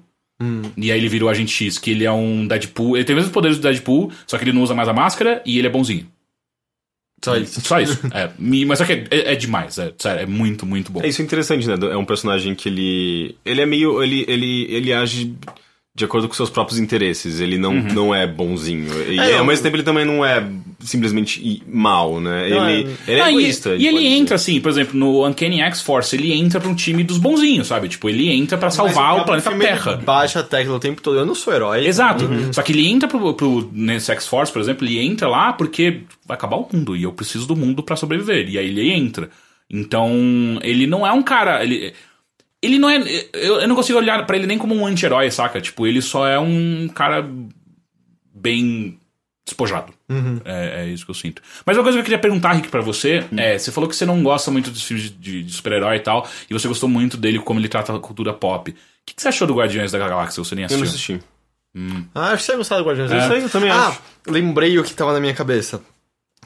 E 0.77 0.91
aí 0.91 0.99
ele 0.99 1.07
vira 1.07 1.23
o 1.25 1.29
Agente 1.29 1.51
X, 1.51 1.79
que 1.79 1.91
ele 1.91 2.03
é 2.03 2.11
um 2.11 2.45
Deadpool. 2.45 2.97
Ele 2.97 3.05
tem 3.05 3.15
os 3.15 3.19
mesmos 3.21 3.33
poderes 3.33 3.57
do 3.57 3.63
Deadpool, 3.63 4.11
só 4.27 4.38
que 4.38 4.43
ele 4.43 4.51
não 4.51 4.61
usa 4.61 4.75
mais 4.75 4.89
a 4.89 4.93
máscara 4.93 5.41
e 5.45 5.57
ele 5.57 5.65
é 5.67 5.69
bonzinho. 5.69 6.05
Só 7.24 7.36
isso. 7.38 7.61
Só 7.61 7.80
isso. 7.80 7.99
é, 8.13 8.30
me- 8.38 8.66
mas 8.66 8.78
só 8.80 8.86
que 8.86 8.93
é, 8.93 9.07
é- 9.09 9.34
é 9.34 9.36
demais, 9.36 9.78
é, 9.80 9.91
sério, 9.97 10.22
é 10.24 10.26
muito, 10.26 10.66
muito 10.66 10.91
bom. 10.91 11.01
É 11.01 11.07
isso 11.07 11.22
é 11.22 11.26
interessante, 11.26 11.68
né? 11.68 11.76
É 11.91 11.97
um 11.97 12.05
personagem 12.05 12.53
que 12.53 12.70
ele. 12.70 13.36
Ele 13.43 13.61
é 13.61 13.66
meio. 13.66 14.03
Ele, 14.03 14.26
ele, 14.28 14.63
ele 14.70 14.93
age 14.93 15.34
de 15.96 16.04
acordo 16.04 16.28
com 16.28 16.34
seus 16.34 16.50
próprios 16.50 16.78
interesses. 16.78 17.39
Ele 17.39 17.58
não, 17.58 17.72
não 17.74 18.14
é 18.14 18.28
bonzinho. 18.28 18.86
E 19.10 19.18
É, 19.18 19.38
ao 19.38 19.46
mesmo 19.46 19.64
tempo 19.64 19.78
ele 19.78 19.84
também 19.84 20.04
não 20.04 20.26
é 20.26 20.46
simplesmente 20.82 21.64
mal, 21.68 22.20
né? 22.20 22.50
Não, 22.50 22.70
ele, 22.70 22.89
é- 23.08 23.12
ele 23.12 23.20
é 23.20 23.24
Ah, 23.24 23.32
e- 23.32 23.34
egoísta. 23.36 23.70
E, 23.70 23.74
ele 23.88 23.91
pode 23.91 24.04
dizer. 24.04 24.16
entra, 24.18 24.36
assim, 24.36 24.60
por 24.60 24.70
exemplo, 24.72 25.00
no 25.00 25.26
Uncanny 25.26 25.62
X-Force, 25.62 26.16
ele 26.16 26.34
entra 26.34 26.60
pra 26.60 26.70
um 26.70 26.76
time 26.76 27.02
dos 27.04 27.18
bonzinhos, 27.18 27.68
sabe? 27.68 27.88
Tipo, 27.88 28.10
ele 28.10 28.30
entra 28.30 28.58
pra 28.58 28.70
salvar 28.70 29.14
Mas 29.14 29.22
o 29.22 29.26
planeta 29.26 29.52
ele 29.52 29.60
Terra. 29.60 29.96
Baixa 29.96 30.39
a 30.41 30.43
tecla 30.43 30.76
o 30.76 30.80
tempo 30.80 31.02
todo. 31.02 31.18
Eu 31.18 31.26
não 31.26 31.34
sou 31.34 31.54
herói. 31.54 31.86
Exato. 31.88 32.28
Só 32.52 32.62
que 32.62 32.74
ele 32.74 32.86
entra 32.88 33.08
pro, 33.08 33.34
pro 33.34 33.70
nesse 33.74 34.12
X-Force, 34.12 34.52
por 34.52 34.62
exemplo, 34.62 34.86
ele 34.86 35.00
entra 35.00 35.30
lá 35.30 35.54
porque 35.54 36.02
vai 36.28 36.36
acabar 36.36 36.58
o 36.58 36.68
mundo 36.72 36.96
e 36.96 37.04
eu 37.04 37.14
preciso 37.14 37.48
do 37.48 37.56
mundo 37.56 37.82
pra 37.82 37.96
sobreviver. 37.96 38.50
E 38.50 38.58
aí 38.60 38.68
ele 38.68 38.91
entra. 38.91 39.30
Então, 39.70 40.12
ele 40.62 40.86
não 40.88 41.08
é 41.08 41.12
um 41.12 41.24
cara. 41.24 41.64
Ele, 41.64 41.93
ele 42.66 42.80
não 42.80 42.89
é. 42.89 42.97
Eu, 43.34 43.61
eu 43.61 43.68
não 43.68 43.76
consigo 43.76 43.97
olhar 43.99 44.26
pra 44.26 44.36
ele 44.38 44.47
nem 44.47 44.57
como 44.57 44.76
um 44.76 44.86
anti-herói, 44.86 45.30
saca? 45.32 45.61
Tipo, 45.61 45.86
ele 45.88 46.01
só 46.01 46.28
é 46.28 46.39
um 46.39 46.88
cara 46.93 47.28
bem 48.34 48.99
despojado. 49.45 49.93
É, 50.43 50.84
é 50.84 50.88
isso 50.88 51.05
que 51.05 51.11
eu 51.11 51.16
sinto. 51.16 51.41
Mas 51.66 51.78
uma 51.78 51.84
coisa 51.84 51.97
que 51.97 52.01
eu 52.01 52.03
queria 52.05 52.20
perguntar, 52.20 52.53
Rick, 52.53 52.70
pra 52.70 52.82
você 52.82 53.26
é: 53.38 53.57
você 53.57 53.72
falou 53.72 53.89
que 53.89 53.95
você 53.95 54.05
não 54.05 54.22
gosta 54.24 54.49
muito 54.51 54.72
dos 54.72 54.84
filmes 54.84 55.13
de, 55.20 55.43
de 55.43 55.53
super-herói 55.53 55.97
e 55.97 55.99
tal, 55.99 56.28
e 56.49 56.53
você 56.53 56.68
gostou 56.68 56.89
muito 56.89 57.18
dele 57.18 57.39
como 57.39 57.59
ele 57.59 57.70
trata 57.70 57.95
a 57.95 57.99
cultura 57.99 58.34
pop. 58.34 58.72
O 58.72 58.76
que, 59.05 59.13
que 59.16 59.22
você 59.22 59.28
achou 59.28 59.47
do 59.47 59.53
Guardiões 59.55 59.91
da 59.91 59.99
Galáxia? 59.99 60.43
Você 60.43 60.55
nem 60.55 60.66
Eu 60.70 60.78
não 60.78 60.84
assistiu? 60.84 61.16
assisti. 61.18 61.36
Ah, 62.16 62.28
acho 62.32 62.38
que 62.38 62.43
você 62.43 62.51
ia 62.53 62.57
gostar 62.57 62.78
do 62.78 62.86
Guardiões. 62.86 63.11
É. 63.11 63.18
Eu 63.18 63.28
sei. 63.30 63.43
Eu 63.43 63.49
também 63.49 63.70
Ah, 63.70 63.88
acho. 63.89 64.01
lembrei 64.28 64.80
o 64.80 64.84
que 64.84 64.93
tava 64.93 65.13
na 65.13 65.20
minha 65.20 65.34
cabeça. 65.34 65.82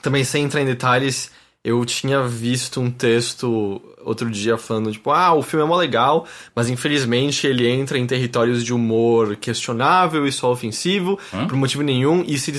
também 0.01 0.23
sem 0.23 0.45
entrar 0.45 0.61
em 0.61 0.65
detalhes, 0.65 1.29
eu 1.63 1.83
tinha 1.85 2.21
visto 2.23 2.79
um 2.79 2.89
texto 2.89 3.81
outro 4.05 4.29
dia 4.29 4.57
falando, 4.57 4.91
tipo, 4.91 5.11
ah, 5.11 5.33
o 5.33 5.41
filme 5.43 5.65
é 5.65 5.67
mó 5.67 5.75
legal, 5.75 6.25
mas 6.55 6.69
infelizmente 6.69 7.45
ele 7.45 7.67
entra 7.67 7.97
em 7.97 8.07
territórios 8.07 8.63
de 8.63 8.73
humor 8.73 9.35
questionável 9.35 10.25
e 10.25 10.31
só 10.31 10.51
ofensivo, 10.51 11.19
Hã? 11.33 11.47
por 11.47 11.55
motivo 11.57 11.83
nenhum, 11.83 12.23
e 12.25 12.37
se 12.39 12.51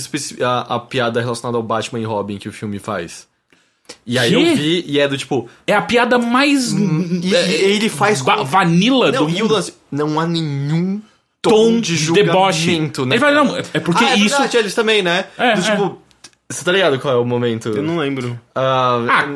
a, 0.42 0.74
a 0.76 0.78
piada 0.78 1.20
relacionada 1.20 1.56
ao 1.56 1.62
Batman 1.62 2.00
e 2.00 2.04
Robin 2.04 2.36
que 2.38 2.48
o 2.48 2.52
filme 2.52 2.78
faz. 2.78 3.26
E 4.06 4.18
aí 4.18 4.30
Quê? 4.30 4.36
eu 4.36 4.54
vi, 4.56 4.84
e 4.86 5.00
é 5.00 5.08
do 5.08 5.18
tipo. 5.18 5.48
É 5.66 5.74
a 5.74 5.82
piada 5.82 6.16
mais. 6.16 6.70
E, 6.72 7.26
e 7.28 7.34
ele 7.74 7.88
faz. 7.88 8.20
va- 8.20 8.44
vanilla 8.44 9.10
Não, 9.10 9.24
do 9.26 9.30
e 9.32 9.42
o 9.42 9.48
lance, 9.48 9.74
não 9.90 10.20
há 10.20 10.26
nenhum 10.26 11.00
Tom 11.42 11.50
tom 11.50 11.80
de 11.80 11.96
de 11.96 12.12
deboche. 12.12 12.66
julgamento, 12.66 13.04
né? 13.06 13.16
Ele 13.16 13.24
fala, 13.24 13.42
não, 13.44 13.56
é 13.56 13.80
porque 13.80 14.04
ah, 14.04 14.10
é 14.12 14.16
isso. 14.16 14.28
verdade, 14.36 14.56
eles 14.58 14.74
também, 14.76 15.02
né? 15.02 15.24
É, 15.36 15.54
do, 15.56 15.62
tipo, 15.62 15.98
você 16.50 16.64
tá 16.64 16.72
ligado 16.72 16.98
qual 16.98 17.14
é 17.14 17.16
o 17.16 17.24
momento? 17.24 17.68
Eu 17.70 17.82
não 17.82 17.96
lembro. 17.98 18.38
Ah, 18.54 18.98
Ah, 19.08 19.28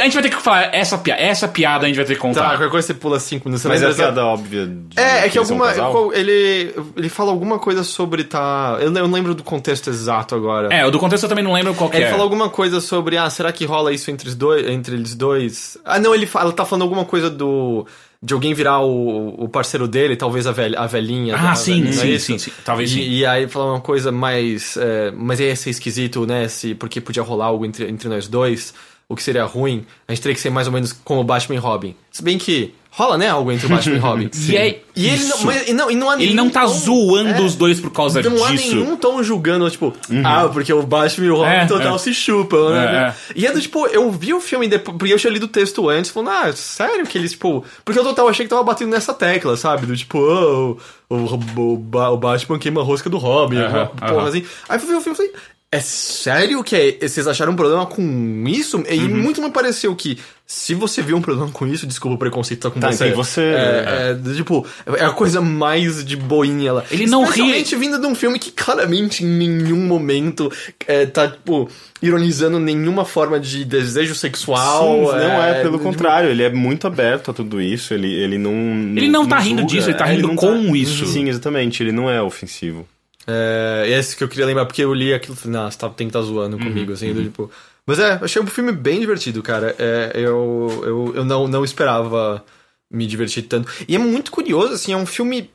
A 0.00 0.04
gente 0.04 0.14
vai 0.14 0.22
ter 0.22 0.28
que 0.30 0.40
falar 0.40 0.72
essa 0.74 0.96
piada. 0.96 1.20
Essa 1.20 1.48
piada 1.48 1.84
a 1.84 1.88
gente 1.88 1.96
vai 1.96 2.04
ter 2.04 2.14
que 2.14 2.20
tá, 2.20 2.28
contar. 2.28 2.48
qualquer 2.50 2.70
coisa 2.70 2.86
você 2.86 2.94
pula 2.94 3.18
cinco 3.18 3.48
minutos. 3.48 3.62
você 3.62 3.68
Mas 3.68 3.82
é 3.82 3.86
lembra 3.88 4.02
a 4.02 4.06
piada 4.06 4.24
óbvia 4.26 4.66
de 4.66 5.00
É, 5.00 5.26
é 5.26 5.28
que 5.28 5.36
eles 5.36 5.48
são 5.48 5.56
um 5.56 5.60
alguma. 5.60 5.66
casal? 5.68 5.92
qual- 5.92 6.12
ele, 6.14 6.72
ele 6.96 7.08
fala 7.08 7.30
alguma 7.32 7.58
coisa 7.58 7.82
sobre 7.82 8.22
tá. 8.24 8.78
Eu 8.80 8.90
não 8.92 9.00
eu 9.00 9.08
não 9.08 9.14
lembro 9.14 9.34
do 9.34 9.42
contexto 9.42 9.90
exato 9.90 10.34
agora. 10.36 10.72
É, 10.72 10.86
o 10.86 10.90
do 10.92 10.98
contexto 11.00 11.24
eu 11.24 11.28
também 11.28 11.42
não 11.44 11.52
lembro 11.52 11.74
qual 11.74 11.90
que 11.90 11.96
Ele 11.96 12.04
é. 12.04 12.10
fala 12.10 12.22
alguma 12.22 12.48
coisa 12.50 12.80
sobre, 12.80 13.16
ah, 13.16 13.28
será 13.30 13.50
que 13.52 13.64
rola 13.64 13.92
isso 13.92 14.10
entre, 14.12 14.28
os 14.28 14.34
dois, 14.36 14.64
entre 14.68 14.94
eles 14.94 15.14
dois? 15.16 15.76
Ah, 15.84 15.98
não, 15.98 16.14
ele 16.14 16.26
fala, 16.26 16.52
tá 16.52 16.64
falando 16.64 16.82
alguma 16.82 17.04
coisa 17.04 17.28
do. 17.28 17.84
De 18.24 18.34
alguém 18.34 18.54
virar 18.54 18.80
o, 18.80 19.34
o 19.42 19.48
parceiro 19.48 19.88
dele, 19.88 20.14
talvez 20.14 20.46
a, 20.46 20.52
velha, 20.52 20.78
a 20.78 20.86
velhinha. 20.86 21.34
Ah, 21.34 21.52
a 21.52 21.54
sim, 21.56 21.82
velhinha, 21.82 21.96
não 21.96 22.02
é 22.02 22.18
sim, 22.18 22.18
sim, 22.18 22.38
sim. 22.38 22.52
Talvez 22.64 22.90
e, 22.92 22.94
sim. 22.94 23.00
E 23.00 23.26
aí 23.26 23.48
fala 23.48 23.72
uma 23.72 23.80
coisa 23.80 24.12
mais. 24.12 24.76
é, 24.76 25.10
mas 25.10 25.40
ia 25.40 25.56
ser 25.56 25.70
esquisito, 25.70 26.24
né? 26.24 26.46
Se, 26.46 26.74
porque 26.74 27.00
podia 27.00 27.22
rolar 27.22 27.46
algo 27.46 27.66
entre, 27.66 27.88
entre 27.88 28.08
nós 28.08 28.28
dois, 28.28 28.74
o 29.08 29.16
que 29.16 29.22
seria 29.22 29.44
ruim. 29.44 29.84
A 30.06 30.12
gente 30.12 30.22
teria 30.22 30.34
que 30.34 30.40
ser 30.40 30.50
mais 30.50 30.68
ou 30.68 30.72
menos 30.72 30.92
como 30.92 31.24
Batman 31.24 31.56
e 31.56 31.58
Robin. 31.58 31.96
Se 32.12 32.22
bem 32.22 32.38
que 32.38 32.72
rola, 32.94 33.16
né? 33.16 33.28
Algo 33.28 33.50
entre 33.50 33.64
o 33.66 33.68
Batman 33.70 33.96
e 33.96 33.98
Robin. 33.98 34.30
E 34.48 34.56
é 34.56 34.80
E 34.94 35.08
ele 35.08 35.24
não, 35.24 35.44
mas, 35.44 35.68
e 35.68 35.72
não, 35.72 35.90
e 35.90 35.96
não 35.96 36.10
há 36.10 36.22
Ele 36.22 36.34
não 36.34 36.50
tá 36.50 36.60
tom- 36.62 36.68
zoando 36.68 37.30
é. 37.30 37.40
os 37.40 37.54
dois 37.56 37.80
por 37.80 37.90
causa 37.90 38.20
Não 38.22 38.44
há 38.44 38.50
disso. 38.50 38.74
nenhum 38.76 38.96
tom 38.96 39.22
julgando, 39.22 39.68
tipo, 39.70 39.94
ah, 40.22 40.48
porque 40.52 40.70
o 40.72 40.82
Batman 40.82 41.26
e 41.26 41.30
o 41.30 41.36
Robin 41.36 41.48
É, 41.50 41.64
total 41.66 41.94
é. 41.94 41.98
se 41.98 42.12
chupam, 42.12 42.70
né? 42.74 42.84
É, 43.08 43.14
E 43.34 43.46
é 43.46 43.52
do 43.52 43.60
tipo, 43.60 43.86
eu 43.86 44.10
vi 44.10 44.34
o 44.34 44.40
filme 44.40 44.68
depois, 44.68 44.96
porque 44.98 45.12
eu 45.14 45.18
tinha 45.18 45.32
lido 45.32 45.44
o 45.44 45.48
texto 45.48 45.88
antes, 45.88 46.10
falando, 46.10 46.30
ah, 46.30 46.52
sério 46.52 47.06
que 47.06 47.16
eles, 47.16 47.30
tipo. 47.32 47.64
Porque 47.84 47.98
eu 47.98 48.04
total 48.04 48.28
achei 48.28 48.44
que 48.44 48.50
tava 48.50 48.62
batendo 48.62 48.90
nessa 48.90 49.14
tecla, 49.14 49.56
sabe? 49.56 49.86
Do 49.86 49.96
tipo, 49.96 50.18
oh, 50.18 50.76
o, 51.08 51.14
o, 51.16 51.72
o, 51.72 51.76
Ba- 51.78 52.10
o 52.10 52.18
Batman 52.18 52.58
queima 52.58 52.82
a 52.82 52.84
rosca 52.84 53.08
do 53.08 53.16
Robin, 53.16 53.58
alguma 53.62 53.86
porra 53.86 54.12
aham. 54.12 54.28
assim. 54.28 54.44
Aí 54.68 54.76
eu 54.76 54.80
fui 54.80 54.88
ver 54.90 54.96
o 54.96 55.00
filme 55.00 55.14
e 55.14 55.16
falei. 55.16 55.32
É 55.74 55.80
sério 55.80 56.62
que 56.62 56.76
é- 56.76 57.08
vocês 57.08 57.26
acharam 57.26 57.52
um 57.54 57.56
problema 57.56 57.86
com 57.86 58.44
isso? 58.46 58.84
E 58.90 58.98
Uhum. 58.98 59.08
muito 59.22 59.40
me 59.40 59.50
pareceu 59.50 59.96
que, 59.96 60.18
se 60.46 60.74
você 60.74 61.00
viu 61.00 61.16
um 61.16 61.22
problema 61.22 61.50
com 61.50 61.66
isso, 61.66 61.86
desculpa 61.86 62.14
o 62.16 62.18
preconceito 62.18 62.60
tá 62.60 62.70
com 62.70 62.78
Tá, 62.78 62.92
você. 62.92 63.06
então 63.06 63.16
você- 63.16 63.40
É, 63.40 64.10
é, 64.20 64.34
tipo, 64.34 64.66
é 64.98 65.02
a 65.06 65.10
coisa 65.12 65.40
mais 65.40 66.04
de 66.04 66.14
boinha 66.14 66.74
lá. 66.74 66.84
Ele 66.90 67.06
não 67.06 67.22
ri- 67.22 67.28
Especialmente 67.30 67.76
vindo 67.76 67.98
de 67.98 68.06
um 68.06 68.14
filme 68.14 68.38
que 68.38 68.50
claramente 68.50 69.24
em 69.24 69.28
nenhum 69.28 69.86
momento 69.86 70.52
é, 70.86 71.06
tá, 71.06 71.26
tipo, 71.26 71.70
ironizando 72.02 72.58
nenhuma 72.60 73.06
forma 73.06 73.40
de 73.40 73.64
desejo 73.64 74.14
sexual. 74.14 74.84
Sim, 75.10 75.16
não 75.18 75.42
é, 75.42 75.62
pelo 75.62 75.78
tipo, 75.78 75.84
contrário, 75.90 76.28
ele 76.28 76.42
é 76.42 76.50
muito 76.50 76.86
aberto 76.86 77.30
a 77.30 77.34
tudo 77.34 77.62
isso, 77.62 77.94
ele, 77.94 78.12
ele 78.12 78.36
não... 78.36 78.52
Ele 78.94 79.08
não 79.08 79.26
tá 79.26 79.38
rindo 79.38 79.64
disso, 79.64 79.88
ele 79.88 79.96
tá 79.96 80.04
rindo 80.04 80.28
não 80.28 80.36
com 80.36 80.76
isso. 80.76 81.06
Sim, 81.06 81.30
exatamente, 81.30 81.82
ele 81.82 81.92
não 81.92 82.10
é 82.10 82.20
ofensivo. 82.20 82.86
É, 83.26 83.84
esse 83.88 84.16
que 84.16 84.24
eu 84.24 84.28
queria 84.28 84.46
lembrar, 84.46 84.66
porque 84.66 84.82
eu 84.82 84.92
li 84.92 85.12
aquilo 85.14 85.34
e 85.34 85.36
falei, 85.38 85.56
nossa, 85.58 85.78
tá, 85.78 85.88
tem 85.90 86.08
que 86.08 86.10
estar 86.16 86.22
zoando 86.22 86.58
Uhum, 86.58 86.62
comigo, 86.64 86.92
assim, 86.92 87.12
do 87.14 87.22
tipo. 87.22 87.50
Mas 87.86 87.98
é, 87.98 88.12
achei 88.22 88.40
o 88.42 88.46
filme 88.46 88.72
bem 88.72 89.00
divertido, 89.00 89.42
cara. 89.42 89.74
É, 89.78 90.12
eu 90.14 90.82
eu, 90.84 91.12
eu 91.16 91.24
não, 91.24 91.46
não 91.48 91.64
esperava 91.64 92.44
me 92.90 93.06
divertir 93.06 93.42
tanto. 93.44 93.68
E 93.88 93.94
é 93.96 93.98
muito 93.98 94.30
curioso, 94.32 94.74
assim, 94.74 94.92
é 94.92 94.96
um 94.96 95.06
filme. 95.06 95.50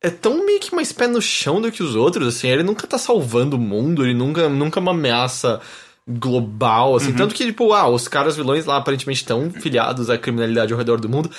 É 0.00 0.10
tão 0.10 0.44
meio 0.46 0.60
que 0.60 0.74
mais 0.74 0.92
pé 0.92 1.08
no 1.08 1.20
chão 1.20 1.60
do 1.60 1.72
que 1.72 1.82
os 1.82 1.96
outros, 1.96 2.28
assim. 2.28 2.48
Ele 2.48 2.62
nunca 2.62 2.86
tá 2.86 2.98
salvando 2.98 3.56
o 3.56 3.60
mundo, 3.60 4.04
ele 4.04 4.14
nunca, 4.14 4.48
nunca 4.48 4.78
é 4.78 4.82
uma 4.82 4.92
ameaça 4.92 5.60
global, 6.06 6.94
assim. 6.96 7.12
Tanto 7.12 7.34
que, 7.34 7.44
tipo, 7.44 7.72
ah, 7.72 7.88
os 7.88 8.06
caras 8.08 8.36
vilões 8.36 8.64
lá 8.64 8.76
aparentemente 8.76 9.20
estão 9.22 9.50
filiados 9.50 10.08
à 10.08 10.16
criminalidade 10.16 10.72
ao 10.72 10.78
redor 10.78 11.00
do 11.00 11.08
mundo. 11.08 11.30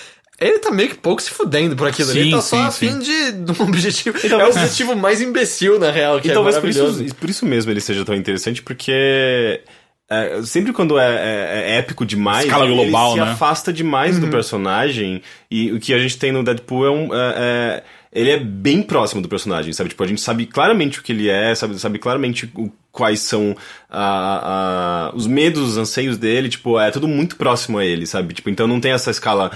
Ele 0.42 0.60
tá 0.60 0.72
meio 0.72 0.90
que 0.90 0.96
pouco 0.96 1.22
se 1.22 1.30
fudendo 1.32 1.76
por 1.76 1.88
aquilo. 1.88 2.10
Sim, 2.12 2.20
ele 2.20 2.32
tá 2.32 2.42
só 2.42 2.56
sim, 2.58 2.64
a 2.66 2.72
sim. 2.72 2.90
fim 2.92 3.00
de, 3.00 3.32
de 3.34 3.52
um 3.52 3.64
objetivo. 3.68 4.18
É 4.28 4.46
o 4.46 4.50
objetivo 4.50 4.96
mais 4.96 5.22
imbecil, 5.22 5.78
na 5.80 5.92
real, 5.92 6.20
que 6.22 6.28
E 6.28 6.32
é 6.32 6.34
talvez 6.34 6.58
por 6.58 6.70
isso, 6.70 7.16
por 7.16 7.30
isso 7.30 7.46
mesmo 7.46 7.72
ele 7.72 7.82
seja 7.82 8.06
tão 8.06 8.16
interessante, 8.16 8.62
porque 8.62 9.62
é, 10.10 10.42
sempre 10.44 10.72
quando 10.74 10.98
é, 10.98 11.06
é- 11.06 11.72
é 11.74 11.78
épico 11.78 12.06
demais, 12.06 12.46
Escala 12.46 12.66
global, 12.68 13.12
ele 13.14 13.20
se 13.22 13.26
né? 13.26 13.32
afasta 13.34 13.72
demais 13.74 14.16
Uhum. 14.16 14.22
do 14.22 14.28
personagem. 14.30 15.22
E 15.52 15.72
o 15.72 15.80
que 15.80 15.94
a 15.94 16.00
gente 16.00 16.18
tem 16.18 16.32
no 16.32 16.44
Deadpool 16.44 16.86
é 16.86 16.90
um. 16.92 17.14
é- 17.14 17.34
é- 17.38 17.84
ele 18.12 18.32
é 18.32 18.38
bem 18.40 18.82
próximo 18.82 19.22
do 19.22 19.30
personagem, 19.30 19.72
sabe? 19.72 19.90
Tipo, 19.90 20.04
a 20.04 20.08
gente 20.08 20.20
sabe 20.22 20.48
claramente 20.48 21.00
o 21.00 21.04
que 21.04 21.12
ele 21.12 21.30
é, 21.30 21.54
sabe, 21.54 21.78
sabe 21.78 22.00
claramente 22.00 22.50
o- 22.56 22.72
quais 23.00 23.22
são 23.22 23.56
a- 23.90 25.10
a- 25.10 25.16
os 25.16 25.26
medos, 25.26 25.70
os 25.70 25.78
anseios 25.78 26.18
dele, 26.18 26.50
tipo, 26.50 26.78
é 26.80 26.92
tudo 26.92 27.08
muito 27.08 27.38
próximo 27.38 27.78
a 27.80 27.86
ele, 27.86 28.06
sabe? 28.06 28.34
Tipo, 28.34 28.50
então 28.50 28.68
não 28.68 28.80
tem 28.82 28.92
essa 28.92 29.10
escala 29.10 29.52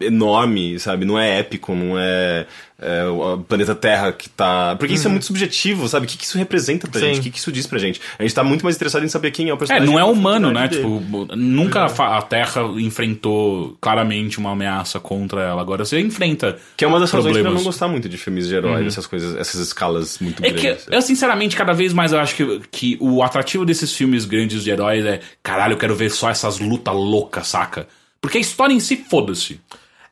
enorme, 0.00 0.78
sabe? 0.78 1.04
Não 1.04 1.18
é 1.18 1.38
épico, 1.38 1.74
não 1.74 1.98
é, 1.98 2.46
é 2.80 3.04
o 3.06 3.38
planeta 3.38 3.74
Terra 3.74 4.12
que 4.12 4.28
tá. 4.28 4.74
Porque 4.78 4.94
isso 4.94 5.06
é 5.06 5.10
muito 5.10 5.26
subjetivo, 5.26 5.88
sabe? 5.88 6.06
O 6.06 6.08
que, 6.08 6.16
que 6.18 6.24
isso 6.24 6.38
representa 6.38 6.88
pra 6.88 7.00
Sim. 7.00 7.06
gente? 7.06 7.20
O 7.20 7.22
que, 7.22 7.30
que 7.30 7.38
isso 7.38 7.52
diz 7.52 7.66
pra 7.66 7.78
gente? 7.78 8.00
A 8.18 8.22
gente 8.22 8.34
tá 8.34 8.42
muito 8.44 8.64
mais 8.64 8.76
interessado 8.76 9.04
em 9.04 9.08
saber 9.08 9.30
quem 9.30 9.48
é 9.48 9.52
o 9.52 9.56
É, 9.56 9.58
personagem. 9.58 9.86
não 9.88 9.98
é 9.98 10.02
e 10.02 10.04
a 10.04 10.06
humano, 10.06 10.50
né? 10.52 10.68
profundidade 10.68 10.82
dele. 10.82 11.24
Tipo, 11.26 11.36
nunca 11.36 11.84
a 11.84 11.88
fa- 11.88 12.16
a 12.18 12.22
Terra 12.22 12.62
enfrentou 12.78 13.76
claramente 13.80 14.38
uma 14.38 14.52
ameaça 14.52 14.98
contra 14.98 15.42
ela. 15.42 15.60
Agora 15.60 15.84
você 15.84 16.00
enfrenta. 16.00 16.56
Que 16.76 16.84
é 16.84 16.88
uma 16.88 16.98
das 17.00 17.10
razões 17.10 17.32
pra 17.32 17.40
eu 17.40 17.44
problemas. 17.44 17.62
não 17.62 17.70
gostar 17.70 17.88
muito 17.88 18.08
de 18.08 18.16
filmes 18.18 18.48
de 18.48 18.54
heróis, 18.54 18.86
essas 18.86 19.06
coisas, 19.06 19.36
essas 19.36 19.60
escalas 19.60 20.18
muito 20.18 20.44
É 20.44 20.50
que, 20.50 20.62
grandes. 20.62 20.86
eu 20.90 21.00
sinceramente, 21.02 21.54
cada 21.56 21.72
vez 21.72 21.92
mais 21.92 22.12
eu 22.12 22.18
acho 22.18 22.34
que, 22.34 22.42
que 22.70 22.96
o 23.00 23.22
atrativo 23.22 23.64
desses 23.64 23.92
filmes 23.92 24.24
grandes 24.24 24.64
de 24.64 24.70
heróis 24.70 25.04
é 25.04 25.20
caralho, 25.42 25.74
eu 25.74 25.78
quero 25.78 25.94
ver 25.94 26.10
só 26.10 26.30
essas 26.30 26.58
lutas 26.58 26.94
loucas, 26.94 27.48
saca? 27.48 27.86
Porque 28.20 28.38
a 28.38 28.40
história 28.40 28.72
em 28.72 28.80
si, 28.80 28.96
foda-se. 28.96 29.60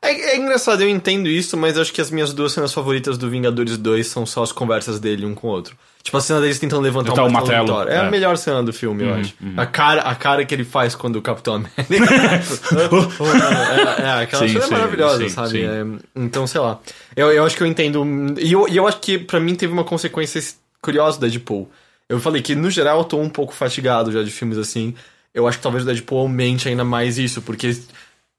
É, 0.01 0.33
é 0.33 0.37
engraçado, 0.37 0.81
eu 0.81 0.89
entendo 0.89 1.27
isso, 1.27 1.57
mas 1.57 1.77
acho 1.77 1.91
que 1.91 1.99
as 1.99 2.11
minhas 2.11 2.31
duas 2.31 2.53
cenas 2.53 2.71
favoritas 2.71 3.17
do 3.17 3.29
Vingadores 3.29 3.77
2 3.77 4.05
são 4.05 4.25
só 4.25 4.43
as 4.43 4.51
conversas 4.51 4.99
dele 4.99 5.25
um 5.25 5.33
com 5.33 5.47
o 5.47 5.49
outro. 5.49 5.75
Tipo, 6.03 6.17
a 6.17 6.21
cena 6.21 6.39
deles 6.39 6.59
tentando 6.59 6.83
levantar 6.83 7.13
Então, 7.13 7.25
um 7.25 7.29
o 7.29 7.31
martelo. 7.31 7.89
É, 7.89 7.95
é. 7.95 7.97
a 7.97 8.11
melhor 8.11 8.37
cena 8.37 8.61
do 8.61 8.71
filme, 8.71 9.03
eu 9.03 9.15
acho. 9.15 9.33
A, 9.57 9.65
cara, 9.65 10.01
a 10.01 10.13
cara 10.13 10.45
que 10.45 10.53
ele 10.53 10.63
faz 10.63 10.93
quando 10.93 11.15
o 11.15 11.21
Capitão 11.21 11.55
América... 11.55 11.81
é, 13.97 14.01
é, 14.01 14.21
aquela 14.21 14.47
Sim, 14.47 14.53
cena 14.53 14.63
é 14.63 14.67
sim, 14.67 14.73
maravilhosa, 14.73 15.23
sim, 15.23 15.29
sabe? 15.29 15.63
É, 15.63 15.83
então, 16.15 16.45
sei 16.45 16.61
lá. 16.61 16.79
Eu, 17.15 17.31
eu 17.31 17.43
acho 17.43 17.57
que 17.57 17.63
eu 17.63 17.67
entendo... 17.67 18.05
E 18.39 18.51
eu, 18.51 18.67
eu 18.67 18.87
acho 18.87 18.99
que 18.99 19.17
pra 19.17 19.39
mim 19.39 19.55
teve 19.55 19.73
uma 19.73 19.83
consequência 19.83 20.39
curiosa 20.79 21.17
do 21.17 21.21
Deadpool. 21.21 21.67
Eu 22.09 22.19
falei 22.19 22.41
que, 22.41 22.53
no 22.55 22.69
geral, 22.69 22.99
eu 22.99 23.03
tô 23.03 23.17
um 23.17 23.29
pouco 23.29 23.53
fatigado 23.53 24.11
já 24.11 24.21
de 24.23 24.31
filmes 24.31 24.57
assim. 24.57 24.93
Eu 25.33 25.47
acho 25.47 25.57
que 25.57 25.63
talvez 25.63 25.83
o 25.83 25.87
Deadpool 25.87 26.19
aumente 26.19 26.69
ainda 26.69 26.83
mais 26.83 27.17
isso, 27.17 27.41
porque 27.41 27.75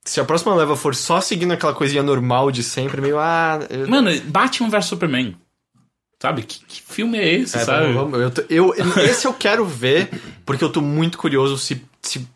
se 0.04 0.20
a 0.20 0.24
próxima 0.24 0.54
leva 0.54 0.76
for 0.76 0.94
só 0.94 1.20
seguindo 1.20 1.52
aquela 1.52 1.74
coisinha 1.74 2.02
normal 2.02 2.50
de 2.50 2.62
sempre, 2.62 3.00
meio, 3.00 3.18
ah. 3.18 3.58
eu- 3.68 3.88
Mano, 3.88 4.10
Batman 4.26 4.68
vs 4.70 4.84
Superman. 4.86 5.34
Sabe? 6.22 6.42
Que, 6.44 6.64
que 6.64 6.80
filme 6.80 7.18
é 7.18 7.34
esse, 7.34 7.58
é, 7.58 7.64
sabe? 7.64 7.92
vamos, 7.92 8.18
eu 8.18 8.30
tô- 8.30 8.44
eu- 8.48 8.74
esse 9.04 9.26
eu 9.26 9.34
quero 9.34 9.66
ver, 9.66 10.08
porque 10.46 10.64
eu 10.64 10.70
tô 10.70 10.80
muito 10.80 11.18
curioso 11.18 11.58
se. 11.58 11.84
se 12.00 12.26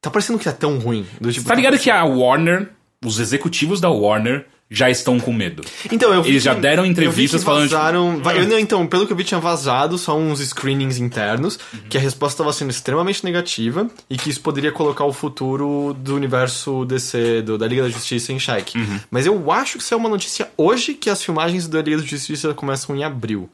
tá 0.00 0.10
parecendo 0.10 0.38
que 0.38 0.48
é 0.48 0.52
tão 0.52 0.78
ruim. 0.78 1.06
Do 1.20 1.32
tipo, 1.32 1.46
Tá 1.48 1.54
ligado 1.54 1.78
que 1.78 1.90
a 1.90 2.04
Warner, 2.04 2.68
os 3.02 3.18
executivos 3.18 3.80
da 3.80 3.88
Warner, 3.88 4.46
já 4.70 4.90
estão 4.90 5.18
com 5.18 5.32
medo. 5.32 5.62
Então, 5.90 6.12
eu 6.12 6.22
vi 6.22 6.30
Eles 6.30 6.42
já 6.42 6.54
que- 6.54 6.60
deram 6.60 6.82
eu 6.82 6.86
vi 6.86 6.90
entrevistas 6.92 7.40
que 7.40 7.44
falando, 7.46 7.70
Vazaram, 7.70 8.18
va- 8.22 8.34
eu, 8.36 8.46
não, 8.46 8.58
então, 8.58 8.86
pelo 8.86 9.06
que 9.06 9.12
eu 9.12 9.16
vi, 9.16 9.24
tinha 9.24 9.40
vazado 9.40 9.96
só 9.96 10.16
uns 10.18 10.40
screenings 10.40 10.98
internos, 10.98 11.58
que 11.88 11.96
a 11.96 12.00
resposta 12.00 12.34
estava 12.34 12.52
sendo 12.52 12.70
extremamente 12.70 13.24
negativa 13.24 13.88
e 14.10 14.16
que 14.18 14.28
isso 14.28 14.40
poderia 14.42 14.70
colocar 14.70 15.04
o 15.04 15.12
futuro 15.12 15.96
do 15.98 16.14
universo 16.14 16.84
DC, 16.84 17.40
do- 17.42 17.56
da 17.56 17.66
Liga 17.66 17.82
da 17.82 17.88
Justiça, 17.88 18.32
em 18.32 18.38
xeque. 18.38 18.76
Uhum. 18.78 19.00
Mas 19.10 19.24
eu 19.26 19.50
acho 19.50 19.78
que 19.78 19.82
isso 19.84 19.94
é 19.94 19.96
uma 19.96 20.08
notícia 20.08 20.48
hoje 20.56 20.92
que 20.94 21.08
as 21.08 21.22
filmagens 21.22 21.66
da 21.66 21.80
Liga 21.80 21.96
da 21.98 22.04
Justiça 22.06 22.52
começam 22.52 22.94
em 22.94 23.02
abril. 23.04 23.48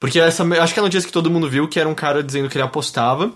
Porque 0.00 0.18
essa, 0.18 0.42
acho 0.62 0.72
que 0.72 0.80
é 0.80 0.82
a 0.82 0.84
notícia 0.86 1.06
que 1.06 1.12
todo 1.12 1.30
mundo 1.30 1.48
viu, 1.48 1.68
que 1.68 1.78
era 1.78 1.88
um 1.88 1.94
cara 1.94 2.22
dizendo 2.24 2.48
que 2.48 2.56
ele 2.56 2.64
apostava 2.64 3.30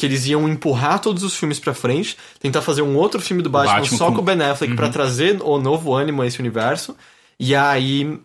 que 0.00 0.06
eles 0.06 0.26
iam 0.26 0.48
empurrar 0.48 0.98
todos 0.98 1.22
os 1.22 1.36
filmes 1.36 1.58
pra 1.60 1.74
frente, 1.74 2.16
tentar 2.40 2.62
fazer 2.62 2.80
um 2.80 2.96
outro 2.96 3.20
filme 3.20 3.42
do 3.42 3.50
Batman, 3.50 3.80
Batman 3.80 3.98
só 3.98 4.06
com- 4.06 4.14
com 4.14 4.20
o 4.20 4.24
Ben 4.24 4.40
Affleck 4.42 4.74
pra 4.74 4.88
trazer 4.88 5.38
o 5.42 5.58
novo 5.60 5.92
ânimo 5.94 6.22
a 6.22 6.26
esse 6.26 6.40
universo. 6.40 6.96
E 7.38 7.54
aí 7.54 8.18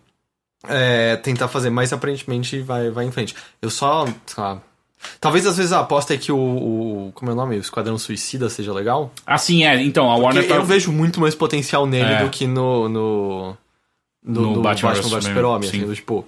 é, 0.68 1.16
tentar 1.16 1.48
fazer, 1.48 1.68
mas 1.70 1.92
aparentemente 1.92 2.60
vai, 2.60 2.90
vai 2.90 3.04
em 3.04 3.10
frente. 3.12 3.34
Eu 3.60 3.68
só, 3.70 4.06
lá, 4.38 4.60
Talvez 5.20 5.46
às 5.46 5.56
vezes 5.58 5.72
a 5.72 5.80
aposta 5.80 6.14
é 6.14 6.16
que 6.16 6.32
o, 6.32 6.36
o- 6.38 7.12
Como 7.14 7.30
é 7.30 7.34
o 7.34 7.36
nome? 7.36 7.56
O 7.56 7.60
Esquadrão 7.60 7.98
Suicida 7.98 8.48
seja 8.48 8.72
legal. 8.72 9.12
Assim, 9.26 9.64
é. 9.64 9.80
Então, 9.82 10.10
a 10.10 10.16
Warner 10.16 10.42
Porque 10.42 10.48
tá... 10.48 10.54
eu 10.56 10.64
vejo 10.64 10.90
muito 10.90 11.20
mais 11.20 11.34
potencial 11.34 11.86
nele 11.86 12.10
É. 12.10 12.24
do 12.24 12.30
que 12.30 12.46
no. 12.46 12.88
No, 12.88 13.56
no, 14.24 14.40
No 14.40 14.40
no 14.56 14.62
Batman 14.62 14.88
Batman, 14.88 14.90
vs 14.92 15.00
vs 15.00 15.02
Superman, 15.10 15.22
Super-Homem. 15.34 15.70
sim. 15.70 15.84
Assim, 15.84 15.92
tipo, 15.94 16.26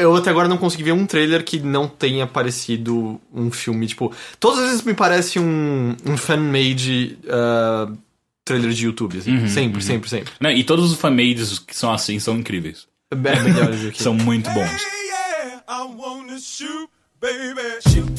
Eu 0.00 0.16
até 0.16 0.28
agora 0.30 0.48
não 0.48 0.58
consegui 0.58 0.82
ver 0.82 0.92
um 0.92 1.06
trailer 1.06 1.44
que 1.44 1.60
não 1.60 1.86
tenha 1.86 2.26
parecido 2.26 3.20
um 3.32 3.48
filme, 3.50 3.86
tipo... 3.86 4.12
Todas 4.40 4.58
as 4.58 4.68
vezes 4.70 4.82
me 4.82 4.92
parece 4.92 5.38
um, 5.38 5.94
um 6.04 6.16
fan-made 6.16 7.16
uh, 7.26 7.96
trailer 8.44 8.70
de 8.72 8.86
YouTube, 8.86 9.18
assim. 9.18 9.36
Uhum, 9.36 9.48
sempre, 9.48 9.80
sempre, 9.82 10.10
sempre. 10.10 10.32
Né, 10.40 10.52
E 10.54 10.64
todos 10.64 10.90
os 10.90 10.98
fanmades 10.98 11.60
que 11.60 11.76
são 11.76 11.92
assim 11.92 12.18
são 12.18 12.36
incríveis. 12.36 12.88
É 13.10 13.14
melhores. 13.14 13.94
São 14.02 14.14
muito 14.14 14.50
bons. 14.50 14.64
yeah, 14.66 15.62
I 15.68 15.82
wanna 15.96 16.38
shoot, 16.40 16.88
baby, 17.20 17.60
shoot. 17.88 18.10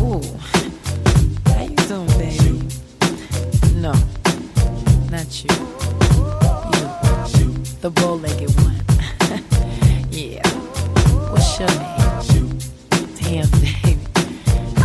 Ooh. 0.00 0.20
How 1.50 1.64
you 1.64 1.76
doing, 1.88 2.06
baby? 2.16 2.68
No, 3.74 3.92
not 5.10 5.44
you. 5.44 5.50
You, 7.38 7.52
the 7.82 7.90
bow-legged 7.90 8.48
one. 8.60 8.69
Your 11.60 11.68
name? 11.68 12.58
Damn, 13.20 13.50
baby, 13.60 13.98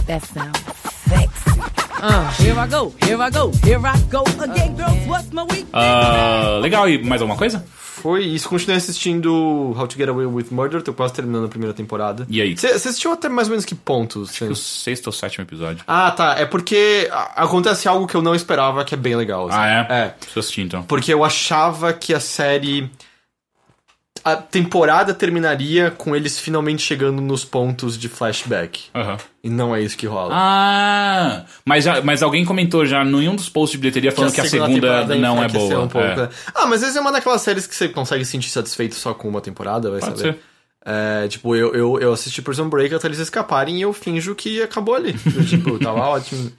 that 0.08 0.22
sounds 0.24 0.60
sexy. 1.08 1.62
Uh, 2.02 2.30
here 2.34 2.60
I 2.60 2.68
go, 2.68 2.94
here 3.02 3.20
I 3.22 3.30
go, 3.30 3.52
here 3.64 3.80
I 3.84 3.98
go 4.12 4.24
again, 4.42 4.76
girls. 4.76 5.08
What's 5.08 5.32
my 5.32 5.44
week? 5.44 5.66
Ah, 5.74 6.60
legal, 6.62 6.88
e 6.90 7.02
mais 7.02 7.22
alguma 7.22 7.38
coisa? 7.38 7.64
Foi 8.06 8.24
isso. 8.24 8.48
Continuei 8.48 8.78
assistindo 8.78 9.74
How 9.76 9.88
to 9.88 9.98
Get 9.98 10.10
Away 10.10 10.28
with 10.28 10.48
Murder. 10.52 10.84
Tô 10.84 10.94
quase 10.94 11.14
terminando 11.14 11.46
a 11.46 11.48
primeira 11.48 11.74
temporada. 11.74 12.28
E 12.30 12.40
aí? 12.40 12.56
Você 12.56 12.68
assistiu 12.68 13.12
até 13.14 13.28
mais 13.28 13.48
ou 13.48 13.52
menos 13.54 13.66
que 13.66 13.74
pontos? 13.74 14.30
Sam? 14.32 14.50
O 14.52 14.56
sexto 14.56 15.08
ou 15.08 15.14
sétimo 15.14 15.44
episódio. 15.44 15.84
Ah, 15.88 16.12
tá. 16.12 16.36
É 16.38 16.46
porque 16.46 17.10
acontece 17.36 17.88
algo 17.88 18.06
que 18.06 18.14
eu 18.14 18.22
não 18.22 18.36
esperava 18.36 18.86
que 18.86 18.94
é 18.94 18.98
bem 18.98 19.16
legal. 19.16 19.48
assim. 19.48 19.58
Ah, 19.58 19.88
é? 19.90 19.94
É. 20.02 20.08
Preciso 20.10 20.40
assistir 20.40 20.62
então. 20.62 20.84
Porque 20.84 21.12
eu 21.12 21.24
achava 21.24 21.94
que 21.94 22.14
a 22.14 22.20
série. 22.20 22.92
A 24.26 24.36
temporada 24.36 25.14
terminaria 25.14 25.92
com 25.92 26.16
eles 26.16 26.40
finalmente 26.40 26.82
chegando 26.82 27.22
nos 27.22 27.46
pontos 27.46 27.96
de 27.96 28.10
flashback. 28.10 28.86
Aham. 28.96 29.18
E 29.44 29.50
não 29.52 29.76
é 29.76 29.84
isso 29.84 29.96
que 29.96 30.08
rola. 30.08 30.34
Ah, 30.34 31.46
mas, 31.64 31.84
já, 31.84 32.02
mas 32.02 32.24
alguém 32.24 32.44
comentou 32.44 32.88
já 32.88 33.06
em 33.06 33.30
um 33.30 33.36
dos 33.36 33.50
posts 33.50 33.74
de 33.74 33.78
bilheteria 33.78 34.12
falando 34.12 34.34
que 34.34 34.42
a 34.42 34.46
segunda, 34.50 34.74
temporada 34.74 35.16
não 35.16 35.44
é 35.44 35.48
boa. 35.48 35.84
um 35.84 35.88
pouco, 35.88 36.08
é. 36.08 36.16
né? 36.16 36.30
Ah, 36.56 36.66
mas 36.66 36.78
às 36.78 36.82
vezes 36.82 36.96
é 36.96 37.02
uma 37.02 37.12
daquelas 37.12 37.40
séries 37.44 37.68
que 37.68 37.76
você 37.76 37.88
consegue 37.88 38.26
se 38.26 38.32
sentir 38.32 38.50
satisfeito 38.50 38.96
só 38.96 39.14
com 39.14 39.30
uma 39.30 39.42
temporada, 39.42 39.92
vai 39.92 40.00
Pode 40.00 40.18
saber. 40.18 40.34
ser. 40.34 40.40
É, 40.84 41.28
tipo, 41.28 41.56
eu, 41.56 41.76
eu, 41.76 42.00
eu 42.00 42.12
assisti 42.12 42.42
Prison 42.42 42.68
Break 42.68 42.96
até 42.96 43.08
eles 43.08 43.20
escaparem 43.20 43.78
e 43.78 43.82
eu 43.84 43.94
finjo 43.94 44.34
que 44.34 44.60
acabou 44.60 44.96
ali. 44.96 45.16
Eu, 45.36 45.46
tipo, 45.46 45.78
tava 45.78 46.00
ótimo. 46.00 46.52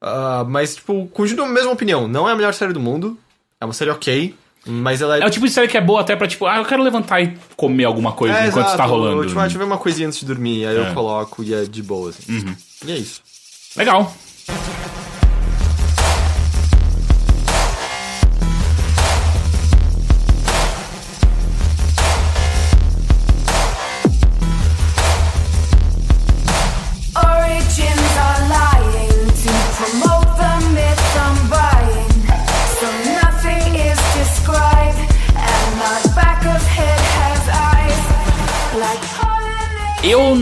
Ah, 0.00 0.44
mas, 0.48 0.76
tipo, 0.76 1.06
continuo 1.08 1.46
a 1.46 1.48
mesma 1.48 1.72
opinião. 1.72 2.06
Não 2.06 2.28
é 2.28 2.32
a 2.32 2.36
melhor 2.36 2.54
série 2.54 2.72
do 2.72 2.80
mundo. 2.80 3.18
É 3.60 3.64
uma 3.64 3.74
série 3.74 3.90
ok. 3.90 4.36
Mas 4.68 5.00
ela 5.00 5.16
é. 5.16 5.20
É 5.22 5.26
o 5.26 5.30
tipo 5.30 5.46
de 5.46 5.52
série 5.52 5.66
que 5.66 5.76
é 5.76 5.80
boa 5.80 6.00
até 6.02 6.14
pra 6.14 6.26
tipo, 6.28 6.44
ah, 6.46 6.58
eu 6.58 6.64
quero 6.64 6.82
levantar 6.82 7.20
e 7.22 7.36
comer 7.56 7.84
alguma 7.84 8.12
coisa 8.12 8.34
É, 8.34 8.40
enquanto 8.48 8.66
exato. 8.66 8.70
está 8.72 8.84
rolando. 8.84 9.22
Eu, 9.22 9.26
tipo, 9.26 9.38
ah, 9.38 9.42
deixa 9.42 9.56
eu 9.56 9.60
ver 9.60 9.64
uma 9.66 9.78
coisinha 9.78 10.06
antes 10.08 10.20
de 10.20 10.26
dormir. 10.26 10.66
Aí 10.66 10.76
É. 10.76 10.80
Uhum. 10.80 10.86
eu 10.88 10.94
coloco 10.94 11.42
e 11.42 11.54
é 11.54 11.64
de 11.64 11.82
boa, 11.82 12.10
assim. 12.10 12.44
E 12.86 12.92
é 12.92 12.96
isso. 12.96 13.20
Legal. 13.76 14.12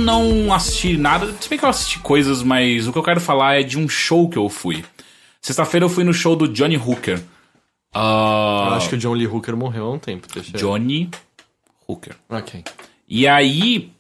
Não 0.07 0.54
assisti 0.54 0.96
nada, 0.96 1.34
se 1.40 1.48
bem 1.48 1.59
que 1.59 1.64
eu 1.64 1.68
assisti 1.68 1.98
coisas, 1.98 2.42
mas 2.42 2.86
o 2.86 2.92
que 2.92 2.98
eu 2.98 3.02
quero 3.02 3.20
falar 3.20 3.61
é 3.61 3.62
de 3.64 3.76
um 3.76 3.88
show 3.88 4.28
que 4.28 4.38
eu 4.38 4.48
fui. 4.48 4.84
Sexta-feira 5.42 5.84
eu 5.84 5.90
fui 5.90 6.04
no 6.04 6.14
show 6.14 6.36
do 6.36 6.48
Johnny 6.48 6.76
Hooker. 6.76 7.20
Ah, 7.92 8.68
Eu 8.70 8.74
acho 8.74 8.88
que 8.88 8.94
o 8.94 8.98
John 8.98 9.14
Lee 9.14 9.26
Hooker 9.26 9.57
morreu 9.57 9.86
há 9.86 9.92
um 9.92 9.98
tempo. 9.98 10.26
Johnny 10.54 11.11
Hooker. 11.88 12.14
Ok. 12.28 12.62
E 13.09 13.26
aí, 13.26 13.90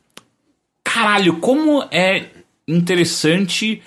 caralho, 0.84 1.38
como 1.38 1.82
é 1.90 2.26
interessante 2.68 3.82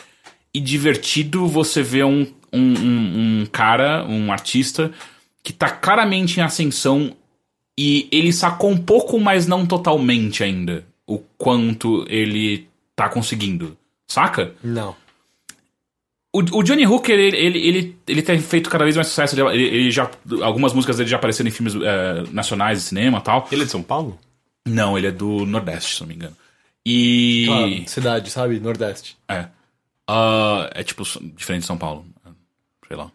e 0.54 0.60
divertido 0.60 1.48
você 1.48 1.82
ver 1.84 2.06
um, 2.06 2.26
um, 2.52 2.74
um, 2.80 3.42
um 3.42 3.46
cara, 3.52 4.06
um 4.08 4.32
artista, 4.32 4.92
que 5.44 5.54
tá 5.54 5.70
claramente 5.70 6.40
em 6.40 6.44
ascensão 6.44 7.16
e 7.78 8.08
ele 8.12 8.34
sacou 8.34 8.70
um 8.72 8.78
pouco, 8.78 9.20
mas 9.20 9.48
não 9.48 9.66
totalmente 9.66 10.44
ainda, 10.44 10.86
o 11.10 11.20
quanto 11.38 12.06
ele 12.08 12.68
tá 12.96 13.10
conseguindo. 13.10 13.76
Saca? 14.08 14.54
Não. 14.64 14.96
O, 16.32 16.40
o 16.60 16.64
Johnny 16.64 16.86
Hooker, 16.86 17.18
ele, 17.18 17.36
ele, 17.38 17.60
ele, 17.68 17.98
ele 18.08 18.22
tem 18.22 18.40
feito 18.40 18.70
cada 18.70 18.84
vez 18.84 18.96
mais 18.96 19.08
sucesso. 19.08 19.36
Ele, 19.40 19.64
ele- 19.64 19.92
já, 19.92 20.10
algumas 20.44 20.74
músicas 20.74 20.98
dele 20.98 21.10
já 21.10 21.18
apareceram 21.18 21.48
em 21.48 21.52
filmes 21.52 21.74
eh, 21.76 22.24
nacionais 22.32 22.80
de 22.80 22.86
cinema 22.86 23.18
e 23.18 23.22
tal. 23.22 23.48
Ele 23.52 23.64
é 23.64 23.66
de 23.66 23.72
São 23.72 23.82
Paulo? 23.82 24.20
Não, 24.68 24.96
ele 24.98 25.08
é 25.08 25.12
do 25.12 25.46
Nordeste, 25.46 25.96
se 25.96 26.02
não 26.02 26.08
me 26.08 26.14
engano. 26.16 26.36
E. 26.86 27.46
Claro, 27.48 27.90
cidade, 27.90 28.30
sabe? 28.30 28.60
Nordeste. 28.60 29.18
É. 29.28 29.48
Ah, 30.08 30.70
é 30.76 30.84
tipo 30.84 31.04
diferente 31.36 31.62
de 31.62 31.68
São 31.68 31.78
Paulo. 31.78 32.06
Sei 32.88 32.96
lá. 32.96 33.12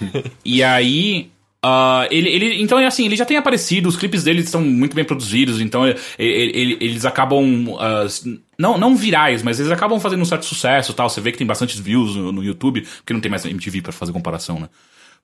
e 0.44 0.62
aí. 0.62 1.30
Ah, 1.66 2.06
ele, 2.10 2.28
ele, 2.28 2.62
então 2.62 2.78
é 2.78 2.86
assim, 2.86 3.06
ele 3.06 3.16
já 3.16 3.24
tem 3.24 3.38
aparecido, 3.38 3.88
os 3.88 3.96
clipes 3.96 4.22
dele 4.22 4.40
estão 4.42 4.60
muito 4.60 4.94
bem 4.94 5.04
produzidos, 5.04 5.62
então 5.62 5.86
ele- 5.88 5.98
ele- 6.18 6.52
ele- 6.58 6.78
eles 6.80 7.04
acabam. 7.06 7.66
s- 8.04 8.38
não, 8.58 8.76
não 8.76 8.94
virais, 8.94 9.42
mas 9.42 9.58
eles 9.58 9.72
acabam 9.72 9.98
fazendo 9.98 10.20
um 10.20 10.26
certo 10.26 10.44
sucesso 10.44 10.92
tal. 10.92 11.08
Você 11.08 11.22
vê 11.22 11.32
que 11.32 11.38
tem 11.38 11.46
bastante 11.46 11.80
views 11.80 12.14
no, 12.16 12.30
no 12.30 12.44
YouTube, 12.44 12.82
porque 12.98 13.14
não 13.14 13.20
tem 13.20 13.30
mais 13.30 13.44
MTV 13.46 13.80
pra 13.80 13.92
fazer 13.92 14.12
comparação, 14.12 14.60
né? 14.60 14.68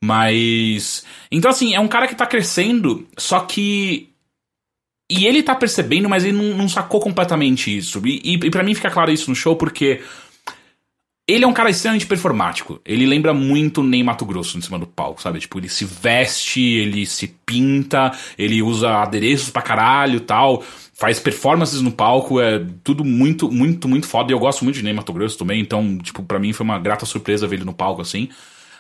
Mas. 0.03 1.05
Então, 1.31 1.51
assim, 1.51 1.75
é 1.75 1.81
um 1.81 1.89
cara 1.89 2.09
que 2.09 2.15
tá 2.15 2.25
crescendo, 2.27 3.07
só 3.19 3.41
que 3.41 4.09
e 5.13 5.27
ele 5.27 5.43
tá 5.43 5.55
percebendo, 5.55 6.09
mas 6.09 6.25
ele 6.25 6.37
não, 6.39 6.57
não 6.57 6.69
sacou 6.69 7.01
completamente 7.01 7.77
isso. 7.77 8.01
E, 8.07 8.21
e, 8.25 8.35
e 8.47 8.51
para 8.51 8.63
mim 8.63 8.75
fica 8.75 8.91
claro 8.91 9.11
isso 9.11 9.29
no 9.29 9.35
show, 9.37 9.57
porque 9.57 10.01
ele 11.31 11.45
é 11.45 11.47
um 11.49 11.53
cara 11.53 11.71
extremamente 11.71 12.07
performático. 12.07 12.81
Ele 12.85 13.07
lembra 13.07 13.33
muito 13.33 13.83
Ney 13.83 14.03
Mato 14.03 14.25
Grosso 14.25 14.59
em 14.59 14.61
cima 14.61 14.79
do 14.79 14.87
palco, 14.87 15.23
sabe? 15.23 15.39
Tipo, 15.39 15.59
ele 15.59 15.69
se 15.69 15.85
veste, 15.85 16.61
ele 16.61 17.07
se 17.07 17.29
pinta, 17.47 18.13
ele 18.37 18.63
usa 18.63 18.91
adereços 19.03 19.51
pra 19.51 19.63
caralho 19.63 20.21
tal. 20.21 20.63
Faz 20.93 21.19
performances 21.19 21.81
no 21.81 21.93
palco, 21.93 22.41
é 22.41 22.63
tudo 22.85 23.05
muito, 23.05 23.51
muito, 23.51 23.89
muito 23.89 24.07
foda. 24.07 24.33
E 24.33 24.35
eu 24.35 24.39
gosto 24.39 24.65
muito 24.65 24.77
de 24.77 24.83
Ney 24.83 24.93
Mato 24.93 25.13
Grosso 25.13 25.39
também, 25.39 25.61
então, 25.61 25.99
tipo, 25.99 26.23
pra 26.23 26.39
mim 26.39 26.53
foi 26.53 26.65
uma 26.65 26.79
grata 26.79 27.07
surpresa 27.07 27.47
ver 27.47 27.57
ele 27.57 27.65
no 27.65 27.73
palco 27.73 28.03
assim. 28.03 28.29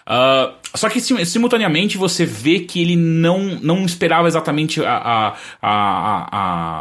Ah, 0.06 0.54
só 0.74 0.88
que 0.88 1.00
sim- 1.00 1.24
simultaneamente 1.24 1.96
você 1.98 2.24
vê 2.24 2.60
que 2.60 2.80
ele 2.80 2.96
não, 2.96 3.58
não 3.62 3.84
esperava 3.84 4.26
exatamente 4.28 4.82
a, 4.84 4.92
a, 4.96 5.36
a, 5.62 6.28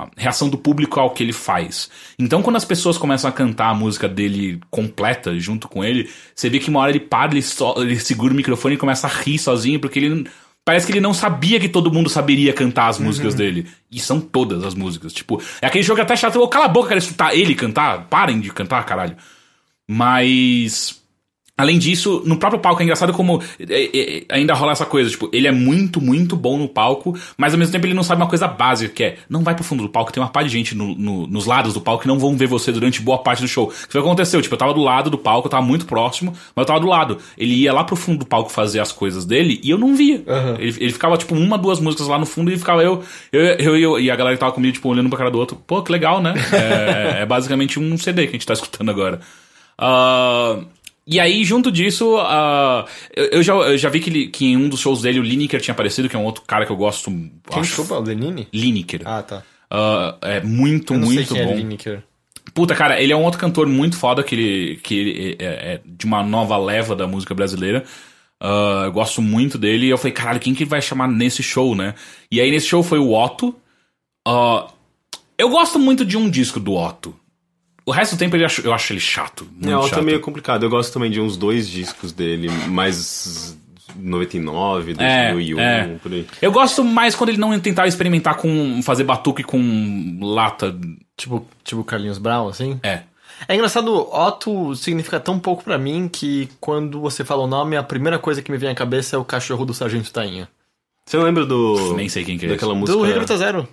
a- 0.03 0.07
reação 0.17 0.49
do 0.49 0.57
público 0.57 0.99
ao 0.99 1.11
que 1.11 1.24
ele 1.24 1.34
faz. 1.34 1.89
Então, 2.17 2.41
quando 2.41 2.55
as 2.55 2.65
pessoas 2.65 2.97
começam 2.97 3.30
a 3.30 3.34
cantar 3.34 3.70
a 3.70 3.74
música 3.74 4.07
dele 4.07 4.59
completa 4.70 5.38
junto 5.39 5.67
com 5.67 5.84
ele, 5.84 6.09
você 6.36 6.49
vê 6.49 6.59
que 6.59 6.70
uma 6.70 6.80
hora 6.80 6.91
ele 6.91 6.99
para, 6.99 7.32
ele, 7.32 7.41
só, 7.41 7.76
ele 7.78 7.99
segura 7.99 8.34
o 8.34 8.36
microfone 8.36 8.76
e 8.76 8.78
começa 8.78 9.07
a 9.07 9.09
rir 9.09 9.38
sozinho, 9.38 9.80
porque 9.80 9.99
ele. 9.99 10.28
Parece 10.65 10.86
que 10.86 10.91
ele 10.91 11.01
não 11.01 11.13
sabia 11.15 11.59
que 11.59 11.67
todo 11.70 11.91
mundo 11.91 12.09
saberia 12.09 12.53
cantar 12.53 12.89
as 12.89 12.99
músicas 12.99 13.34
dele. 13.34 13.65
E 13.91 13.99
são 13.99 14.20
todas 14.22 14.63
as 14.63 14.76
músicas. 14.76 15.11
Tipo, 15.11 15.41
é 15.61 15.65
aquele 15.65 15.84
jogo 15.84 15.99
até 15.99 16.15
chato. 16.15 16.39
Ô, 16.39 16.47
cala 16.47 16.65
a 16.65 16.67
boca, 16.67 16.89
quero 16.89 16.99
escutar 16.99 17.34
ele 17.36 17.55
cantar. 17.55 18.03
Parem 18.07 18.39
de 18.39 18.51
cantar, 18.51 18.86
caralho. 18.86 19.15
Mas. 19.88 20.99
Além 21.60 21.78
disso, 21.78 22.24
no 22.26 22.38
próprio 22.38 22.62
palco 22.62 22.82
é 22.82 22.84
engraçado 22.86 23.12
como 23.12 23.43
é, 23.60 23.89
é, 23.93 24.24
ainda 24.30 24.53
rola 24.53 24.72
essa 24.72 24.86
coisa, 24.86 25.10
tipo, 25.10 25.30
ele 25.34 25.45
é 25.47 25.51
muito, 25.51 25.99
muito 26.01 26.36
bom 26.38 26.57
no 26.57 26.70
palco, 26.70 27.18
mas 27.38 27.53
ao 27.53 27.60
mesmo 27.60 27.72
tempo 27.74 27.86
ele 27.86 27.93
não 27.93 28.01
sabe 28.03 28.22
uma 28.22 28.30
coisa 28.30 28.47
básica, 28.47 28.93
que 28.93 29.03
é, 29.03 29.18
não 29.30 29.43
vai 29.43 29.53
pro 29.53 29.64
fundo 29.64 29.84
do 29.84 29.89
palco, 29.89 30.12
tem 30.14 30.24
uma 30.24 30.30
par 30.30 30.43
de 30.43 30.49
gente 30.49 30.74
no- 30.74 30.95
no- 30.95 31.28
nos 31.28 31.45
lados 31.45 31.74
do 31.74 31.82
palco 31.82 32.03
que 32.03 32.07
não 32.07 32.18
vão 32.18 32.38
ver 32.38 32.47
você 32.47 32.72
durante 32.72 33.01
boa 33.01 33.18
parte 33.18 33.41
do 33.41 33.47
show. 33.47 33.68
O 33.84 33.88
que 33.89 33.97
aconteceu? 33.97 34.41
Tipo, 34.41 34.55
eu 34.55 34.60
tava 34.60 34.74
do 34.74 34.82
lado 34.82 35.10
do 35.10 35.18
palco, 35.18 35.47
eu 35.47 35.51
tava 35.51 35.66
muito 35.66 35.86
próximo, 35.86 36.32
mas 36.55 36.64
eu 36.64 36.66
tava 36.66 36.80
do 36.80 36.88
lado. 36.88 37.18
Ele 37.38 37.53
ia 37.55 37.74
lá 37.74 37.84
pro 37.84 37.95
fundo 37.97 38.20
do 38.20 38.26
palco 38.26 38.49
fazer 38.49 38.80
as 38.80 38.91
coisas 38.93 39.26
dele 39.26 39.60
e 39.62 39.70
eu 39.70 39.78
não 39.78 39.95
via. 39.95 40.24
Ele, 40.60 40.76
ele 40.80 40.93
ficava, 40.93 41.18
tipo, 41.18 41.36
uma, 41.36 41.57
duas 41.57 41.80
músicas 41.82 42.07
lá 42.07 42.18
no 42.18 42.26
fundo 42.26 42.51
e 42.51 42.57
ficava 42.57 42.82
eu, 42.84 43.03
eu, 43.34 43.41
eu, 43.43 43.78
eu- 43.78 43.99
e 43.99 44.10
a 44.10 44.16
galera 44.16 44.36
que 44.36 44.39
tava 44.39 44.53
comigo, 44.53 44.74
tipo, 44.74 44.88
olhando 44.88 45.10
pra 45.10 45.18
cara 45.18 45.30
do 45.32 45.38
outro. 45.39 45.57
Pô, 45.68 45.82
que 45.84 45.91
legal, 45.91 46.22
né? 46.22 46.34
É, 46.53 47.22
é 47.24 47.26
basicamente 47.26 47.80
um 47.80 47.97
CD 47.97 48.24
que 48.24 48.30
a 48.30 48.32
gente 48.34 48.45
tá 48.45 48.53
escutando 48.53 48.89
agora. 48.89 49.20
Ah, 49.78 50.60
e 51.10 51.20
aí, 51.20 51.43
junto 51.43 51.72
disso, 51.72 52.18
ah, 52.20 52.86
eu, 53.16 53.41
já, 53.41 53.53
eu 53.53 53.78
já 53.78 53.89
vi 53.89 53.99
que, 53.99 54.28
que 54.28 54.45
em 54.45 54.57
um 54.57 54.70
dos 54.70 54.80
shows 54.80 55.01
dele 55.01 55.20
o 55.20 55.24
Lineker 55.24 55.60
tinha 55.60 55.74
aparecido, 55.74 56.07
que 56.07 56.16
é 56.16 56.20
um 56.20 56.26
outro 56.26 56.43
cara 56.45 56.66
que 56.66 56.72
eu 56.72 56.78
gosto. 56.78 57.10
Quem 57.10 57.32
acho, 57.51 57.62
desculpa? 57.62 57.95
O 57.95 58.01
Lenine? 58.03 58.47
Lineker. 58.53 59.01
Ah, 59.05 59.24
tá. 59.24 59.43
Ah, 59.72 60.18
é 60.22 60.41
muito, 60.41 60.93
Eu 60.93 60.99
não 60.99 61.07
muito 61.07 61.28
sei 61.28 61.38
quem 61.38 61.45
bom. 61.47 61.53
é 61.53 61.55
Lineker. 61.55 62.03
Puta, 62.53 62.76
cara, 62.76 63.01
ele 63.01 63.12
é 63.14 63.16
um 63.16 63.24
outro 63.24 63.39
cantor 63.39 63.68
muito 63.68 63.97
foda 63.97 64.24
que 64.24 64.36
ele, 64.36 64.76
que 64.78 64.95
ele 64.95 65.36
é, 65.39 65.45
é 65.45 65.82
de 65.86 66.05
uma 66.05 66.24
nova 66.24 66.57
leva 66.57 66.95
da 66.95 67.07
música 67.07 67.34
brasileira. 67.34 67.84
Ah, 68.39 68.84
eu 68.86 68.91
gosto 68.91 69.22
muito 69.22 69.57
dele 69.57 69.88
e 69.88 69.89
eu 69.89 69.97
falei, 69.97 70.14
caralho, 70.14 70.39
quem 70.39 70.53
que 70.53 70.64
ele 70.64 70.70
vai 70.70 70.82
chamar 70.82 71.07
nesse 71.07 71.43
show, 71.43 71.76
né? 71.76 71.93
E 72.32 72.39
aí 72.39 72.49
nesse 72.51 72.68
show 72.68 72.82
foi 72.84 72.99
o 72.99 73.14
Otto, 73.14 73.55
Ah, 74.28 74.68
eu 75.38 75.49
gosto 75.49 75.80
muito 75.80 76.03
de 76.05 76.18
um 76.18 76.30
disco 76.30 76.60
do 76.60 76.74
Otto. 76.74 77.16
O 77.90 77.92
resto 77.92 78.16
do 78.16 78.20
tempo 78.20 78.36
ele 78.36 78.46
acho- 78.46 78.62
eu 78.62 78.72
acho 78.74 78.94
ele 78.94 79.00
chato. 79.00 79.48
Muito 79.52 79.70
É, 79.70 79.76
o 79.78 79.84
chato. 79.88 80.00
é 80.00 80.02
meio 80.04 80.20
complicado. 80.20 80.64
Eu 80.64 80.70
gosto 80.70 80.94
também 80.94 81.10
de 81.10 81.20
uns 81.20 81.36
dois 81.36 81.68
discos 81.68 82.12
dele, 82.12 82.48
mais 82.68 83.58
99, 83.96 84.94
2001, 84.94 85.60
é. 85.60 85.88
por 86.02 86.12
aí. 86.12 86.28
Eu 86.42 86.52
gosto 86.52 86.84
mais 86.84 87.16
quando 87.16 87.30
ele 87.30 87.40
não 87.40 87.58
tentava 87.60 87.88
experimentar 87.88 88.36
com 88.38 88.82
fazer 88.84 89.04
batuque 89.04 89.44
com 89.44 90.20
lata. 90.22 90.76
Tipo, 91.18 91.46
tipo 91.64 91.84
Carlinhos 91.84 92.18
Brown, 92.18 92.48
assim. 92.48 92.80
É. 92.84 93.02
É 93.48 93.56
engraçado, 93.56 93.92
Otto 94.14 94.76
significa 94.76 95.20
tão 95.20 95.40
pouco 95.40 95.64
pra 95.64 95.78
mim 95.78 96.10
que 96.12 96.50
quando 96.60 97.00
você 97.00 97.24
fala 97.24 97.44
o 97.44 97.48
nome, 97.48 97.78
a 97.78 97.84
primeira 97.84 98.20
coisa 98.20 98.42
que 98.42 98.52
me 98.52 98.58
vem 98.58 98.70
à 98.70 98.76
cabeça 98.76 99.16
é 99.16 99.20
o 99.20 99.24
cachorro 99.26 99.66
do 99.66 99.74
Sargento 99.74 100.12
Tainha. 100.12 100.48
Você 101.06 101.18
lembra 101.18 101.46
do. 101.46 101.94
Nem 101.96 102.08
sei 102.10 102.24
quem 102.24 102.38
que 102.38 102.46
é 102.46 102.50
Daquela 102.50 102.74
esse. 102.74 102.80
música. 102.82 102.98
Do 102.98 103.04
Regreta 103.04 103.36
Zero. 103.38 103.68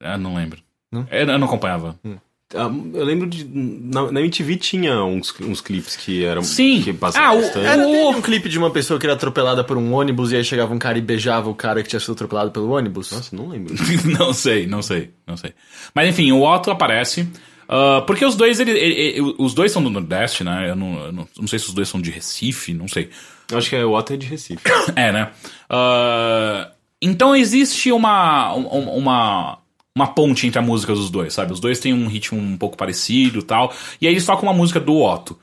Ah, 0.00 0.16
não 0.16 0.34
lembro. 0.36 0.60
Não? 0.90 1.06
Eu, 1.10 1.26
eu 1.26 1.38
não 1.38 1.46
acompanhava. 1.46 1.98
Ah, 2.04 2.16
Eu 2.54 3.04
lembro 3.04 3.26
de. 3.26 3.44
Na, 3.44 4.12
na 4.12 4.20
MTV 4.20 4.56
tinha 4.56 5.02
uns, 5.04 5.34
uns 5.40 5.60
clipes 5.60 5.96
que 5.96 6.24
eram. 6.24 6.42
Sim. 6.42 6.82
Que 6.82 6.92
passavam 6.92 7.28
Ah, 7.28 7.32
o- 7.32 7.40
bastante. 7.42 7.66
Era 7.66 7.86
O- 7.88 8.10
um 8.10 8.20
clipe 8.22 8.48
de 8.48 8.58
uma 8.58 8.70
pessoa 8.70 9.00
que 9.00 9.06
era 9.06 9.14
atropelada 9.14 9.64
por 9.64 9.76
um 9.78 9.92
ônibus 9.94 10.32
e 10.32 10.36
aí 10.36 10.44
chegava 10.44 10.72
um 10.74 10.78
cara 10.78 10.98
e 10.98 11.00
beijava 11.00 11.48
o 11.48 11.54
cara 11.54 11.82
que 11.82 11.88
tinha 11.88 11.98
sido 12.00 12.12
atropelado 12.12 12.50
pelo 12.50 12.70
ônibus. 12.70 13.10
Nossa, 13.10 13.34
não 13.34 13.48
lembro. 13.48 13.74
não 14.18 14.32
sei, 14.34 14.66
não 14.66 14.82
sei, 14.82 15.10
não 15.26 15.36
sei. 15.36 15.52
Mas 15.94 16.08
enfim, 16.08 16.30
o 16.32 16.42
Otto 16.42 16.70
aparece. 16.70 17.26
ah, 17.68 18.02
porque 18.06 18.24
os 18.24 18.36
dois, 18.36 18.60
ele, 18.60 18.72
ele- 18.72 19.00
ele- 19.18 19.34
os 19.38 19.54
dois 19.54 19.72
são 19.72 19.82
do 19.82 19.88
Nordeste, 19.90 20.44
né? 20.44 20.68
Eu 20.70 20.76
não, 20.76 21.04
eu 21.06 21.12
não, 21.12 21.28
não 21.40 21.46
sei 21.48 21.58
se 21.58 21.68
os 21.68 21.74
dois 21.74 21.88
são 21.88 22.00
de 22.00 22.10
Recife, 22.10 22.74
não 22.74 22.86
sei. 22.88 23.08
Eu 23.50 23.58
acho 23.58 23.68
que 23.70 23.76
é 23.76 23.84
o 23.84 23.92
Otto 23.92 24.12
é 24.12 24.16
de 24.16 24.26
Recife. 24.26 24.62
É, 24.96 25.10
né? 25.12 25.30
Ah, 25.70 26.70
então 27.00 27.34
existe 27.34 27.90
uma, 27.90 28.54
um- 28.54 28.96
uma, 28.98 29.58
uma 29.96 30.06
ponte 30.06 30.46
entre 30.46 30.58
a 30.58 30.62
música 30.62 30.94
dos 30.94 31.10
dois, 31.10 31.34
sabe? 31.34 31.52
Os 31.52 31.60
dois 31.60 31.78
têm 31.78 31.92
um 31.92 32.06
ritmo 32.06 32.40
um 32.40 32.56
pouco 32.56 32.76
parecido 32.76 33.40
e 33.40 33.42
tal. 33.42 33.72
E 34.00 34.06
aí 34.06 34.12
eles 34.12 34.24
tocam 34.24 34.44
uma 34.44 34.54
música 34.54 34.80
do 34.80 34.96
Otto. 34.96 35.38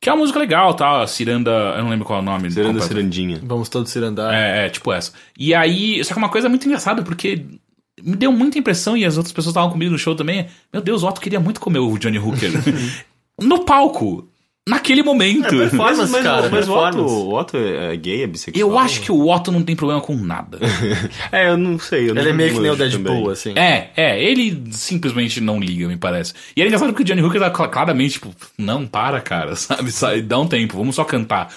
Que 0.00 0.08
é 0.08 0.12
uma 0.12 0.20
música 0.20 0.38
legal, 0.38 0.72
tá? 0.72 1.06
Ciranda. 1.06 1.50
Eu 1.50 1.82
não 1.82 1.90
lembro 1.90 2.06
qual 2.06 2.20
é 2.20 2.22
o 2.22 2.24
nome. 2.24 2.50
Ciranda 2.50 2.72
completo. 2.72 2.88
Cirandinha. 2.88 3.40
Vamos 3.42 3.68
todos 3.68 3.90
se 3.90 3.98
andar. 3.98 4.32
É, 4.32 4.66
é, 4.66 4.68
tipo 4.70 4.90
essa. 4.90 5.12
E 5.38 5.54
aí, 5.54 6.02
só 6.02 6.14
que 6.14 6.18
uma 6.18 6.30
coisa 6.30 6.48
muito 6.48 6.64
engraçada, 6.66 7.02
porque 7.02 7.44
me 8.02 8.16
deu 8.16 8.32
muita 8.32 8.58
impressão, 8.58 8.96
e 8.96 9.04
as 9.04 9.18
outras 9.18 9.32
pessoas 9.32 9.52
estavam 9.52 9.70
comigo 9.70 9.92
no 9.92 9.98
show 9.98 10.14
também. 10.14 10.46
Meu 10.72 10.80
Deus, 10.80 11.02
o 11.02 11.06
Otto 11.06 11.20
queria 11.20 11.38
muito 11.38 11.60
comer 11.60 11.80
o 11.80 11.98
Johnny 11.98 12.18
Hooker. 12.18 12.50
no 13.38 13.62
palco. 13.66 14.29
Naquele 14.68 15.02
momento. 15.02 15.48
performance, 15.48 16.12
mas, 16.12 16.22
cara, 16.22 16.48
mas 16.50 16.68
o, 16.68 16.74
Otto, 16.76 16.98
o 17.00 17.34
Otto 17.34 17.56
é 17.56 17.96
gay, 17.96 18.22
é 18.22 18.26
bissexual? 18.26 18.70
Eu 18.70 18.78
acho 18.78 19.00
que 19.00 19.10
o 19.10 19.28
Otto 19.28 19.50
não 19.50 19.62
tem 19.64 19.74
problema 19.74 20.00
com 20.00 20.14
nada. 20.14 20.58
É, 21.32 21.48
eu 21.48 21.56
não 21.56 21.78
sei. 21.78 22.10
Eu 22.10 22.14
não 22.14 22.22
Ele 22.22 22.30
é 22.30 22.32
meio 22.32 22.52
que 22.54 22.60
nem 22.60 22.70
o 22.70 22.76
Deadpool, 22.76 23.02
também. 23.04 23.30
assim. 23.32 23.52
É, 23.56 23.90
é, 23.96 24.22
ele 24.22 24.62
simplesmente 24.70 25.40
não 25.40 25.58
liga, 25.58 25.88
me 25.88 25.96
parece. 25.96 26.34
E 26.56 26.62
é 26.62 26.66
engraçado 26.66 26.88
porque 26.88 27.02
o 27.02 27.04
Johnny 27.06 27.22
Hooker 27.22 27.40
tá 27.40 27.52
cl- 27.54 27.68
claramente, 27.70 28.12
tipo, 28.14 28.32
não, 28.58 28.86
para, 28.86 29.20
cara, 29.20 29.54
sabe? 29.56 29.90
Sai, 29.90 30.20
Dá 30.22 30.38
um 30.38 30.46
tempo, 30.46 30.76
vamos 30.76 30.94
só 30.94 31.04
cantar. 31.04 31.52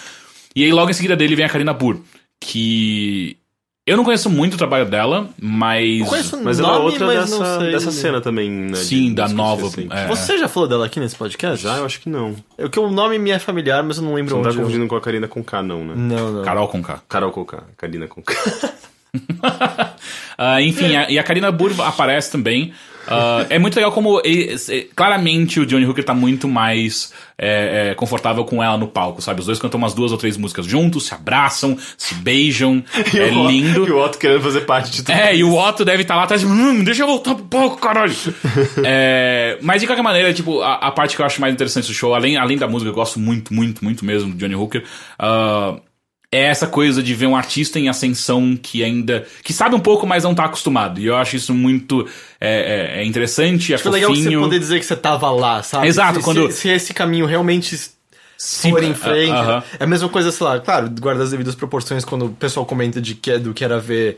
E 0.56 0.64
aí 0.64 0.72
logo 0.72 0.90
em 0.90 0.94
seguida 0.94 1.16
dele 1.16 1.36
vem 1.36 1.46
a 1.46 1.50
Karina 1.50 1.74
Burr, 1.74 1.98
que. 2.40 3.38
Eu 3.86 3.98
não 3.98 4.06
conheço 4.06 4.30
muito 4.30 4.54
o 4.54 4.58
trabalho 4.58 4.86
dela, 4.86 5.28
mas. 5.42 6.00
Eu 6.00 6.06
conheço 6.06 6.42
Mas 6.42 6.58
ela 6.58 6.70
é 6.70 6.72
nome, 6.72 6.86
outra 6.86 7.08
dessa, 7.08 7.58
dessa 7.60 7.92
cena 7.92 8.22
também, 8.22 8.50
né? 8.50 8.76
Sim, 8.76 9.10
de 9.10 9.16
da 9.16 9.28
nova. 9.28 9.64
recentes. 9.64 9.92
é. 9.92 10.08
Você 10.08 10.38
já 10.38 10.48
falou 10.48 10.70
dela 10.70 10.86
aqui 10.86 11.02
nesse 11.02 11.18
podcast? 11.18 11.62
Já, 11.62 11.76
eu 11.78 11.86
acho 11.86 12.00
que 12.00 12.08
não. 12.10 12.34
É 12.58 12.70
que 12.70 12.80
o 12.80 12.90
nome 12.90 13.20
me 13.20 13.32
é 13.32 13.40
familiar, 13.40 13.84
mas 13.84 13.98
eu 13.98 14.04
não 14.04 14.14
lembro 14.14 14.30
Você 14.30 14.36
não 14.38 14.42
tá 14.44 14.50
onde. 14.50 14.58
eu- 14.58 14.64
confundindo 14.64 14.88
com 14.88 14.96
a 14.96 15.02
Karina 15.02 15.28
com 15.28 15.44
K, 15.44 15.62
não, 15.62 15.84
né? 15.84 15.94
Não, 15.98 16.32
não. 16.32 16.44
Carol 16.44 16.70
com 16.70 16.82
K. 16.82 17.02
Carol 17.10 17.32
com 17.32 17.44
K. 17.44 17.62
Karina 17.76 18.08
com 18.08 18.22
K. 18.22 18.34
Ah, 20.38 20.62
enfim, 20.62 20.96
a- 20.96 21.10
e 21.12 21.20
a 21.20 21.24
Karina 21.24 21.52
Burr 21.52 21.74
aparece 21.82 22.32
também. 22.32 22.74
Ah, 23.08 23.46
é 23.50 23.60
muito 23.60 23.76
legal 23.76 23.92
como 23.92 24.22
ele- 24.24 24.56
é, 24.70 24.86
claramente 24.96 25.60
o 25.60 25.66
Johnny 25.66 25.86
Hooker 25.86 26.04
tá 26.04 26.14
muito 26.14 26.48
mais 26.48 27.12
é, 27.38 27.90
é, 27.92 27.96
confortável 27.96 28.46
com 28.46 28.64
ela 28.64 28.78
no 28.78 28.88
palco, 28.88 29.22
sabe? 29.22 29.40
Os 29.42 29.46
dois 29.48 29.60
cantam 29.60 29.78
umas 29.78 29.94
duas 29.94 30.12
ou 30.12 30.18
três 30.18 30.38
músicas 30.38 30.66
juntos, 30.66 31.08
se 31.08 31.14
abraçam, 31.14 31.78
se 31.98 32.14
beijam. 32.16 32.84
é 32.96 33.24
o 33.38 33.48
lindo. 33.48 33.88
E 33.88 33.92
o 33.92 33.98
Otto 34.00 34.18
querendo 34.18 34.42
fazer 34.42 34.62
parte 34.62 34.92
de 34.92 35.04
tudo. 35.04 35.14
É, 35.16 35.36
e 35.36 35.44
o 35.44 35.56
Otto 35.58 35.84
deve 35.84 36.04
estar 36.04 36.16
lá 36.16 36.24
atrás, 36.24 36.44
hum, 36.44 36.84
deixa 36.84 37.04
eu 37.04 37.08
voltar 37.08 37.36
pro 37.36 37.46
palco, 37.46 37.78
caralho. 37.78 38.14
É, 38.86 39.58
mas 39.62 39.82
de 39.82 39.88
qualquer 39.88 40.02
maneira, 40.04 40.34
tipo, 40.34 40.62
a, 40.62 40.76
a 40.76 40.92
parte 40.92 41.16
que 41.16 41.22
eu 41.22 41.26
acho 41.26 41.40
mais 41.42 41.54
interessante 41.54 41.88
do 41.88 41.94
show, 41.94 42.14
além, 42.14 42.38
além 42.38 42.58
da 42.58 42.68
música, 42.68 42.90
eu 42.90 42.94
gosto 42.94 43.20
muito, 43.20 43.54
muito, 43.54 43.84
muito 43.84 44.06
mesmo 44.06 44.32
do 44.32 44.38
Johnny 44.38 44.56
Hooker, 44.56 44.84
ah, 45.18 45.76
é 46.36 46.44
essa 46.48 46.68
coisa 46.68 47.02
de 47.04 47.14
ver 47.14 47.28
um 47.28 47.36
artista 47.36 47.80
em 47.80 47.88
ascensão 47.90 48.58
que 48.62 48.84
ainda. 48.84 49.26
que 49.44 49.54
sabe 49.54 49.76
um 49.76 49.80
pouco, 49.80 50.06
mas 50.08 50.24
não 50.24 50.34
tá 50.36 50.46
acostumado. 50.46 51.00
E 51.00 51.06
eu 51.06 51.16
acho 51.16 51.36
isso 51.36 51.54
muito 51.54 52.08
é, 52.42 52.96
é- 52.98 53.02
é 53.02 53.06
interessante, 53.06 53.72
é 53.72 53.76
Acho 53.76 53.90
legal 53.90 54.10
você 54.14 54.24
fofinho. 54.24 54.40
poder 54.42 54.60
dizer 54.60 54.80
que 54.80 54.86
você 54.86 54.96
tava 54.96 55.30
lá, 55.32 55.62
sabe? 55.64 55.88
Exato, 55.88 56.20
se, 56.20 56.24
quando- 56.26 56.52
Se, 56.52 56.58
se 56.58 56.70
esse 56.70 56.94
caminho 56.94 57.26
realmente 57.26 57.78
Se- 58.38 58.70
for 58.70 58.84
em 58.84 58.94
frente. 58.94 59.32
Ah, 59.32 59.40
aham. 59.40 59.64
É 59.80 59.84
a 59.84 59.88
mesma 59.88 60.10
coisa, 60.10 60.32
sei 60.32 60.46
lá, 60.46 60.60
claro, 60.60 60.90
guarda 61.00 61.24
as 61.24 61.32
devidas 61.32 61.56
proporções 61.56 62.04
quando 62.04 62.26
o 62.26 62.30
pessoal 62.30 62.66
comenta 62.66 63.00
de 63.02 63.16
que, 63.16 63.38
do 63.38 63.54
que 63.54 63.64
era 63.64 63.80
ver 63.80 64.18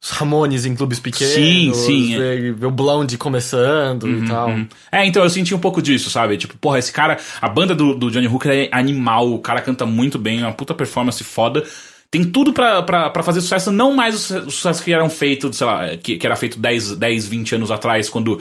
os 0.00 0.10
Ramones 0.10 0.64
em 0.64 0.74
clubes 0.76 1.00
pequenos. 1.00 1.34
Sim, 1.34 1.72
sim, 1.74 2.14
é. 2.14 2.18
Ver, 2.18 2.54
ver 2.54 2.66
o 2.66 2.70
Blonde 2.70 3.18
começando 3.18 4.08
e 4.08 4.26
tal. 4.28 4.50
É, 4.92 5.04
então 5.04 5.22
eu 5.24 5.30
senti 5.30 5.54
um 5.54 5.58
pouco 5.58 5.82
disso, 5.82 6.08
sabe? 6.10 6.36
Tipo, 6.36 6.56
porra, 6.58 6.78
esse 6.78 6.92
cara, 6.92 7.18
a 7.40 7.48
banda 7.48 7.74
do, 7.74 7.94
do 7.94 8.10
Johnny 8.10 8.28
Hooker 8.28 8.50
é 8.52 8.68
animal, 8.70 9.32
o 9.32 9.40
cara 9.40 9.60
canta 9.60 9.84
muito 9.84 10.18
bem, 10.18 10.40
é 10.40 10.42
uma 10.44 10.52
puta 10.52 10.72
performance 10.74 11.22
foda. 11.24 11.64
Tem 12.10 12.24
tudo 12.24 12.52
pra 12.54 13.22
fazer 13.22 13.40
sucesso, 13.42 13.70
não 13.70 13.92
mais 13.92 14.14
os 14.14 14.20
su- 14.22 14.38
os 14.38 14.54
sucessos 14.54 14.82
que 14.82 14.92
eram 14.92 15.10
feitos, 15.10 15.56
sei 15.58 15.66
lá, 15.66 15.96
que, 15.96 16.16
que 16.16 16.24
era 16.26 16.36
feito 16.36 16.58
10, 16.58 16.96
10, 16.96 17.26
20 17.28 17.56
anos 17.56 17.70
atrás, 17.70 18.08
quando 18.08 18.40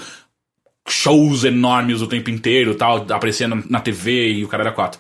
shows 0.88 1.44
enormes 1.44 2.02
o 2.02 2.08
tempo 2.08 2.30
inteiro 2.30 2.76
tal, 2.76 3.06
aparecia 3.10 3.48
na, 3.48 3.62
na 3.70 3.80
TV 3.82 4.34
e 4.34 4.46
o 4.46 4.48
cara 4.48 4.64
era 4.64 4.72
quatro. 4.72 5.00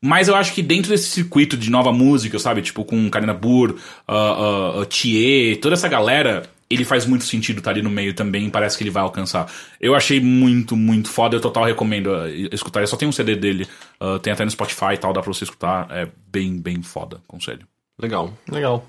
Mas 0.00 0.28
eu 0.28 0.36
acho 0.36 0.52
que 0.52 0.62
dentro 0.62 0.90
desse 0.90 1.08
circuito 1.08 1.56
de 1.56 1.70
nova 1.70 1.92
música, 1.92 2.38
sabe? 2.38 2.62
Tipo, 2.62 2.84
com 2.84 3.08
Karina 3.10 3.34
Burr, 3.34 3.70
uh, 3.70 4.12
uh, 4.12 4.80
uh, 4.80 4.86
Thier, 4.86 5.58
toda 5.58 5.74
essa 5.74 5.88
galera, 5.88 6.48
ele 6.68 6.84
faz 6.84 7.06
muito 7.06 7.24
sentido 7.24 7.58
estar 7.58 7.70
ali 7.70 7.82
no 7.82 7.90
meio 7.90 8.12
também, 8.14 8.50
parece 8.50 8.76
que 8.76 8.82
ele 8.82 8.90
vai 8.90 9.02
alcançar. 9.02 9.50
Eu 9.80 9.94
achei 9.94 10.20
muito, 10.20 10.76
muito 10.76 11.08
foda, 11.08 11.36
eu 11.36 11.40
total 11.40 11.64
recomendo 11.64 12.08
uh, 12.08 12.28
escutar. 12.52 12.80
Eu 12.80 12.86
só 12.86 12.96
tem 12.96 13.08
um 13.08 13.12
CD 13.12 13.36
dele, 13.36 13.66
uh, 14.00 14.18
tem 14.18 14.32
até 14.32 14.44
no 14.44 14.50
Spotify 14.50 14.94
e 14.94 14.98
tal, 14.98 15.12
dá 15.12 15.22
pra 15.22 15.32
você 15.32 15.44
escutar. 15.44 15.86
É 15.90 16.08
bem, 16.30 16.58
bem 16.58 16.82
foda, 16.82 17.20
conselho. 17.26 17.66
Legal. 18.00 18.32
Legal. 18.50 18.84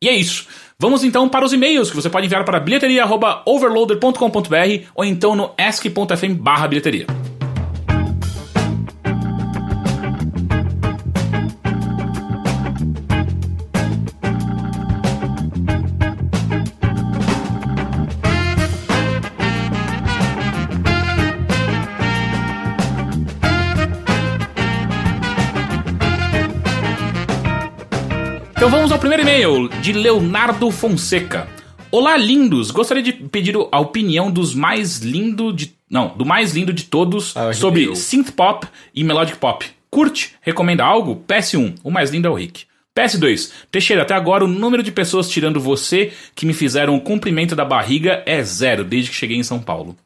E 0.00 0.08
é 0.08 0.14
isso. 0.14 0.46
Vamos 0.78 1.02
então 1.02 1.28
para 1.28 1.44
os 1.44 1.52
e-mails 1.52 1.90
que 1.90 1.96
você 1.96 2.08
pode 2.08 2.26
enviar 2.26 2.44
para 2.44 2.60
bilheteria.overloader.com.br 2.60 4.86
ou 4.94 5.04
então 5.04 5.34
no 5.34 5.52
ask.fm 5.58 6.34
barra 6.38 6.68
bilheteria. 6.68 7.06
Então 28.66 28.78
vamos 28.78 28.90
ao 28.90 28.98
primeiro 28.98 29.22
e-mail 29.22 29.68
de 29.80 29.92
Leonardo 29.92 30.68
Fonseca. 30.72 31.46
Olá, 31.88 32.16
lindos! 32.16 32.72
Gostaria 32.72 33.00
de 33.00 33.12
pedir 33.12 33.54
a 33.70 33.78
opinião 33.78 34.28
dos 34.28 34.56
mais 34.56 34.98
lindo 34.98 35.52
de. 35.52 35.72
Não, 35.88 36.08
do 36.16 36.26
mais 36.26 36.52
lindo 36.52 36.72
de 36.72 36.82
todos 36.82 37.32
Ah, 37.36 37.52
sobre 37.52 37.84
eu. 37.86 37.94
synth 37.94 38.32
pop 38.32 38.66
e 38.92 39.04
melodic 39.04 39.38
pop. 39.38 39.64
Curte? 39.88 40.34
Recomenda 40.40 40.84
algo? 40.84 41.22
PS1, 41.28 41.76
o 41.84 41.92
mais 41.92 42.10
lindo 42.10 42.26
é 42.26 42.30
o 42.32 42.34
Rick. 42.34 42.64
PS2, 42.92 43.52
Teixeira, 43.70 44.02
até 44.02 44.14
agora 44.14 44.44
o 44.44 44.48
número 44.48 44.82
de 44.82 44.90
pessoas 44.90 45.30
tirando 45.30 45.60
você 45.60 46.12
que 46.34 46.44
me 46.44 46.52
fizeram 46.52 46.96
o 46.96 47.00
cumprimento 47.00 47.54
da 47.54 47.64
barriga 47.64 48.24
é 48.26 48.42
zero 48.42 48.82
desde 48.82 49.10
que 49.10 49.16
cheguei 49.16 49.36
em 49.36 49.44
São 49.44 49.60
Paulo. 49.60 49.96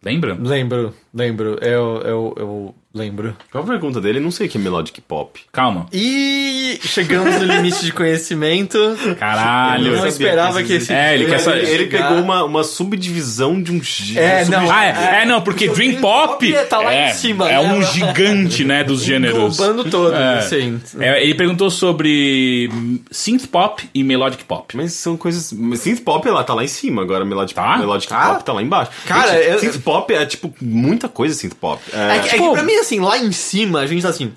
Lembra? 0.00 0.38
Lembro, 0.40 0.94
lembro. 1.12 1.58
Eu, 1.60 2.02
eu, 2.02 2.34
eu 2.36 2.74
lembro. 2.94 3.36
Qual 3.52 3.62
a 3.62 3.66
pergunta 3.66 4.00
dele? 4.00 4.18
Não 4.20 4.30
sei 4.30 4.46
o 4.46 4.50
que 4.50 4.58
é 4.58 4.60
Melodic 4.60 5.00
Pop. 5.00 5.40
Calma. 5.52 5.86
E 5.92 6.78
chegamos 6.82 7.34
no 7.36 7.44
limite 7.44 7.84
de 7.84 7.92
conhecimento. 7.92 8.78
Caralho. 9.18 9.92
Eu 9.92 9.96
não 9.98 10.06
esperava 10.06 10.62
que 10.62 10.72
esse. 10.74 10.92
É, 10.92 11.14
ele 11.14 11.26
quer 11.26 11.38
saber- 11.38 11.64
Ele 11.68 11.86
pegou 11.86 12.18
uma, 12.18 12.44
uma 12.44 12.64
subdivisão 12.64 13.62
de 13.62 13.70
um 13.72 13.82
gênero. 13.82 14.26
É, 14.26 14.44
não. 14.46 14.70
Ah, 14.70 14.84
é, 14.86 15.22
é, 15.22 15.26
não, 15.26 15.40
porque 15.40 15.68
Dream 15.68 16.00
Pop 16.00 16.52
tá 16.68 16.78
lá 16.78 16.92
é, 16.92 17.10
em 17.10 17.14
cima, 17.14 17.48
é 17.50 17.52
né? 17.62 17.72
um 17.72 17.82
gigante, 17.82 18.64
né, 18.64 18.82
dos 18.82 19.02
gêneros. 19.04 19.54
Englobando 19.58 19.84
todo, 19.90 20.14
É. 20.14 20.38
assim. 20.38 20.80
É, 20.98 21.22
ele 21.22 21.34
perguntou 21.34 21.70
sobre 21.70 22.70
synth 23.10 23.46
pop 23.46 23.88
e 23.94 24.02
melodic 24.02 24.44
pop. 24.44 24.76
Mas 24.76 24.92
são 24.94 25.16
coisas. 25.16 25.54
Synth 25.78 26.00
pop 26.02 26.26
ela 26.26 26.42
tá 26.42 26.54
lá 26.54 26.64
em 26.64 26.68
cima, 26.68 27.02
agora 27.02 27.24
Melodic, 27.24 27.54
Tá? 27.54 27.76
Melodic 27.78 28.08
Tá? 28.08 28.30
Pop 28.34 28.44
tá 28.44 28.52
lá 28.52 28.62
embaixo. 28.62 28.90
Cara, 29.06 29.32
Gente, 29.32 29.48
eu- 29.50 29.58
Synth 29.60 29.78
pop 29.82 30.12
é 30.12 30.24
tipo 30.26 30.54
muita 30.60 31.08
coisa 31.08 31.34
synth 31.34 31.54
pop. 31.54 31.82
É, 31.92 32.18
que, 32.20 32.28
é 32.36 32.38
que 32.38 32.50
pra 32.50 32.62
mim, 32.62 32.74
assim, 32.88 33.00
lá 33.00 33.18
em 33.18 33.30
cima, 33.30 33.80
a 33.80 33.86
gente 33.86 34.02
tá 34.02 34.08
assim. 34.08 34.32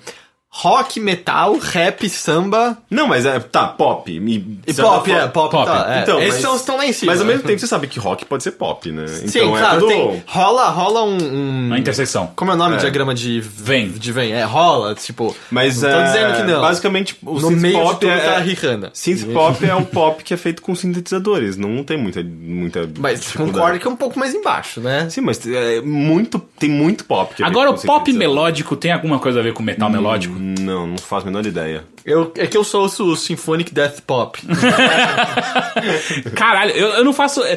Rock, 0.54 1.00
metal, 1.00 1.56
rap, 1.58 2.08
samba 2.10 2.76
Não, 2.90 3.06
mas 3.08 3.24
é. 3.24 3.40
Tá, 3.40 3.66
pop. 3.68 4.10
E, 4.12 4.60
e 4.66 4.74
pop, 4.74 5.10
é, 5.10 5.26
pop, 5.26 5.50
Pop. 5.50 5.64
tá. 5.66 5.86
é. 5.96 6.02
Então, 6.02 6.20
Esses 6.20 6.34
mas- 6.34 6.42
são, 6.42 6.56
estão 6.56 6.76
lá 6.76 6.86
em 6.86 6.92
cima. 6.92 7.10
Mas 7.12 7.20
ao 7.20 7.26
mesmo 7.26 7.42
tempo 7.42 7.58
você 7.58 7.66
sabe 7.66 7.86
que 7.86 7.98
rock 7.98 8.24
pode 8.26 8.42
ser 8.42 8.52
pop, 8.52 8.92
né? 8.92 9.06
Sim, 9.06 9.24
então 9.38 9.50
claro, 9.52 9.76
é 9.76 9.80
tudo... 9.80 9.88
tem, 9.88 10.22
rola, 10.26 10.68
rola 10.68 11.04
um, 11.04 11.16
um- 11.16 11.68
Na 11.68 11.78
interseção. 11.78 12.30
Como 12.36 12.50
é 12.50 12.54
o 12.54 12.56
nome? 12.56 12.76
É. 12.76 12.78
Diagrama 12.78 13.14
de... 13.14 13.40
Vem. 13.40 13.88
De 13.90 14.12
vem, 14.12 14.32
é, 14.32 14.44
rola, 14.44 14.94
tipo... 14.94 15.34
Mas 15.50 15.80
não 15.80 15.90
tô 15.90 15.96
é, 15.96 16.04
dizendo 16.04 16.36
que 16.36 16.42
não. 16.42 16.60
Basicamente, 16.60 17.16
o 17.24 17.40
no 17.40 17.56
de 17.56 17.72
pop 17.72 18.00
tudo 18.00 18.10
é, 18.12 18.18
tá 18.20 18.36
a 18.36 18.40
Rihanna. 18.40 18.90
Synth 18.92 19.32
pop 19.32 19.64
é 19.64 19.74
o 19.74 19.84
pop 19.86 20.22
que 20.22 20.34
é 20.34 20.36
feito 20.36 20.60
com 20.60 20.74
sintetizadores. 20.74 21.56
Não 21.56 21.82
tem 21.82 21.96
muita. 21.96 22.22
muita 22.22 22.88
Mas 22.98 23.32
concorda 23.32 23.78
que 23.78 23.86
é 23.86 23.90
um 23.90 23.96
pouco 23.96 24.18
mais 24.18 24.34
embaixo, 24.34 24.80
né? 24.80 25.08
Sim, 25.08 25.22
mas 25.22 25.46
é 25.46 25.80
muito, 25.80 26.38
tem 26.58 26.68
muito 26.68 27.04
pop 27.04 27.34
que 27.34 27.42
é 27.42 27.46
Agora, 27.46 27.70
o 27.70 27.80
pop 27.80 28.12
melódico 28.12 28.76
tem 28.76 28.92
alguma 28.92 29.18
coisa 29.18 29.40
a 29.40 29.42
ver 29.42 29.52
com 29.54 29.62
metal 29.62 29.88
melódico? 29.90 30.41
Não, 30.60 30.86
não 30.88 30.98
faço 30.98 31.22
a 31.26 31.30
menor 31.30 31.46
ideia. 31.46 31.84
Eu, 32.04 32.32
é 32.36 32.46
que 32.46 32.56
eu 32.56 32.64
sou 32.64 32.84
o 32.86 33.16
Symphonic 33.16 33.72
Death 33.72 34.00
Pop. 34.00 34.40
Caralho, 36.34 36.72
eu, 36.72 36.88
eu 36.88 37.04
não 37.04 37.12
faço. 37.12 37.42
é, 37.44 37.56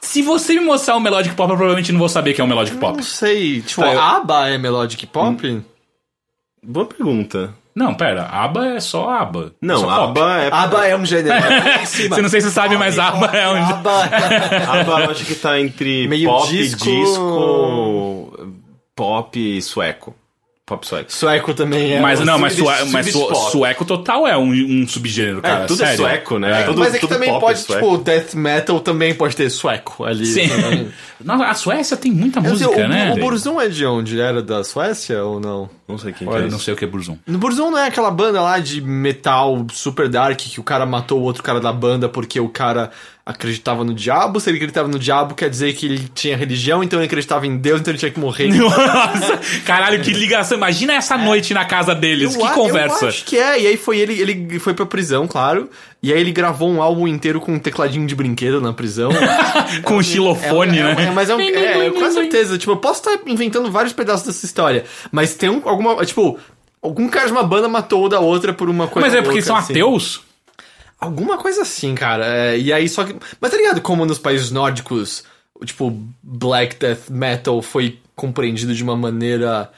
Se 0.00 0.22
você 0.22 0.54
me 0.54 0.60
mostrar 0.60 0.96
um 0.96 1.00
melodic 1.00 1.34
pop, 1.34 1.50
eu 1.50 1.56
provavelmente 1.56 1.92
não 1.92 1.98
vou 1.98 2.08
saber 2.08 2.32
que 2.32 2.40
é 2.40 2.44
um 2.44 2.46
melodic 2.46 2.76
pop. 2.78 2.96
Não 2.96 3.02
sei, 3.02 3.60
tipo, 3.60 3.82
Tá, 3.82 3.92
eu- 3.92 4.00
ABBA 4.00 4.48
é 4.48 4.58
Melodic 4.58 5.06
Pop? 5.06 5.62
Boa 6.62 6.86
pergunta. 6.86 7.54
Não, 7.74 7.92
pera, 7.94 8.24
ABBA 8.24 8.66
é 8.76 8.80
só 8.80 9.10
ABBA. 9.10 9.52
Não, 9.60 9.80
só 9.80 9.86
pop. 9.86 10.18
ABBA 10.18 10.42
é. 10.42 10.48
ABBA 10.50 10.86
é 10.86 10.96
um 10.96 11.04
gênero. 11.04 11.36
cima. 11.86 12.16
Você 12.16 12.22
não 12.22 12.28
sei 12.30 12.40
se 12.40 12.48
você 12.48 12.54
sabe, 12.54 12.76
mas 12.78 12.98
ABBA 12.98 13.26
é 13.36 13.48
um. 13.50 13.56
ABBA 13.62 13.90
ABBA 14.80 15.00
eu 15.04 15.10
acho 15.10 15.24
que 15.26 15.34
tá 15.34 15.60
entre 15.60 16.08
Meio 16.08 16.30
pop, 16.30 16.48
disco- 16.48 16.84
disco, 16.84 18.48
pop 18.96 19.60
sueco. 19.62 20.14
Pop 20.66 20.84
sueco. 20.84 21.12
Sueco 21.12 21.54
também 21.54 21.92
é. 21.92 22.00
Mas 22.00 22.20
um 22.20 22.24
não, 22.24 22.40
mas, 22.40 22.54
sub- 22.54 22.66
sue, 22.66 22.90
mas 22.90 23.12
su- 23.12 23.34
sueco 23.52 23.84
total 23.84 24.26
é 24.26 24.36
um, 24.36 24.50
um 24.50 24.88
subgênero, 24.88 25.40
cara. 25.40 25.62
é, 25.62 25.66
tudo 25.66 25.76
sério. 25.78 25.92
é 25.92 25.96
sueco, 25.96 26.38
né? 26.40 26.62
Tudo, 26.64 26.80
Mas 26.80 26.92
é 26.92 26.98
que 26.98 27.06
também 27.06 27.28
pop 27.30 27.40
pode, 27.40 27.60
é 27.60 27.74
tipo, 27.74 27.98
death 27.98 28.34
metal 28.34 28.80
também 28.80 29.14
pode 29.14 29.36
ter 29.36 29.48
sueco 29.48 30.02
ali. 30.04 30.26
Sim. 30.26 30.48
Nossa, 31.24 31.44
a 31.44 31.54
Suécia 31.54 31.96
tem 31.96 32.10
muita 32.10 32.40
sei, 32.40 32.50
música, 32.50 32.84
o, 32.84 32.88
né? 32.88 33.12
o 33.12 33.20
Burzum 33.20 33.60
é 33.60 33.68
de 33.68 33.86
onde? 33.86 34.20
Era 34.20 34.42
da 34.42 34.64
Suécia 34.64 35.22
ou 35.22 35.38
não? 35.38 35.70
Não 35.88 35.96
sei 35.98 36.12
quem 36.12 36.26
que 36.26 36.34
é 36.34 36.40
não 36.40 36.48
isso. 36.48 36.58
sei 36.60 36.74
o 36.74 36.76
que 36.76 36.84
é 36.84 36.88
Burzum. 36.88 37.16
No 37.26 37.38
Burzum 37.38 37.70
não 37.70 37.78
é 37.78 37.86
aquela 37.86 38.10
banda 38.10 38.40
lá 38.42 38.58
de 38.58 38.80
metal 38.80 39.64
super 39.72 40.08
dark 40.08 40.36
que 40.38 40.58
o 40.58 40.64
cara 40.64 40.84
matou 40.84 41.20
o 41.20 41.22
outro 41.22 41.42
cara 41.44 41.60
da 41.60 41.72
banda 41.72 42.08
porque 42.08 42.40
o 42.40 42.48
cara 42.48 42.90
acreditava 43.24 43.84
no 43.84 43.92
diabo. 43.94 44.38
Se 44.40 44.50
ele 44.50 44.56
acreditava 44.56 44.88
no 44.88 44.98
diabo, 44.98 45.34
quer 45.34 45.48
dizer 45.50 45.74
que 45.74 45.86
ele 45.86 46.08
tinha 46.14 46.36
religião, 46.36 46.82
então 46.82 46.98
ele 46.98 47.06
acreditava 47.06 47.46
em 47.46 47.56
Deus, 47.56 47.80
então 47.80 47.92
ele 47.92 47.98
tinha 47.98 48.10
que 48.10 48.18
morrer. 48.20 48.48
Nossa, 48.54 49.40
caralho, 49.64 50.00
que 50.02 50.10
ligação. 50.12 50.56
Imagina 50.56 50.94
essa 50.94 51.16
noite 51.18 51.52
na 51.54 51.64
casa 51.64 51.94
deles. 51.94 52.34
Eu 52.34 52.40
que 52.40 52.46
a- 52.46 52.50
conversa. 52.50 53.04
Eu 53.04 53.08
acho 53.08 53.24
que 53.24 53.36
é. 53.38 53.60
E 53.62 53.66
aí 53.66 53.76
foi 53.76 53.98
ele, 53.98 54.20
ele 54.20 54.58
foi 54.58 54.74
pra 54.74 54.86
prisão, 54.86 55.26
claro. 55.26 55.68
E 56.02 56.12
aí 56.12 56.20
ele 56.20 56.30
gravou 56.30 56.70
um 56.70 56.80
álbum 56.80 57.08
inteiro 57.08 57.40
com 57.40 57.54
um 57.54 57.58
tecladinho 57.58 58.06
de 58.06 58.14
brinquedo 58.14 58.60
na 58.60 58.72
prisão. 58.72 59.10
Com 59.82 59.96
um 59.96 60.02
xilofone, 60.02 60.78
é, 60.78 60.82
né? 60.82 60.96
É, 60.98 61.02
é, 61.06 61.10
mas 61.10 61.30
é, 61.30 61.34
um, 61.34 61.40
é, 61.40 61.90
com 61.90 62.10
certeza. 62.10 62.58
Tipo, 62.58 62.72
eu 62.72 62.76
posso 62.76 63.00
estar 63.00 63.28
inventando 63.28 63.70
vários 63.70 63.92
pedaços 63.92 64.26
dessa 64.26 64.44
história. 64.44 64.84
Mas 65.10 65.34
tem 65.34 65.48
um, 65.48 65.62
alguma. 65.64 66.04
Tipo, 66.04 66.38
algum 66.82 67.08
cara 67.08 67.26
de 67.26 67.32
uma 67.32 67.42
banda 67.42 67.66
matou 67.66 68.04
o 68.04 68.08
da 68.08 68.20
outra 68.20 68.52
por 68.52 68.68
uma 68.68 68.86
coisa. 68.86 69.08
Mas 69.08 69.14
é 69.14 69.22
porque 69.22 69.28
louca, 69.28 69.38
eles 69.38 69.44
são 69.46 69.56
assim. 69.56 69.72
ateus? 69.72 70.20
Alguma 71.00 71.38
coisa 71.38 71.62
assim, 71.62 71.94
cara. 71.94 72.26
É, 72.26 72.58
e 72.58 72.72
aí 72.72 72.88
só 72.88 73.04
que. 73.04 73.16
Mas 73.40 73.50
tá 73.50 73.56
ligado 73.56 73.80
como 73.80 74.04
nos 74.06 74.18
países 74.18 74.50
nórdicos, 74.50 75.24
o, 75.54 75.64
tipo, 75.64 75.98
black 76.22 76.76
death 76.76 77.10
metal 77.10 77.60
foi 77.62 77.98
compreendido 78.14 78.74
de 78.74 78.82
uma 78.82 78.96
maneira. 78.96 79.70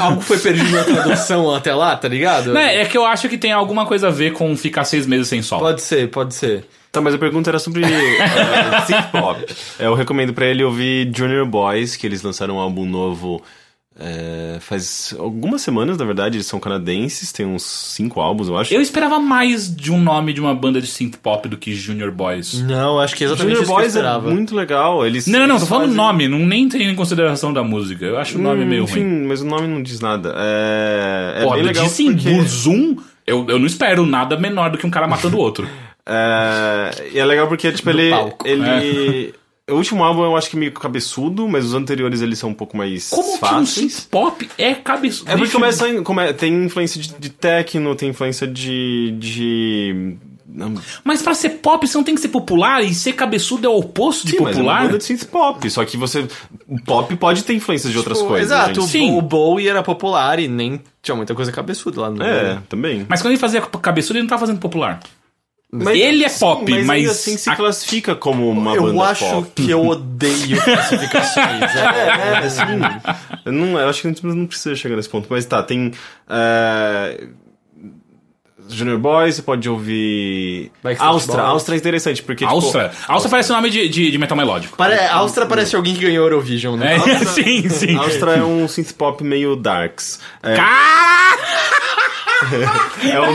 Algo 0.00 0.20
foi 0.20 0.38
perdido 0.38 0.70
na 0.70 0.82
tradução 0.82 1.52
até 1.54 1.72
lá, 1.72 1.96
tá 1.96 2.08
ligado? 2.08 2.52
Né, 2.52 2.80
é 2.80 2.84
que 2.84 2.98
eu 2.98 3.06
acho 3.06 3.28
que 3.28 3.38
tem 3.38 3.52
alguma 3.52 3.86
coisa 3.86 4.08
a 4.08 4.10
ver 4.10 4.32
com 4.32 4.56
ficar 4.56 4.84
seis 4.84 5.06
meses 5.06 5.28
sem 5.28 5.40
sol. 5.40 5.60
Pode 5.60 5.82
ser, 5.82 6.10
pode 6.10 6.34
ser. 6.34 6.64
Tá, 6.90 7.00
mas 7.00 7.14
a 7.14 7.18
pergunta 7.18 7.50
era 7.50 7.58
sobre 7.58 7.82
é, 7.86 8.80
synth 8.86 9.10
pop. 9.12 9.44
Eu 9.78 9.94
recomendo 9.94 10.32
pra 10.32 10.46
ele 10.46 10.62
ouvir 10.62 11.10
Junior 11.14 11.46
Boys, 11.46 11.96
que 11.96 12.06
eles 12.06 12.22
lançaram 12.22 12.56
um 12.56 12.58
álbum 12.58 12.84
novo 12.84 13.42
é, 13.98 14.56
faz 14.60 15.14
algumas 15.18 15.62
semanas, 15.62 15.96
na 15.96 16.04
verdade. 16.04 16.36
Eles 16.36 16.46
são 16.46 16.58
canadenses, 16.58 17.30
tem 17.32 17.46
uns 17.46 17.62
cinco 17.62 18.20
álbuns, 18.20 18.48
eu 18.48 18.56
acho. 18.56 18.74
Eu 18.74 18.80
esperava 18.80 19.18
mais 19.20 19.74
de 19.74 19.92
um 19.92 20.00
nome 20.00 20.32
de 20.32 20.40
uma 20.40 20.54
banda 20.54 20.80
de 20.80 20.86
synth 20.86 21.16
pop 21.22 21.48
do 21.48 21.56
que 21.56 21.74
Junior 21.74 22.10
Boys. 22.10 22.54
Não, 22.62 22.98
acho 22.98 23.14
que 23.14 23.22
é 23.24 23.26
exatamente 23.28 23.56
Junior 23.56 23.62
isso 23.62 23.70
que 23.70 23.72
eu 23.72 23.76
Boys 23.76 23.94
é 23.96 23.98
esperava. 24.00 24.30
muito 24.30 24.54
legal. 24.54 25.06
Eles, 25.06 25.26
Não, 25.26 25.40
não, 25.40 25.46
não, 25.46 25.54
eles 25.56 25.62
tô 25.62 25.68
falando 25.68 25.84
fazem- 25.94 25.96
nome, 25.96 26.28
não 26.28 26.38
nem 26.40 26.68
tem 26.68 26.88
em 26.88 26.94
consideração 26.94 27.52
da 27.52 27.62
música. 27.62 28.04
Eu 28.04 28.18
acho 28.18 28.36
o 28.38 28.42
nome 28.42 28.64
Hum, 28.64 28.66
meio 28.68 28.82
Enfim, 28.84 29.00
ruim. 29.00 29.26
mas 29.26 29.40
o 29.42 29.46
nome 29.46 29.66
não 29.68 29.82
diz 29.82 30.00
nada. 30.00 30.34
É, 30.36 31.34
é 31.38 31.44
Pô, 31.44 31.52
bem 31.54 31.62
legal 31.62 31.84
disse 31.84 32.04
porque... 32.04 32.30
Burzum, 32.30 32.96
eu, 33.26 33.46
eu 33.48 33.58
não 33.58 33.66
espero 33.66 34.04
nada 34.04 34.36
menor 34.36 34.70
do 34.70 34.78
que 34.78 34.86
um 34.86 34.90
cara 34.90 35.06
matando 35.06 35.36
o 35.36 35.40
outro. 35.40 35.68
É, 36.06 36.90
e 37.14 37.18
é 37.18 37.24
legal 37.24 37.48
porque, 37.48 37.72
tipo, 37.72 37.88
ele. 37.88 38.10
palco. 38.10 38.46
ele 38.46 39.32
O 39.70 39.74
último 39.76 40.04
álbum 40.04 40.22
eu 40.24 40.36
acho 40.36 40.50
que 40.50 40.56
é 40.56 40.58
meio 40.58 40.72
cabeçudo, 40.72 41.48
mas 41.48 41.64
os 41.64 41.72
anteriores 41.74 42.20
eles 42.20 42.38
são 42.38 42.50
um 42.50 42.54
pouco 42.54 42.76
mais 42.76 43.08
Como 43.08 43.22
que 43.30 43.34
um 43.36 43.38
fáceis. 43.38 44.00
pop 44.10 44.46
é 44.58 44.74
cabeçudo? 44.74 45.30
É 45.30 45.36
porque 45.38 45.52
começa 45.52 45.88
em- 45.88 46.02
come- 46.02 46.34
tem 46.34 46.64
influência 46.64 47.00
de, 47.00 47.14
de 47.18 47.30
techno, 47.30 47.94
tem 47.94 48.10
influência 48.10 48.46
de. 48.46 49.16
de. 49.18 50.16
não- 50.46 50.74
Mas 51.02 51.22
pra 51.22 51.32
ser 51.32 51.48
pop, 51.48 51.86
você 51.88 51.96
não 51.96 52.04
tem 52.04 52.14
que 52.14 52.20
ser 52.20 52.28
popular 52.28 52.84
e 52.84 52.92
ser 52.92 53.14
cabeçudo 53.14 53.66
é 53.66 53.70
o 53.70 53.78
oposto 53.78 54.26
de 54.26 54.32
Sim, 54.32 54.42
mas 54.42 54.54
é 54.54 54.60
uma 54.60 54.64
popular? 54.70 54.86
banda 54.86 54.98
de 54.98 55.04
synth 55.04 55.24
pop. 55.30 55.70
Só 55.70 55.82
que 55.86 55.96
você. 55.96 56.28
O 56.68 56.78
pop 56.82 57.16
pode 57.16 57.42
ter 57.42 57.54
influências 57.54 57.90
de 57.90 57.96
outras 57.96 58.18
Tipo, 58.18 58.28
coisas. 58.28 58.50
Exato, 58.50 58.82
gente. 58.82 58.90
Sim. 58.90 59.16
o 59.16 59.22
Bowie 59.22 59.66
era 59.66 59.82
popular 59.82 60.38
e 60.38 60.46
nem 60.46 60.78
tinha 61.02 61.14
muita 61.14 61.34
coisa 61.34 61.50
cabeçuda 61.50 62.02
lá 62.02 62.10
no. 62.10 62.22
É, 62.22 62.58
também. 62.68 63.06
Mas 63.08 63.22
quando 63.22 63.32
ele 63.32 63.40
fazia 63.40 63.62
cabeçudo, 63.62 64.18
ele 64.18 64.24
não 64.24 64.28
tá 64.28 64.36
fazendo 64.36 64.58
popular. 64.58 65.00
Mas- 65.76 65.96
ele 65.98 66.24
é 66.24 66.28
sim, 66.28 66.38
pop, 66.40 66.70
mas, 66.70 66.86
mas 66.86 66.96
ainda 66.98 67.10
assim 67.10 67.36
se 67.36 67.50
a- 67.50 67.56
classifica 67.56 68.14
como 68.14 68.48
uma 68.48 68.76
Eu 68.76 68.82
banda 68.84 69.02
acho 69.04 69.24
pop. 69.28 69.50
que 69.56 69.70
eu 69.70 69.84
odeio 69.84 70.62
classificações. 70.62 71.62
é, 71.74 72.44
É, 72.44 72.48
sim. 72.48 72.62
Eu, 73.44 73.52
não, 73.52 73.78
eu 73.80 73.88
acho 73.88 74.00
que 74.00 74.06
a 74.06 74.10
gente 74.10 74.24
não 74.24 74.46
precisa 74.46 74.76
chegar 74.76 74.94
nesse 74.94 75.08
ponto. 75.08 75.26
Mas 75.28 75.44
tá, 75.44 75.62
tem. 75.64 75.90
é, 76.30 77.26
Junior 78.68 78.98
Boys, 78.98 79.34
você 79.36 79.42
pode 79.42 79.68
ouvir. 79.68 80.70
Austra. 80.98 81.42
Austra 81.42 81.74
é 81.74 81.78
interessante, 81.78 82.22
porque. 82.22 82.44
tipo, 82.44 82.50
Austra. 82.54 82.92
Austra 83.08 83.30
parece 83.30 83.50
o 83.52 83.54
nome 83.56 83.68
de, 83.68 83.88
de, 83.88 84.10
de 84.10 84.18
metal 84.18 84.36
melódico. 84.36 84.76
Pare... 84.76 84.98
Austra 85.08 85.44
parece 85.44 85.76
alguém 85.76 85.94
que 85.94 86.00
ganhou 86.00 86.24
Eurovision, 86.24 86.76
né? 86.78 86.96
É, 86.96 87.18
sim, 87.26 87.68
sim. 87.68 87.96
Austra 87.96 88.36
é 88.36 88.42
um 88.42 88.66
synth 88.68 88.92
pop 88.92 89.22
meio 89.22 89.54
darks. 89.56 90.20
É! 90.42 90.54
É 93.02 93.20
um. 93.20 93.34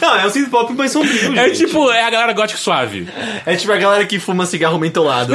Não, 0.00 0.16
é 0.16 0.26
um 0.26 0.30
synth 0.30 0.50
pop 0.50 0.72
mais 0.74 0.92
sombrio, 0.92 1.38
É 1.38 1.48
gente. 1.48 1.66
tipo, 1.66 1.90
é 1.90 2.02
a 2.02 2.10
galera 2.10 2.32
gótica 2.32 2.58
suave. 2.58 3.08
É 3.44 3.54
tipo 3.56 3.72
a 3.72 3.76
galera 3.76 4.04
que 4.06 4.18
fuma 4.18 4.46
cigarro 4.46 4.78
mentolado. 4.78 5.32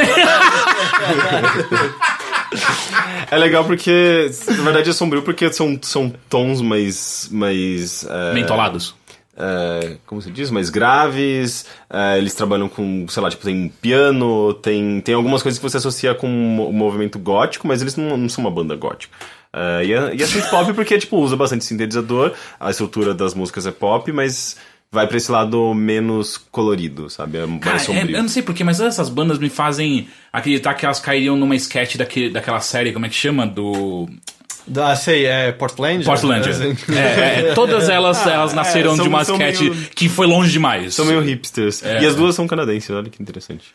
É 3.30 3.38
legal 3.38 3.64
porque, 3.64 4.30
na 4.50 4.64
verdade, 4.64 4.90
é 4.90 4.94
sombrio 4.94 5.22
porque 5.22 5.52
são, 5.54 5.78
são 5.82 6.14
tons 6.30 6.62
mais. 6.62 7.30
mais 7.32 8.06
é, 8.10 8.34
Mentolados. 8.34 8.94
é, 9.38 9.96
como 10.06 10.22
se 10.22 10.30
diz, 10.32 10.52
mais 10.52 10.70
graves. 10.70 11.66
é, 11.90 12.18
eles 12.18 12.34
trabalham 12.36 12.68
com, 12.68 13.06
sei 13.08 13.24
lá, 13.24 13.30
tipo, 13.30 13.44
tem 13.44 13.72
piano, 13.82 14.54
tem, 14.56 15.00
tem 15.02 15.16
algumas 15.16 15.42
coisas 15.42 15.58
que 15.58 15.64
você 15.64 15.78
associa 15.78 16.14
com 16.14 16.28
o 16.28 16.74
movimento 16.74 17.18
gótico, 17.18 17.68
mas 17.68 17.82
eles 17.82 17.96
não, 17.96 18.18
não 18.18 18.28
são 18.30 18.44
uma 18.44 18.52
banda 18.52 18.76
gótica. 18.76 19.16
É, 19.54 19.86
e, 19.86 19.94
é, 19.94 20.16
e 20.16 20.24
é 20.24 20.26
synth 20.26 20.50
pop 20.50 20.74
porque, 20.74 20.98
tipo, 20.98 21.18
usa 21.18 21.36
bastante 21.36 21.66
sintetizador, 21.66 22.34
a 22.60 22.70
estrutura 22.72 23.14
das 23.14 23.34
músicas 23.34 23.66
é 23.66 23.72
pop, 23.72 24.10
mas 24.12 24.56
vai 24.92 25.08
pra 25.08 25.18
esse 25.18 25.32
lado 25.32 25.74
menos 25.74 26.38
colorido, 26.38 27.10
sabe? 27.10 27.38
É 27.38 27.46
mais 27.46 27.62
Cara, 27.62 27.76
é- 27.76 27.80
sombrio. 27.80 28.16
eu 28.16 28.22
não 28.22 28.30
sei 28.30 28.44
porquê, 28.44 28.64
mas 28.64 28.80
essas 28.80 29.10
bandas 29.10 29.38
me 29.40 29.50
fazem 29.50 30.08
acreditar 30.32 30.74
que 30.74 30.86
elas 30.86 31.00
cairiam 31.00 31.36
numa 31.36 31.56
sketch 31.56 31.96
daquele, 31.98 32.30
daquela 32.30 32.60
série, 32.62 32.92
como 32.94 33.06
é 33.06 33.10
que 33.10 33.16
chama? 33.16 33.46
Do. 33.46 34.10
Da, 34.68 34.96
sei, 34.96 35.26
é 35.26 35.52
Portland? 35.52 36.06
Portland. 36.06 36.48
É, 36.96 37.50
é, 37.50 37.54
todas 37.54 37.90
elas, 37.90 38.26
elas 38.28 38.54
nasceram 38.54 38.94
é, 38.94 38.96
são- 38.96 39.04
de 39.04 39.10
uma 39.10 39.22
sketch 39.24 39.60
meio- 39.62 39.76
que 39.96 40.08
foi 40.08 40.28
longe 40.28 40.52
demais. 40.52 40.94
São 40.94 41.06
meio 41.06 41.20
hipsters. 41.20 41.82
É. 41.84 42.02
E 42.04 42.06
as 42.06 42.16
duas 42.16 42.36
são 42.36 42.48
canadenses, 42.48 42.90
olha 42.92 43.10
que 43.10 43.22
interessante. 43.22 43.66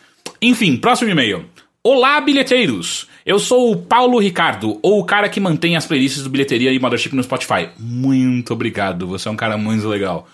Enfim, 0.40 0.76
próximo 0.76 1.10
e-mail. 1.10 1.44
Olá, 1.88 2.20
bilheteiros! 2.20 3.06
Eu 3.24 3.38
sou 3.38 3.70
o 3.70 3.76
Paulo 3.76 4.18
Ricardo, 4.18 4.76
ou 4.82 4.98
o 4.98 5.04
cara 5.04 5.28
que 5.28 5.38
mantém 5.38 5.76
as 5.76 5.86
playlists 5.86 6.24
do 6.24 6.28
Bilheteria 6.28 6.72
e 6.72 6.80
Mothership 6.80 7.14
no 7.14 7.22
Spotify. 7.22 7.68
Muito 7.78 8.52
obrigado, 8.52 9.06
você 9.06 9.28
é 9.28 9.30
um 9.30 9.36
cara 9.36 9.56
muito 9.56 9.86
legal. 9.86 10.28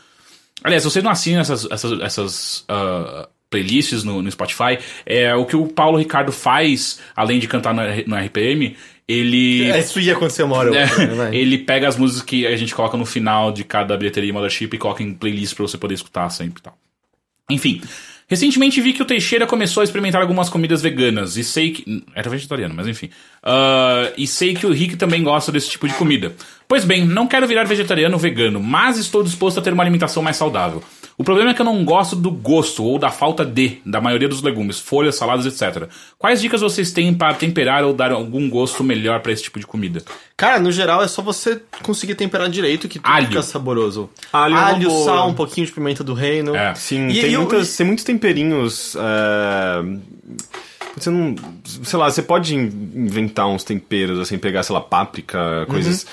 Aliás, 0.65 0.83
se 0.83 0.91
você 0.91 1.03
não 1.03 1.11
assina 1.11 1.43
essas, 1.43 1.71
essas, 1.71 2.01
essas 2.01 2.65
ah, 2.71 3.29
playlists 3.51 4.03
no, 4.03 4.23
no 4.23 4.33
Spotify, 4.33 4.79
é 5.05 5.35
o 5.35 5.45
que 5.45 5.55
o 5.55 5.67
Paulo 5.67 5.99
Ricardo 5.99 6.33
faz, 6.33 7.01
além 7.15 7.39
de 7.39 7.47
cantar 7.47 7.75
no, 7.75 7.83
no 7.83 8.17
RPM, 8.17 8.75
ele... 9.07 9.71
É, 9.71 9.79
Isso 9.79 10.01
ia 10.01 10.15
acontecer 10.15 10.45
uma 10.45 10.57
hora 10.57 10.71
ou 10.71 10.75
É, 10.81 10.85
outra, 10.85 11.07
né, 11.07 11.37
ele 11.37 11.59
pega 11.59 11.87
as 11.87 11.99
músicas 11.99 12.23
que 12.23 12.47
a 12.47 12.57
gente 12.57 12.75
coloca 12.75 12.97
no 12.97 13.05
final 13.05 13.53
de 13.53 13.63
cada 13.63 13.95
bilheteria 13.95 14.31
e 14.31 14.33
mothership 14.33 14.71
e 14.73 14.79
coloca 14.79 15.03
em 15.03 15.13
playlist 15.13 15.55
pra 15.55 15.67
você 15.67 15.77
poder 15.77 15.97
escutar 15.97 16.31
sempre 16.31 16.61
e 16.61 16.63
tal. 16.63 16.79
Enfim. 17.51 17.83
Recentemente 18.33 18.81
vi 18.81 18.95
que 18.95 19.03
o 19.03 19.05
Teixeira 19.05 19.47
começou 19.47 19.83
a 19.83 19.85
experimentar 19.85 20.23
algumas 20.23 20.49
comidas 20.49 20.81
veganas 20.81 21.37
e 21.37 21.45
sei 21.45 21.71
que. 21.71 22.03
Era 22.15 22.31
vegetariano, 22.31 22.75
mas 22.75 22.89
enfim. 22.89 23.11
Ah, 23.43 24.11
e 24.17 24.27
sei 24.27 24.55
que 24.55 24.67
o 24.67 24.73
Rick 24.73 24.97
também 24.97 25.23
gosta 25.23 25.53
desse 25.53 25.69
tipo 25.69 25.87
de 25.87 25.93
comida. 25.93 26.33
Pois 26.67 26.83
bem, 26.83 27.05
não 27.05 27.27
quero 27.27 27.47
virar 27.47 27.65
vegetariano 27.65 28.15
ou 28.15 28.19
vegano, 28.19 28.59
mas 28.59 28.97
estou 28.97 29.23
disposto 29.23 29.61
a 29.61 29.63
ter 29.63 29.75
uma 29.75 29.83
alimentação 29.83 30.23
mais 30.23 30.39
saudável. 30.39 30.83
O 31.19 31.25
problema 31.25 31.51
é 31.51 31.55
que 31.55 31.61
eu 31.61 31.65
não 31.67 31.85
gosto 31.85 32.17
do 32.17 32.31
gosto 32.31 32.83
ou 32.83 32.99
da 32.99 33.11
falta 33.11 33.45
de 33.45 33.79
da 33.85 34.01
maioria 34.01 34.29
dos 34.29 34.43
legumes, 34.43 34.79
folhas, 34.81 35.15
saladas, 35.17 35.45
etc. 35.47 35.89
Quais 36.19 36.41
dicas 36.41 36.61
vocês 36.63 36.91
têm 36.91 37.13
para 37.15 37.35
temperar 37.35 37.85
ou 37.85 37.93
dar 37.93 38.13
algum 38.13 38.49
gosto 38.49 38.83
melhor 38.83 39.21
para 39.21 39.31
esse 39.33 39.43
tipo 39.43 39.61
de 39.61 39.67
comida? 39.67 40.03
Cara, 40.37 40.59
no 40.59 40.73
geral 40.73 41.03
é 41.03 41.09
só 41.09 41.21
você 41.23 41.61
conseguir 41.83 42.15
temperar 42.15 42.49
direito 42.49 42.89
que 42.89 42.99
tudo 42.99 43.13
Alho. 43.13 43.27
fica 43.29 43.43
saboroso. 43.43 44.09
Alho 44.33 44.57
é 44.57 44.59
Alho 44.61 44.89
boa. 44.89 45.05
sal, 45.05 45.29
um 45.29 45.35
pouquinho 45.35 45.67
de 45.67 45.73
pimenta 45.73 46.03
do 46.03 46.15
reino. 46.15 46.57
É. 46.57 46.75
Sim, 46.75 47.09
E- 47.09 47.21
tem, 47.21 47.33
e 47.33 47.37
muitas, 47.37 47.77
tem 47.77 47.87
muitos 47.87 48.05
temperinhos. 48.05 48.97
é, 48.97 49.83
Você 50.97 51.09
não. 51.11 51.35
Sei 51.85 51.99
lá, 51.99 52.11
você 52.11 52.23
pode 52.23 52.55
in- 52.55 52.91
inventar 52.95 53.47
uns 53.49 53.65
temperos, 53.65 54.19
assim, 54.19 54.37
pegar, 54.39 54.63
sei 54.63 54.75
lá, 54.75 54.81
páprica, 54.81 55.65
coisas. 55.69 56.07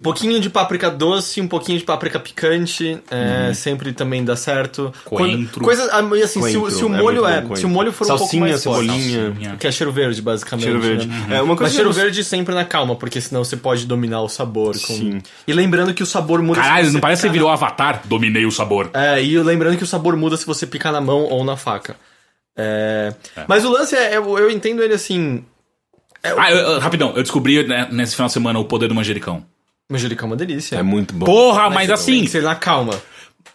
Um 0.00 0.02
pouquinho 0.02 0.40
de 0.40 0.48
páprica 0.48 0.90
doce, 0.90 1.42
um 1.42 1.46
pouquinho 1.46 1.78
de 1.78 1.84
páprica 1.84 2.18
picante, 2.18 2.98
é, 3.10 3.48
Uhum. 3.48 3.54
sempre 3.54 3.92
também 3.92 4.24
dá 4.24 4.34
certo. 4.34 4.90
Coentro. 5.04 5.62
Ah, 5.92 6.00
e 6.16 6.22
assim, 6.22 6.40
se, 6.40 6.56
o- 6.56 6.60
Coentro, 6.62 6.70
se 6.78 6.84
o 6.86 6.94
é 6.94 6.96
molho 7.02 7.26
é, 7.26 7.32
coentro. 7.42 7.56
se 7.58 7.66
o 7.66 7.68
molho 7.68 7.92
for 7.92 8.04
um 8.04 8.08
pouco 8.08 8.22
Salsinha, 8.22 8.40
mais 8.48 8.64
forte, 8.64 8.86
cebolinha. 8.86 9.24
Salsinha. 9.26 9.56
que 9.56 9.66
é 9.66 9.70
cheiro 9.70 9.92
verde, 9.92 10.22
basicamente. 10.22 10.64
Cheiro 10.64 10.80
verde. 10.80 11.06
né? 11.06 11.36
É, 11.36 11.42
uma 11.42 11.54
coisa 11.54 11.64
Mas 11.64 11.72
cheiro 11.74 11.90
não- 11.90 11.94
verde 11.94 12.24
sempre 12.24 12.54
na 12.54 12.64
calma, 12.64 12.96
porque 12.96 13.20
senão 13.20 13.44
você 13.44 13.58
pode 13.58 13.84
dominar 13.84 14.22
o 14.22 14.28
sabor. 14.30 14.72
Com... 14.72 14.94
Sim. 14.94 15.22
E 15.46 15.52
lembrando 15.52 15.92
que 15.92 16.02
o 16.02 16.06
sabor 16.06 16.40
muda. 16.40 16.62
Caralho, 16.62 16.86
você 16.86 16.92
não 16.94 17.00
parece 17.00 17.20
que 17.20 17.28
você 17.28 17.32
virou 17.32 17.50
Avatar? 17.50 18.00
Dominei 18.06 18.46
o 18.46 18.50
sabor. 18.50 18.88
É, 18.94 19.22
e 19.22 19.38
lembrando 19.38 19.76
que 19.76 19.84
o 19.84 19.86
sabor 19.86 20.16
muda 20.16 20.34
se 20.38 20.46
você 20.46 20.66
picar 20.66 20.92
na 20.94 21.00
mão 21.02 21.24
ou 21.24 21.44
na 21.44 21.58
faca. 21.58 21.94
É, 22.56 23.12
Mas 23.46 23.66
o 23.66 23.70
lance 23.70 23.94
é, 23.94 24.16
eu, 24.16 24.38
eu 24.38 24.50
entendo 24.50 24.82
ele 24.82 24.94
assim. 24.94 25.44
Ah, 26.22 26.50
eu- 26.50 26.56
eu- 26.56 26.78
rapidão, 26.78 27.08
eu 27.16 27.22
descobri 27.22 27.66
né, 27.66 27.86
nesse 27.92 28.14
final 28.14 28.28
de 28.28 28.32
semana 28.32 28.58
o 28.58 28.64
poder 28.64 28.88
do 28.88 28.94
manjericão. 28.94 29.44
Manjericão 29.90 30.28
é 30.28 30.30
uma 30.30 30.36
delícia. 30.36 30.76
É 30.76 30.82
muito 30.82 31.12
bom. 31.14 31.26
Porra, 31.26 31.68
mas, 31.68 31.86
Tem 31.86 31.94
assim, 31.94 32.20
que 32.24 32.30
ser 32.30 32.42
na 32.42 32.54
calma. 32.54 32.94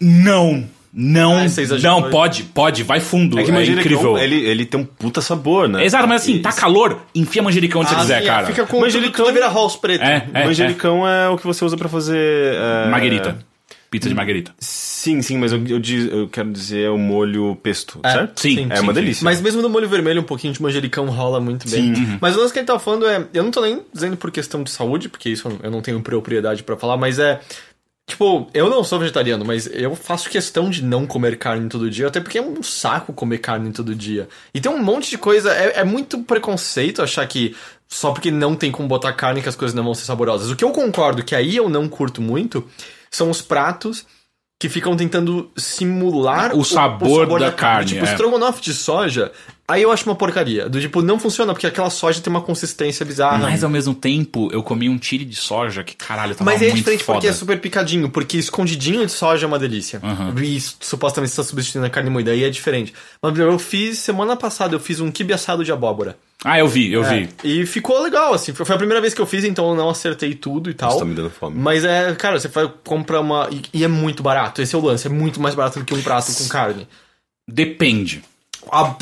não, 0.01 0.65
não, 0.93 1.39
Ah, 1.39 1.47
você 1.49 1.65
não, 1.79 2.09
pode, 2.09 2.43
pode, 2.43 2.83
vai 2.83 2.99
fundo, 2.99 3.37
É 3.37 3.41
é, 3.41 3.45
que 3.45 3.51
manjericão, 3.51 3.81
incrível. 3.81 4.17
Ele, 4.17 4.35
ele 4.45 4.65
tem 4.65 4.79
um 4.79 4.85
puta 4.85 5.21
sabor, 5.21 5.67
né? 5.67 5.83
Exato, 5.83 6.07
mas 6.07 6.21
assim, 6.21 6.39
tá 6.39 6.51
calor, 6.53 7.01
enfia 7.13 7.41
manjericão 7.43 7.81
onde 7.81 7.89
você 7.89 7.95
Ah, 7.95 7.99
quiser, 7.99 8.21
sim, 8.21 8.27
cara. 8.27 8.47
Fica 8.47 8.65
com 8.65 8.79
Manjericão- 8.79 9.11
tudo, 9.25 9.25
tudo 9.25 9.33
vira 9.33 9.47
rolls 9.47 9.77
preto. 9.79 10.03
É, 10.03 10.25
é, 10.33 10.45
manjericão 10.45 11.07
é. 11.07 11.29
o 11.29 11.37
que 11.37 11.45
você 11.45 11.63
usa 11.65 11.75
pra 11.77 11.89
fazer. 11.89 12.17
é. 12.17 12.83
é, 12.85 12.89
Marguerita. 12.89 13.37
Pizza 13.91 14.09
de 14.09 14.15
marguerita. 14.15 14.53
Sim, 14.59 15.21
sim, 15.21 15.37
mas 15.37 15.51
eu, 15.53 15.65
eu, 15.67 15.79
diz- 15.79 16.11
eu 16.11 16.27
quero 16.27 16.51
dizer 16.51 16.89
o 16.89 16.97
molho 16.97 17.55
pesto, 17.57 17.99
É, 18.03 18.11
certo? 18.11 18.41
Sim, 18.41 18.67
É 18.69 18.75
sim, 18.77 18.81
uma 18.83 18.93
sim. 18.93 18.99
delícia. 18.99 19.23
Mas 19.23 19.39
mesmo 19.39 19.61
no 19.61 19.69
molho 19.69 19.87
vermelho, 19.87 20.21
um 20.21 20.25
pouquinho 20.25 20.51
de 20.53 20.61
manjericão 20.61 21.05
rola 21.07 21.39
muito 21.39 21.69
bem. 21.69 21.95
Sim. 21.95 22.01
Uhum. 22.03 22.17
Mas 22.19 22.35
o 22.35 22.39
lance 22.39 22.51
que 22.51 22.59
ele 22.59 22.65
tá 22.65 22.77
falando 22.79 23.07
é. 23.07 23.25
Eu 23.33 23.43
não 23.43 23.51
tô 23.51 23.61
nem 23.61 23.81
dizendo 23.93 24.17
por 24.17 24.31
questão 24.31 24.63
de 24.63 24.71
saúde, 24.71 25.07
porque 25.07 25.29
isso 25.29 25.47
eu 25.63 25.71
não 25.71 25.81
tenho 25.81 26.01
propriedade 26.01 26.63
pra 26.63 26.75
falar, 26.75 26.97
mas 26.97 27.19
é. 27.19 27.39
Tipo, 28.07 28.47
eu 28.53 28.69
não 28.69 28.83
sou 28.83 28.99
vegetariano, 28.99 29.43
mas 29.43 29.67
eu 29.73 29.95
faço 29.95 30.29
questão 30.29 30.69
de 30.69 30.83
não 30.83 31.07
comer 31.07 31.37
carne 31.39 31.67
todo 31.67 31.89
dia, 31.89 32.07
até 32.07 32.19
porque 32.21 32.37
é 32.37 32.41
um 32.41 32.61
saco 32.61 33.11
comer 33.11 33.39
carne 33.39 33.71
todo 33.71 33.95
dia. 33.95 34.27
E 34.53 34.61
tem 34.61 34.71
um 34.71 34.77
monte 34.83 35.09
de 35.09 35.17
coisa. 35.17 35.51
É, 35.51 35.79
é 35.79 35.83
muito 35.83 36.19
preconceito 36.19 37.01
achar 37.01 37.25
que 37.27 37.55
só 37.87 38.11
porque 38.11 38.29
não 38.29 38.55
tem 38.55 38.71
como 38.71 38.87
botar 38.87 39.11
carne 39.13 39.41
que 39.41 39.49
as 39.49 39.55
coisas 39.55 39.73
não 39.73 39.83
vão 39.83 39.95
ser 39.95 40.05
saborosas. 40.05 40.51
O 40.51 40.55
que 40.55 40.63
eu 40.63 40.69
concordo 40.71 41.23
que 41.23 41.33
aí 41.33 41.55
eu 41.55 41.67
não 41.67 41.87
curto 41.87 42.21
muito 42.21 42.67
são 43.15 43.29
os 43.29 43.41
pratos 43.41 44.05
que 44.59 44.69
ficam 44.69 44.95
tentando 44.95 45.51
simular 45.57 46.55
O 46.55 46.63
sabor 46.63 47.39
da 47.39 47.51
carne, 47.51 47.89
Tipo, 47.89 48.05
é. 48.05 48.11
estrogonofe 48.11 48.61
de 48.61 48.73
soja, 48.73 49.31
aí 49.67 49.81
eu 49.81 49.91
acho 49.91 50.05
uma 50.07 50.15
porcaria. 50.15 50.69
Do 50.69 50.79
tipo, 50.79 51.01
não 51.01 51.19
funciona, 51.19 51.53
porque 51.53 51.65
aquela 51.67 51.89
soja 51.89 52.21
tem 52.21 52.31
uma 52.31 52.41
consistência 52.41 53.05
bizarra. 53.05 53.37
Mas 53.39 53.63
ao 53.63 53.69
mesmo 53.69 53.93
tempo, 53.93 54.49
eu 54.51 54.61
comi 54.63 54.89
um 54.89 54.97
tire 54.97 55.25
de 55.25 55.35
soja 55.35 55.83
que, 55.83 55.95
caralho, 55.95 56.33
tava 56.35 56.49
Mas 56.49 56.61
é 56.61 56.65
muito 56.65 56.77
diferente 56.77 57.03
foda. 57.03 57.17
porque 57.17 57.27
é 57.27 57.33
super 57.33 57.59
picadinho, 57.59 58.09
porque 58.09 58.37
escondidinho 58.37 59.05
de 59.05 59.11
soja 59.11 59.45
é 59.45 59.47
uma 59.47 59.59
delícia. 59.59 60.01
E 60.37 60.55
isso, 60.55 60.77
supostamente 60.79 61.31
está 61.31 61.43
substituindo 61.43 61.85
a 61.87 61.89
carne 61.89 62.09
moída, 62.09 62.31
aí 62.31 62.43
é 62.43 62.49
diferente. 62.49 62.93
Mas 63.21 63.37
eu 63.37 63.59
fiz, 63.59 63.99
semana 63.99 64.35
passada, 64.35 64.75
eu 64.75 64.79
fiz 64.79 64.99
um 64.99 65.11
quibe 65.11 65.33
assado 65.33 65.63
de 65.63 65.71
abóbora. 65.71 66.17
Ah, 66.43 66.59
eu 66.59 66.67
vi, 66.67 66.91
eu 66.93 67.03
É, 67.03 67.21
vi. 67.21 67.29
E 67.43 67.65
ficou 67.65 68.03
legal, 68.03 68.31
assim. 68.33 68.53
Foi 68.53 68.75
a 68.75 68.77
primeira 68.77 69.01
vez 69.01 69.15
que 69.15 69.21
eu 69.21 69.25
fiz, 69.25 69.43
então 69.43 69.69
eu 69.69 69.75
não 69.75 69.89
acertei 69.89 70.35
tudo 70.35 70.69
e 70.69 70.75
tal. 70.75 70.89
Nossa, 70.89 70.99
tá 70.99 71.05
me 71.05 71.15
dando 71.15 71.29
fome. 71.31 71.57
Mas 71.57 71.83
é, 71.83 72.13
cara, 72.13 72.39
você 72.39 72.47
vai 72.49 72.71
comprar 72.83 73.19
uma. 73.21 73.49
E, 73.51 73.61
e 73.73 73.83
é 73.83 73.87
muito 73.87 74.21
barato. 74.21 74.61
Esse 74.61 74.75
é 74.75 74.77
o 74.77 74.81
lance, 74.81 75.07
é 75.07 75.09
muito 75.09 75.41
mais 75.41 75.55
barato 75.55 75.79
do 75.79 75.85
que 75.85 75.93
um 75.95 76.01
prato 76.03 76.31
com 76.35 76.47
carne. 76.47 76.87
Depende. 77.49 78.23
A- 78.71 78.95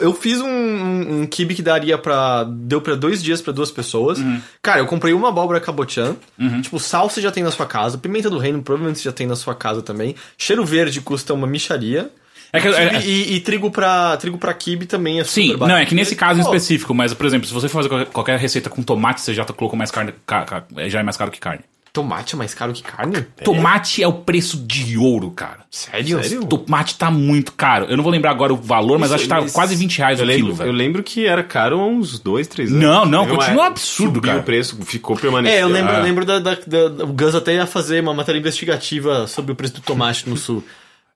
eu 0.00 0.12
fiz 0.14 0.40
um, 0.40 0.48
um, 0.48 1.20
um 1.22 1.26
kibe 1.26 1.54
que 1.54 1.62
daria 1.62 1.96
pra. 1.98 2.44
Deu 2.44 2.80
pra 2.80 2.94
dois 2.94 3.22
dias 3.22 3.40
pra 3.40 3.52
duas 3.52 3.70
pessoas. 3.70 4.18
Uhum. 4.18 4.40
Cara, 4.62 4.80
eu 4.80 4.86
comprei 4.86 5.12
uma 5.14 5.28
abóbora 5.28 5.60
cabotiã. 5.60 6.16
Tipo, 6.62 6.78
sal 6.78 7.08
você 7.08 7.20
já 7.20 7.30
tem 7.30 7.42
na 7.42 7.50
sua 7.50 7.66
casa. 7.66 7.98
Pimenta 7.98 8.28
do 8.30 8.38
reino 8.38 8.62
provavelmente 8.62 8.98
você 8.98 9.04
já 9.04 9.12
tem 9.12 9.26
na 9.26 9.36
sua 9.36 9.54
casa 9.54 9.82
também. 9.82 10.14
Cheiro 10.36 10.64
verde 10.64 11.00
custa 11.00 11.34
uma 11.34 11.46
micharia. 11.46 12.10
É 12.52 12.60
que, 12.60 12.68
E, 12.68 12.72
é- 12.74 13.04
e- 13.04 13.34
e 13.34 13.40
trigo 13.40 13.70
pra 13.70 14.16
trigo 14.16 14.38
pra 14.38 14.54
kibe 14.54 14.86
também 14.86 15.20
é 15.20 15.24
super 15.24 15.42
Sim, 15.42 15.56
não, 15.58 15.76
é 15.76 15.84
que 15.84 15.94
nesse 15.94 16.16
caso 16.16 16.40
em 16.40 16.42
específico, 16.42 16.94
mas, 16.94 17.12
por 17.12 17.26
exemplo, 17.26 17.46
se 17.46 17.52
você 17.52 17.68
for 17.68 17.84
fazer 17.84 18.06
qualquer, 18.06 18.38
receita 18.38 18.70
com 18.70 18.82
tomate, 18.82 19.20
você 19.20 19.34
já 19.34 19.44
tá- 19.44 19.52
colocou 19.52 19.76
mais 19.78 19.90
carne, 19.90 20.14
ca- 20.26 20.44
ca- 20.44 20.64
já 20.88 21.00
é 21.00 21.02
mais 21.02 21.16
caro 21.18 21.30
que 21.30 21.38
carne. 21.38 21.60
Tomate 21.98 22.34
é 22.34 22.38
mais 22.38 22.54
caro 22.54 22.72
que 22.72 22.82
carne? 22.82 23.26
Tomate 23.42 24.02
é 24.02 24.06
o 24.06 24.12
preço 24.12 24.56
de 24.56 24.96
ouro, 24.96 25.32
cara. 25.32 25.58
Sério? 25.68 26.20
Tomate 26.46 26.94
tá 26.96 27.10
muito 27.10 27.52
caro. 27.52 27.86
Eu 27.86 27.96
não 27.96 28.04
vou 28.04 28.12
lembrar 28.12 28.30
agora 28.30 28.52
o 28.52 28.56
valor, 28.56 28.98
mas 29.00 29.08
Isso, 29.10 29.14
acho 29.16 29.24
que 29.24 29.28
tá 29.30 29.52
quase 29.52 29.74
20 29.74 29.98
reais 29.98 30.20
o 30.20 30.22
Eu 30.22 30.26
quilo, 30.28 30.38
lembro, 30.48 30.52
eu 30.52 30.56
velho. 30.66 30.72
lembro 30.72 31.02
que 31.02 31.26
era 31.26 31.42
caro 31.42 31.80
há 31.80 31.86
uns 31.86 32.20
dois, 32.20 32.46
três 32.46 32.70
anos. 32.70 32.80
Não, 32.82 33.04
não, 33.04 33.22
Teve 33.24 33.32
uma 33.32 33.38
continua 33.38 33.64
época- 33.64 33.66
absurdo, 33.66 34.14
subiu 34.14 34.22
cara. 34.22 34.38
o 34.38 34.42
preço, 34.44 34.76
ficou 34.84 35.16
permanecendo. 35.16 35.58
É, 35.58 35.62
eu 35.62 35.68
lembro, 35.68 35.92
Ah. 35.92 35.98
eu 35.98 36.02
lembro 36.04 36.24
da, 36.24 36.38
da- 36.38 36.54
da- 36.88 37.04
O 37.04 37.12
Gus 37.12 37.34
até 37.34 37.54
ia 37.54 37.66
fazer 37.66 38.00
uma 38.00 38.14
matéria 38.14 38.38
investigativa 38.38 39.26
sobre 39.26 39.50
o 39.50 39.56
preço 39.56 39.74
do 39.74 39.80
tomate 39.80 40.28
no 40.28 40.36
sul. 40.36 40.62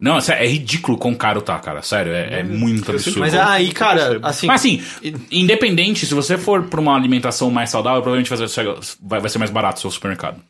Não, 0.00 0.18
é 0.18 0.46
ridículo 0.48 0.98
quão 0.98 1.14
caro 1.14 1.40
tá, 1.40 1.56
cara. 1.60 1.80
Sério, 1.80 2.12
é, 2.12 2.40
é 2.40 2.42
muito 2.42 2.90
absurdo. 2.90 3.20
Mas 3.20 3.34
aí, 3.36 3.70
cara, 3.70 4.18
assim. 4.24 4.48
Mas 4.48 4.60
assim, 4.60 4.82
independente, 5.30 6.04
se 6.06 6.12
você 6.12 6.36
for 6.36 6.64
pra 6.64 6.80
uma 6.80 6.96
alimentação 6.96 7.50
mais 7.52 7.70
saudável, 7.70 8.02
provavelmente 8.02 8.28
vai 8.34 8.48
ser, 8.48 8.66
vai 9.00 9.28
ser 9.30 9.38
mais 9.38 9.50
barato 9.50 9.78
o 9.78 9.80
seu 9.80 9.90
supermercado. 9.92 10.40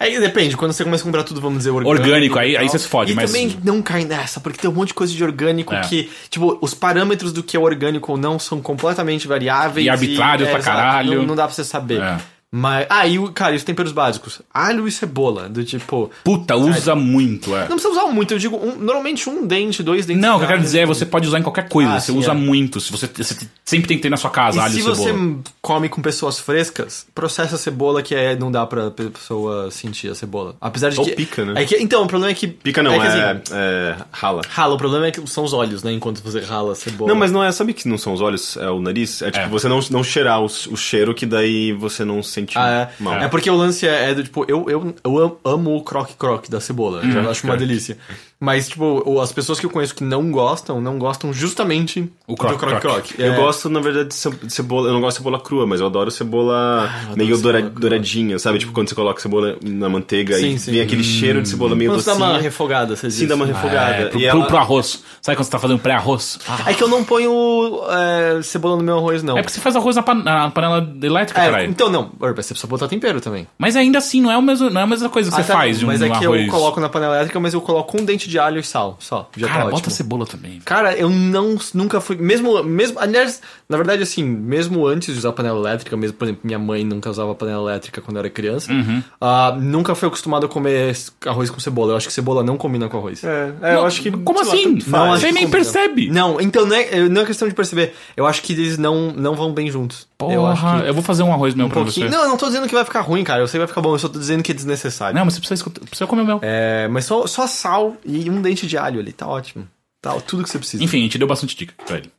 Aí 0.00 0.18
depende, 0.18 0.56
quando 0.56 0.72
você 0.72 0.84
começa 0.84 1.02
a 1.02 1.06
comprar 1.06 1.22
tudo, 1.22 1.40
vamos 1.40 1.58
dizer, 1.58 1.70
orgânico. 1.70 2.02
Orgânico, 2.02 2.38
aí- 2.38 2.52
e 2.52 2.56
aí 2.56 2.68
você 2.68 2.78
se 2.78 2.88
fode, 2.88 3.12
E 3.12 3.14
mas- 3.14 3.30
também 3.30 3.56
não 3.62 3.80
cai 3.82 4.04
nessa, 4.04 4.40
porque 4.40 4.58
tem 4.58 4.70
um 4.70 4.72
monte 4.72 4.88
de 4.88 4.94
coisa 4.94 5.12
de 5.12 5.22
orgânico 5.22 5.74
É. 5.74 5.80
que, 5.82 6.10
tipo, 6.30 6.58
os 6.60 6.74
parâmetros 6.74 7.32
do 7.32 7.42
que 7.42 7.56
é 7.56 7.60
orgânico 7.60 8.12
ou 8.12 8.18
não 8.18 8.38
são 8.38 8.60
completamente 8.60 9.28
variáveis. 9.28 9.86
E 9.86 9.90
arbitrários 9.90 10.48
pra 10.48 10.58
exato, 10.58 10.76
caralho. 10.76 11.18
Não, 11.18 11.26
não 11.26 11.36
dá 11.36 11.44
pra 11.44 11.54
você 11.54 11.64
saber. 11.64 12.00
É. 12.00 12.16
Mas, 12.54 12.86
ah, 12.90 13.06
e, 13.06 13.18
o- 13.18 13.32
cara, 13.32 13.54
e 13.54 13.56
os 13.56 13.64
temperos 13.64 13.92
básicos? 13.92 14.42
Alho 14.52 14.86
e 14.86 14.92
cebola, 14.92 15.48
do 15.48 15.64
tipo... 15.64 16.10
Puta, 16.22 16.54
usa 16.54 16.94
muito, 16.94 17.56
é. 17.56 17.60
Não 17.60 17.76
precisa 17.78 17.88
usar 17.88 18.06
muito, 18.12 18.34
eu 18.34 18.38
digo, 18.38 18.56
um- 18.56 18.76
normalmente 18.76 19.26
um 19.30 19.46
dente, 19.46 19.82
dois 19.82 20.04
dentes. 20.04 20.20
Não, 20.20 20.34
o 20.36 20.38
que 20.38 20.44
eu 20.44 20.48
quero 20.48 20.60
dizer 20.60 20.80
é 20.80 20.86
você 20.86 21.06
pode 21.06 21.26
usar 21.26 21.38
em 21.38 21.42
qualquer 21.42 21.66
coisa. 21.70 21.92
Ah, 21.94 21.98
você 22.00 22.12
sim, 22.12 22.18
usa 22.18 22.32
é. 22.32 22.34
muito. 22.34 22.78
Se 22.78 22.92
você, 22.92 23.06
você 23.06 23.48
sempre 23.64 23.88
tem 23.88 23.96
que 23.96 24.02
ter 24.02 24.10
na 24.10 24.18
sua 24.18 24.28
casa 24.28 24.58
E 24.58 24.60
alho 24.60 24.72
se 24.74 24.80
e 24.80 24.82
você 24.82 25.04
cebola. 25.04 25.38
come 25.62 25.88
com 25.88 26.02
pessoas 26.02 26.38
frescas, 26.38 27.06
processa 27.14 27.54
a 27.54 27.58
cebola 27.58 28.02
que 28.02 28.14
é, 28.14 28.36
não 28.36 28.52
dá 28.52 28.66
pra 28.66 28.90
pessoa 28.90 29.70
sentir 29.70 30.10
a 30.10 30.14
cebola. 30.14 30.54
Apesar 30.60 30.90
de 30.90 30.98
Ou 31.00 31.06
que... 31.06 31.12
pica, 31.12 31.46
né? 31.46 31.62
É 31.62 31.64
que, 31.64 31.76
então, 31.78 32.02
o 32.02 32.06
problema 32.06 32.32
é 32.32 32.34
que... 32.34 32.48
Pica 32.48 32.82
não, 32.82 32.92
é, 32.92 32.96
é, 32.96 33.00
que, 33.00 33.06
assim, 33.06 33.54
é 33.54 33.96
rala. 34.12 34.42
Rala, 34.46 34.74
o 34.74 34.78
problema 34.78 35.06
é 35.06 35.10
que 35.10 35.26
são 35.26 35.42
os 35.44 35.54
olhos, 35.54 35.82
né? 35.82 35.90
Enquanto 35.90 36.22
você 36.22 36.40
rala 36.40 36.72
a 36.72 36.74
cebola. 36.74 37.08
Não, 37.08 37.16
mas 37.18 37.32
não 37.32 37.42
é, 37.42 37.50
sabe 37.50 37.72
que 37.72 37.88
não 37.88 37.96
são 37.96 38.12
os 38.12 38.20
olhos, 38.20 38.58
é 38.58 38.68
o 38.68 38.78
nariz? 38.78 39.22
É 39.22 39.30
tipo 39.30 39.46
É. 39.46 39.48
você 39.48 39.68
não, 39.68 39.80
não 39.90 40.04
cheirar 40.04 40.42
o, 40.42 40.44
o 40.44 40.76
cheiro 40.76 41.14
que 41.14 41.24
daí 41.24 41.72
você 41.72 42.04
não 42.04 42.22
sente 42.22 42.41
Ah, 42.56 42.70
é. 42.98 43.02
mal. 43.02 43.14
É 43.14 43.28
porque 43.28 43.50
o 43.50 43.56
lance 43.56 43.86
é, 43.86 44.10
é 44.10 44.14
do 44.14 44.22
tipo, 44.22 44.44
eu, 44.48 44.68
eu, 44.68 44.94
eu 45.04 45.18
am- 45.18 45.36
amo 45.44 45.76
o 45.76 45.82
croque-croque 45.82 46.50
da 46.50 46.60
cebola. 46.60 47.00
Hum, 47.04 47.10
eu 47.12 47.30
acho 47.30 47.44
uma 47.46 47.56
delícia. 47.56 47.96
Mas, 48.44 48.68
tipo, 48.68 49.20
as 49.20 49.30
pessoas 49.30 49.60
que 49.60 49.66
eu 49.66 49.70
conheço 49.70 49.94
que 49.94 50.02
não 50.02 50.32
gostam, 50.32 50.80
não 50.80 50.98
gostam 50.98 51.32
justamente 51.32 52.10
O 52.26 52.32
do 52.32 52.36
croque-croque. 52.36 52.80
croque-croque. 52.80 53.14
Eu 53.22 53.34
É. 53.34 53.36
gosto, 53.36 53.68
na 53.70 53.78
verdade, 53.78 54.08
de 54.08 54.14
ce- 54.14 54.30
de 54.30 54.52
cebola. 54.52 54.88
Eu 54.88 54.94
não 54.94 55.00
gosto 55.00 55.18
de 55.18 55.22
cebola 55.22 55.38
crua, 55.38 55.64
mas 55.64 55.78
eu 55.80 55.86
adoro 55.86 56.10
cebola 56.10 56.54
Ah, 56.54 56.84
eu 56.84 57.02
adoro 57.12 57.16
meio 57.18 57.36
cebola 57.36 57.42
doura- 57.52 57.58
crua. 57.70 57.80
douradinha, 57.80 58.38
sabe? 58.40 58.58
Tipo 58.58 58.72
quando 58.72 58.88
você 58.88 58.96
coloca 58.96 59.20
cebola 59.22 59.56
na 59.62 59.88
manteiga 59.88 60.36
Sim, 60.36 60.54
e 60.54 60.58
sim. 60.58 60.72
vem 60.72 60.80
aquele 60.80 61.04
cheiro 61.04 61.40
de 61.40 61.48
cebola 61.48 61.76
meio 61.76 61.92
Quando 61.92 62.00
você 62.00 62.10
dá 62.10 62.16
uma 62.16 62.26
docinha. 62.26 62.42
refogada, 62.42 62.96
você 62.96 63.06
diz. 63.06 63.16
Sim, 63.16 63.26
dá 63.28 63.36
uma 63.36 63.46
refogada. 63.46 63.94
É, 63.94 64.04
pro, 64.06 64.18
E 64.20 64.28
pro- 64.28 64.38
ela- 64.38 64.46
pro 64.46 64.56
arroz. 64.56 65.04
Sabe 65.20 65.36
quando 65.36 65.44
você 65.44 65.50
tá 65.52 65.58
fazendo 65.60 65.78
pré-arroz? 65.78 66.38
É 66.66 66.74
que 66.74 66.82
eu 66.82 66.88
não 66.88 67.04
ponho 67.04 67.80
é, 67.90 68.42
cebola 68.42 68.76
no 68.76 68.82
meu 68.82 68.98
arroz, 68.98 69.22
não. 69.22 69.38
É 69.38 69.42
porque 69.42 69.54
você 69.54 69.60
faz 69.60 69.76
arroz 69.76 69.94
na, 69.94 70.02
pan- 70.02 70.14
na 70.22 70.50
panela 70.50 70.92
elétrica, 71.00 71.40
É, 71.40 71.44
caralho. 71.46 71.70
então 71.70 71.88
não, 71.88 72.10
você 72.18 72.32
precisa 72.52 72.66
botar 72.66 72.88
tempero 72.88 73.20
também. 73.20 73.46
Mas 73.56 73.76
ainda 73.76 73.98
assim, 73.98 74.20
não 74.20 74.32
é, 74.32 74.36
o 74.36 74.42
mesmo, 74.42 74.68
não 74.68 74.80
é 74.80 74.84
a 74.84 74.86
mesma 74.86 75.08
coisa 75.08 75.30
que 75.30 75.36
Ah, 75.36 75.42
você 75.44 75.52
tá, 75.52 75.58
faz 75.58 75.78
de 75.78 75.84
um 75.84 75.88
Mas 75.88 76.02
é 76.02 76.08
que 76.08 76.24
arroz. 76.24 76.42
eu 76.46 76.48
coloco 76.50 76.80
na 76.80 76.88
panela 76.88 77.14
elétrica, 77.16 77.38
mas 77.38 77.54
eu 77.54 77.60
coloco 77.60 78.00
um 78.00 78.04
dente 78.04 78.28
de 78.28 78.31
alho 78.38 78.58
e 78.60 78.62
sal, 78.62 78.96
só. 79.00 79.28
Já 79.36 79.48
Cara, 79.48 79.64
tá 79.64 79.70
bota 79.70 79.90
cebola 79.90 80.26
também. 80.26 80.60
Cara, 80.64 80.94
eu 80.96 81.08
não, 81.10 81.56
nunca 81.74 82.00
fui. 82.00 82.16
Mesmo, 82.16 82.62
mesmo. 82.62 82.98
Aliás, 83.00 83.40
na 83.68 83.76
verdade, 83.76 84.02
assim, 84.02 84.22
mesmo 84.24 84.86
antes 84.86 85.12
de 85.12 85.18
usar 85.18 85.32
panela 85.32 85.58
elétrica, 85.58 85.96
mesmo, 85.96 86.16
por 86.16 86.24
exemplo, 86.24 86.40
minha 86.44 86.58
mãe 86.58 86.84
nunca 86.84 87.08
usava 87.10 87.34
panela 87.34 87.70
elétrica 87.70 88.00
quando 88.00 88.16
eu 88.16 88.20
era 88.20 88.30
criança, 88.30 88.72
Uhum. 88.72 89.02
ah, 89.20 89.56
nunca 89.58 89.94
fui 89.94 90.08
acostumado 90.08 90.46
a 90.46 90.48
comer 90.48 90.96
arroz 91.26 91.50
com 91.50 91.60
cebola. 91.60 91.92
Eu 91.92 91.96
acho 91.96 92.06
que 92.06 92.12
cebola 92.12 92.42
não 92.42 92.56
combina 92.56 92.88
com 92.88 92.96
arroz. 92.98 93.22
É, 93.24 93.52
é, 93.62 93.74
eu 93.74 93.84
acho 93.86 94.00
que. 94.02 94.10
Como 94.10 94.38
lá, 94.40 94.46
assim? 94.46 94.80
faz. 94.80 94.86
Não, 94.92 95.10
Você 95.18 95.32
nem 95.32 95.48
percebe. 95.48 96.10
Não, 96.10 96.40
então 96.40 96.66
não 96.66 96.76
é, 96.76 97.08
não 97.08 97.22
é 97.22 97.24
questão 97.24 97.48
de 97.48 97.54
perceber. 97.54 97.94
Eu 98.16 98.26
acho 98.26 98.42
que 98.42 98.52
eles 98.52 98.78
não, 98.78 99.12
não 99.12 99.34
vão 99.34 99.52
bem 99.52 99.70
juntos. 99.70 100.06
eu 100.20 100.46
acho 100.46 100.60
Porra, 100.62 100.82
que 100.82 100.88
eu 100.88 100.94
vou 100.94 101.02
fazer 101.02 101.22
um 101.22 101.32
arroz 101.32 101.54
meu 101.54 101.66
um 101.66 101.68
pra 101.68 101.82
pouquinho. 101.82 102.08
você. 102.08 102.14
Não, 102.16 102.22
eu 102.24 102.28
não 102.28 102.36
tô 102.36 102.46
dizendo 102.46 102.66
que 102.68 102.74
vai 102.74 102.84
ficar 102.84 103.00
ruim, 103.00 103.24
cara. 103.24 103.40
Eu 103.40 103.46
sei 103.48 103.52
que 103.58 103.58
vai 103.60 103.66
ficar 103.68 103.80
bom, 103.80 103.94
eu 103.94 103.98
só 103.98 104.08
tô 104.08 104.18
dizendo 104.18 104.42
que 104.42 104.52
é 104.52 104.54
desnecessário. 104.54 105.16
Não, 105.16 105.24
mas 105.24 105.34
você 105.34 105.40
precisa, 105.40 105.54
escutar, 105.58 105.80
precisa 105.86 106.06
comer 106.06 106.22
o 106.22 106.26
meu. 106.26 106.38
É, 106.42 106.88
mas 106.88 107.04
só, 107.04 107.26
só 107.26 107.46
sal 107.46 107.96
e 108.04 108.21
um 108.30 108.42
dente 108.42 108.66
de 108.66 108.76
alho 108.76 109.00
ali, 109.00 109.12
tá 109.12 109.26
ótimo. 109.26 109.66
Tá 110.00 110.18
tudo 110.20 110.42
que 110.42 110.50
você 110.50 110.58
precisa. 110.58 110.82
Enfim, 110.82 110.98
a 110.98 111.02
gente 111.02 111.18
deu 111.18 111.28
bastante 111.28 111.56
dica 111.56 111.74
pra 111.86 111.98
ele. 111.98 112.10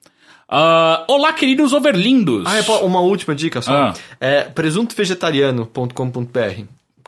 Ah, 0.48 1.04
olá, 1.08 1.34
queridos 1.34 1.74
overlindos. 1.74 2.46
Ah, 2.46 2.58
é, 2.58 2.62
uma 2.84 3.02
última 3.02 3.36
dica 3.36 3.62
só. 3.62 3.74
Ah. 3.74 3.94
É 4.20 4.44
presuntovegetariano.com.br. 4.44 6.64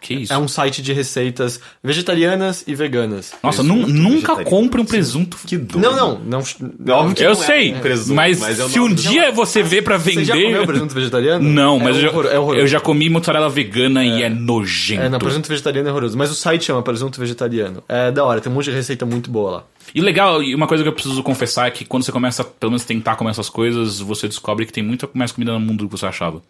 Que 0.06 0.14
isso? 0.14 0.32
É 0.32 0.38
um 0.38 0.48
site 0.48 0.84
de 0.84 0.94
receitas 0.94 1.60
vegetarianas 1.84 2.64
e 2.68 2.76
veganas. 2.76 3.32
Nossa, 3.42 3.64
nu- 3.64 3.88
nunca 3.88 4.44
compre 4.44 4.80
um 4.80 4.86
presunto. 4.86 5.36
Que 5.48 5.58
doido. 5.58 5.82
Não, 5.84 6.20
não, 6.20 6.44
não. 6.80 6.96
Óbvio 6.96 7.16
que 7.16 7.24
Eu 7.24 7.34
não 7.34 7.42
é 7.42 7.46
sei, 7.46 7.74
um 7.74 7.80
presunto, 7.80 8.16
mas, 8.16 8.40
mas 8.40 8.60
é 8.60 8.68
se 8.68 8.80
um 8.80 8.94
dia 8.94 9.32
você 9.32 9.64
vê 9.64 9.82
pra 9.82 9.98
Você 9.98 10.24
já 10.24 10.36
vender... 10.36 10.46
comeu 10.52 10.66
presunto 10.68 10.94
vegetariano? 10.94 11.50
Não, 11.50 11.80
mas 11.80 11.96
é 11.96 12.00
eu, 12.00 12.02
já, 12.04 12.10
horror- 12.10 12.26
é 12.28 12.38
horroroso. 12.38 12.60
eu 12.62 12.68
já 12.68 12.80
comi 12.80 13.10
mozzarella 13.10 13.50
vegana 13.50 14.06
e 14.06 14.22
é 14.22 14.30
nojento. 14.30 15.02
É, 15.02 15.10
não, 15.10 15.18
presunto 15.18 15.50
vegetariano 15.50 15.90
é 15.90 15.92
horroroso. 15.92 16.16
Mas 16.16 16.30
o 16.30 16.36
site 16.36 16.66
chama 16.66 16.84
presunto 16.84 17.20
vegetariano. 17.20 17.84
É 17.90 18.12
da 18.12 18.24
hora, 18.24 18.40
tem 18.40 18.52
um 18.52 18.56
monte 18.56 18.66
de 18.66 18.72
receita 18.72 19.08
muito 19.08 19.32
boa 19.32 19.52
lá. 19.52 19.64
E 19.96 20.02
legal, 20.02 20.44
e 20.44 20.54
uma 20.54 20.68
coisa 20.68 20.84
que 20.84 20.90
eu 20.90 20.94
preciso 20.94 21.24
confessar 21.24 21.68
é 21.68 21.72
que 21.72 21.86
quando 21.86 22.04
você 22.04 22.12
começa, 22.12 22.44
pelo 22.44 22.74
menos, 22.74 22.84
tentar 22.84 23.16
comer 23.16 23.30
essas 23.32 23.48
coisas, 23.48 23.98
você 24.02 24.28
descobre 24.28 24.66
que 24.66 24.74
tem 24.74 24.84
muita 24.84 25.08
mais 25.14 25.32
comida 25.32 25.54
no 25.54 25.60
mundo 25.62 25.86
do 25.86 25.88
que 25.88 25.98
você 25.98 26.06
achava. 26.06 26.42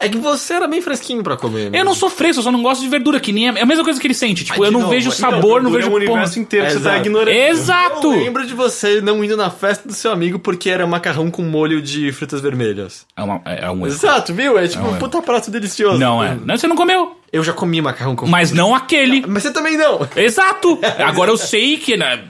É 0.00 0.08
que 0.08 0.16
você 0.16 0.54
era 0.54 0.66
bem 0.66 0.80
fresquinho 0.80 1.22
pra 1.22 1.36
comer. 1.36 1.70
né? 1.70 1.78
Eu 1.80 1.84
não 1.84 1.94
sou 1.94 2.08
fresco, 2.08 2.38
eu 2.38 2.44
só 2.44 2.50
não 2.50 2.62
gosto 2.62 2.80
de 2.80 2.88
verdura, 2.88 3.20
que 3.20 3.30
nem 3.30 3.48
é, 3.50 3.58
é 3.58 3.62
a 3.62 3.66
mesma 3.66 3.84
coisa 3.84 4.00
que 4.00 4.06
ele 4.06 4.14
sente. 4.14 4.42
Tipo, 4.42 4.62
Ai, 4.62 4.68
eu 4.68 4.72
não 4.72 4.80
novo, 4.80 4.92
vejo 4.92 5.08
então, 5.10 5.18
sabor, 5.30 5.62
não 5.62 5.70
Gordura 5.70 5.82
vejo 5.82 5.88
é 5.88 5.92
o 5.92 5.96
universo 5.96 6.38
inteiro 6.40 6.64
que 6.64 6.72
você 6.72 6.78
tá 6.80 6.90
Exato. 6.92 7.00
ignorando. 7.06 7.36
Exato! 7.36 8.06
Eu 8.06 8.24
lembro 8.24 8.46
de 8.46 8.54
você 8.54 9.02
não 9.02 9.22
indo 9.22 9.36
na 9.36 9.50
festa 9.50 9.86
do 9.86 9.92
seu 9.92 10.10
amigo 10.10 10.38
porque 10.38 10.70
era 10.70 10.86
macarrão 10.86 11.30
com 11.30 11.42
molho 11.42 11.82
de 11.82 12.10
frutas 12.10 12.40
vermelhas. 12.40 13.04
É, 13.14 13.22
uma, 13.22 13.42
é, 13.44 13.66
é 13.66 13.70
um 13.70 13.76
erro. 13.80 13.88
Exato, 13.88 14.32
viu? 14.32 14.58
É 14.58 14.66
tipo 14.66 14.82
Não 14.82 14.92
um 14.92 14.96
é. 14.96 14.98
puta 14.98 15.20
prato 15.20 15.50
delicioso. 15.50 15.98
Não 15.98 16.24
é. 16.24 16.38
Não, 16.42 16.56
você 16.56 16.66
não 16.66 16.74
comeu. 16.74 17.18
Eu 17.30 17.44
já 17.44 17.52
comi 17.52 17.82
macarrão 17.82 18.16
com 18.16 18.26
Mas 18.26 18.50
não 18.50 18.74
aquele. 18.74 19.26
Mas 19.26 19.42
você 19.42 19.52
também 19.52 19.76
não. 19.76 20.08
Exato! 20.16 20.78
Agora 21.04 21.30
eu 21.30 21.36
sei 21.36 21.76
que. 21.76 21.98
Né? 21.98 22.24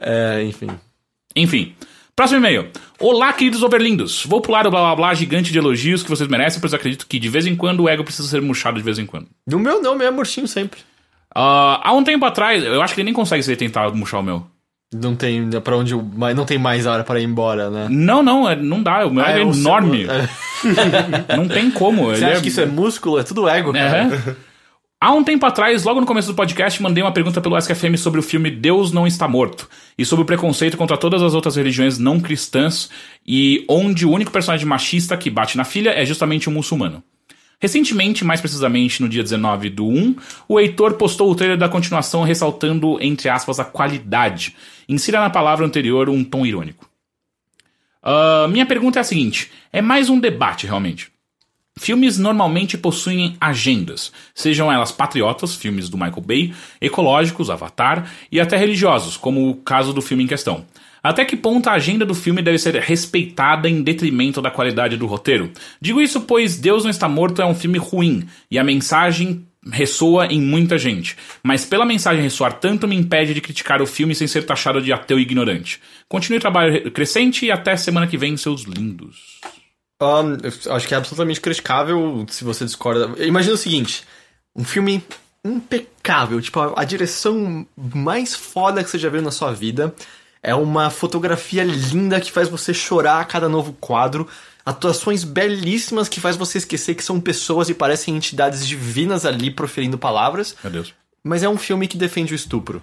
É, 0.00 0.42
enfim. 0.44 0.68
Enfim. 1.34 1.74
Próximo 2.14 2.38
e-mail. 2.40 2.68
Olá, 2.98 3.32
queridos 3.32 3.62
overlindos. 3.62 4.24
Vou 4.24 4.40
pular 4.40 4.66
o 4.66 4.70
blá 4.70 4.80
blá 4.80 4.96
blá 4.96 5.14
gigante 5.14 5.52
de 5.52 5.58
elogios 5.58 6.02
que 6.02 6.08
vocês 6.08 6.28
merecem, 6.28 6.60
pois 6.60 6.72
acredito 6.72 7.06
que 7.06 7.18
de 7.18 7.28
vez 7.28 7.46
em 7.46 7.54
quando 7.54 7.80
o 7.82 7.88
ego 7.88 8.02
precisa 8.04 8.26
ser 8.26 8.40
murchado 8.40 8.78
de 8.78 8.82
vez 8.82 8.98
em 8.98 9.04
quando. 9.04 9.26
No 9.46 9.58
meu 9.58 9.82
não, 9.82 9.94
meu 9.94 10.06
é 10.06 10.10
murchinho 10.10 10.48
sempre. 10.48 10.80
Ah, 11.34 11.80
há 11.84 11.92
um 11.92 12.02
tempo 12.02 12.24
atrás, 12.24 12.64
eu 12.64 12.80
acho 12.80 12.94
que 12.94 13.00
ele 13.00 13.06
nem 13.06 13.14
consegue 13.14 13.42
se 13.42 13.54
tentar 13.56 13.90
murchar 13.94 14.20
o 14.20 14.22
meu. 14.22 14.46
Não 14.94 15.14
tem 15.14 15.50
para 15.62 15.76
onde, 15.76 15.92
não 15.94 16.46
tem 16.46 16.56
mais 16.56 16.86
hora 16.86 17.04
para 17.04 17.20
ir 17.20 17.24
embora, 17.24 17.68
né? 17.68 17.88
Não, 17.90 18.22
não, 18.22 18.48
é- 18.48 18.56
não 18.56 18.82
dá. 18.82 19.04
O 19.04 19.10
meu 19.12 19.22
Ah, 19.22 19.30
ego 19.32 19.50
é 19.50 19.52
seu- 19.52 19.60
enorme. 19.62 20.04
É. 20.06 20.28
Não 21.36 21.46
tem 21.46 21.70
como. 21.70 22.04
Você 22.06 22.24
ele 22.24 22.32
acha 22.32 22.40
que 22.40 22.48
isso 22.48 22.60
é 22.62 22.66
músculo? 22.66 23.18
É 23.18 23.22
tudo 23.22 23.46
ego, 23.48 23.72
cara. 23.74 24.08
É. 24.14 24.36
Há 24.98 25.12
um 25.12 25.22
tempo 25.22 25.44
atrás, 25.44 25.84
logo 25.84 26.00
no 26.00 26.06
começo 26.06 26.28
do 26.28 26.34
podcast, 26.34 26.82
mandei 26.82 27.04
uma 27.04 27.12
pergunta 27.12 27.38
pelo 27.38 27.58
SKFM 27.58 27.98
sobre 27.98 28.18
o 28.18 28.22
filme 28.22 28.50
Deus 28.50 28.92
Não 28.92 29.06
Está 29.06 29.28
Morto 29.28 29.68
e 29.98 30.06
sobre 30.06 30.22
o 30.22 30.26
preconceito 30.26 30.78
contra 30.78 30.96
todas 30.96 31.22
as 31.22 31.34
outras 31.34 31.54
religiões 31.54 31.98
não 31.98 32.18
cristãs 32.18 32.88
e 33.26 33.62
onde 33.68 34.06
o 34.06 34.10
único 34.10 34.32
personagem 34.32 34.66
machista 34.66 35.14
que 35.14 35.28
bate 35.28 35.54
na 35.54 35.64
filha 35.64 35.90
é 35.90 36.02
justamente 36.06 36.48
um 36.48 36.52
muçulmano. 36.54 37.02
Recentemente, 37.60 38.24
mais 38.24 38.40
precisamente 38.40 39.02
no 39.02 39.08
dia 39.08 39.22
19 39.22 39.68
do 39.68 39.86
1, 39.86 40.16
o 40.48 40.58
Heitor 40.58 40.94
postou 40.94 41.30
o 41.30 41.34
trailer 41.34 41.58
da 41.58 41.68
continuação 41.68 42.22
ressaltando, 42.22 42.96
entre 43.02 43.28
aspas, 43.28 43.60
a 43.60 43.66
qualidade. 43.66 44.56
Insira 44.88 45.20
na 45.20 45.28
palavra 45.28 45.66
anterior 45.66 46.08
um 46.08 46.24
tom 46.24 46.46
irônico. 46.46 46.88
Ah, 48.02 48.46
minha 48.48 48.64
pergunta 48.64 48.98
é 48.98 49.02
a 49.02 49.04
seguinte: 49.04 49.50
é 49.70 49.82
mais 49.82 50.08
um 50.08 50.18
debate, 50.18 50.66
realmente. 50.66 51.10
Filmes 51.78 52.18
normalmente 52.18 52.78
possuem 52.78 53.36
agendas, 53.38 54.10
sejam 54.34 54.72
elas 54.72 54.90
patriotas, 54.90 55.54
filmes 55.54 55.88
do 55.88 55.98
Michael 55.98 56.22
Bay, 56.22 56.54
ecológicos, 56.80 57.50
Avatar, 57.50 58.10
e 58.32 58.40
até 58.40 58.56
religiosos, 58.56 59.16
como 59.16 59.50
o 59.50 59.56
caso 59.56 59.92
do 59.92 60.00
filme 60.00 60.24
em 60.24 60.26
questão. 60.26 60.64
Até 61.02 61.24
que 61.24 61.36
ponto 61.36 61.68
a 61.68 61.74
agenda 61.74 62.04
do 62.04 62.14
filme 62.14 62.42
deve 62.42 62.58
ser 62.58 62.74
respeitada 62.76 63.68
em 63.68 63.82
detrimento 63.82 64.42
da 64.42 64.50
qualidade 64.50 64.96
do 64.96 65.06
roteiro? 65.06 65.52
Digo 65.80 66.00
isso 66.00 66.22
pois 66.22 66.56
Deus 66.56 66.82
Não 66.82 66.90
Está 66.90 67.08
Morto 67.08 67.42
é 67.42 67.46
um 67.46 67.54
filme 67.54 67.78
ruim, 67.78 68.26
e 68.50 68.58
a 68.58 68.64
mensagem 68.64 69.46
ressoa 69.70 70.26
em 70.26 70.40
muita 70.40 70.78
gente. 70.78 71.16
Mas 71.42 71.64
pela 71.64 71.84
mensagem 71.84 72.22
ressoar 72.22 72.54
tanto 72.54 72.88
me 72.88 72.96
impede 72.96 73.34
de 73.34 73.40
criticar 73.40 73.82
o 73.82 73.86
filme 73.86 74.14
sem 74.14 74.26
ser 74.26 74.44
taxado 74.44 74.80
de 74.80 74.92
ateu 74.92 75.20
ignorante. 75.20 75.80
Continue 76.08 76.38
o 76.38 76.40
trabalho 76.40 76.90
crescente 76.90 77.44
e 77.46 77.50
até 77.50 77.76
semana 77.76 78.06
que 78.06 78.16
vem, 78.16 78.36
seus 78.36 78.62
lindos. 78.62 79.40
Eu 80.00 80.74
acho 80.74 80.86
que 80.86 80.94
é 80.94 80.96
absolutamente 80.96 81.40
criticável 81.40 82.26
se 82.28 82.44
você 82.44 82.64
discorda. 82.64 83.22
Imagina 83.24 83.54
o 83.54 83.58
seguinte: 83.58 84.04
um 84.54 84.64
filme 84.64 85.02
impecável, 85.44 86.40
tipo, 86.40 86.60
a, 86.60 86.80
a 86.80 86.84
direção 86.84 87.66
mais 87.76 88.34
foda 88.34 88.82
que 88.82 88.90
você 88.90 88.98
já 88.98 89.08
viu 89.08 89.22
na 89.22 89.30
sua 89.30 89.52
vida. 89.52 89.94
É 90.42 90.54
uma 90.54 90.90
fotografia 90.90 91.64
linda 91.64 92.20
que 92.20 92.30
faz 92.30 92.48
você 92.48 92.72
chorar 92.72 93.20
a 93.20 93.24
cada 93.24 93.48
novo 93.48 93.72
quadro. 93.72 94.28
Atuações 94.64 95.24
belíssimas 95.24 96.08
que 96.08 96.20
faz 96.20 96.36
você 96.36 96.58
esquecer 96.58 96.94
que 96.94 97.02
são 97.02 97.20
pessoas 97.20 97.68
e 97.68 97.74
parecem 97.74 98.16
entidades 98.16 98.66
divinas 98.66 99.24
ali 99.24 99.50
proferindo 99.50 99.98
palavras. 99.98 100.56
Meu 100.62 100.72
Deus. 100.72 100.94
Mas 101.22 101.42
é 101.42 101.48
um 101.48 101.58
filme 101.58 101.88
que 101.88 101.96
defende 101.96 102.32
o 102.32 102.36
estupro. 102.36 102.82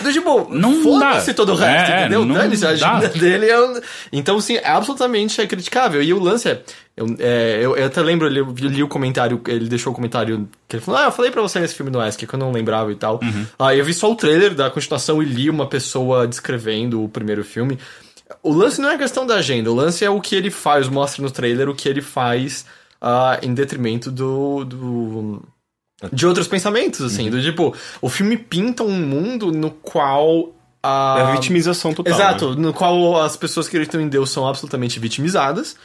Então, 0.00 0.12
tipo, 0.12 0.48
Não 0.50 0.82
foda-se 0.82 1.32
todo 1.32 1.52
o 1.52 1.54
resto, 1.54 1.92
É, 1.92 2.00
entendeu? 2.00 2.24
não 2.24 2.34
Dane-se, 2.34 2.66
a 2.66 2.70
agenda 2.70 3.08
dele 3.18 3.48
é 3.48 3.60
um... 3.60 3.80
Então, 4.12 4.40
sim, 4.40 4.56
é 4.56 4.68
absolutamente 4.68 5.40
é 5.40 5.46
criticável. 5.46 6.02
E 6.02 6.12
o 6.12 6.18
lance 6.18 6.48
é... 6.48 6.62
Eu, 6.94 7.06
é, 7.18 7.58
eu, 7.62 7.74
eu 7.74 7.86
até 7.86 8.02
lembro, 8.02 8.26
eu 8.26 8.30
li, 8.52 8.68
li 8.68 8.82
o 8.82 8.88
comentário, 8.88 9.40
ele 9.48 9.66
deixou 9.66 9.92
o 9.92 9.96
comentário 9.96 10.46
que 10.68 10.76
ele 10.76 10.82
falou, 10.84 11.00
ah, 11.00 11.04
eu 11.04 11.12
falei 11.12 11.30
pra 11.30 11.40
você 11.40 11.58
nesse 11.58 11.74
filme 11.74 11.90
do 11.90 11.98
Ask, 11.98 12.20
que 12.20 12.34
eu 12.34 12.38
não 12.38 12.52
lembrava 12.52 12.92
e 12.92 12.94
tal. 12.94 13.18
Uhum. 13.22 13.46
Ah, 13.58 13.74
eu 13.74 13.82
vi 13.82 13.94
só 13.94 14.12
o 14.12 14.14
trailer 14.14 14.54
da 14.54 14.68
continuação 14.70 15.22
e 15.22 15.24
li 15.24 15.48
uma 15.48 15.66
pessoa 15.66 16.26
descrevendo 16.26 17.02
o 17.02 17.08
primeiro 17.08 17.42
filme. 17.42 17.78
O 18.42 18.52
lance 18.52 18.78
não 18.80 18.90
é 18.90 18.98
questão 18.98 19.26
da 19.26 19.36
agenda, 19.36 19.70
o 19.70 19.74
lance 19.74 20.04
é 20.04 20.10
o 20.10 20.20
que 20.20 20.34
ele 20.34 20.50
faz, 20.50 20.86
mostra 20.88 21.22
no 21.22 21.30
trailer 21.30 21.68
o 21.68 21.74
que 21.74 21.88
ele 21.88 22.02
faz 22.02 22.66
ah, 23.00 23.38
em 23.42 23.54
detrimento 23.54 24.10
do... 24.10 24.64
do 24.64 25.42
de 26.12 26.26
outros 26.26 26.48
pensamentos, 26.48 27.00
assim, 27.02 27.28
do 27.28 27.40
tipo, 27.42 27.74
o 28.00 28.08
filme 28.08 28.36
pinta 28.36 28.82
um 28.82 28.98
mundo 28.98 29.52
no 29.52 29.70
qual 29.70 30.52
a. 30.82 31.16
É 31.18 31.22
a 31.22 31.32
vitimização 31.32 31.92
total. 31.92 32.12
Exato, 32.12 32.50
né? 32.50 32.56
no 32.58 32.72
qual 32.72 33.20
as 33.20 33.36
pessoas 33.36 33.68
que 33.68 33.76
acreditam 33.76 34.00
em 34.00 34.08
Deus 34.08 34.30
são 34.30 34.46
absolutamente 34.46 34.98
vitimizadas. 34.98 35.76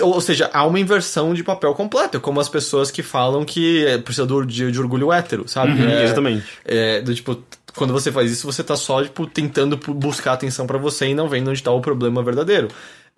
Ou 0.00 0.18
seja, 0.22 0.48
há 0.54 0.64
uma 0.64 0.80
inversão 0.80 1.34
de 1.34 1.44
papel 1.44 1.74
completo, 1.74 2.18
como 2.20 2.40
as 2.40 2.48
pessoas 2.48 2.90
que 2.90 3.02
falam 3.02 3.44
que 3.44 3.84
é, 3.84 3.98
precisa 3.98 4.26
de, 4.46 4.72
de 4.72 4.80
orgulho 4.80 5.12
hétero, 5.12 5.46
sabe? 5.46 5.72
É- 5.84 6.04
exatamente. 6.04 6.46
É, 6.64 7.02
do 7.02 7.14
tipo, 7.14 7.42
quando 7.76 7.92
você 7.92 8.10
faz 8.10 8.30
isso, 8.30 8.46
você 8.46 8.64
tá 8.64 8.76
só, 8.76 9.02
tipo, 9.02 9.26
tentando 9.26 9.76
buscar 9.76 10.32
atenção 10.32 10.66
pra 10.66 10.78
você 10.78 11.08
e 11.08 11.14
não 11.14 11.28
vendo 11.28 11.50
onde 11.50 11.62
tá 11.62 11.70
o 11.70 11.82
problema 11.82 12.22
verdadeiro. 12.22 12.68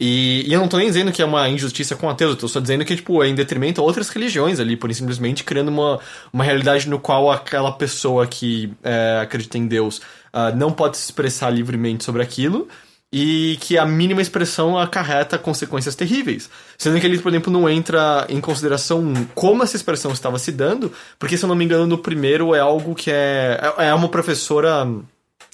E, 0.01 0.45
e 0.49 0.53
eu 0.53 0.59
não 0.59 0.67
tô 0.67 0.79
nem 0.79 0.87
dizendo 0.87 1.13
que 1.13 1.21
é 1.21 1.25
uma 1.27 1.47
injustiça 1.47 1.95
com 1.95 2.09
ateus, 2.09 2.31
eu 2.31 2.37
tô 2.37 2.49
só 2.49 2.59
dizendo 2.59 2.87
que, 2.87 2.97
tipo, 2.97 3.23
é 3.23 3.29
em 3.29 3.35
detrimento 3.35 3.83
a 3.83 3.85
outras 3.85 4.09
religiões 4.09 4.59
ali, 4.59 4.75
por 4.75 4.93
simplesmente 4.95 5.45
criando 5.45 5.69
uma, 5.69 6.01
uma 6.33 6.43
realidade 6.43 6.89
no 6.89 6.99
qual 6.99 7.31
aquela 7.31 7.71
pessoa 7.71 8.27
que 8.27 8.73
é, 8.83 9.21
acredita 9.23 9.59
em 9.59 9.67
Deus 9.67 10.01
ah, 10.33 10.53
não 10.53 10.73
pode 10.73 10.97
se 10.97 11.05
expressar 11.05 11.51
livremente 11.51 12.03
sobre 12.03 12.23
aquilo 12.23 12.67
e 13.13 13.59
que 13.61 13.77
a 13.77 13.85
mínima 13.85 14.23
expressão 14.23 14.79
acarreta 14.79 15.37
consequências 15.37 15.95
terríveis. 15.95 16.49
Sendo 16.79 16.99
que 16.99 17.07
ele, 17.07 17.19
por 17.19 17.31
exemplo, 17.31 17.53
não 17.53 17.69
entra 17.69 18.25
em 18.29 18.41
consideração 18.41 19.13
como 19.35 19.63
essa 19.63 19.77
expressão 19.77 20.13
estava 20.13 20.39
se 20.39 20.53
dando, 20.53 20.93
porque, 21.19 21.37
se 21.37 21.45
eu 21.45 21.49
não 21.49 21.57
me 21.57 21.65
engano, 21.65 21.87
no 21.87 21.99
primeiro 21.99 22.55
é 22.55 22.61
algo 22.61 22.95
que 22.95 23.11
é. 23.11 23.61
É 23.79 23.89
é 23.89 23.95
uma 23.95 24.09
professora 24.09 24.89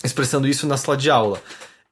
expressando 0.05 0.47
isso 0.47 0.67
na 0.67 0.77
sala 0.77 0.97
de 0.97 1.11
aula. 1.11 1.41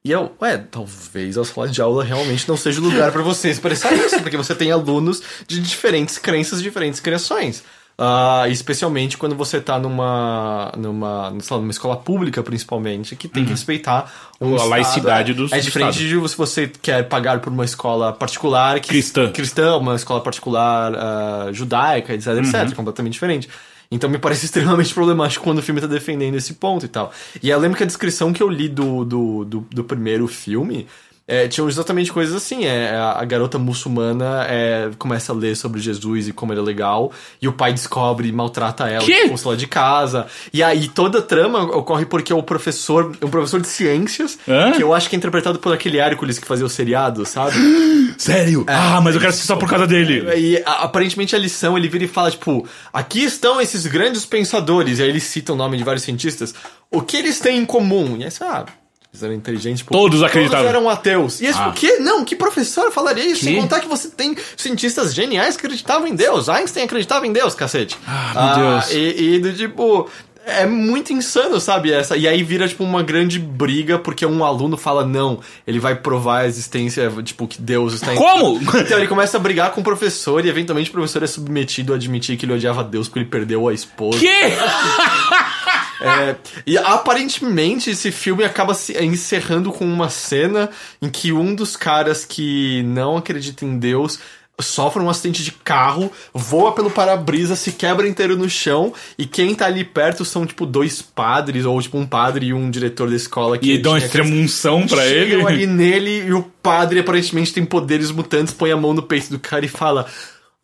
E 0.06 0.10
eu, 0.12 0.32
ué, 0.38 0.58
talvez 0.58 1.38
a 1.38 1.44
sala 1.46 1.66
de 1.66 1.80
aula 1.80 2.04
realmente 2.04 2.46
não 2.46 2.58
seja 2.58 2.78
o 2.78 2.84
lugar 2.84 3.10
para 3.10 3.22
você 3.22 3.48
expressar 3.48 3.90
isso, 3.94 4.20
porque 4.20 4.36
você 4.36 4.54
tem 4.54 4.70
alunos 4.70 5.22
de 5.48 5.58
diferentes 5.62 6.18
crenças, 6.18 6.62
diferentes 6.62 7.00
criações. 7.00 7.64
Ah, 7.96 8.44
especialmente 8.50 9.16
quando 9.16 9.34
você 9.34 9.60
tá 9.62 9.78
numa, 9.78 10.70
numa, 10.76 11.32
sei 11.40 11.54
lá, 11.56 11.60
numa 11.62 11.70
escola 11.70 11.96
pública, 11.96 12.42
principalmente, 12.42 13.16
que 13.16 13.26
tem 13.28 13.44
que 13.46 13.52
respeitar 13.52 14.12
um 14.38 14.54
A 14.58 14.64
laicidade 14.64 15.32
do- 15.32 15.46
É 15.46 15.56
do 15.58 15.62
diferente 15.62 15.94
estado. 16.04 16.22
de 16.22 16.28
se 16.28 16.36
você 16.36 16.70
quer 16.82 17.08
pagar 17.08 17.38
por 17.40 17.50
uma 17.50 17.64
escola 17.64 18.12
particular 18.12 18.80
que, 18.80 18.88
Cristã. 18.88 19.30
cristã, 19.32 19.76
uma 19.78 19.94
escola 19.94 20.20
particular 20.20 20.92
ah, 20.94 21.48
judaica, 21.52 22.12
etc, 22.12 22.26
etc, 22.40 22.74
completamente 22.74 23.14
diferente. 23.14 23.48
Então 23.94 24.10
me 24.10 24.18
parece 24.18 24.44
extremamente 24.46 24.92
problemático 24.92 25.44
quando 25.44 25.58
o 25.58 25.62
filme 25.62 25.80
tá 25.80 25.86
defendendo 25.86 26.34
esse 26.34 26.54
ponto 26.54 26.84
e 26.84 26.88
tal. 26.88 27.12
E 27.40 27.48
eu 27.48 27.58
lembro 27.58 27.76
que 27.76 27.84
a 27.84 27.86
descrição 27.86 28.32
que 28.32 28.42
eu 28.42 28.48
li 28.48 28.68
do, 28.68 29.04
do, 29.04 29.44
do, 29.44 29.60
do 29.70 29.84
primeiro 29.84 30.26
filme 30.26 30.86
é, 31.26 31.48
tinham 31.48 31.68
exatamente 31.68 32.12
coisas 32.12 32.34
assim. 32.34 32.64
É, 32.66 32.90
a 32.96 33.14
a 33.20 33.24
garota 33.24 33.58
muçulmana 33.58 34.44
é, 34.48 34.90
começa 34.98 35.32
a 35.32 35.34
ler 35.34 35.56
sobre 35.56 35.80
Jesus 35.80 36.28
e 36.28 36.32
como 36.32 36.52
ele 36.52 36.60
é 36.60 36.62
legal, 36.62 37.10
e 37.40 37.48
o 37.48 37.52
pai 37.52 37.72
descobre 37.72 38.28
e 38.28 38.32
maltrata 38.32 38.88
ela, 38.88 39.02
expulsa 39.04 39.48
ela 39.48 39.56
de 39.56 39.66
casa. 39.66 40.26
E 40.52 40.62
aí 40.62 40.88
toda 40.88 41.20
a 41.20 41.22
trama 41.22 41.62
ocorre 41.62 42.04
porque 42.06 42.32
o 42.34 42.42
professor, 42.42 43.16
um 43.22 43.28
professor 43.30 43.60
de 43.60 43.68
ciências, 43.68 44.38
Hã? 44.48 44.72
que 44.72 44.82
eu 44.82 44.92
acho 44.92 45.08
que 45.08 45.16
é 45.16 45.18
interpretado 45.18 45.58
por 45.58 45.72
aquele 45.72 45.98
Hércules 45.98 46.38
que 46.38 46.46
fazia 46.46 46.66
o 46.66 46.68
seriado, 46.68 47.24
sabe? 47.24 47.54
Sério? 48.18 48.64
ah, 48.68 49.00
mas 49.00 49.14
eu 49.14 49.20
quero 49.20 49.30
assistir 49.30 49.46
só 49.48 49.56
por 49.56 49.68
causa 49.68 49.86
dele. 49.86 50.24
E 50.36 50.62
a- 50.66 50.82
aparentemente 50.84 51.34
a 51.34 51.38
lição 51.38 51.76
ele 51.78 51.88
vira 51.88 52.04
e 52.04 52.08
fala, 52.08 52.30
tipo, 52.30 52.66
aqui 52.92 53.24
estão 53.24 53.60
esses 53.60 53.86
grandes 53.86 54.24
pensadores, 54.26 54.98
e 54.98 55.02
aí 55.02 55.08
ele 55.08 55.20
cita 55.20 55.52
o 55.52 55.56
nome 55.56 55.76
de 55.76 55.84
vários 55.84 56.02
cientistas, 56.04 56.54
o 56.90 57.00
que 57.00 57.16
eles 57.16 57.40
têm 57.40 57.58
em 57.58 57.64
comum? 57.64 58.16
E 58.18 58.24
aí 58.24 58.30
você, 58.30 58.44
ah, 58.44 58.64
eles 59.14 59.22
eram 59.22 59.34
inteligentes, 59.34 59.78
tipo, 59.78 59.92
Todos 59.92 60.22
acreditavam. 60.24 60.64
Todos 60.64 60.76
eram 60.76 60.90
ateus. 60.90 61.40
E 61.40 61.46
aí, 61.46 61.52
tipo, 61.52 61.64
Ah. 61.64 61.68
o 61.68 61.72
quê? 61.72 61.98
Não, 62.00 62.24
que 62.24 62.34
professor 62.34 62.90
falaria 62.90 63.24
isso? 63.24 63.44
Sem 63.44 63.54
Que? 63.54 63.60
contar 63.60 63.78
que 63.80 63.86
você 63.86 64.08
tem 64.08 64.36
cientistas 64.56 65.14
geniais 65.14 65.56
que 65.56 65.64
acreditavam 65.64 66.06
em 66.08 66.14
Deus. 66.16 66.48
Einstein 66.48 66.82
acreditava 66.84 67.24
em 67.26 67.32
Deus, 67.32 67.54
cacete. 67.54 67.96
Ah, 68.06 68.56
meu 68.58 68.70
Deus. 68.70 68.90
E, 68.90 69.34
e 69.34 69.38
do 69.38 69.52
tipo. 69.52 70.10
É 70.46 70.66
muito 70.66 71.12
insano, 71.12 71.58
sabe? 71.58 71.90
Essa. 71.90 72.16
E 72.16 72.28
aí 72.28 72.42
vira, 72.42 72.68
tipo, 72.68 72.84
uma 72.84 73.02
grande 73.02 73.38
briga, 73.38 73.98
porque 73.98 74.26
um 74.26 74.44
aluno 74.44 74.76
fala 74.76 75.04
não, 75.04 75.40
ele 75.66 75.78
vai 75.78 75.94
provar 75.94 76.40
a 76.40 76.46
existência, 76.46 77.10
tipo, 77.22 77.48
que 77.48 77.60
Deus 77.60 77.94
está 77.94 78.12
em. 78.12 78.16
Como? 78.16 78.60
Então 78.78 78.98
ele 78.98 79.08
começa 79.08 79.36
a 79.36 79.40
brigar 79.40 79.72
com 79.72 79.80
o 79.80 79.84
professor 79.84 80.44
e 80.44 80.48
eventualmente 80.48 80.90
o 80.90 80.92
professor 80.92 81.22
é 81.22 81.26
submetido 81.26 81.92
a 81.92 81.96
admitir 81.96 82.36
que 82.36 82.44
ele 82.44 82.52
odiava 82.52 82.84
Deus 82.84 83.08
porque 83.08 83.20
ele 83.20 83.28
perdeu 83.28 83.66
a 83.68 83.72
esposa. 83.72 84.18
Que? 84.18 84.28
É, 86.00 86.36
e 86.66 86.76
aparentemente 86.76 87.88
esse 87.88 88.10
filme 88.10 88.44
acaba 88.44 88.74
se 88.74 88.92
encerrando 89.02 89.72
com 89.72 89.86
uma 89.86 90.10
cena 90.10 90.68
em 91.00 91.08
que 91.08 91.32
um 91.32 91.54
dos 91.54 91.76
caras 91.76 92.26
que 92.26 92.82
não 92.82 93.16
acredita 93.16 93.64
em 93.64 93.78
Deus 93.78 94.18
sofre 94.60 95.02
um 95.02 95.10
acidente 95.10 95.42
de 95.42 95.50
carro, 95.52 96.10
voa 96.32 96.72
pelo 96.72 96.90
para-brisa, 96.90 97.56
se 97.56 97.72
quebra 97.72 98.06
inteiro 98.08 98.36
no 98.36 98.48
chão 98.48 98.92
e 99.18 99.26
quem 99.26 99.54
tá 99.54 99.66
ali 99.66 99.84
perto 99.84 100.24
são 100.24 100.46
tipo 100.46 100.64
dois 100.64 101.02
padres 101.02 101.64
ou 101.64 101.80
tipo 101.80 101.98
um 101.98 102.06
padre 102.06 102.46
e 102.46 102.54
um 102.54 102.70
diretor 102.70 103.10
da 103.10 103.16
escola 103.16 103.58
que 103.58 103.72
E 103.72 103.78
dão 103.78 103.92
uma 103.92 103.98
tinha 103.98 104.06
extrema 104.06 104.30
unção 104.30 104.86
pra 104.86 105.04
ele. 105.06 105.44
ali 105.44 105.66
nele 105.66 106.26
e 106.26 106.32
o 106.32 106.42
padre 106.62 107.00
aparentemente 107.00 107.52
tem 107.52 107.64
poderes 107.64 108.10
mutantes, 108.10 108.54
põe 108.54 108.70
a 108.70 108.76
mão 108.76 108.94
no 108.94 109.02
peito 109.02 109.30
do 109.30 109.38
cara 109.38 109.64
e 109.64 109.68
fala. 109.68 110.06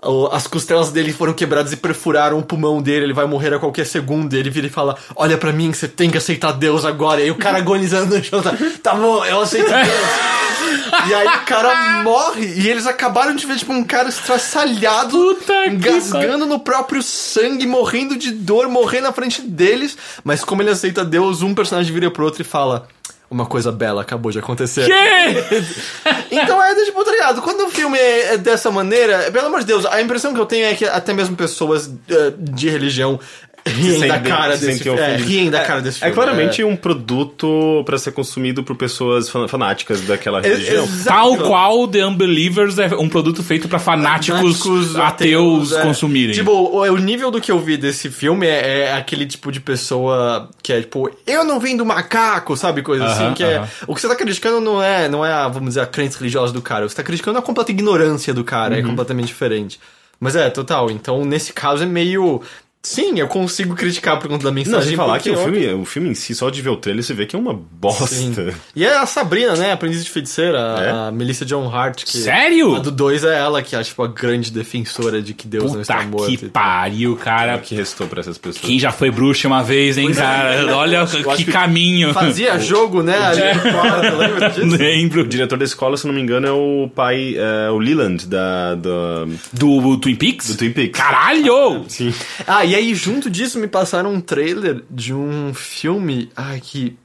"Ó, 0.02 0.30
As 0.32 0.46
costelas 0.46 0.90
dele 0.90 1.12
foram 1.12 1.32
quebradas 1.32 1.72
e 1.72 1.76
perfuraram 1.76 2.38
o 2.38 2.42
pulmão 2.42 2.80
dele, 2.80 3.06
ele 3.06 3.12
vai 3.12 3.26
morrer 3.26 3.54
a 3.54 3.58
qualquer 3.58 3.86
segundo. 3.86 4.34
E 4.34 4.38
ele 4.38 4.50
vira 4.50 4.66
e 4.66 4.70
fala: 4.70 4.96
Olha 5.14 5.36
pra 5.36 5.52
mim, 5.52 5.72
você 5.72 5.88
tem 5.88 6.10
que 6.10 6.18
aceitar 6.18 6.52
Deus 6.52 6.84
agora. 6.84 7.20
E 7.20 7.24
aí 7.24 7.30
o 7.30 7.36
cara 7.36 7.58
agonizando 7.58 8.16
no 8.16 8.24
chão, 8.24 8.42
tá, 8.42 8.52
tá 8.82 8.94
bom, 8.94 9.24
eu 9.24 9.40
aceito 9.40 9.68
Deus. 9.68 10.30
e 11.08 11.14
aí 11.14 11.26
o 11.26 11.44
cara 11.44 12.02
morre. 12.02 12.46
E 12.60 12.68
eles 12.68 12.86
acabaram 12.86 13.34
de 13.34 13.46
ver, 13.46 13.56
tipo, 13.56 13.72
um 13.72 13.84
cara 13.84 14.08
estraçalhado, 14.08 15.16
Puta 15.18 15.66
engasgando 15.66 16.46
no 16.46 16.58
próprio 16.58 17.02
sangue, 17.02 17.66
morrendo 17.66 18.16
de 18.16 18.30
dor, 18.30 18.68
morrendo 18.68 19.04
na 19.04 19.12
frente 19.12 19.42
deles. 19.42 19.96
Mas 20.24 20.44
como 20.44 20.62
ele 20.62 20.70
aceita 20.70 21.04
Deus, 21.04 21.42
um 21.42 21.54
personagem 21.54 21.92
vira 21.92 22.10
pro 22.10 22.24
outro 22.24 22.42
e 22.42 22.44
fala: 22.44 22.88
Uma 23.30 23.46
coisa 23.46 23.70
bela 23.70 24.02
acabou 24.02 24.32
de 24.32 24.38
acontecer. 24.38 24.86
Que? 24.86 26.10
Então 26.32 26.62
é, 26.62 26.74
tipo, 26.84 27.04
tá 27.04 27.10
ligado? 27.10 27.42
Quando 27.42 27.66
o 27.66 27.70
filme 27.70 27.98
é 27.98 28.20
é 28.34 28.38
dessa 28.38 28.70
maneira, 28.70 29.30
pelo 29.32 29.46
amor 29.46 29.60
de 29.60 29.66
Deus, 29.66 29.84
a 29.86 30.00
impressão 30.00 30.32
que 30.32 30.40
eu 30.40 30.46
tenho 30.46 30.66
é 30.66 30.74
que 30.74 30.84
até 30.84 31.12
mesmo 31.12 31.36
pessoas 31.36 31.90
eh, 32.08 32.32
de 32.38 32.68
religião 32.68 33.18
riem 33.68 34.00
Se 34.00 34.08
da 34.08 34.18
cara 34.20 34.56
se 34.56 34.66
desse 34.66 34.78
sentem 34.78 34.96
filme. 34.96 35.00
É, 35.00 35.16
riem 35.16 35.50
da 35.50 35.60
cara 35.62 35.80
desse 35.80 35.98
É 35.98 36.00
filme. 36.00 36.14
claramente 36.14 36.64
um 36.64 36.76
produto 36.76 37.82
pra 37.84 37.98
ser 37.98 38.12
consumido 38.12 38.62
por 38.62 38.76
pessoas 38.76 39.28
fan- 39.28 39.46
fanáticas 39.48 40.00
daquela 40.02 40.40
É, 40.40 40.48
religião. 40.48 40.84
exato. 40.84 41.04
Tal 41.08 41.36
qual 41.38 41.86
The 41.88 42.06
Unbelievers 42.06 42.78
é 42.78 42.88
um 42.96 43.08
produto 43.08 43.42
feito 43.42 43.68
pra 43.68 43.78
fanáticos, 43.78 44.38
Fanáticos 44.62 44.96
ateus, 44.96 45.72
é. 45.72 45.82
consumirem. 45.82 46.34
Tipo, 46.34 46.50
o, 46.52 46.80
o 46.82 46.96
nível 46.98 47.30
do 47.30 47.40
que 47.40 47.50
eu 47.52 47.58
vi 47.58 47.76
desse 47.76 48.10
filme 48.10 48.46
é, 48.46 48.80
é 48.88 48.92
aquele 48.94 49.26
tipo 49.26 49.50
de 49.52 49.60
pessoa 49.60 50.48
que 50.62 50.72
é 50.72 50.80
tipo, 50.80 51.10
eu 51.26 51.44
não 51.44 51.58
vim 51.60 51.76
do 51.76 51.84
macaco, 51.84 52.56
sabe? 52.56 52.82
Coisa 52.82 53.04
Aham, 53.04 53.12
assim, 53.26 53.34
que 53.34 53.44
é. 53.44 53.56
aham. 53.56 53.68
O 53.86 53.94
que 53.94 54.00
você 54.00 54.08
tá 54.08 54.16
criticando 54.16 54.60
não 54.60 54.82
é, 54.82 55.08
não 55.08 55.24
é 55.24 55.32
a, 55.32 55.48
vamos 55.48 55.70
dizer, 55.70 55.80
a 55.80 55.86
crença 55.86 56.18
religiosa 56.18 56.52
do 56.52 56.62
cara. 56.62 56.88
Você 56.88 56.94
tá 56.96 57.02
criticando 57.02 57.38
a 57.38 57.42
completa 57.42 57.70
ignorância 57.70 58.32
do 58.34 58.44
cara, 58.44 58.74
Uhum. 58.74 58.80
é 58.80 58.82
completamente 58.82 59.26
diferente. 59.28 59.78
Mas 60.18 60.36
é, 60.36 60.50
total. 60.50 60.90
Então, 60.90 61.24
nesse 61.24 61.52
caso, 61.52 61.82
é 61.82 61.86
meio. 61.86 62.42
Sim, 62.82 63.18
eu 63.18 63.28
consigo 63.28 63.74
criticar 63.74 64.18
por 64.18 64.26
conta 64.26 64.44
da 64.44 64.50
mensagem. 64.50 64.96
Não, 64.96 65.04
falar 65.04 65.18
que 65.18 65.28
o 65.30 65.34
eu- 65.34 65.44
filme, 65.44 65.68
o 65.74 65.84
filme 65.84 66.08
em 66.08 66.14
si, 66.14 66.34
só 66.34 66.48
de 66.48 66.62
ver 66.62 66.70
o 66.70 66.76
trailer, 66.76 67.04
você 67.04 67.12
vê 67.12 67.26
que 67.26 67.36
é 67.36 67.38
uma 67.38 67.52
bosta. 67.52 68.06
Sim. 68.06 68.34
E 68.74 68.84
é 68.86 68.96
a 68.96 69.04
Sabrina, 69.04 69.54
né? 69.54 69.72
Aprendiz 69.72 70.02
de 70.02 70.10
feiticeira, 70.10 70.58
É? 70.58 70.90
a 71.08 71.10
Melissa 71.12 71.44
John 71.44 71.68
Hart. 71.68 72.04
Que 72.04 72.16
Sério? 72.16 72.76
A 72.76 72.78
do 72.78 72.90
2 72.90 73.22
é 73.22 73.36
ela, 73.38 73.62
que 73.62 73.76
é 73.76 73.82
tipo, 73.82 74.02
a 74.02 74.08
grande 74.08 74.50
defensora 74.50 75.20
de 75.20 75.34
que 75.34 75.46
Deus 75.46 75.64
não 75.64 75.70
Puta 75.72 75.82
está 75.82 76.02
morto. 76.04 76.26
que 76.38 76.48
pariu, 76.48 77.18
É 77.20 77.22
cara. 77.24 77.56
o 77.56 77.60
que 77.60 77.74
restou 77.74 78.06
pra 78.06 78.20
essas 78.20 78.38
pessoas. 78.38 78.64
Quem 78.64 78.78
já 78.78 78.90
foi 78.90 79.10
bruxa 79.10 79.46
uma 79.46 79.62
vez, 79.62 79.98
hein, 79.98 80.10
cara? 80.14 80.74
Olha 80.74 81.02
acho 81.02 81.22
que 81.22 81.44
que- 81.44 81.52
caminho. 81.52 82.14
Fazia 82.14 82.58
jogo, 82.60 83.02
né? 83.02 83.18
Ali 83.18 83.42
no 83.54 83.72
quarto, 83.72 84.16
lembra 84.16 84.48
disso? 84.48 84.60
O 84.74 84.78
Lembro. 84.78 85.26
diretor 85.26 85.58
da 85.58 85.64
escola, 85.66 85.98
se 85.98 86.06
não 86.06 86.14
me 86.14 86.20
engano, 86.22 86.46
é 86.46 86.52
o 86.52 86.88
pai, 86.94 87.34
é, 87.36 87.70
o 87.70 87.76
Leland, 87.78 88.26
da, 88.26 88.74
da, 88.74 89.26
Do 89.52 89.98
Twin 89.98 90.16
Peaks? 90.16 90.48
do 90.48 90.56
Twin 90.56 90.72
Peaks. 90.72 90.98
Caralho! 90.98 91.84
Sim. 91.86 92.14
Ah, 92.46 92.64
e 92.70 92.74
aí 92.74 92.94
junto 92.94 93.28
disso 93.30 93.58
me 93.58 93.66
passaram 93.68 94.12
um 94.12 94.20
trailer 94.20 94.84
de 94.90 95.12
um 95.14 95.52
filme. 95.54 96.30
Ai, 96.36 96.60
que. 96.60 96.96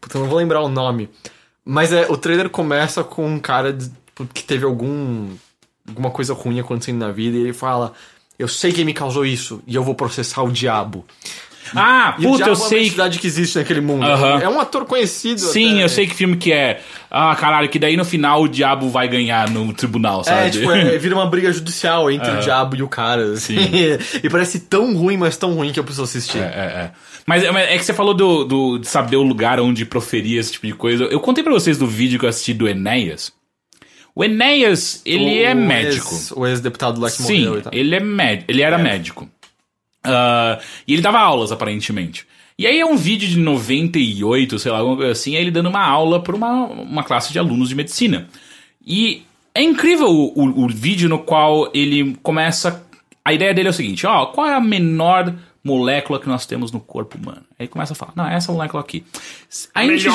Puta, 0.00 0.18
não 0.18 0.26
vou 0.26 0.38
lembrar 0.38 0.60
o 0.62 0.68
nome. 0.68 1.08
Mas 1.64 1.92
é, 1.92 2.06
o 2.10 2.16
trailer 2.16 2.50
começa 2.50 3.04
com 3.04 3.26
um 3.26 3.38
cara 3.38 3.72
de- 3.72 3.88
tipo, 3.88 4.26
que 4.32 4.42
teve 4.42 4.64
algum. 4.64 5.28
alguma 5.86 6.10
coisa 6.10 6.34
ruim 6.34 6.58
acontecendo 6.60 6.98
na 6.98 7.10
vida 7.12 7.36
e 7.36 7.40
ele 7.42 7.52
fala. 7.52 7.92
Eu 8.38 8.48
sei 8.48 8.72
quem 8.72 8.84
me 8.84 8.94
causou 8.94 9.24
isso 9.24 9.62
e 9.66 9.74
eu 9.74 9.84
vou 9.84 9.94
processar 9.94 10.42
o 10.42 10.50
diabo. 10.50 11.04
Ah, 11.74 12.14
E 12.18 12.22
puta, 12.22 12.44
eu 12.44 12.48
é 12.54 12.56
uma 12.56 12.68
sei. 12.68 12.86
entidade 12.86 13.18
que 13.18 13.26
existe 13.26 13.56
naquele 13.58 13.80
mundo. 13.80 14.04
Aham. 14.04 14.40
É 14.40 14.48
um 14.48 14.60
ator 14.60 14.84
conhecido. 14.84 15.40
Sim, 15.40 15.74
até. 15.74 15.84
eu 15.84 15.88
sei 15.88 16.06
que 16.06 16.14
filme 16.14 16.36
que 16.36 16.52
é. 16.52 16.80
Ah, 17.10 17.34
caralho, 17.36 17.68
que 17.68 17.78
daí 17.78 17.96
no 17.96 18.04
final 18.04 18.42
o 18.42 18.48
diabo 18.48 18.88
vai 18.88 19.06
ganhar 19.08 19.48
no 19.50 19.72
tribunal, 19.72 20.24
sabe? 20.24 20.46
É, 20.46 20.50
tipo, 20.50 20.70
é, 20.70 20.96
vira 20.98 21.14
uma 21.14 21.26
briga 21.26 21.52
judicial 21.52 22.10
entre 22.10 22.30
o 22.30 22.40
diabo 22.40 22.76
e 22.76 22.82
o 22.82 22.88
cara. 22.88 23.32
Assim. 23.32 23.56
e 24.22 24.28
parece 24.30 24.60
tão 24.60 24.94
ruim, 24.96 25.16
mas 25.16 25.36
tão 25.36 25.52
ruim 25.54 25.72
que 25.72 25.78
eu 25.80 25.84
preciso 25.84 26.04
assistir. 26.04 26.38
É, 26.38 26.40
é, 26.40 26.44
é. 26.84 26.90
Mas 27.26 27.44
é- 27.44 27.74
é 27.74 27.78
que 27.78 27.84
você 27.84 27.92
falou 27.94 28.14
do, 28.14 28.44
do- 28.44 28.78
de 28.78 28.88
saber 28.88 29.16
o 29.16 29.22
lugar 29.22 29.60
onde 29.60 29.84
proferir 29.84 30.38
esse 30.38 30.52
tipo 30.52 30.66
de 30.66 30.72
coisa. 30.74 31.04
Eu 31.04 31.20
contei 31.20 31.44
pra 31.44 31.52
vocês 31.52 31.78
do 31.78 31.86
vídeo 31.86 32.18
que 32.18 32.24
eu 32.24 32.28
assisti 32.28 32.52
do 32.54 32.68
Enéas. 32.68 33.32
O 34.14 34.22
Enéas, 34.22 35.00
ele 35.06 35.40
O 35.40 35.44
é 35.46 35.54
médico. 35.54 36.14
ex- 36.14 36.32
o 36.32 36.46
ex-deputado 36.46 37.00
lá 37.00 37.10
que 37.10 37.22
Sim, 37.22 37.44
morreu 37.46 37.58
e 37.58 37.62
tal. 37.62 37.72
ele 37.74 37.94
é 37.94 38.00
médico. 38.00 38.50
Ele 38.50 38.62
era 38.62 38.76
médico. 38.76 39.28
Ah, 40.04 40.58
e 40.86 40.92
ele 40.92 41.02
dava 41.02 41.18
aulas, 41.18 41.52
aparentemente. 41.52 42.26
E 42.58 42.66
aí 42.66 42.78
é 42.78 42.86
um 42.86 42.96
vídeo 42.96 43.28
de 43.28 43.38
98, 43.38 44.58
sei 44.58 44.70
lá, 44.70 44.78
alguma 44.78 44.96
coisa 44.96 45.12
assim, 45.12 45.36
é 45.36 45.40
ele 45.40 45.50
dando 45.50 45.68
uma 45.68 45.84
aula 45.84 46.22
pra 46.22 46.36
uma, 46.36 46.66
uma 46.66 47.02
classe 47.02 47.32
de 47.32 47.38
alunos 47.38 47.68
de 47.68 47.74
medicina. 47.74 48.28
E 48.86 49.22
é 49.54 49.62
incrível 49.62 50.08
o, 50.08 50.32
o, 50.34 50.64
o 50.64 50.68
vídeo 50.68 51.08
no 51.08 51.18
qual 51.18 51.70
ele 51.74 52.16
começa. 52.22 52.86
A 53.24 53.32
ideia 53.32 53.54
dele 53.54 53.68
é 53.68 53.70
o 53.70 53.74
seguinte: 53.74 54.06
ó, 54.06 54.26
qual 54.26 54.46
é 54.46 54.54
a 54.54 54.60
menor 54.60 55.34
molécula 55.64 56.20
que 56.20 56.28
nós 56.28 56.46
temos 56.46 56.72
no 56.72 56.80
corpo 56.80 57.16
humano? 57.16 57.44
Aí 57.62 57.68
começa 57.68 57.92
a 57.92 57.96
falar: 57.96 58.12
não, 58.16 58.26
é 58.28 58.34
essa 58.34 58.50
molécula 58.52 58.82
aqui. 58.82 59.04
A 59.74 59.82
gente- 59.84 60.08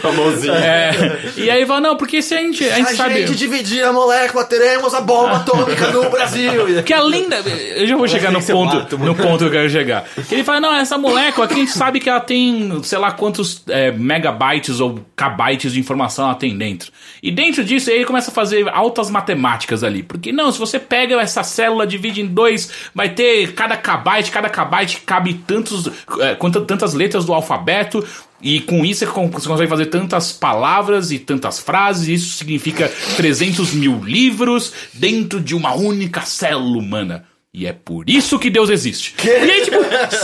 Famosinho. 0.00 0.54
É, 0.54 0.90
e 1.36 1.50
aí 1.50 1.58
ele 1.58 1.66
fala: 1.66 1.80
não, 1.80 1.96
porque 1.96 2.22
se 2.22 2.34
a 2.34 2.38
gente, 2.38 2.64
a 2.64 2.76
gente 2.76 2.92
a 2.92 2.96
sabe. 2.96 3.26
gente 3.26 3.36
dividir 3.36 3.84
a 3.84 3.92
molécula, 3.92 4.44
teremos 4.44 4.94
a 4.94 5.00
bomba 5.00 5.36
atômica 5.36 5.88
no 5.88 6.08
Brasil. 6.10 6.52
Que 6.84 6.92
além 6.92 7.28
da. 7.28 7.36
Eu 7.38 7.86
já 7.86 7.96
vou 7.96 8.08
chegar 8.08 8.30
no 8.32 8.42
ponto, 8.42 8.76
átomo. 8.76 9.04
no 9.04 9.14
ponto 9.14 9.38
que 9.38 9.44
eu 9.44 9.50
quero 9.50 9.70
chegar. 9.70 10.04
Ele 10.30 10.42
fala: 10.42 10.60
não, 10.60 10.74
essa 10.74 10.98
molécula 10.98 11.46
aqui 11.46 11.54
a 11.54 11.58
gente 11.58 11.72
sabe 11.72 12.00
que 12.00 12.08
ela 12.08 12.20
tem, 12.20 12.82
sei 12.82 12.98
lá 12.98 13.12
quantos 13.12 13.62
é, 13.68 13.90
megabytes 13.92 14.80
ou 14.80 15.00
kbytes 15.16 15.72
de 15.72 15.80
informação 15.80 16.26
ela 16.26 16.34
tem 16.34 16.56
dentro. 16.56 16.90
E 17.22 17.30
dentro 17.30 17.62
disso 17.64 17.90
ele 17.90 18.04
começa 18.04 18.30
a 18.30 18.34
fazer 18.34 18.68
altas 18.68 19.10
matemáticas 19.10 19.84
ali. 19.84 20.02
Porque 20.02 20.32
não, 20.32 20.50
se 20.50 20.58
você 20.58 20.78
pega 20.78 21.20
essa 21.20 21.42
célula, 21.44 21.86
divide 21.86 22.20
em 22.20 22.26
dois, 22.26 22.70
vai 22.94 23.10
ter 23.10 23.52
cada 23.52 23.76
kbyte, 23.76 24.30
cada 24.30 24.48
kbyte 24.48 24.71
cabe 25.04 25.34
tantos, 25.46 25.88
é, 26.20 26.34
quanta- 26.34 26.60
tantas 26.62 26.94
letras 26.94 27.24
do 27.24 27.32
alfabeto. 27.32 28.04
E 28.40 28.60
com 28.60 28.84
isso 28.84 29.00
você 29.00 29.06
con- 29.06 29.28
você 29.30 29.46
consegue 29.48 29.70
fazer 29.70 29.86
tantas 29.86 30.32
palavras 30.32 31.12
e 31.12 31.18
tantas 31.18 31.60
frases, 31.60 32.08
e 32.08 32.14
isso 32.14 32.36
significa 32.36 32.90
300 33.16 33.72
mil 33.72 34.02
livros 34.02 34.72
dentro 34.92 35.40
de 35.40 35.54
uma 35.54 35.74
única 35.74 36.22
célula 36.22 36.78
humana. 36.78 37.24
E 37.54 37.66
é 37.66 37.72
por 37.72 38.08
isso 38.10 38.38
que 38.38 38.50
Deus 38.50 38.68
existe. 38.70 39.14
E 39.24 39.30
aí, 39.30 39.62
tipo, 39.62 39.76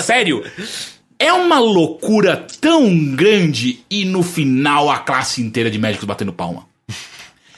sério, 0.02 0.42
é 1.18 1.32
uma 1.32 1.58
loucura 1.58 2.44
tão 2.60 3.14
grande 3.14 3.80
e 3.90 4.04
no 4.04 4.22
final 4.22 4.90
a 4.90 4.98
classe 4.98 5.40
inteira 5.42 5.70
de 5.70 5.78
médicos 5.78 6.06
batendo 6.06 6.32
palma. 6.32 6.66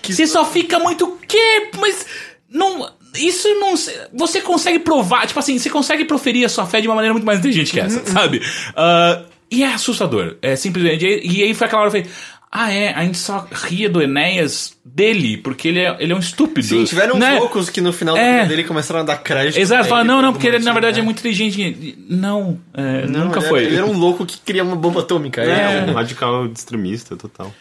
Você 0.03 0.27
só 0.27 0.45
fica 0.45 0.79
muito. 0.79 1.19
Que? 1.29 1.71
Mas. 1.79 2.05
Não. 2.51 2.91
Isso 3.17 3.49
não. 3.61 3.77
se- 3.77 3.95
Você 4.15 4.41
consegue 4.41 4.79
provar, 4.79 5.27
tipo 5.27 5.39
assim, 5.39 5.59
você 5.59 5.69
consegue 5.71 6.05
proferir 6.05 6.45
a 6.45 6.49
sua 6.49 6.67
fé 6.67 6.81
de 6.81 6.89
uma 6.89 6.95
maneira 6.95 7.13
muito 7.15 7.25
mais 7.27 7.39
inteligente 7.39 7.73
que 7.73 7.81
essa, 7.81 8.05
sabe? 8.07 8.41
Ah, 8.77 9.23
e 9.51 9.63
é 9.63 9.73
assustador. 9.73 10.37
É 10.43 10.55
simplesmente. 10.57 11.05
E, 11.05 11.43
aí 11.43 11.55
foi 11.55 11.67
aquela 11.67 11.83
hora 11.83 11.91
que 11.91 11.99
eu 11.99 12.05
falei. 12.05 12.17
Ah, 12.53 12.73
é, 12.73 12.93
a 12.93 13.05
gente 13.05 13.17
só 13.19 13.47
ria 13.53 13.89
do 13.89 14.03
Enéas 14.03 14.77
dele, 14.85 15.37
porque 15.37 15.69
ele 15.69 15.79
é, 15.79 15.97
ele 16.01 16.13
é 16.13 16.17
um 16.17 16.19
estúpido. 16.19 16.67
Sim, 16.67 16.83
tiveram 16.83 17.15
uns 17.15 17.21
né? 17.21 17.39
loucos 17.39 17.71
que 17.71 17.81
no 17.81 17.93
final 17.93 18.17
É. 18.17 18.45
dele 18.45 18.65
começaram 18.65 18.99
a 19.01 19.03
dar 19.05 19.19
crédito. 19.19 19.57
Exato, 19.57 19.83
pra 19.83 19.89
fala, 19.89 20.01
ele 20.01 20.09
não, 20.09 20.21
não, 20.21 20.33
porque 20.33 20.49
ele 20.49 20.59
na 20.59 20.73
verdade 20.73 20.97
né? 20.97 21.03
é 21.03 21.05
muito 21.05 21.21
inteligente. 21.21 21.97
Não, 22.09 22.59
é, 22.75 23.07
Não, 23.07 23.27
nunca 23.27 23.39
ele 23.39 23.49
foi. 23.49 23.59
Era, 23.61 23.69
ele 23.69 23.77
era 23.77 23.87
um 23.87 23.97
louco 23.97 24.27
que 24.27 24.37
queria 24.45 24.65
uma 24.65 24.75
bomba 24.75 24.99
atômica. 25.01 25.41
É. 25.43 25.79
Ele- 25.83 25.93
Um 25.93 25.95
radical 25.95 26.45
extremista 26.47 27.15
total. 27.17 27.55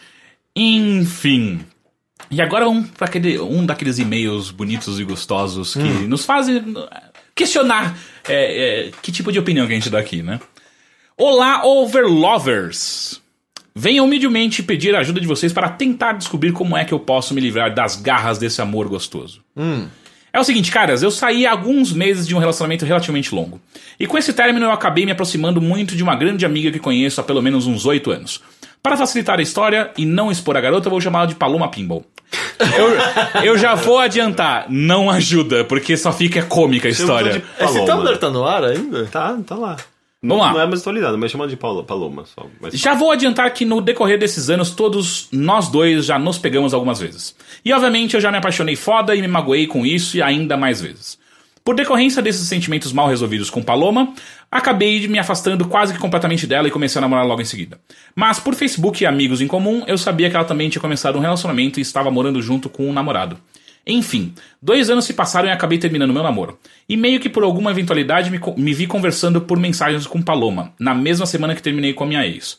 Enfim. 0.56 1.60
E 2.30 2.40
agora 2.40 2.68
um, 2.68 2.86
aquele, 3.00 3.38
um 3.38 3.64
daqueles 3.64 3.98
e-mails 3.98 4.50
bonitos 4.50 4.98
e 4.98 5.04
gostosos 5.04 5.74
que 5.74 6.06
nos 6.06 6.24
fazem 6.24 6.58
uh, 6.58 6.88
questionar 7.34 7.96
é, 8.28 8.88
é, 8.88 8.90
que 9.02 9.10
tipo 9.10 9.32
de 9.32 9.38
opinião 9.38 9.66
que 9.66 9.72
a 9.72 9.76
gente 9.76 9.90
dá 9.90 9.98
aqui, 9.98 10.22
né? 10.22 10.40
Olá, 11.16 11.64
Overlovers! 11.64 13.20
Venho 13.74 14.04
humildemente 14.04 14.62
pedir 14.62 14.94
a 14.94 15.00
ajuda 15.00 15.20
de 15.20 15.26
vocês 15.26 15.52
para 15.52 15.68
tentar 15.68 16.12
descobrir 16.12 16.52
como 16.52 16.76
é 16.76 16.84
que 16.84 16.92
eu 16.92 16.98
posso 16.98 17.32
me 17.34 17.40
livrar 17.40 17.72
das 17.72 17.96
garras 17.96 18.38
desse 18.38 18.60
amor 18.60 18.88
gostoso. 18.88 19.42
É 20.32 20.38
o 20.38 20.44
seguinte, 20.44 20.70
caras, 20.70 21.02
eu 21.02 21.10
saí 21.10 21.44
há 21.44 21.50
alguns 21.50 21.92
meses 21.92 22.26
de 22.26 22.34
um 22.34 22.38
relacionamento 22.38 22.84
relativamente 22.84 23.34
longo. 23.34 23.60
E 23.98 24.06
com 24.06 24.16
esse 24.16 24.32
término 24.32 24.66
eu 24.66 24.70
acabei 24.70 25.04
me 25.04 25.12
aproximando 25.12 25.60
muito 25.60 25.96
de 25.96 26.02
uma 26.02 26.14
grande 26.14 26.46
amiga 26.46 26.70
que 26.70 26.78
conheço 26.78 27.20
há 27.20 27.24
pelo 27.24 27.42
menos 27.42 27.66
uns 27.66 27.84
oito 27.84 28.10
anos. 28.10 28.40
Para 28.82 28.96
facilitar 28.96 29.38
a 29.38 29.42
história 29.42 29.90
e 29.96 30.06
não 30.06 30.30
expor 30.30 30.56
a 30.56 30.60
garota, 30.60 30.86
eu 30.86 30.90
vou 30.90 31.00
chamá-la 31.00 31.26
de 31.26 31.34
Paloma 31.34 31.68
Pinball. 31.68 32.04
Eu, 32.60 33.44
eu 33.44 33.58
já 33.58 33.74
vou 33.74 33.98
adiantar, 33.98 34.66
não 34.68 35.10
ajuda, 35.10 35.64
porque 35.64 35.96
só 35.96 36.12
fica 36.12 36.42
cômica 36.42 36.88
a 36.88 36.90
história. 36.90 37.42
Esse. 37.58 37.84
Tumblr 37.84 38.16
tá 38.18 38.30
no 38.30 38.44
ar 38.44 38.64
ainda? 38.64 39.06
Tá, 39.06 39.36
tá 39.46 39.54
lá. 39.54 39.76
Vamos 40.22 40.36
não, 40.36 40.44
lá. 40.44 40.52
Não 40.52 40.60
é 40.60 40.66
mais 40.66 40.80
atualizado, 40.80 41.16
mas 41.16 41.30
chama 41.30 41.48
de 41.48 41.56
Paulo, 41.56 41.82
Paloma 41.82 42.24
só. 42.26 42.46
Mas 42.60 42.74
Já 42.74 42.94
vou 42.94 43.10
adiantar 43.10 43.52
que 43.54 43.64
no 43.64 43.80
decorrer 43.80 44.18
desses 44.18 44.50
anos, 44.50 44.70
todos 44.70 45.28
nós 45.32 45.68
dois 45.68 46.04
já 46.04 46.18
nos 46.18 46.38
pegamos 46.38 46.74
algumas 46.74 47.00
vezes. 47.00 47.34
E 47.64 47.72
obviamente 47.72 48.14
eu 48.14 48.20
já 48.20 48.30
me 48.30 48.36
apaixonei 48.36 48.76
foda 48.76 49.14
e 49.14 49.22
me 49.22 49.28
magoei 49.28 49.66
com 49.66 49.86
isso 49.86 50.18
e 50.18 50.22
ainda 50.22 50.56
mais 50.58 50.80
vezes. 50.80 51.18
Por 51.70 51.76
decorrência 51.76 52.20
desses 52.20 52.48
sentimentos 52.48 52.92
mal 52.92 53.06
resolvidos 53.06 53.48
com 53.48 53.62
Paloma, 53.62 54.12
acabei 54.50 55.06
me 55.06 55.20
afastando 55.20 55.68
quase 55.68 55.92
que 55.94 56.00
completamente 56.00 56.44
dela 56.44 56.66
e 56.66 56.70
comecei 56.72 56.98
a 56.98 57.00
namorar 57.00 57.24
logo 57.24 57.40
em 57.40 57.44
seguida. 57.44 57.78
Mas 58.12 58.40
por 58.40 58.56
Facebook 58.56 59.00
e 59.00 59.06
amigos 59.06 59.40
em 59.40 59.46
comum, 59.46 59.84
eu 59.86 59.96
sabia 59.96 60.28
que 60.28 60.34
ela 60.34 60.44
também 60.44 60.68
tinha 60.68 60.82
começado 60.82 61.16
um 61.16 61.20
relacionamento 61.20 61.78
e 61.78 61.82
estava 61.82 62.10
morando 62.10 62.42
junto 62.42 62.68
com 62.68 62.88
um 62.88 62.92
namorado. 62.92 63.38
Enfim, 63.86 64.34
dois 64.60 64.90
anos 64.90 65.04
se 65.04 65.14
passaram 65.14 65.48
e 65.48 65.52
acabei 65.52 65.78
terminando 65.78 66.12
meu 66.12 66.24
namoro. 66.24 66.58
E 66.88 66.96
meio 66.96 67.20
que 67.20 67.28
por 67.28 67.44
alguma 67.44 67.70
eventualidade 67.70 68.32
me, 68.32 68.40
me 68.56 68.74
vi 68.74 68.88
conversando 68.88 69.40
por 69.40 69.56
mensagens 69.56 70.08
com 70.08 70.20
Paloma, 70.20 70.74
na 70.76 70.92
mesma 70.92 71.24
semana 71.24 71.54
que 71.54 71.62
terminei 71.62 71.94
com 71.94 72.02
a 72.02 72.06
minha 72.08 72.26
ex. 72.26 72.58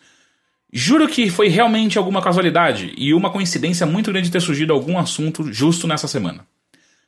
Juro 0.71 1.05
que 1.05 1.29
foi 1.29 1.49
realmente 1.49 1.97
alguma 1.97 2.21
casualidade 2.21 2.93
e 2.95 3.13
uma 3.13 3.29
coincidência 3.29 3.85
muito 3.85 4.09
grande 4.09 4.31
ter 4.31 4.39
surgido 4.39 4.71
algum 4.71 4.97
assunto 4.97 5.51
justo 5.51 5.85
nessa 5.85 6.07
semana. 6.07 6.45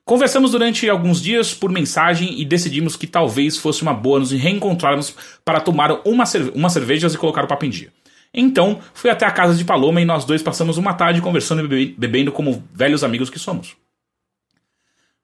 Conversamos 0.05 0.51
durante 0.51 0.89
alguns 0.89 1.21
dias 1.21 1.53
por 1.53 1.71
mensagem 1.71 2.39
e 2.39 2.43
decidimos 2.43 2.95
que 2.97 3.07
talvez 3.07 3.57
fosse 3.57 3.81
uma 3.81 3.93
boa 3.93 4.19
nos 4.19 4.31
reencontrarmos 4.31 5.15
para 5.45 5.61
tomar 5.61 6.01
uma 6.05 6.25
cerve 6.25 6.51
umas 6.53 6.73
cervejas 6.73 7.13
e 7.13 7.17
colocar 7.17 7.45
o 7.45 7.47
papo 7.47 7.65
em 7.65 7.69
dia. 7.69 7.91
Então, 8.33 8.81
fui 8.93 9.09
até 9.09 9.25
a 9.25 9.31
casa 9.31 9.55
de 9.55 9.63
Paloma 9.63 10.01
e 10.01 10.05
nós 10.05 10.25
dois 10.25 10.41
passamos 10.41 10.77
uma 10.77 10.93
tarde 10.93 11.21
conversando 11.21 11.63
e 11.63 11.67
bebe- 11.67 11.95
bebendo 11.97 12.31
como 12.31 12.63
velhos 12.73 13.03
amigos 13.03 13.29
que 13.29 13.39
somos. 13.39 13.77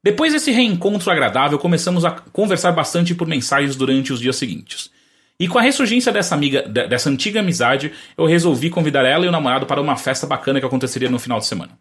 Depois 0.02 0.32
desse 0.32 0.50
reencontro 0.50 1.10
agradável, 1.10 1.58
começamos 1.58 2.04
a 2.06 2.12
conversar 2.12 2.72
bastante 2.72 3.14
por 3.14 3.26
mensagens 3.28 3.76
durante 3.76 4.14
os 4.14 4.20
dias 4.20 4.36
seguintes. 4.36 4.90
E 5.38 5.46
com 5.46 5.58
a 5.58 5.62
ressurgência 5.62 6.10
dessa 6.12 6.34
amiga, 6.34 6.62
de- 6.62 6.86
dessa 6.86 7.10
antiga 7.10 7.40
amizade, 7.40 7.92
eu 8.16 8.24
resolvi 8.24 8.70
convidar 8.70 9.04
ela 9.04 9.26
e 9.26 9.28
o 9.28 9.32
namorado 9.32 9.66
para 9.66 9.80
uma 9.80 9.96
festa 9.96 10.26
bacana 10.26 10.58
que 10.58 10.64
aconteceria 10.66 11.10
no 11.10 11.18
final 11.18 11.38
de 11.38 11.46
semana. 11.46 11.78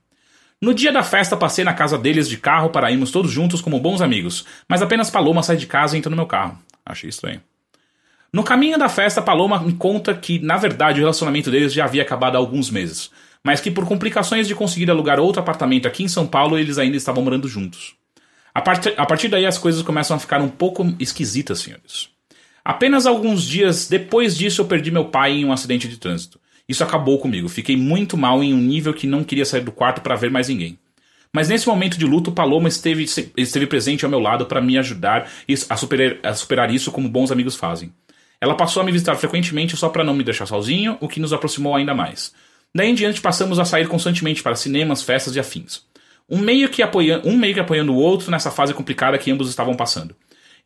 No 0.62 0.74
dia 0.74 0.92
da 0.92 1.02
festa, 1.02 1.38
passei 1.38 1.64
na 1.64 1.74
casa 1.74 1.98
deles 1.98 2.28
de 2.28 2.36
carro 2.38 2.70
para 2.70 2.92
irmos 2.92 3.12
todos 3.12 3.32
juntos 3.32 3.62
como 3.62 3.80
bons 3.80 4.02
amigos, 4.02 4.46
mas 4.68 4.82
apenas 4.82 5.10
Paloma 5.10 5.42
sai 5.42 5.56
de 5.56 5.66
casa 5.66 5.96
e 5.96 6.00
entra 6.00 6.10
no 6.10 6.18
meu 6.18 6.26
carro. 6.26 6.60
Achei 6.86 7.10
estranho. 7.10 7.42
No 8.32 8.44
caminho 8.44 8.78
da 8.78 8.90
festa, 8.90 9.22
Paloma 9.22 9.58
me 9.60 9.72
conta 9.74 10.14
que, 10.14 10.38
na 10.40 10.58
verdade, 10.58 11.00
o 11.00 11.04
relacionamento 11.04 11.50
deles 11.50 11.72
já 11.72 11.86
havia 11.86 12.02
acabado 12.02 12.36
há 12.36 12.38
alguns 12.38 12.70
meses, 12.70 13.10
mas 13.42 13.62
que 13.62 13.72
por 13.72 13.88
complicações 13.88 14.50
de 14.50 14.54
conseguir 14.54 14.92
alugar 14.92 15.18
outro 15.18 15.42
apartamento 15.42 15.88
aqui 15.88 16.04
em 16.04 16.10
São 16.10 16.28
Paulo, 16.28 16.60
eles 16.60 16.78
ainda 16.78 16.98
estavam 16.98 17.24
morando 17.24 17.48
juntos. 17.48 17.96
A 18.54 18.62
partir, 18.62 18.94
a 18.98 19.06
partir 19.06 19.30
daí 19.30 19.46
as 19.46 19.58
coisas 19.58 19.82
começam 19.82 20.18
a 20.18 20.20
ficar 20.20 20.42
um 20.42 20.50
pouco 20.50 20.94
esquisitas, 21.00 21.60
senhores. 21.60 22.10
Apenas 22.66 23.06
alguns 23.06 23.44
dias 23.44 23.88
depois 23.88 24.38
disso 24.38 24.62
eu 24.62 24.66
perdi 24.66 24.92
meu 24.92 25.06
pai 25.06 25.32
em 25.32 25.46
um 25.46 25.54
acidente 25.54 25.88
de 25.88 25.98
trânsito. 25.98 26.39
Isso 26.70 26.84
acabou 26.84 27.18
comigo, 27.18 27.50
fiquei 27.50 27.76
muito 27.76 28.16
mal 28.16 28.44
em 28.44 28.54
um 28.54 28.62
nível 28.62 28.94
que 28.94 29.08
não 29.08 29.24
queria 29.24 29.44
sair 29.44 29.62
do 29.62 29.72
quarto 29.72 30.02
para 30.02 30.16
ver 30.16 30.30
mais 30.30 30.48
ninguém. 30.48 30.78
Mas 31.34 31.50
nesse 31.50 31.68
momento 31.68 31.98
de 31.98 32.06
luto, 32.06 32.32
Paloma 32.32 32.70
esteve, 32.70 33.04
esteve 33.36 33.66
presente 33.66 34.06
ao 34.06 34.12
meu 34.12 34.20
lado 34.20 34.46
para 34.46 34.62
me 34.62 34.78
ajudar 34.78 35.28
a 35.68 35.76
superar, 35.76 36.18
a 36.22 36.34
superar 36.36 36.72
isso 36.72 36.92
como 36.92 37.10
bons 37.10 37.32
amigos 37.32 37.56
fazem. 37.56 37.92
Ela 38.40 38.56
passou 38.56 38.82
a 38.82 38.86
me 38.86 38.92
visitar 38.92 39.16
frequentemente 39.16 39.76
só 39.76 39.90
para 39.90 40.04
não 40.04 40.14
me 40.14 40.24
deixar 40.24 40.46
sozinho, 40.46 40.96
o 41.02 41.08
que 41.08 41.20
nos 41.20 41.34
aproximou 41.34 41.76
ainda 41.76 41.96
mais. 41.96 42.34
Daí 42.74 42.90
em 42.90 42.94
diante 42.94 43.20
passamos 43.20 43.58
a 43.58 43.66
sair 43.66 43.88
constantemente 43.88 44.44
para 44.44 44.56
cinemas, 44.56 45.02
festas 45.02 45.36
e 45.36 45.40
afins. 45.40 45.82
Um 46.30 46.38
meio 46.38 46.70
que 46.70 46.84
apoiando, 46.84 47.28
um 47.28 47.36
meio 47.36 47.56
que 47.56 47.60
apoiando 47.60 47.94
o 47.94 47.98
outro 47.98 48.30
nessa 48.30 48.52
fase 48.52 48.76
complicada 48.76 49.18
que 49.18 49.32
ambos 49.32 49.50
estavam 49.50 49.76
passando. 49.76 50.16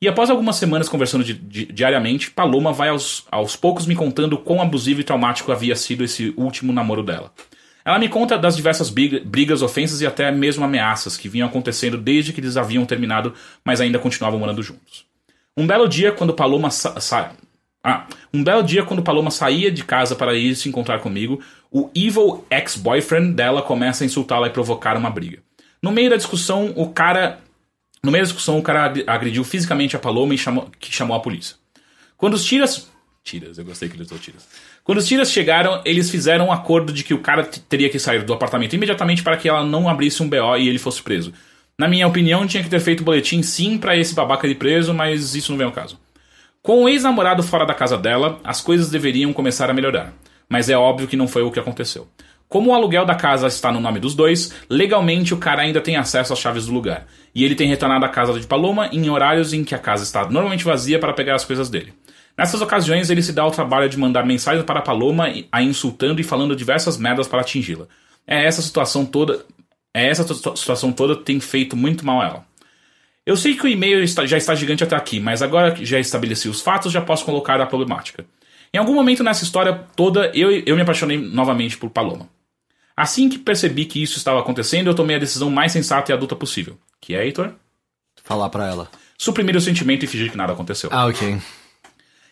E 0.04 0.08
após 0.10 0.30
algumas 0.30 0.58
semanas 0.58 0.90
conversando 0.90 1.24
di- 1.24 1.34
di- 1.34 1.66
diariamente, 1.68 2.30
Paloma 2.30 2.74
vai 2.74 2.90
aos, 2.90 3.26
aos 3.32 3.56
poucos 3.56 3.86
me 3.86 3.96
contando 3.96 4.38
quão 4.38 4.62
abusivo 4.62 5.00
e 5.00 5.04
traumático 5.06 5.50
havia 5.50 5.78
sido 5.78 6.04
esse 6.04 6.34
último 6.36 6.74
namoro 6.74 7.02
dela. 7.02 7.32
Ela 7.86 7.98
me 7.98 8.10
conta 8.10 8.38
das 8.38 8.58
diversas 8.58 8.90
briga- 8.90 9.22
brigas, 9.24 9.62
ofensas 9.62 10.02
e 10.02 10.06
até 10.06 10.30
mesmo 10.30 10.66
ameaças 10.66 11.16
que 11.16 11.30
vinham 11.30 11.48
acontecendo 11.48 11.98
desde 11.98 12.34
que 12.34 12.42
eles 12.42 12.58
haviam 12.58 12.86
terminado, 12.86 13.34
mas 13.64 13.80
ainda 13.80 13.98
continuavam 13.98 14.38
morando 14.42 14.62
juntos. 14.62 15.06
Um 15.56 15.66
belo 15.66 15.88
dia, 15.88 16.12
quando 16.12 16.34
Paloma 16.34 16.70
sa 16.70 17.00
sa- 17.00 17.32
ah, 17.82 18.06
um 18.34 18.44
belo 18.44 18.62
dia 18.62 18.84
quando 18.84 19.04
Paloma 19.04 19.32
saía 19.32 19.72
de 19.72 19.86
casa 19.86 20.18
para 20.18 20.36
ir 20.36 20.54
se 20.58 20.68
encontrar 20.68 21.00
comigo, 21.00 21.40
o 21.72 21.90
evil 21.96 22.44
ex-boyfriend 22.52 23.36
dela 23.36 23.62
começa 23.62 24.04
a 24.04 24.06
insultá-la 24.06 24.48
e 24.48 24.50
provocar 24.50 24.98
uma 24.98 25.10
briga. 25.10 25.40
No 25.82 25.94
meio 25.94 26.10
da 26.10 26.18
discussão, 26.18 26.74
o 26.76 26.90
cara 26.90 27.40
no 28.04 28.12
meio 28.12 28.24
da 28.24 28.28
discussão, 28.28 28.60
o 28.60 28.62
cara 28.62 28.94
agrediu 29.08 29.44
fisicamente 29.44 29.96
a 29.96 30.00
Paloma 30.00 30.36
e 30.36 30.38
chamou, 30.38 30.70
que 30.80 30.94
chamou 30.94 31.16
a 31.16 31.22
polícia. 31.22 31.56
Quando 32.18 32.34
os 32.34 32.44
tiras. 32.44 32.92
Tiras, 33.24 33.58
eu 33.58 33.64
gostei 33.64 33.88
que 33.88 33.96
ele 33.96 34.04
usou 34.04 34.20
tiras. 34.20 34.46
Quando 34.84 34.98
os 34.98 35.08
tiras 35.08 35.32
chegaram, 35.32 35.82
eles 35.86 36.10
fizeram 36.10 36.48
um 36.48 36.52
acordo 36.52 36.92
de 36.92 37.06
que 37.06 37.14
o 37.14 37.20
cara 37.20 37.46
teria 37.46 37.90
que 37.90 37.98
sair 37.98 38.24
do 38.24 38.34
apartamento 38.34 38.74
imediatamente 38.74 39.24
para 39.24 39.38
que 39.38 39.48
ela 39.48 39.66
não 39.66 39.88
abrisse 39.88 40.22
um 40.22 40.28
BO 40.28 40.58
e 40.58 40.68
ele 40.68 40.78
fosse 40.78 41.02
preso. 41.02 41.34
Na 41.78 41.88
minha 41.88 42.06
opinião, 42.06 42.46
tinha 42.46 42.62
que 42.62 42.70
ter 42.70 42.82
feito 42.82 43.04
boletim 43.04 43.42
sim 43.42 43.78
para 43.78 43.96
esse 43.96 44.14
babaca 44.14 44.48
de 44.48 44.56
preso, 44.56 44.94
mas 44.94 45.36
isso 45.36 45.52
não 45.52 45.58
vem 45.58 45.66
ao 45.66 45.72
caso. 45.72 45.98
Com 46.62 46.84
o 46.84 46.90
ex-namorado 46.90 47.42
fora 47.42 47.66
da 47.66 47.74
casa 47.74 47.98
dela, 47.98 48.40
as 48.44 48.60
coisas 48.60 48.90
deveriam 48.90 49.32
começar 49.32 49.70
a 49.70 49.74
melhorar. 49.74 50.14
Mas 50.50 50.70
é 50.70 50.78
óbvio 50.78 51.08
que 51.08 51.16
não 51.16 51.28
foi 51.28 51.42
o 51.42 51.52
que 51.52 51.60
aconteceu. 51.60 52.08
Como 52.54 52.70
o 52.70 52.76
aluguel 52.76 53.04
da 53.04 53.16
casa 53.16 53.48
está 53.48 53.72
no 53.72 53.80
nome 53.80 54.00
dos 54.00 54.14
dois, 54.14 54.54
legalmente 54.70 55.34
o 55.34 55.38
cara 55.38 55.64
ainda 55.64 55.82
tem 55.82 55.96
acesso 55.96 56.34
às 56.34 56.38
chaves 56.38 56.68
do 56.68 56.72
lugar. 56.72 57.08
E 57.34 57.44
ele 57.44 57.56
tem 57.56 57.68
retornado 57.68 58.06
à 58.06 58.10
casa 58.10 58.40
de 58.40 58.46
Paloma 58.46 58.90
em 58.94 59.10
horários 59.10 59.54
em 59.54 59.64
que 59.64 59.74
a 59.74 59.80
casa 59.80 60.04
está 60.04 60.30
normalmente 60.30 60.64
vazia 60.64 61.00
para 61.00 61.14
pegar 61.14 61.34
as 61.34 61.44
coisas 61.44 61.68
dele. 61.68 61.96
Nessas 62.38 62.62
ocasiões, 62.62 63.10
ele 63.10 63.24
se 63.24 63.34
dá 63.34 63.44
o 63.44 63.50
trabalho 63.50 63.90
de 63.90 63.98
mandar 63.98 64.24
mensagens 64.24 64.64
para 64.66 64.84
Paloma, 64.84 65.34
a 65.52 65.64
insultando 65.64 66.22
e 66.22 66.24
falando 66.24 66.56
diversas 66.56 66.96
merdas 66.96 67.28
para 67.28 67.42
atingi-la. 67.42 67.88
É 68.28 68.46
essa 68.46 68.62
situação 68.62 69.04
toda. 69.04 69.44
É 69.92 70.08
essa 70.08 70.24
situação 70.24 70.92
toda 70.92 71.16
tem 71.16 71.40
feito 71.40 71.76
muito 71.76 72.06
mal 72.06 72.22
a 72.22 72.26
ela. 72.26 72.46
Eu 73.26 73.36
sei 73.36 73.56
que 73.56 73.66
o 73.66 73.68
e-mail 73.68 74.06
já 74.06 74.38
está 74.38 74.54
gigante 74.54 74.84
até 74.84 74.96
aqui, 74.96 75.20
mas 75.20 75.42
agora 75.42 75.72
que 75.72 75.84
já 75.88 76.00
estabeleci 76.00 76.48
os 76.48 76.62
fatos, 76.62 76.92
já 76.92 77.02
posso 77.02 77.26
colocar 77.26 77.60
a 77.60 77.66
problemática. 77.66 78.24
Em 78.72 78.78
algum 78.78 78.94
momento 78.94 79.24
nessa 79.24 79.44
história 79.44 79.74
toda, 79.96 80.32
eu, 80.36 80.52
eu 80.52 80.76
me 80.76 80.84
apaixonei 80.84 81.18
novamente 81.18 81.80
por 81.80 81.90
Paloma. 81.90 82.30
Assim 82.96 83.28
que 83.28 83.40
percebi 83.40 83.86
que 83.86 84.02
isso 84.02 84.18
estava 84.18 84.40
acontecendo, 84.40 84.88
eu 84.88 84.94
tomei 84.94 85.16
a 85.16 85.20
decisão 85.20 85.50
mais 85.50 85.72
sensata 85.72 86.12
e 86.12 86.14
adulta 86.14 86.36
possível. 86.36 86.78
Que 87.02 87.16
é, 87.16 87.26
Heitor? 87.26 87.54
Falar 88.24 88.50
pra 88.50 88.68
ela. 88.68 88.90
Suprimir 89.18 89.56
o 89.56 89.62
sentimento 89.62 90.04
e 90.04 90.08
fingir 90.08 90.32
que 90.32 90.38
nada 90.38 90.54
aconteceu. 90.54 90.90
Ah, 90.92 91.08
ok. 91.08 91.38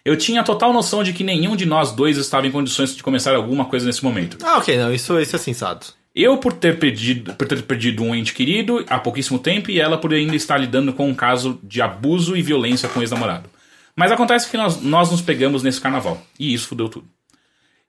Eu 0.03 0.17
tinha 0.17 0.43
total 0.43 0.73
noção 0.73 1.03
de 1.03 1.13
que 1.13 1.23
nenhum 1.23 1.55
de 1.55 1.65
nós 1.65 1.91
dois 1.91 2.17
estava 2.17 2.47
em 2.47 2.51
condições 2.51 2.95
de 2.95 3.03
começar 3.03 3.35
alguma 3.35 3.65
coisa 3.65 3.85
nesse 3.85 4.03
momento. 4.03 4.37
Ah, 4.43 4.57
ok, 4.57 4.77
não, 4.77 4.93
isso, 4.93 5.19
isso 5.19 5.35
é 5.35 5.39
sensato. 5.39 5.93
Eu 6.13 6.37
por 6.37 6.53
ter, 6.53 6.77
perdido, 6.77 7.33
por 7.35 7.47
ter 7.47 7.61
perdido 7.63 8.03
um 8.03 8.13
ente 8.13 8.33
querido 8.33 8.83
há 8.89 8.99
pouquíssimo 8.99 9.39
tempo 9.39 9.71
e 9.71 9.79
ela 9.79 9.97
por 9.97 10.13
ainda 10.13 10.35
estar 10.35 10.57
lidando 10.57 10.91
com 10.91 11.07
um 11.07 11.15
caso 11.15 11.59
de 11.63 11.81
abuso 11.81 12.35
e 12.35 12.41
violência 12.41 12.89
com 12.89 12.99
o 12.99 13.03
ex-namorado. 13.03 13.49
Mas 13.95 14.11
acontece 14.11 14.49
que 14.49 14.57
nós, 14.57 14.81
nós 14.81 15.11
nos 15.11 15.21
pegamos 15.21 15.63
nesse 15.63 15.79
carnaval. 15.79 16.21
E 16.37 16.53
isso 16.53 16.67
fudeu 16.67 16.89
tudo. 16.89 17.07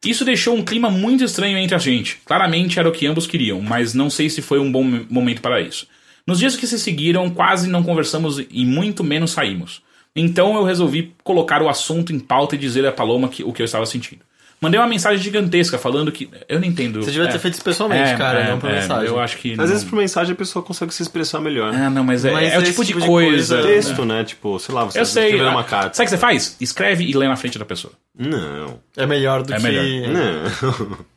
Isso 0.04 0.24
deixou 0.24 0.56
um 0.56 0.64
clima 0.64 0.90
muito 0.90 1.22
estranho 1.22 1.56
entre 1.58 1.76
a 1.76 1.78
gente. 1.78 2.18
Claramente 2.24 2.78
era 2.78 2.88
o 2.88 2.92
que 2.92 3.06
ambos 3.06 3.26
queriam, 3.26 3.60
mas 3.60 3.94
não 3.94 4.10
sei 4.10 4.28
se 4.28 4.42
foi 4.42 4.58
um 4.58 4.70
bom 4.70 4.82
momento 5.08 5.40
para 5.40 5.60
isso. 5.60 5.86
Nos 6.26 6.38
dias 6.38 6.56
que 6.56 6.66
se 6.66 6.78
seguiram, 6.78 7.30
quase 7.30 7.68
não 7.68 7.82
conversamos 7.82 8.38
e 8.38 8.64
muito 8.64 9.04
menos 9.04 9.30
saímos. 9.30 9.82
Então 10.14 10.56
eu 10.56 10.64
resolvi 10.64 11.14
colocar 11.22 11.62
o 11.62 11.68
assunto 11.68 12.12
em 12.12 12.18
pauta 12.18 12.54
e 12.54 12.58
dizer 12.58 12.84
a 12.84 12.92
Paloma 12.92 13.28
que, 13.28 13.44
o 13.44 13.52
que 13.52 13.62
eu 13.62 13.64
estava 13.64 13.86
sentindo. 13.86 14.22
Mandei 14.62 14.78
uma 14.78 14.86
mensagem 14.86 15.18
gigantesca 15.20 15.76
falando 15.76 16.12
que. 16.12 16.30
Eu 16.48 16.60
não 16.60 16.66
entendo. 16.68 17.02
Você 17.02 17.10
devia 17.10 17.26
ter 17.28 17.40
feito 17.40 17.54
isso 17.54 17.64
pessoalmente, 17.64 18.16
cara, 18.16 18.48
não 18.48 18.60
por 18.60 18.70
mensagem. 18.70 19.08
Eu 19.08 19.18
acho 19.18 19.36
que. 19.38 19.52
Às 19.52 19.58
não- 19.58 19.66
vezes 19.66 19.82
por 19.82 19.96
mensagem 19.96 20.32
a 20.32 20.36
pessoa 20.36 20.64
consegue 20.64 20.94
se 20.94 21.02
expressar 21.02 21.40
melhor. 21.40 21.74
Ah, 21.74 21.90
não, 21.90 22.04
mas 22.04 22.24
é, 22.24 22.30
Mas 22.30 22.52
é 22.52 22.58
o 22.58 22.62
tipo 22.62 22.80
de 22.82 22.88
tipo 22.88 23.00
de 23.00 23.06
coisa. 23.08 23.56
coisa- 23.56 23.68
Texto, 23.68 24.04
né? 24.04 24.22
Tipo, 24.22 24.58
sei 24.60 24.72
lá, 24.72 24.84
você 24.84 25.00
Eu 25.00 25.04
sei. 25.04 25.24
escrever 25.24 25.48
ah, 25.48 25.50
uma 25.50 25.64
carta. 25.64 25.96
Sabe 25.96 26.04
o 26.06 26.10
que 26.10 26.10
você 26.16 26.18
faz? 26.20 26.56
Escreve 26.60 27.04
e 27.04 27.12
lê 27.12 27.26
na 27.26 27.34
frente 27.34 27.58
da 27.58 27.64
pessoa. 27.64 27.92
Não. 28.16 28.78
É 28.96 29.04
melhor 29.04 29.42
do 29.42 29.52
É 29.52 29.56
que. 29.56 29.62
melhor. 29.64 29.84
Não. 30.12 30.96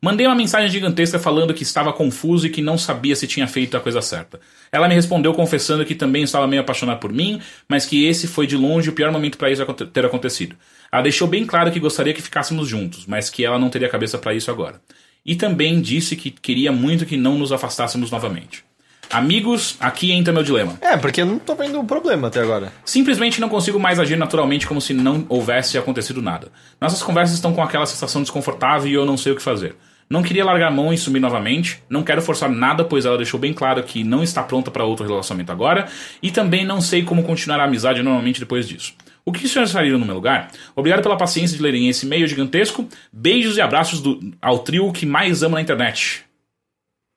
Mandei 0.00 0.26
uma 0.26 0.34
mensagem 0.36 0.68
gigantesca 0.70 1.18
falando 1.18 1.52
que 1.54 1.62
estava 1.62 1.92
confuso 1.92 2.46
e 2.46 2.50
que 2.50 2.60
não 2.62 2.76
sabia 2.78 3.16
se 3.16 3.26
tinha 3.26 3.46
feito 3.48 3.76
a 3.76 3.80
coisa 3.80 4.00
certa. 4.00 4.38
Ela 4.70 4.88
me 4.88 4.94
respondeu 4.94 5.32
confessando 5.34 5.84
que 5.84 5.94
também 5.94 6.22
estava 6.22 6.46
meio 6.46 6.60
apaixonada 6.62 6.98
por 7.00 7.12
mim, 7.12 7.40
mas 7.68 7.86
que 7.86 8.06
esse 8.06 8.26
foi 8.28 8.46
de 8.46 8.56
longe 8.56 8.90
o 8.90 8.92
pior 8.92 9.10
momento 9.10 9.36
para 9.38 9.50
isso 9.50 9.64
ter 9.92 10.04
acontecido. 10.04 10.54
Ela 10.90 11.02
deixou 11.02 11.26
bem 11.28 11.44
claro 11.44 11.70
que 11.70 11.80
gostaria 11.80 12.14
que 12.14 12.22
ficássemos 12.22 12.68
juntos, 12.68 13.06
mas 13.06 13.30
que 13.30 13.44
ela 13.44 13.58
não 13.58 13.68
teria 13.68 13.88
cabeça 13.88 14.18
para 14.18 14.34
isso 14.34 14.50
agora. 14.50 14.80
E 15.24 15.34
também 15.34 15.80
disse 15.80 16.16
que 16.16 16.30
queria 16.30 16.70
muito 16.70 17.06
que 17.06 17.16
não 17.16 17.36
nos 17.36 17.52
afastássemos 17.52 18.10
novamente. 18.10 18.64
Amigos, 19.10 19.76
aqui 19.78 20.10
entra 20.12 20.32
meu 20.32 20.42
dilema. 20.42 20.78
É, 20.80 20.96
porque 20.96 21.22
eu 21.22 21.26
não 21.26 21.38
tô 21.38 21.54
vendo 21.54 21.78
o 21.78 21.84
problema 21.84 22.28
até 22.28 22.40
agora. 22.40 22.72
Simplesmente 22.84 23.40
não 23.40 23.48
consigo 23.48 23.78
mais 23.78 24.00
agir 24.00 24.16
naturalmente 24.16 24.66
como 24.66 24.80
se 24.80 24.92
não 24.92 25.24
houvesse 25.28 25.78
acontecido 25.78 26.20
nada. 26.20 26.50
Nossas 26.80 27.02
conversas 27.02 27.36
estão 27.36 27.52
com 27.52 27.62
aquela 27.62 27.86
sensação 27.86 28.22
desconfortável 28.22 28.88
e 28.88 28.94
eu 28.94 29.06
não 29.06 29.16
sei 29.16 29.32
o 29.32 29.36
que 29.36 29.42
fazer. 29.42 29.76
Não 30.08 30.22
queria 30.22 30.44
largar 30.44 30.68
a 30.68 30.70
mão 30.70 30.92
e 30.92 30.98
sumir 30.98 31.18
novamente, 31.18 31.82
não 31.90 32.04
quero 32.04 32.22
forçar 32.22 32.48
nada, 32.48 32.84
pois 32.84 33.04
ela 33.04 33.16
deixou 33.16 33.40
bem 33.40 33.52
claro 33.52 33.82
que 33.82 34.04
não 34.04 34.22
está 34.22 34.40
pronta 34.40 34.70
para 34.70 34.84
outro 34.84 35.04
relacionamento 35.04 35.50
agora, 35.50 35.86
e 36.22 36.30
também 36.30 36.64
não 36.64 36.80
sei 36.80 37.02
como 37.02 37.24
continuar 37.24 37.58
a 37.58 37.64
amizade 37.64 38.02
normalmente 38.04 38.38
depois 38.38 38.68
disso. 38.68 38.94
O 39.26 39.32
que 39.32 39.44
os 39.44 39.50
senhores 39.52 39.72
fariam 39.72 39.98
no 39.98 40.06
meu 40.06 40.14
lugar? 40.14 40.52
Obrigado 40.76 41.02
pela 41.02 41.16
paciência 41.16 41.56
de 41.56 41.62
lerem 41.62 41.88
esse 41.88 42.06
e-mail 42.06 42.26
gigantesco. 42.28 42.88
Beijos 43.12 43.56
e 43.56 43.60
abraços 43.60 44.00
do- 44.00 44.20
ao 44.40 44.60
trio 44.60 44.92
que 44.92 45.04
mais 45.04 45.42
amo 45.42 45.56
na 45.56 45.60
internet. 45.60 46.24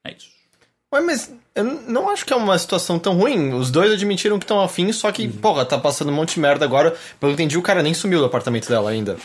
É 0.06 0.12
isso. 0.18 0.28
Ué, 0.92 1.02
mas 1.02 1.32
eu 1.54 1.64
não 1.64 2.10
acho 2.10 2.26
que 2.26 2.34
é 2.34 2.36
uma 2.36 2.58
situação 2.58 2.98
tão 2.98 3.14
ruim. 3.16 3.54
Os 3.54 3.70
dois 3.70 3.92
admitiram 3.92 4.40
que 4.40 4.44
estão 4.46 4.60
afim, 4.60 4.92
só 4.92 5.12
que, 5.12 5.28
porra, 5.28 5.64
tá 5.64 5.78
passando 5.78 6.10
um 6.10 6.16
monte 6.16 6.34
de 6.34 6.40
merda 6.40 6.66
agora. 6.66 6.90
Pelo 6.90 7.00
que 7.20 7.26
eu 7.26 7.32
entendi, 7.34 7.58
o 7.60 7.62
cara 7.62 7.84
nem 7.84 7.94
sumiu 7.94 8.18
do 8.18 8.26
apartamento 8.26 8.68
dela 8.68 8.90
ainda. 8.90 9.16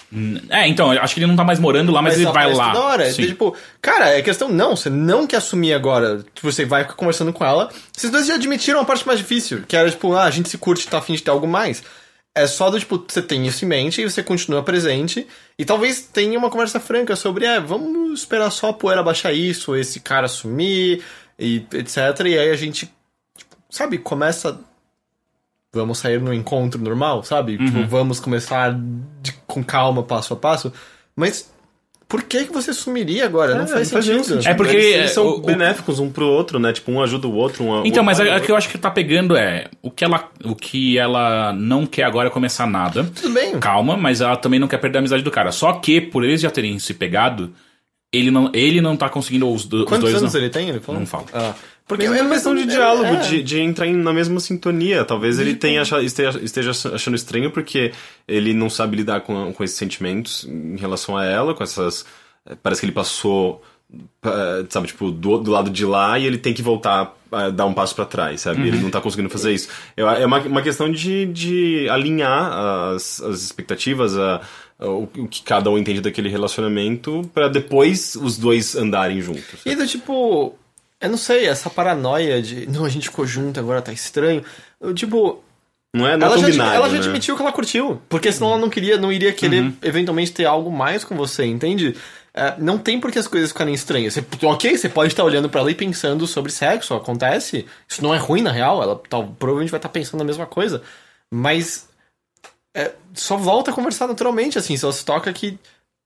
É, 0.51 0.69
então, 0.69 0.91
acho 0.91 1.15
que 1.15 1.21
ele 1.21 1.27
não 1.27 1.37
tá 1.37 1.45
mais 1.45 1.59
morando 1.59 1.91
lá, 1.91 2.03
mas, 2.03 2.17
ele 2.17 2.25
vai 2.25 2.33
aparece 2.33 2.59
lá. 2.59 2.71
Toda 2.73 2.85
hora. 2.85 3.11
Então, 3.11 3.25
tipo, 3.25 3.57
cara, 3.81 4.11
é 4.11 4.21
questão, 4.21 4.51
não, 4.51 4.77
você 4.77 4.91
não 4.91 5.27
quer 5.27 5.37
assumir 5.39 5.73
agora. 5.73 6.19
Tipo, 6.35 6.53
você 6.53 6.67
vai 6.67 6.83
ficar 6.83 6.97
conversando 6.97 7.33
com 7.33 7.43
ela. 7.47 7.71
Vocês 7.97 8.13
dois 8.13 8.27
já 8.27 8.35
admitiram 8.35 8.81
a 8.81 8.85
parte 8.85 9.07
mais 9.07 9.19
difícil, 9.21 9.63
que 9.67 9.75
era, 9.75 9.91
tipo, 9.91 10.13
ah, 10.13 10.25
a 10.25 10.31
gente 10.31 10.51
se 10.51 10.59
curte, 10.59 10.87
tá 10.87 10.99
afim 10.99 11.15
de 11.15 11.23
ter 11.23 11.31
algo 11.31 11.49
mais. 11.49 11.83
É 12.37 12.47
só 12.49 12.69
do, 12.69 12.79
tipo, 12.81 13.05
você 13.07 13.23
tem 13.23 13.47
isso 13.47 13.65
em 13.65 13.69
mente 13.69 14.01
e 14.01 14.11
você 14.11 14.23
continua 14.23 14.63
presente. 14.63 15.27
E 15.57 15.65
talvez 15.65 16.01
tenha 16.01 16.37
uma 16.37 16.51
conversa 16.51 16.81
franca 16.81 17.15
sobre, 17.15 17.45
é, 17.45 17.61
vamos 17.61 18.19
esperar 18.21 18.51
só 18.51 18.71
a 18.71 18.73
poeira 18.73 19.03
baixar 19.05 19.33
isso, 19.33 19.77
esse 19.77 20.01
cara 20.01 20.27
sumir, 20.27 21.03
e 21.39 21.65
etc. 21.73 21.97
E 22.27 22.37
aí 22.39 22.51
a 22.51 22.57
gente, 22.57 22.93
tipo, 23.37 23.57
sabe, 23.71 23.99
começa. 23.99 24.59
Vamos 25.73 25.99
sair 25.99 26.21
no 26.21 26.33
encontro 26.35 26.81
normal, 26.81 27.23
sabe? 27.25 27.57
Uhum. 27.57 27.67
Tipo, 27.67 27.87
vamos 27.87 28.19
começar 28.21 28.77
de- 29.21 29.33
com 29.47 29.63
calma, 29.63 30.03
passo 30.03 30.33
a 30.35 30.37
passo. 30.37 30.73
Mas 31.17 31.53
por 32.09 32.23
que, 32.23 32.45
que 32.45 32.53
você 32.53 32.73
sumiria 32.73 33.25
agora? 33.25 33.55
não 33.55 33.67
faz 33.67 33.91
nenhum 34.07 34.23
sentido. 34.23 34.49
É 34.49 34.55
porque, 34.55 34.77
Eles, 34.77 34.95
eles 34.97 35.11
são 35.13 35.27
o- 35.27 35.37
o- 35.37 35.41
benéficos 35.41 35.99
um 35.99 36.11
pro 36.11 36.27
outro, 36.27 36.59
né? 36.59 36.73
Tipo, 36.73 36.93
um 36.93 37.03
ajuda 37.03 37.27
o 37.27 37.35
outro. 37.35 37.65
Um, 37.65 37.85
Então, 37.87 38.03
um 38.03 38.07
mas 38.07 38.19
o 38.21 38.23
o 38.23 38.41
que 38.41 38.53
eu 38.53 38.57
acho 38.57 38.69
que 38.69 38.77
tá 38.79 38.91
pegando 38.91 39.37
é 39.37 39.69
o 39.83 39.91
que 39.91 40.05
ela, 40.05 40.29
o 40.45 40.55
que 40.55 40.99
ela 40.99 41.53
não 41.53 41.87
quer 41.87 42.05
agora 42.05 42.29
é 42.29 42.31
começar 42.31 42.67
nada. 42.67 43.05
Tudo 43.05 43.31
bem. 43.35 43.59
Calma, 43.59 43.97
mas 43.97 44.21
ela 44.21 44.37
também 44.37 44.61
não 44.61 44.69
quer 44.69 44.79
perder 44.79 44.99
a 44.99 45.01
amizade 45.01 45.23
do 45.23 45.31
cara. 45.31 45.51
Só 45.51 45.73
que 45.75 46.01
por 46.01 46.23
eles 46.25 46.41
já 46.41 46.51
terem 46.51 46.79
se 46.79 46.95
pegado, 46.95 47.53
ele 48.13 48.31
não, 48.31 48.51
ele 48.55 48.81
não 48.81 48.97
tá 48.97 49.09
conseguindo 49.09 49.51
os, 49.51 49.65
do- 49.65 49.79
os 49.79 49.85
Quantos 49.85 50.11
dois 50.11 50.15
anos 50.23 50.33
não. 50.35 50.41
ele 50.41 50.51
tem? 50.51 50.69
Ele 50.69 50.81
falou? 50.81 51.01
Não 51.01 51.07
fala. 51.07 51.25
Ah, 51.33 51.55
Porque 51.87 52.07
é 52.07 52.11
uma 52.11 52.31
questão 52.31 52.55
de 52.55 52.65
diálogo, 52.65 53.05
é. 53.05 53.17
de, 53.17 53.43
de 53.43 53.61
entrar 53.61 53.87
na 53.87 54.13
mesma 54.13 54.41
sintonia. 54.41 55.05
Talvez 55.05 55.39
ele 55.39 55.55
tenha 55.55 55.83
esteja, 55.83 56.41
esteja 56.43 56.71
achando 56.95 57.15
estranho 57.15 57.51
porque 57.51 57.93
ele 58.27 58.55
não 58.55 58.71
sabe 58.71 58.97
lidar 58.97 59.21
com, 59.21 59.53
com 59.53 59.63
esses 59.63 59.77
sentimentos 59.77 60.45
em 60.45 60.77
relação 60.77 61.17
a 61.17 61.25
ela, 61.25 61.55
com 61.55 61.63
essas. 61.63 62.07
Parece 62.63 62.81
que 62.81 62.87
ele 62.87 62.93
passou, 62.93 63.63
eh, 64.25 64.65
sabe, 64.71 64.87
tipo, 64.87 65.11
do, 65.11 65.39
do 65.39 65.51
lado 65.51 65.71
de 65.71 65.85
lá 65.85 66.19
e 66.19 66.25
ele 66.27 66.39
tem 66.39 66.55
que 66.55 66.63
voltar 66.63 67.15
a 67.31 67.51
dar 67.51 67.67
um 67.67 67.75
passo 67.75 67.95
pra 67.95 68.07
trás, 68.07 68.43
sabe? 68.43 68.67
Ele 68.67 68.79
não 68.79 68.91
tá 68.91 69.01
conseguindo 69.01 69.29
fazer 69.29 69.53
isso. 69.53 69.69
É 69.97 70.25
uma, 70.25 70.39
uma 70.41 70.63
questão 70.63 70.91
de, 70.91 71.27
de 71.27 71.87
alinhar 71.91 72.95
as, 72.95 73.21
as 73.21 73.43
expectativas, 73.43 74.17
a, 74.17 74.41
o, 74.79 75.07
que 75.29 75.43
cada 75.43 75.71
um 75.71 75.77
entende 75.77 76.01
daquele 76.01 76.29
relacionamento, 76.29 77.29
pra 77.35 77.49
depois 77.49 78.15
os 78.15 78.39
dois 78.39 78.75
andarem 78.75 79.21
juntos. 79.21 79.61
E 79.67 79.75
do 79.75 79.87
tipo, 79.87 80.55
eu 81.05 81.11
não 81.11 81.19
sei, 81.19 81.47
essa 81.47 81.71
paranoia 81.71 82.41
de, 82.43 82.67
não, 82.69 82.85
a 82.85 82.89
gente 82.89 83.09
ficou 83.09 83.27
junto, 83.27 83.59
agora 83.61 83.81
tá 83.83 83.93
estranho. 83.93 84.45
Eu, 84.81 84.93
tipo, 84.95 85.43
Não 85.95 86.07
é, 86.07 86.17
não 86.17 86.27
é 86.27 86.31
ela, 86.31 86.39
já, 86.39 86.47
binário, 86.47 86.75
ela 86.75 86.87
já 86.89 86.95
né? 86.95 86.99
admitiu 87.01 87.37
que 87.37 87.43
ela 87.43 87.53
curtiu. 87.53 88.01
Porque 88.09 88.31
senão 88.33 88.51
ela 88.53 88.59
não 88.61 88.69
queria, 88.71 88.97
não 88.99 89.13
iria 89.13 89.33
querer 89.33 89.73
eventualmente 89.83 90.33
ter 90.33 90.45
algo 90.45 90.71
mais 90.71 91.05
com 91.05 91.17
você, 91.17 91.45
entende? 91.45 91.95
É, 92.37 92.55
não 92.59 92.77
tem 92.79 92.99
por 92.99 93.13
que 93.13 93.19
as 93.19 93.29
coisas 93.29 93.51
ficarem 93.51 93.73
estranhas. 93.75 94.15
Você, 94.15 94.25
ok, 94.45 94.77
você 94.77 94.89
pode 94.89 95.13
estar 95.13 95.23
olhando 95.23 95.49
pra 95.49 95.61
ela 95.61 95.71
e 95.71 95.75
pensando 95.75 96.27
sobre 96.27 96.51
sexo, 96.51 96.93
acontece. 96.95 97.65
Isso 97.89 98.03
não 98.03 98.13
é 98.13 98.19
ruim, 98.19 98.43
na 98.43 98.51
real. 98.51 98.83
Ela 98.83 99.01
tal, 99.09 99.29
provavelmente 99.39 99.71
vai 99.71 99.79
estar 99.79 99.89
pensando 99.89 100.21
a 100.23 100.25
mesma 100.25 100.45
coisa. 100.47 100.83
Mas 101.33 101.89
é, 102.77 102.91
só 103.13 103.37
volta 103.37 103.71
a 103.71 103.75
conversar 103.75 104.09
naturalmente, 104.09 104.59
assim. 104.59 104.77
Só 104.77 104.91
se 104.91 105.05
toca 105.05 105.33
que 105.33 105.57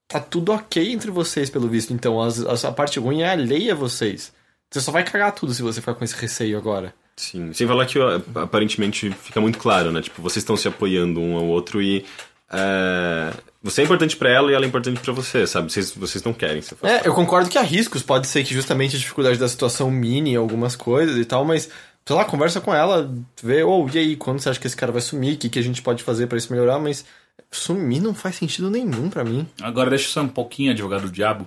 tá 0.06 0.20
tudo 0.20 0.52
ok 0.52 0.92
entre 0.92 1.10
vocês, 1.10 1.48
pelo 1.48 1.66
visto. 1.68 1.94
Então 1.94 2.20
as- 2.20 2.40
as- 2.44 2.64
a 2.66 2.72
parte 2.72 2.98
ruim 2.98 3.22
é 3.22 3.30
alheia 3.30 3.72
a 3.72 3.76
vocês. 3.76 4.30
Você 4.70 4.80
só 4.80 4.92
vai 4.92 5.04
cagar 5.04 5.32
tudo 5.32 5.54
se 5.54 5.62
você 5.62 5.80
ficar 5.80 5.94
com 5.94 6.04
esse 6.04 6.16
receio 6.16 6.58
agora. 6.58 6.94
Sim, 7.16 7.52
sem 7.52 7.66
falar 7.66 7.86
que 7.86 7.98
aparentemente 8.34 9.10
fica 9.10 9.40
muito 9.40 9.58
claro, 9.58 9.90
né? 9.90 10.00
Tipo, 10.00 10.22
vocês 10.22 10.42
estão 10.42 10.56
se 10.56 10.68
apoiando 10.68 11.20
um 11.20 11.36
ao 11.36 11.46
outro 11.46 11.82
e 11.82 12.04
é, 12.50 13.32
você 13.62 13.82
é 13.82 13.84
importante 13.84 14.16
pra 14.16 14.30
ela 14.30 14.50
e 14.50 14.54
ela 14.54 14.64
é 14.64 14.68
importante 14.68 15.00
pra 15.00 15.12
você, 15.12 15.46
sabe? 15.46 15.70
Vocês, 15.70 15.90
vocês 15.90 16.22
não 16.24 16.32
querem 16.32 16.62
se 16.62 16.74
afastar. 16.74 17.04
É, 17.04 17.08
eu 17.08 17.14
concordo 17.14 17.50
que 17.50 17.58
há 17.58 17.62
riscos. 17.62 18.02
Pode 18.02 18.26
ser 18.26 18.44
que 18.44 18.54
justamente 18.54 18.96
a 18.96 18.98
dificuldade 18.98 19.38
da 19.38 19.48
situação 19.48 19.90
mine 19.90 20.36
algumas 20.36 20.74
coisas 20.74 21.16
e 21.16 21.24
tal, 21.24 21.44
mas, 21.44 21.68
sei 22.06 22.16
lá, 22.16 22.24
conversa 22.24 22.60
com 22.60 22.74
ela, 22.74 23.12
vê, 23.42 23.62
ou 23.62 23.88
e 23.90 23.98
aí, 23.98 24.16
quando 24.16 24.40
você 24.40 24.48
acha 24.48 24.60
que 24.60 24.66
esse 24.66 24.76
cara 24.76 24.92
vai 24.92 25.02
sumir? 25.02 25.34
O 25.34 25.38
que, 25.38 25.48
que 25.48 25.58
a 25.58 25.62
gente 25.62 25.82
pode 25.82 26.02
fazer 26.02 26.26
pra 26.26 26.38
isso 26.38 26.52
melhorar? 26.52 26.78
Mas 26.78 27.04
sumir 27.50 28.00
não 28.00 28.14
faz 28.14 28.36
sentido 28.36 28.70
nenhum 28.70 29.10
pra 29.10 29.24
mim. 29.24 29.46
Agora 29.60 29.90
deixa 29.90 30.06
eu 30.06 30.12
ser 30.12 30.20
um 30.20 30.28
pouquinho 30.28 30.70
advogado 30.70 31.02
do 31.02 31.10
diabo. 31.10 31.46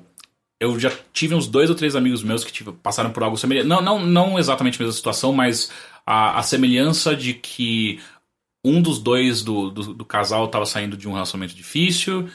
Eu 0.62 0.80
já 0.80 0.92
tive 1.12 1.34
uns 1.34 1.48
dois 1.48 1.72
ou 1.72 1.76
três 1.76 1.96
amigos 1.96 2.22
meus 2.24 2.44
que 2.44 2.52
tive- 2.54 2.72
passaram 2.72 3.12
por 3.12 3.24
algo 3.24 3.36
semelhante. 3.38 3.68
Não, 3.68 3.82
não, 3.82 4.00
não 4.06 4.38
exatamente 4.40 4.76
a 4.78 4.86
mesma 4.86 4.94
situação, 4.96 5.34
mas 5.34 5.72
a, 6.06 6.38
a 6.40 6.44
semelhança 6.44 7.16
de 7.16 7.34
que 7.34 8.00
um 8.64 8.82
dos 8.82 9.00
dois 9.00 9.44
do, 9.44 9.72
do, 9.72 9.94
do 9.96 10.06
casal 10.06 10.46
estava 10.46 10.66
saindo 10.68 10.96
de 10.96 11.08
um 11.10 11.14
relacionamento 11.14 11.56
difícil, 11.56 12.30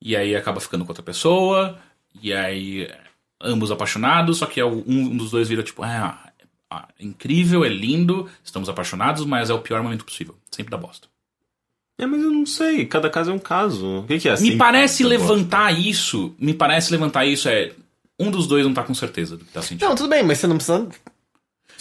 e 0.00 0.14
aí 0.16 0.36
acaba 0.36 0.60
ficando 0.60 0.84
com 0.84 0.90
outra 0.90 1.02
pessoa, 1.02 1.78
e 2.22 2.32
aí 2.34 2.86
ambos 3.40 3.70
apaixonados, 3.70 4.38
só 4.38 4.46
que 4.46 4.60
é 4.60 4.64
um, 4.64 4.84
um 4.86 5.16
dos 5.16 5.30
dois 5.30 5.48
vira 5.48 5.62
tipo, 5.62 5.82
ah, 5.82 6.32
ah, 6.70 6.88
incrível, 7.00 7.64
é 7.64 7.68
lindo, 7.68 8.28
estamos 8.44 8.68
apaixonados, 8.68 9.24
mas 9.24 9.50
é 9.50 9.54
o 9.54 9.60
pior 9.62 9.82
momento 9.82 10.04
possível. 10.04 10.36
Sempre 10.50 10.70
dá 10.70 10.76
bosta. 10.76 11.09
É, 12.00 12.06
mas 12.06 12.22
eu 12.22 12.30
não 12.30 12.46
sei, 12.46 12.86
cada 12.86 13.10
caso 13.10 13.30
é 13.30 13.34
um 13.34 13.38
caso. 13.38 13.98
O 14.00 14.04
que, 14.04 14.18
que 14.18 14.28
é 14.28 14.32
assim? 14.32 14.50
Me 14.52 14.56
parece 14.56 15.04
levantar 15.04 15.70
isso. 15.78 16.34
Me 16.38 16.54
parece 16.54 16.90
levantar 16.92 17.26
isso 17.26 17.48
é. 17.48 17.72
Um 18.18 18.30
dos 18.30 18.46
dois 18.46 18.64
não 18.64 18.72
tá 18.74 18.82
com 18.82 18.94
certeza 18.94 19.36
do 19.36 19.44
que 19.44 19.52
tá 19.52 19.62
sentindo. 19.62 19.88
Não, 19.88 19.94
tudo 19.94 20.08
bem, 20.08 20.22
mas 20.22 20.38
você 20.38 20.46
não 20.46 20.56
precisa. 20.56 20.86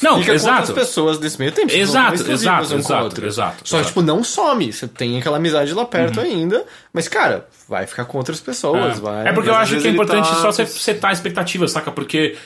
Não, 0.01 0.13
Fica 0.19 0.27
com 0.27 0.35
exato. 0.35 0.59
outras 0.61 0.77
pessoas 0.87 1.17
desse 1.17 1.37
meio 1.37 1.51
tempo. 1.51 1.73
não 1.73 1.77
Exato, 1.79 2.13
exato, 2.31 2.65
um 2.67 2.69
com 2.69 2.75
exato, 2.77 3.25
exato, 3.25 3.57
Só 3.67 3.75
que, 3.77 3.81
exato. 3.81 3.87
tipo, 3.87 4.01
não 4.01 4.23
some. 4.23 4.71
Você 4.71 4.87
tem 4.87 5.17
aquela 5.19 5.35
amizade 5.35 5.73
lá 5.73 5.83
perto 5.85 6.21
ainda, 6.21 6.63
mas, 6.93 7.09
cara, 7.09 7.47
vai 7.67 7.85
ficar 7.85 8.05
com 8.05 8.17
outras 8.17 8.39
pessoas, 8.39 8.97
É. 8.97 9.01
vai. 9.01 9.27
É 9.27 9.33
porque 9.33 9.49
eu 9.49 9.55
acho 9.55 9.77
que 9.77 9.87
é 9.87 9.91
importante 9.91 10.29
tá- 10.29 10.35
só 10.35 10.51
você 10.53 10.65
setar 10.65 11.09
a 11.09 11.13
expectativa, 11.13 11.67
saca? 11.67 11.91
Porque. 11.91 12.37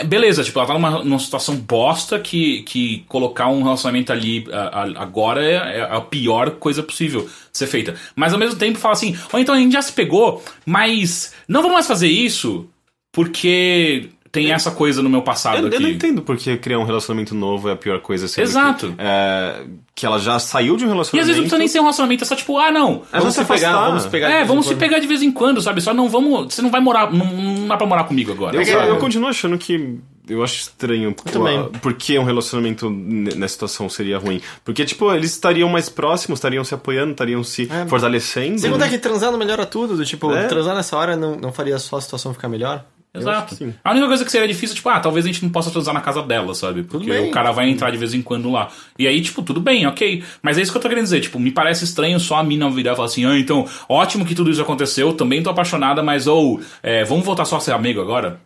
É, 0.00 0.04
beleza, 0.04 0.42
tipo, 0.42 0.58
ela 0.58 0.66
tá 0.68 0.74
numa, 0.74 1.04
numa 1.04 1.18
situação 1.18 1.56
bosta 1.56 2.18
que, 2.18 2.62
que 2.62 3.04
colocar 3.08 3.48
um 3.48 3.62
relacionamento 3.62 4.12
ali 4.12 4.44
a- 4.52 4.82
a- 4.82 5.02
agora 5.02 5.44
é, 5.44 5.78
é 5.78 5.82
a 5.82 6.00
pior 6.00 6.52
coisa 6.52 6.82
possível 6.82 7.28
ser 7.52 7.66
feita. 7.66 7.94
Mas 8.16 8.32
ao 8.32 8.38
mesmo 8.38 8.58
tempo 8.58 8.78
fala 8.78 8.94
assim, 8.94 9.16
ou 9.32 9.38
então 9.38 9.54
a 9.54 9.58
gente 9.58 9.72
já 9.72 9.82
se 9.82 9.92
pegou, 9.92 10.42
mas 10.66 11.32
não 11.46 11.60
vamos 11.62 11.74
mais 11.74 11.86
fazer 11.86 12.08
isso 12.08 12.68
porque 13.12 14.08
tem 14.34 14.52
essa 14.52 14.70
coisa 14.70 15.00
no 15.02 15.08
meu 15.08 15.22
passado 15.22 15.56
Eu, 15.58 15.62
eu 15.62 15.68
aqui. 15.68 15.78
não 15.82 15.88
entendo 15.88 16.20
porque 16.22 16.56
criar 16.58 16.78
um 16.78 16.84
relacionamento 16.84 17.34
novo 17.34 17.68
é 17.68 17.72
a 17.72 17.76
pior 17.76 18.00
coisa. 18.00 18.26
Exato. 18.40 18.88
Que, 18.88 18.94
é, 18.98 19.62
que 19.94 20.04
ela 20.04 20.18
já 20.18 20.38
saiu 20.38 20.76
de 20.76 20.84
um 20.84 20.88
E 20.88 20.90
relacionamento. 20.90 21.22
às 21.22 21.26
vezes 21.28 21.36
não 21.36 21.42
precisa 21.44 21.58
nem 21.58 21.68
ser 21.68 21.78
um 21.78 21.82
relacionamento, 21.84 22.24
é 22.24 22.26
só 22.26 22.36
tipo, 22.36 22.58
ah, 22.58 22.70
não. 22.70 23.02
É 23.12 23.20
só 23.20 23.30
se 23.30 23.40
afastar. 23.40 23.72
vamos 23.86 24.06
pegar. 24.06 24.28
É, 24.30 24.44
vamos 24.44 24.66
se 24.66 24.74
pegar 24.74 24.98
de 24.98 25.06
vez 25.06 25.22
em 25.22 25.30
quando, 25.32 25.62
sabe? 25.62 25.80
Só 25.80 25.94
não 25.94 26.08
vamos. 26.08 26.52
Você 26.52 26.60
não 26.60 26.70
vai 26.70 26.80
morar. 26.80 27.12
Não, 27.12 27.24
não 27.26 27.66
dá 27.68 27.76
pra 27.76 27.86
morar 27.86 28.04
comigo 28.04 28.32
agora. 28.32 28.56
Eu, 28.56 28.62
eu 28.80 28.96
continuo 28.98 29.28
achando 29.28 29.56
que 29.56 29.98
Eu 30.28 30.42
acho 30.42 30.56
estranho. 30.58 31.14
pô, 31.14 31.22
também. 31.30 31.62
Por 31.82 31.92
que 31.94 32.18
um 32.18 32.24
relacionamento 32.24 32.88
nessa 32.90 33.52
situação 33.54 33.88
seria 33.88 34.18
ruim? 34.18 34.40
Porque, 34.64 34.84
tipo, 34.84 35.12
eles 35.12 35.30
estariam 35.32 35.68
mais 35.68 35.88
próximos, 35.88 36.38
estariam 36.38 36.64
se 36.64 36.74
apoiando, 36.74 37.12
estariam 37.12 37.44
se 37.44 37.68
fortalecendo. 37.88 38.58
Sem 38.58 38.70
contar 38.70 38.88
que 38.88 38.98
transar 38.98 39.30
não 39.30 39.38
melhora 39.38 39.64
tudo, 39.66 39.96
do 39.96 40.04
tipo, 40.04 40.32
É. 40.32 40.46
transar 40.46 40.74
nessa 40.74 40.96
hora 40.96 41.14
não, 41.16 41.36
não 41.36 41.52
faria 41.52 41.78
só 41.78 41.96
a 41.96 42.00
situação 42.00 42.32
ficar 42.32 42.48
melhor? 42.48 42.84
Exato. 43.16 43.56
A 43.84 43.92
única 43.92 44.08
coisa 44.08 44.24
que 44.24 44.30
seria 44.30 44.48
difícil, 44.48 44.74
tipo, 44.74 44.88
ah, 44.88 44.98
talvez 44.98 45.24
a 45.24 45.28
gente 45.28 45.42
não 45.44 45.50
possa 45.50 45.70
transar 45.70 45.94
na 45.94 46.00
casa 46.00 46.20
dela, 46.22 46.52
sabe? 46.54 46.82
Porque 46.82 47.10
o 47.10 47.30
cara 47.30 47.52
vai 47.52 47.68
entrar 47.70 47.90
de 47.92 47.96
vez 47.96 48.12
em 48.12 48.20
quando 48.20 48.50
lá. 48.50 48.68
E 48.98 49.06
aí, 49.06 49.20
tipo, 49.20 49.40
tudo 49.42 49.60
bem, 49.60 49.86
ok. 49.86 50.24
Mas 50.42 50.58
é 50.58 50.62
isso 50.62 50.72
que 50.72 50.78
eu 50.78 50.82
tô 50.82 50.88
querendo 50.88 51.04
dizer, 51.04 51.20
tipo, 51.20 51.38
me 51.38 51.52
parece 51.52 51.84
estranho 51.84 52.18
só 52.18 52.36
a 52.36 52.42
mina 52.42 52.68
virar 52.70 52.92
e 52.92 52.96
falar 52.96 53.06
assim, 53.06 53.24
ah, 53.24 53.38
então, 53.38 53.66
ótimo 53.88 54.24
que 54.24 54.34
tudo 54.34 54.50
isso 54.50 54.60
aconteceu, 54.60 55.12
também 55.12 55.42
tô 55.42 55.50
apaixonada, 55.50 56.02
mas, 56.02 56.26
ou, 56.26 56.60
é, 56.82 57.04
vamos 57.04 57.24
voltar 57.24 57.44
só 57.44 57.56
a 57.56 57.60
ser 57.60 57.72
amigo 57.72 58.00
agora? 58.00 58.40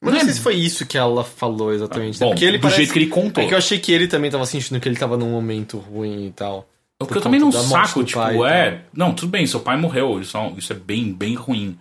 Mas 0.00 0.14
não 0.14 0.20
sei 0.20 0.32
se 0.32 0.40
foi 0.40 0.54
isso 0.54 0.86
que 0.86 0.96
ela 0.96 1.22
falou 1.24 1.72
exatamente. 1.72 2.20
né? 2.20 2.26
Bom, 2.26 2.30
Porque 2.32 2.44
ele 2.44 2.56
do 2.58 2.62
parece- 2.62 2.76
jeito 2.78 2.92
que 2.92 2.98
ele 3.00 3.08
contou. 3.08 3.42
É 3.42 3.46
que 3.46 3.52
eu 3.54 3.58
achei 3.58 3.78
que 3.78 3.92
ele 3.92 4.06
também 4.06 4.30
tava 4.30 4.46
sentindo 4.46 4.78
que 4.80 4.88
ele 4.88 4.96
tava 4.96 5.16
num 5.16 5.30
momento 5.30 5.76
ruim 5.76 6.26
e 6.28 6.30
tal. 6.30 6.68
O 7.00 7.04
Por 7.04 7.12
que 7.12 7.18
eu 7.18 7.22
também 7.22 7.38
não 7.40 7.52
saco, 7.52 8.02
tipo, 8.04 8.46
é. 8.46 8.82
Não, 8.94 9.12
tudo 9.12 9.28
bem, 9.28 9.46
seu 9.46 9.60
pai 9.60 9.76
morreu, 9.76 10.20
isso 10.20 10.36
é, 10.36 10.52
isso 10.56 10.72
é 10.72 10.76
bem, 10.76 11.12
bem 11.12 11.34
ruim. 11.34 11.76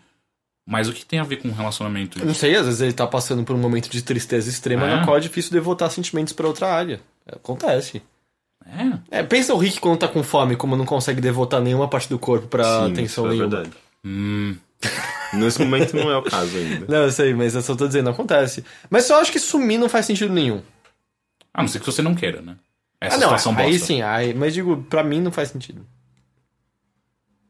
Mas 0.70 0.90
o 0.90 0.94
que 0.94 1.06
tem 1.06 1.18
a 1.18 1.24
ver 1.24 1.38
com 1.38 1.48
um 1.48 1.54
relacionamento? 1.54 2.20
Eu 2.20 2.26
não 2.26 2.34
sei, 2.34 2.54
às 2.54 2.66
vezes 2.66 2.82
ele 2.82 2.92
tá 2.92 3.08
passando 3.08 3.42
por 3.46 3.56
um 3.56 3.60
momento 3.60 3.90
de 3.90 4.02
tristeza 4.02 4.50
extrema 4.50 4.86
É. 4.86 4.96
na 4.98 5.06
qual 5.06 5.16
é 5.16 5.20
difícil 5.22 5.54
devotar 5.54 5.90
sentimentos 5.90 6.34
pra 6.34 6.46
outra 6.46 6.68
área. 6.68 7.00
Acontece. 7.26 8.02
É. 9.10 9.20
É, 9.20 9.24
pensa 9.24 9.54
o 9.54 9.58
Rick 9.58 9.80
quando 9.80 10.00
tá 10.00 10.10
com 10.10 10.22
fome, 10.22 10.58
como 10.58 10.76
não 10.76 10.86
consegue 10.86 11.22
devotar 11.22 11.62
nenhuma 11.62 11.88
parte 11.88 12.10
do 12.10 12.20
corpo 12.20 12.48
pra 12.48 12.64
Sim, 12.66 12.92
atenção 12.92 13.04
isso 13.06 13.26
é 13.26 13.30
nenhuma. 13.30 13.48
verdade. 13.50 13.70
Hum. 14.04 14.58
Nesse 15.34 15.60
momento 15.60 15.96
não 15.96 16.12
é 16.12 16.18
o 16.18 16.24
caso 16.24 16.58
ainda. 16.58 16.86
Não, 16.88 17.04
eu 17.06 17.12
sei, 17.12 17.34
mas 17.34 17.56
eu 17.56 17.62
só 17.62 17.74
tô 17.74 17.88
dizendo, 17.88 18.10
acontece. 18.10 18.64
Mas 18.90 19.06
só 19.06 19.22
acho 19.22 19.32
que 19.32 19.40
sumir 19.40 19.78
não 19.78 19.88
faz 19.88 20.06
sentido 20.06 20.34
nenhum. 20.34 20.62
A 21.54 21.62
não 21.62 21.68
ser 21.70 21.80
que 21.80 21.86
você 21.86 22.02
não 22.02 22.14
queira, 22.14 22.42
né? 22.42 22.58
Essa 23.00 23.16
ah, 23.16 23.20
não, 23.20 23.28
situação 23.28 23.54
bosta. 23.54 23.68
aí 23.70 23.80
sim, 23.80 24.02
aí, 24.02 24.34
mas 24.34 24.54
digo, 24.54 24.86
pra 24.90 25.02
mim 25.04 25.22
não 25.22 25.32
faz 25.32 25.48
sentido. 25.50 25.86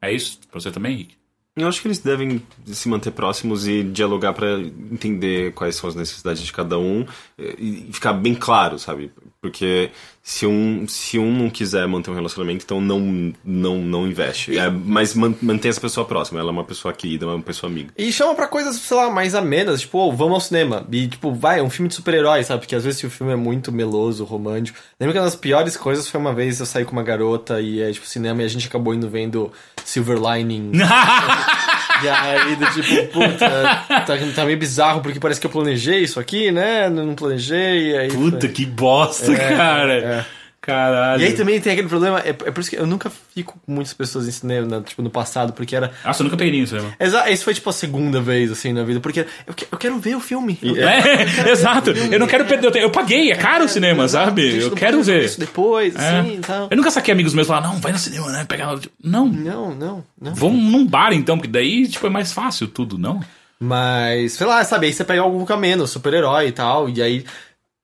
É 0.01 0.11
isso? 0.11 0.39
Pra 0.51 0.59
você 0.59 0.71
também, 0.71 0.95
Rick? 0.97 1.16
Eu 1.57 1.67
acho 1.67 1.81
que 1.81 1.87
eles 1.87 1.97
devem 1.97 2.39
se 2.67 2.87
manter 2.87 3.09
próximos 3.09 3.67
e 3.67 3.83
dialogar 3.83 4.31
pra 4.33 4.59
entender 4.59 5.53
quais 5.53 5.75
são 5.75 5.89
as 5.89 5.95
necessidades 5.95 6.43
de 6.43 6.53
cada 6.53 6.77
um 6.77 7.03
eh, 7.35 7.55
e 7.57 7.89
ficar 7.91 8.13
bem 8.13 8.35
claro, 8.35 8.77
sabe? 8.77 9.11
Porque 9.41 9.91
se 10.23 10.45
um, 10.45 10.87
se 10.87 11.17
um 11.19 11.31
não 11.31 11.49
quiser 11.49 11.87
manter 11.87 12.11
um 12.11 12.15
relacionamento, 12.15 12.65
então 12.65 12.81
não, 12.81 13.33
não, 13.45 13.77
não 13.77 14.07
investe. 14.07 14.57
É, 14.57 14.69
mas 14.69 15.13
man, 15.13 15.33
mantém 15.41 15.69
essa 15.69 15.79
pessoa 15.79 16.05
próxima. 16.05 16.39
Ela 16.39 16.49
é 16.49 16.51
uma 16.51 16.63
pessoa 16.63 16.93
querida, 16.93 17.27
uma 17.27 17.41
pessoa 17.41 17.71
amiga. 17.71 17.93
E 17.97 18.11
chama 18.11 18.35
pra 18.35 18.47
coisas, 18.47 18.75
sei 18.75 18.97
lá, 18.97 19.09
mais 19.09 19.35
amenas, 19.35 19.81
tipo, 19.81 19.99
oh, 19.99 20.11
vamos 20.11 20.33
ao 20.33 20.41
cinema. 20.41 20.85
E, 20.91 21.07
tipo, 21.07 21.33
vai, 21.33 21.59
é 21.59 21.63
um 21.63 21.69
filme 21.69 21.87
de 21.87 21.95
super-herói, 21.95 22.43
sabe? 22.43 22.61
Porque 22.61 22.75
às 22.75 22.83
vezes 22.83 22.99
se 22.99 23.05
o 23.05 23.09
filme 23.09 23.31
é 23.31 23.35
muito 23.35 23.71
meloso, 23.71 24.25
romântico. 24.25 24.77
Lembro 24.99 25.13
que 25.13 25.19
uma 25.19 25.25
das 25.25 25.35
piores 25.35 25.77
coisas 25.77 26.07
foi 26.07 26.19
uma 26.19 26.33
vez 26.33 26.59
eu 26.59 26.65
saí 26.65 26.83
com 26.83 26.91
uma 26.91 27.03
garota 27.03 27.61
e 27.61 27.81
é, 27.81 27.91
tipo, 27.91 28.05
cinema 28.05 28.41
e 28.41 28.45
a 28.45 28.49
gente 28.49 28.67
acabou 28.67 28.93
indo 28.93 29.07
vendo 29.07 29.51
Silver 29.85 30.17
Lining. 30.17 30.71
e 32.03 32.09
aí, 32.09 32.55
do 32.55 32.65
tipo, 32.71 33.07
puta, 33.07 33.49
tá, 33.87 34.17
tá 34.35 34.45
meio 34.45 34.57
bizarro 34.57 35.01
porque 35.01 35.19
parece 35.19 35.39
que 35.39 35.47
eu 35.47 35.51
planejei 35.51 35.99
isso 36.03 36.19
aqui, 36.19 36.51
né? 36.51 36.89
Não 36.89 37.15
planejei. 37.15 37.97
Aí 37.97 38.07
Puta, 38.09 38.39
foi- 38.41 38.49
que 38.49 38.65
bosta, 38.65 39.35
cara. 39.35 40.25
Caralho. 40.67 41.21
E 41.21 41.25
aí 41.25 41.33
também 41.33 41.61
tem 41.61 41.71
aquele 41.71 41.87
problema, 41.87 42.19
é, 42.19 42.29
é 42.29 42.33
por 42.33 42.59
isso 42.59 42.69
que 42.69 42.75
eu 42.75 42.85
nunca 42.85 43.09
fico 43.33 43.57
com 43.65 43.71
muitas 43.71 43.93
pessoas 43.93 44.27
em 44.27 44.31
cinema, 44.31 44.81
tipo, 44.85 45.01
no 45.01 45.09
passado, 45.09 45.53
porque 45.53 45.73
era. 45.73 45.93
Nossa, 46.05 46.21
eu 46.21 46.25
nunca 46.25 46.35
peguei 46.35 46.59
nisso, 46.59 46.75
né? 46.75 46.93
Exa 46.99 47.29
isso 47.29 47.45
foi 47.45 47.53
tipo 47.53 47.69
a 47.69 47.73
segunda 47.73 48.19
vez, 48.19 48.51
assim, 48.51 48.73
na 48.73 48.83
vida, 48.83 48.99
porque 48.99 49.25
eu, 49.47 49.53
que- 49.53 49.65
eu 49.71 49.77
quero 49.77 49.97
ver 49.97 50.15
o 50.15 50.19
filme. 50.19 50.59
Eu- 50.61 50.75
É, 50.85 51.23
exato. 51.49 51.91
Eu 51.91 52.19
não 52.19 52.27
quero 52.27 52.43
perder 52.43 52.67
o 52.67 52.71
tempo. 52.71 52.85
Eu 52.85 52.91
paguei, 52.91 53.31
é 53.31 53.35
caro 53.35 53.63
o 53.63 53.69
cinema, 53.69 54.03
Exato, 54.03 54.25
sabe? 54.27 54.57
Eu 54.61 54.71
quero 54.71 55.01
ver. 55.01 55.23
Isso 55.23 55.39
depois, 55.39 55.95
É. 55.95 56.19
assim, 56.19 56.41
tal. 56.41 56.67
Eu 56.69 56.75
nunca 56.75 56.91
saquei 56.91 57.13
amigos 57.13 57.33
meus 57.33 57.47
falar, 57.47 57.61
não, 57.61 57.77
vai 57.79 57.93
no 57.93 57.97
cinema, 57.97 58.29
né? 58.29 58.43
Pegar. 58.45 58.77
Não. 59.01 59.25
Não, 59.27 59.73
não, 59.73 60.03
não. 60.21 60.35
Vamos 60.35 60.61
num 60.61 60.85
bar 60.85 61.13
então, 61.13 61.37
porque 61.37 61.49
daí, 61.51 61.87
tipo, 61.87 62.05
é 62.05 62.09
mais 62.09 62.33
fácil 62.33 62.67
tudo, 62.67 62.97
não? 62.97 63.21
Mas, 63.59 64.33
sei 64.33 64.45
lá, 64.45 64.63
sabe, 64.63 64.85
aí 64.85 64.93
você 64.93 65.03
pega 65.03 65.21
algum 65.21 65.43
caminho, 65.43 65.87
super-herói 65.87 66.47
e 66.47 66.51
tal, 66.51 66.87
e 66.89 67.01
aí 67.01 67.25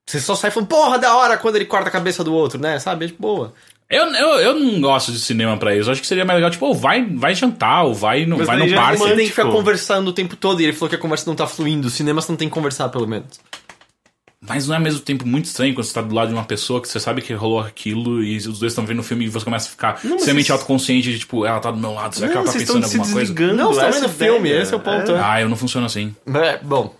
você 0.06 0.20
só 0.20 0.34
sai 0.34 0.50
falando, 0.50 0.68
porra, 0.68 0.98
da 0.98 1.16
hora 1.16 1.36
quando 1.36 1.56
ele 1.56 1.64
corta 1.64 1.88
a 1.88 1.92
cabeça 1.92 2.22
do 2.22 2.34
outro, 2.34 2.60
né? 2.60 2.78
Sabe? 2.78 3.06
É 3.06 3.08
de 3.08 3.14
boa. 3.14 3.54
Eu, 3.88 4.06
eu, 4.06 4.28
eu 4.40 4.58
não 4.58 4.80
gosto 4.80 5.12
de 5.12 5.18
cinema 5.18 5.56
pra 5.56 5.74
isso. 5.76 5.88
Eu 5.88 5.92
acho 5.92 6.00
que 6.00 6.06
seria 6.06 6.24
mais 6.24 6.36
legal, 6.36 6.50
tipo, 6.50 6.72
vai, 6.74 7.04
vai 7.04 7.34
jantar, 7.34 7.84
ou 7.84 7.94
vai, 7.94 8.24
no, 8.26 8.38
Mas 8.38 8.46
vai 8.46 8.56
no 8.56 8.68
já 8.68 8.76
é 8.76 8.78
parque. 8.78 8.98
Você 8.98 9.14
tem 9.14 9.26
que 9.26 9.30
ficar 9.30 9.50
conversando 9.50 10.08
o 10.08 10.12
tempo 10.12 10.36
todo, 10.36 10.60
e 10.60 10.64
ele 10.64 10.72
falou 10.72 10.88
que 10.88 10.96
a 10.96 10.98
conversa 10.98 11.26
não 11.26 11.36
tá 11.36 11.46
fluindo. 11.46 11.88
Cinema 11.90 12.20
você 12.20 12.32
não 12.32 12.36
tem 12.36 12.48
que 12.48 12.54
conversar, 12.54 12.88
pelo 12.88 13.06
menos. 13.06 13.38
Mas 14.46 14.66
não 14.66 14.74
é 14.74 14.78
ao 14.78 14.82
mesmo 14.82 15.00
tempo 15.00 15.26
muito 15.26 15.46
estranho 15.46 15.74
quando 15.74 15.86
você 15.86 15.94
tá 15.94 16.02
do 16.02 16.14
lado 16.14 16.28
de 16.28 16.34
uma 16.34 16.44
pessoa 16.44 16.80
que 16.80 16.88
você 16.88 17.00
sabe 17.00 17.22
que 17.22 17.32
rolou 17.32 17.60
aquilo 17.60 18.22
e 18.22 18.36
os 18.36 18.58
dois 18.58 18.72
estão 18.72 18.84
vendo 18.84 18.98
o 18.98 19.02
filme 19.02 19.24
e 19.24 19.28
você 19.28 19.44
começa 19.44 19.68
a 19.68 19.70
ficar 19.70 20.00
extremamente 20.04 20.52
autoconsciente 20.52 21.10
de, 21.10 21.18
tipo, 21.20 21.46
ela 21.46 21.60
tá 21.60 21.70
do 21.70 21.78
meu 21.78 21.94
lado, 21.94 22.14
será 22.14 22.28
que 22.28 22.36
ela 22.36 22.44
tá 22.44 22.52
vocês 22.52 22.64
pensando 22.64 22.82
em 22.82 22.84
alguma 22.84 23.04
se 23.06 23.12
coisa? 23.12 23.52
Não, 23.54 23.72
você 23.72 23.80
tá 23.80 23.86
vendo 23.86 24.04
ideia. 24.04 24.32
filme, 24.32 24.50
esse 24.50 24.74
é 24.74 24.76
o 24.76 24.80
ponto. 24.80 25.12
é. 25.12 25.20
Ah, 25.22 25.40
eu 25.40 25.48
não 25.48 25.56
funciono 25.56 25.86
assim. 25.86 26.14
É, 26.26 26.58
bom, 26.62 26.94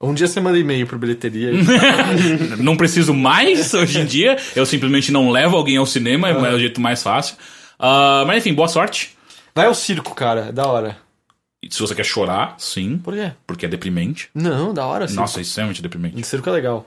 um 0.00 0.14
dia 0.14 0.26
você 0.26 0.40
manda 0.40 0.58
e-mail 0.58 0.86
pro 0.86 0.98
bilheteria. 0.98 1.50
não 2.58 2.76
preciso 2.76 3.14
mais 3.14 3.72
hoje 3.74 4.00
em 4.00 4.04
dia. 4.04 4.36
Eu 4.54 4.66
simplesmente 4.66 5.10
não 5.10 5.30
levo 5.30 5.56
alguém 5.56 5.76
ao 5.76 5.86
cinema, 5.86 6.28
é 6.28 6.54
o 6.54 6.58
jeito 6.58 6.80
mais 6.80 7.02
fácil. 7.02 7.36
Ah, 7.78 8.24
mas 8.26 8.38
enfim, 8.38 8.54
boa 8.54 8.68
sorte. 8.68 9.16
Vai 9.54 9.66
ao 9.66 9.74
circo, 9.74 10.14
cara, 10.14 10.46
é 10.48 10.52
da 10.52 10.66
hora. 10.66 10.98
E 11.62 11.72
Se 11.72 11.80
você 11.80 11.94
quer 11.94 12.04
chorar, 12.04 12.54
sim, 12.58 12.98
Por 12.98 13.14
quê? 13.14 13.32
porque 13.46 13.66
é 13.66 13.68
deprimente. 13.68 14.28
Não, 14.34 14.72
da 14.74 14.86
hora, 14.86 15.08
sim. 15.08 15.16
Nossa, 15.16 15.40
é 15.40 15.42
extremamente 15.42 15.80
deprimente. 15.82 16.22
Circo 16.26 16.48
é 16.48 16.52
legal. 16.52 16.86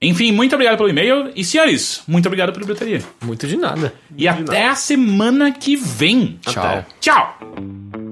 Enfim, 0.00 0.30
muito 0.30 0.54
obrigado 0.54 0.76
pelo 0.76 0.88
e-mail. 0.90 1.32
E 1.34 1.42
senhores, 1.42 2.02
muito 2.06 2.26
obrigado 2.26 2.52
pela 2.52 2.64
bilheteria. 2.66 3.02
Muito 3.22 3.46
de 3.46 3.56
nada. 3.56 3.92
E 4.16 4.28
até 4.28 4.68
a 4.68 4.74
semana 4.74 5.50
que 5.50 5.74
vem. 5.74 6.38
Tchau. 6.42 6.84
Tchau. 7.00 8.05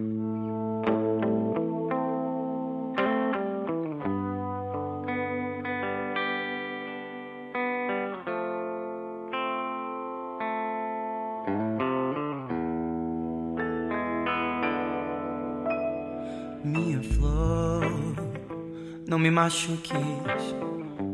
Me 19.25 19.31
machuques, 19.31 20.55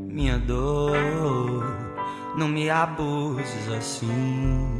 minha 0.08 0.36
dor, 0.36 1.64
não 2.36 2.48
me 2.48 2.68
abuses 2.68 3.68
assim. 3.68 4.76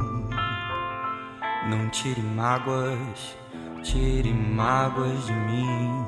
Não 1.69 1.89
tire 1.91 2.21
mágoas, 2.21 3.37
tire 3.83 4.33
mágoas 4.33 5.25
de 5.25 5.31
mim. 5.31 6.05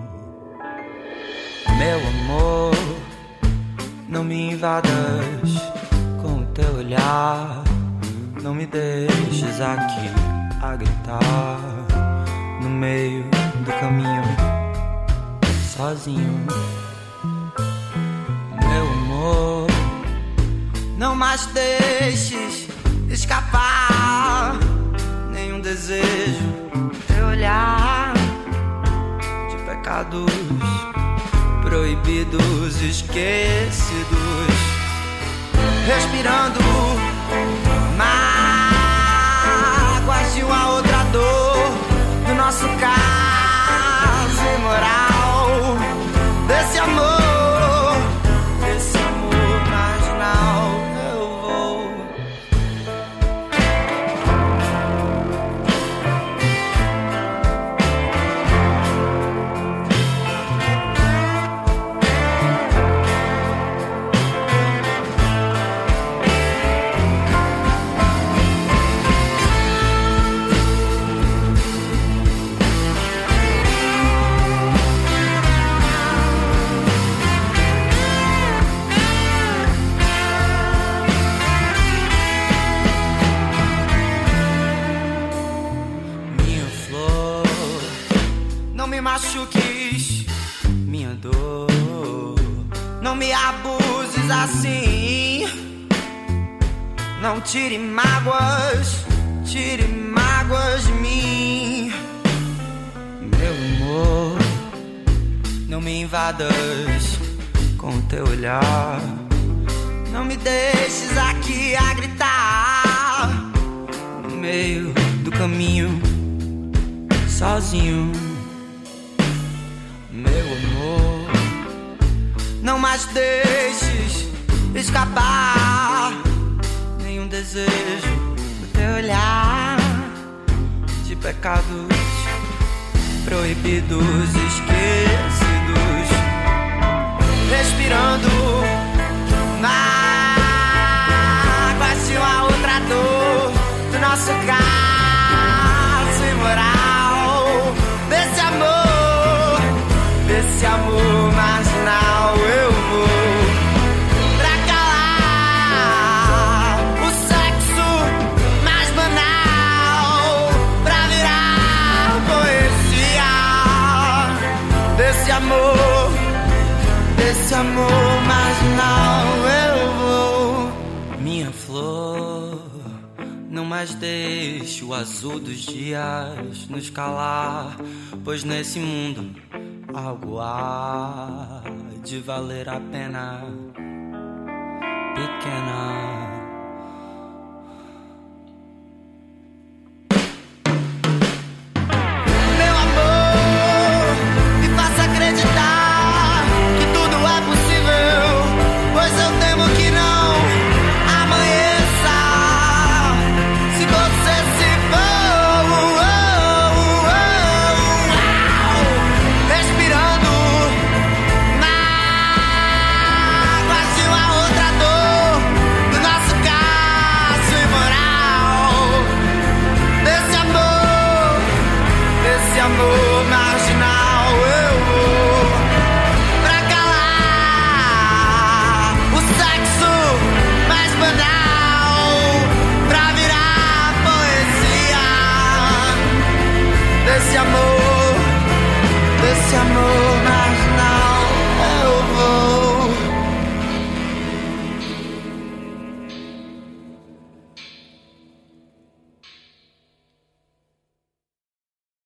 Meu 1.77 1.99
amor, 2.09 2.75
não 4.09 4.25
me 4.25 4.51
invadas 4.51 4.91
com 6.21 6.41
o 6.41 6.45
teu 6.47 6.75
olhar. 6.75 7.63
Não 8.41 8.53
me 8.53 8.65
deixes 8.65 9.61
aqui 9.61 10.09
a 10.61 10.75
gritar 10.75 11.57
no 12.61 12.69
meio 12.69 13.23
do 13.63 13.71
caminho, 13.79 14.23
sozinho. 15.73 16.73
Amor, 19.23 19.67
não 20.97 21.15
mais 21.15 21.45
deixes 21.45 22.67
escapar 23.09 24.57
nenhum 25.31 25.61
desejo, 25.61 26.51
teu 27.07 27.27
olhar 27.27 28.11
de 29.49 29.55
pecados 29.63 30.29
proibidos, 31.61 32.81
esquecidos, 32.81 34.57
respirando 35.87 36.59
mágoas 37.95 38.75
de 40.35 40.43
uma 40.43 40.69
outra 40.71 41.01
dor 41.13 41.71
do 42.27 42.35
nosso 42.35 42.67
caso 42.77 44.41
imoral 44.57 45.77
desse 46.45 46.77
amor, 46.77 47.12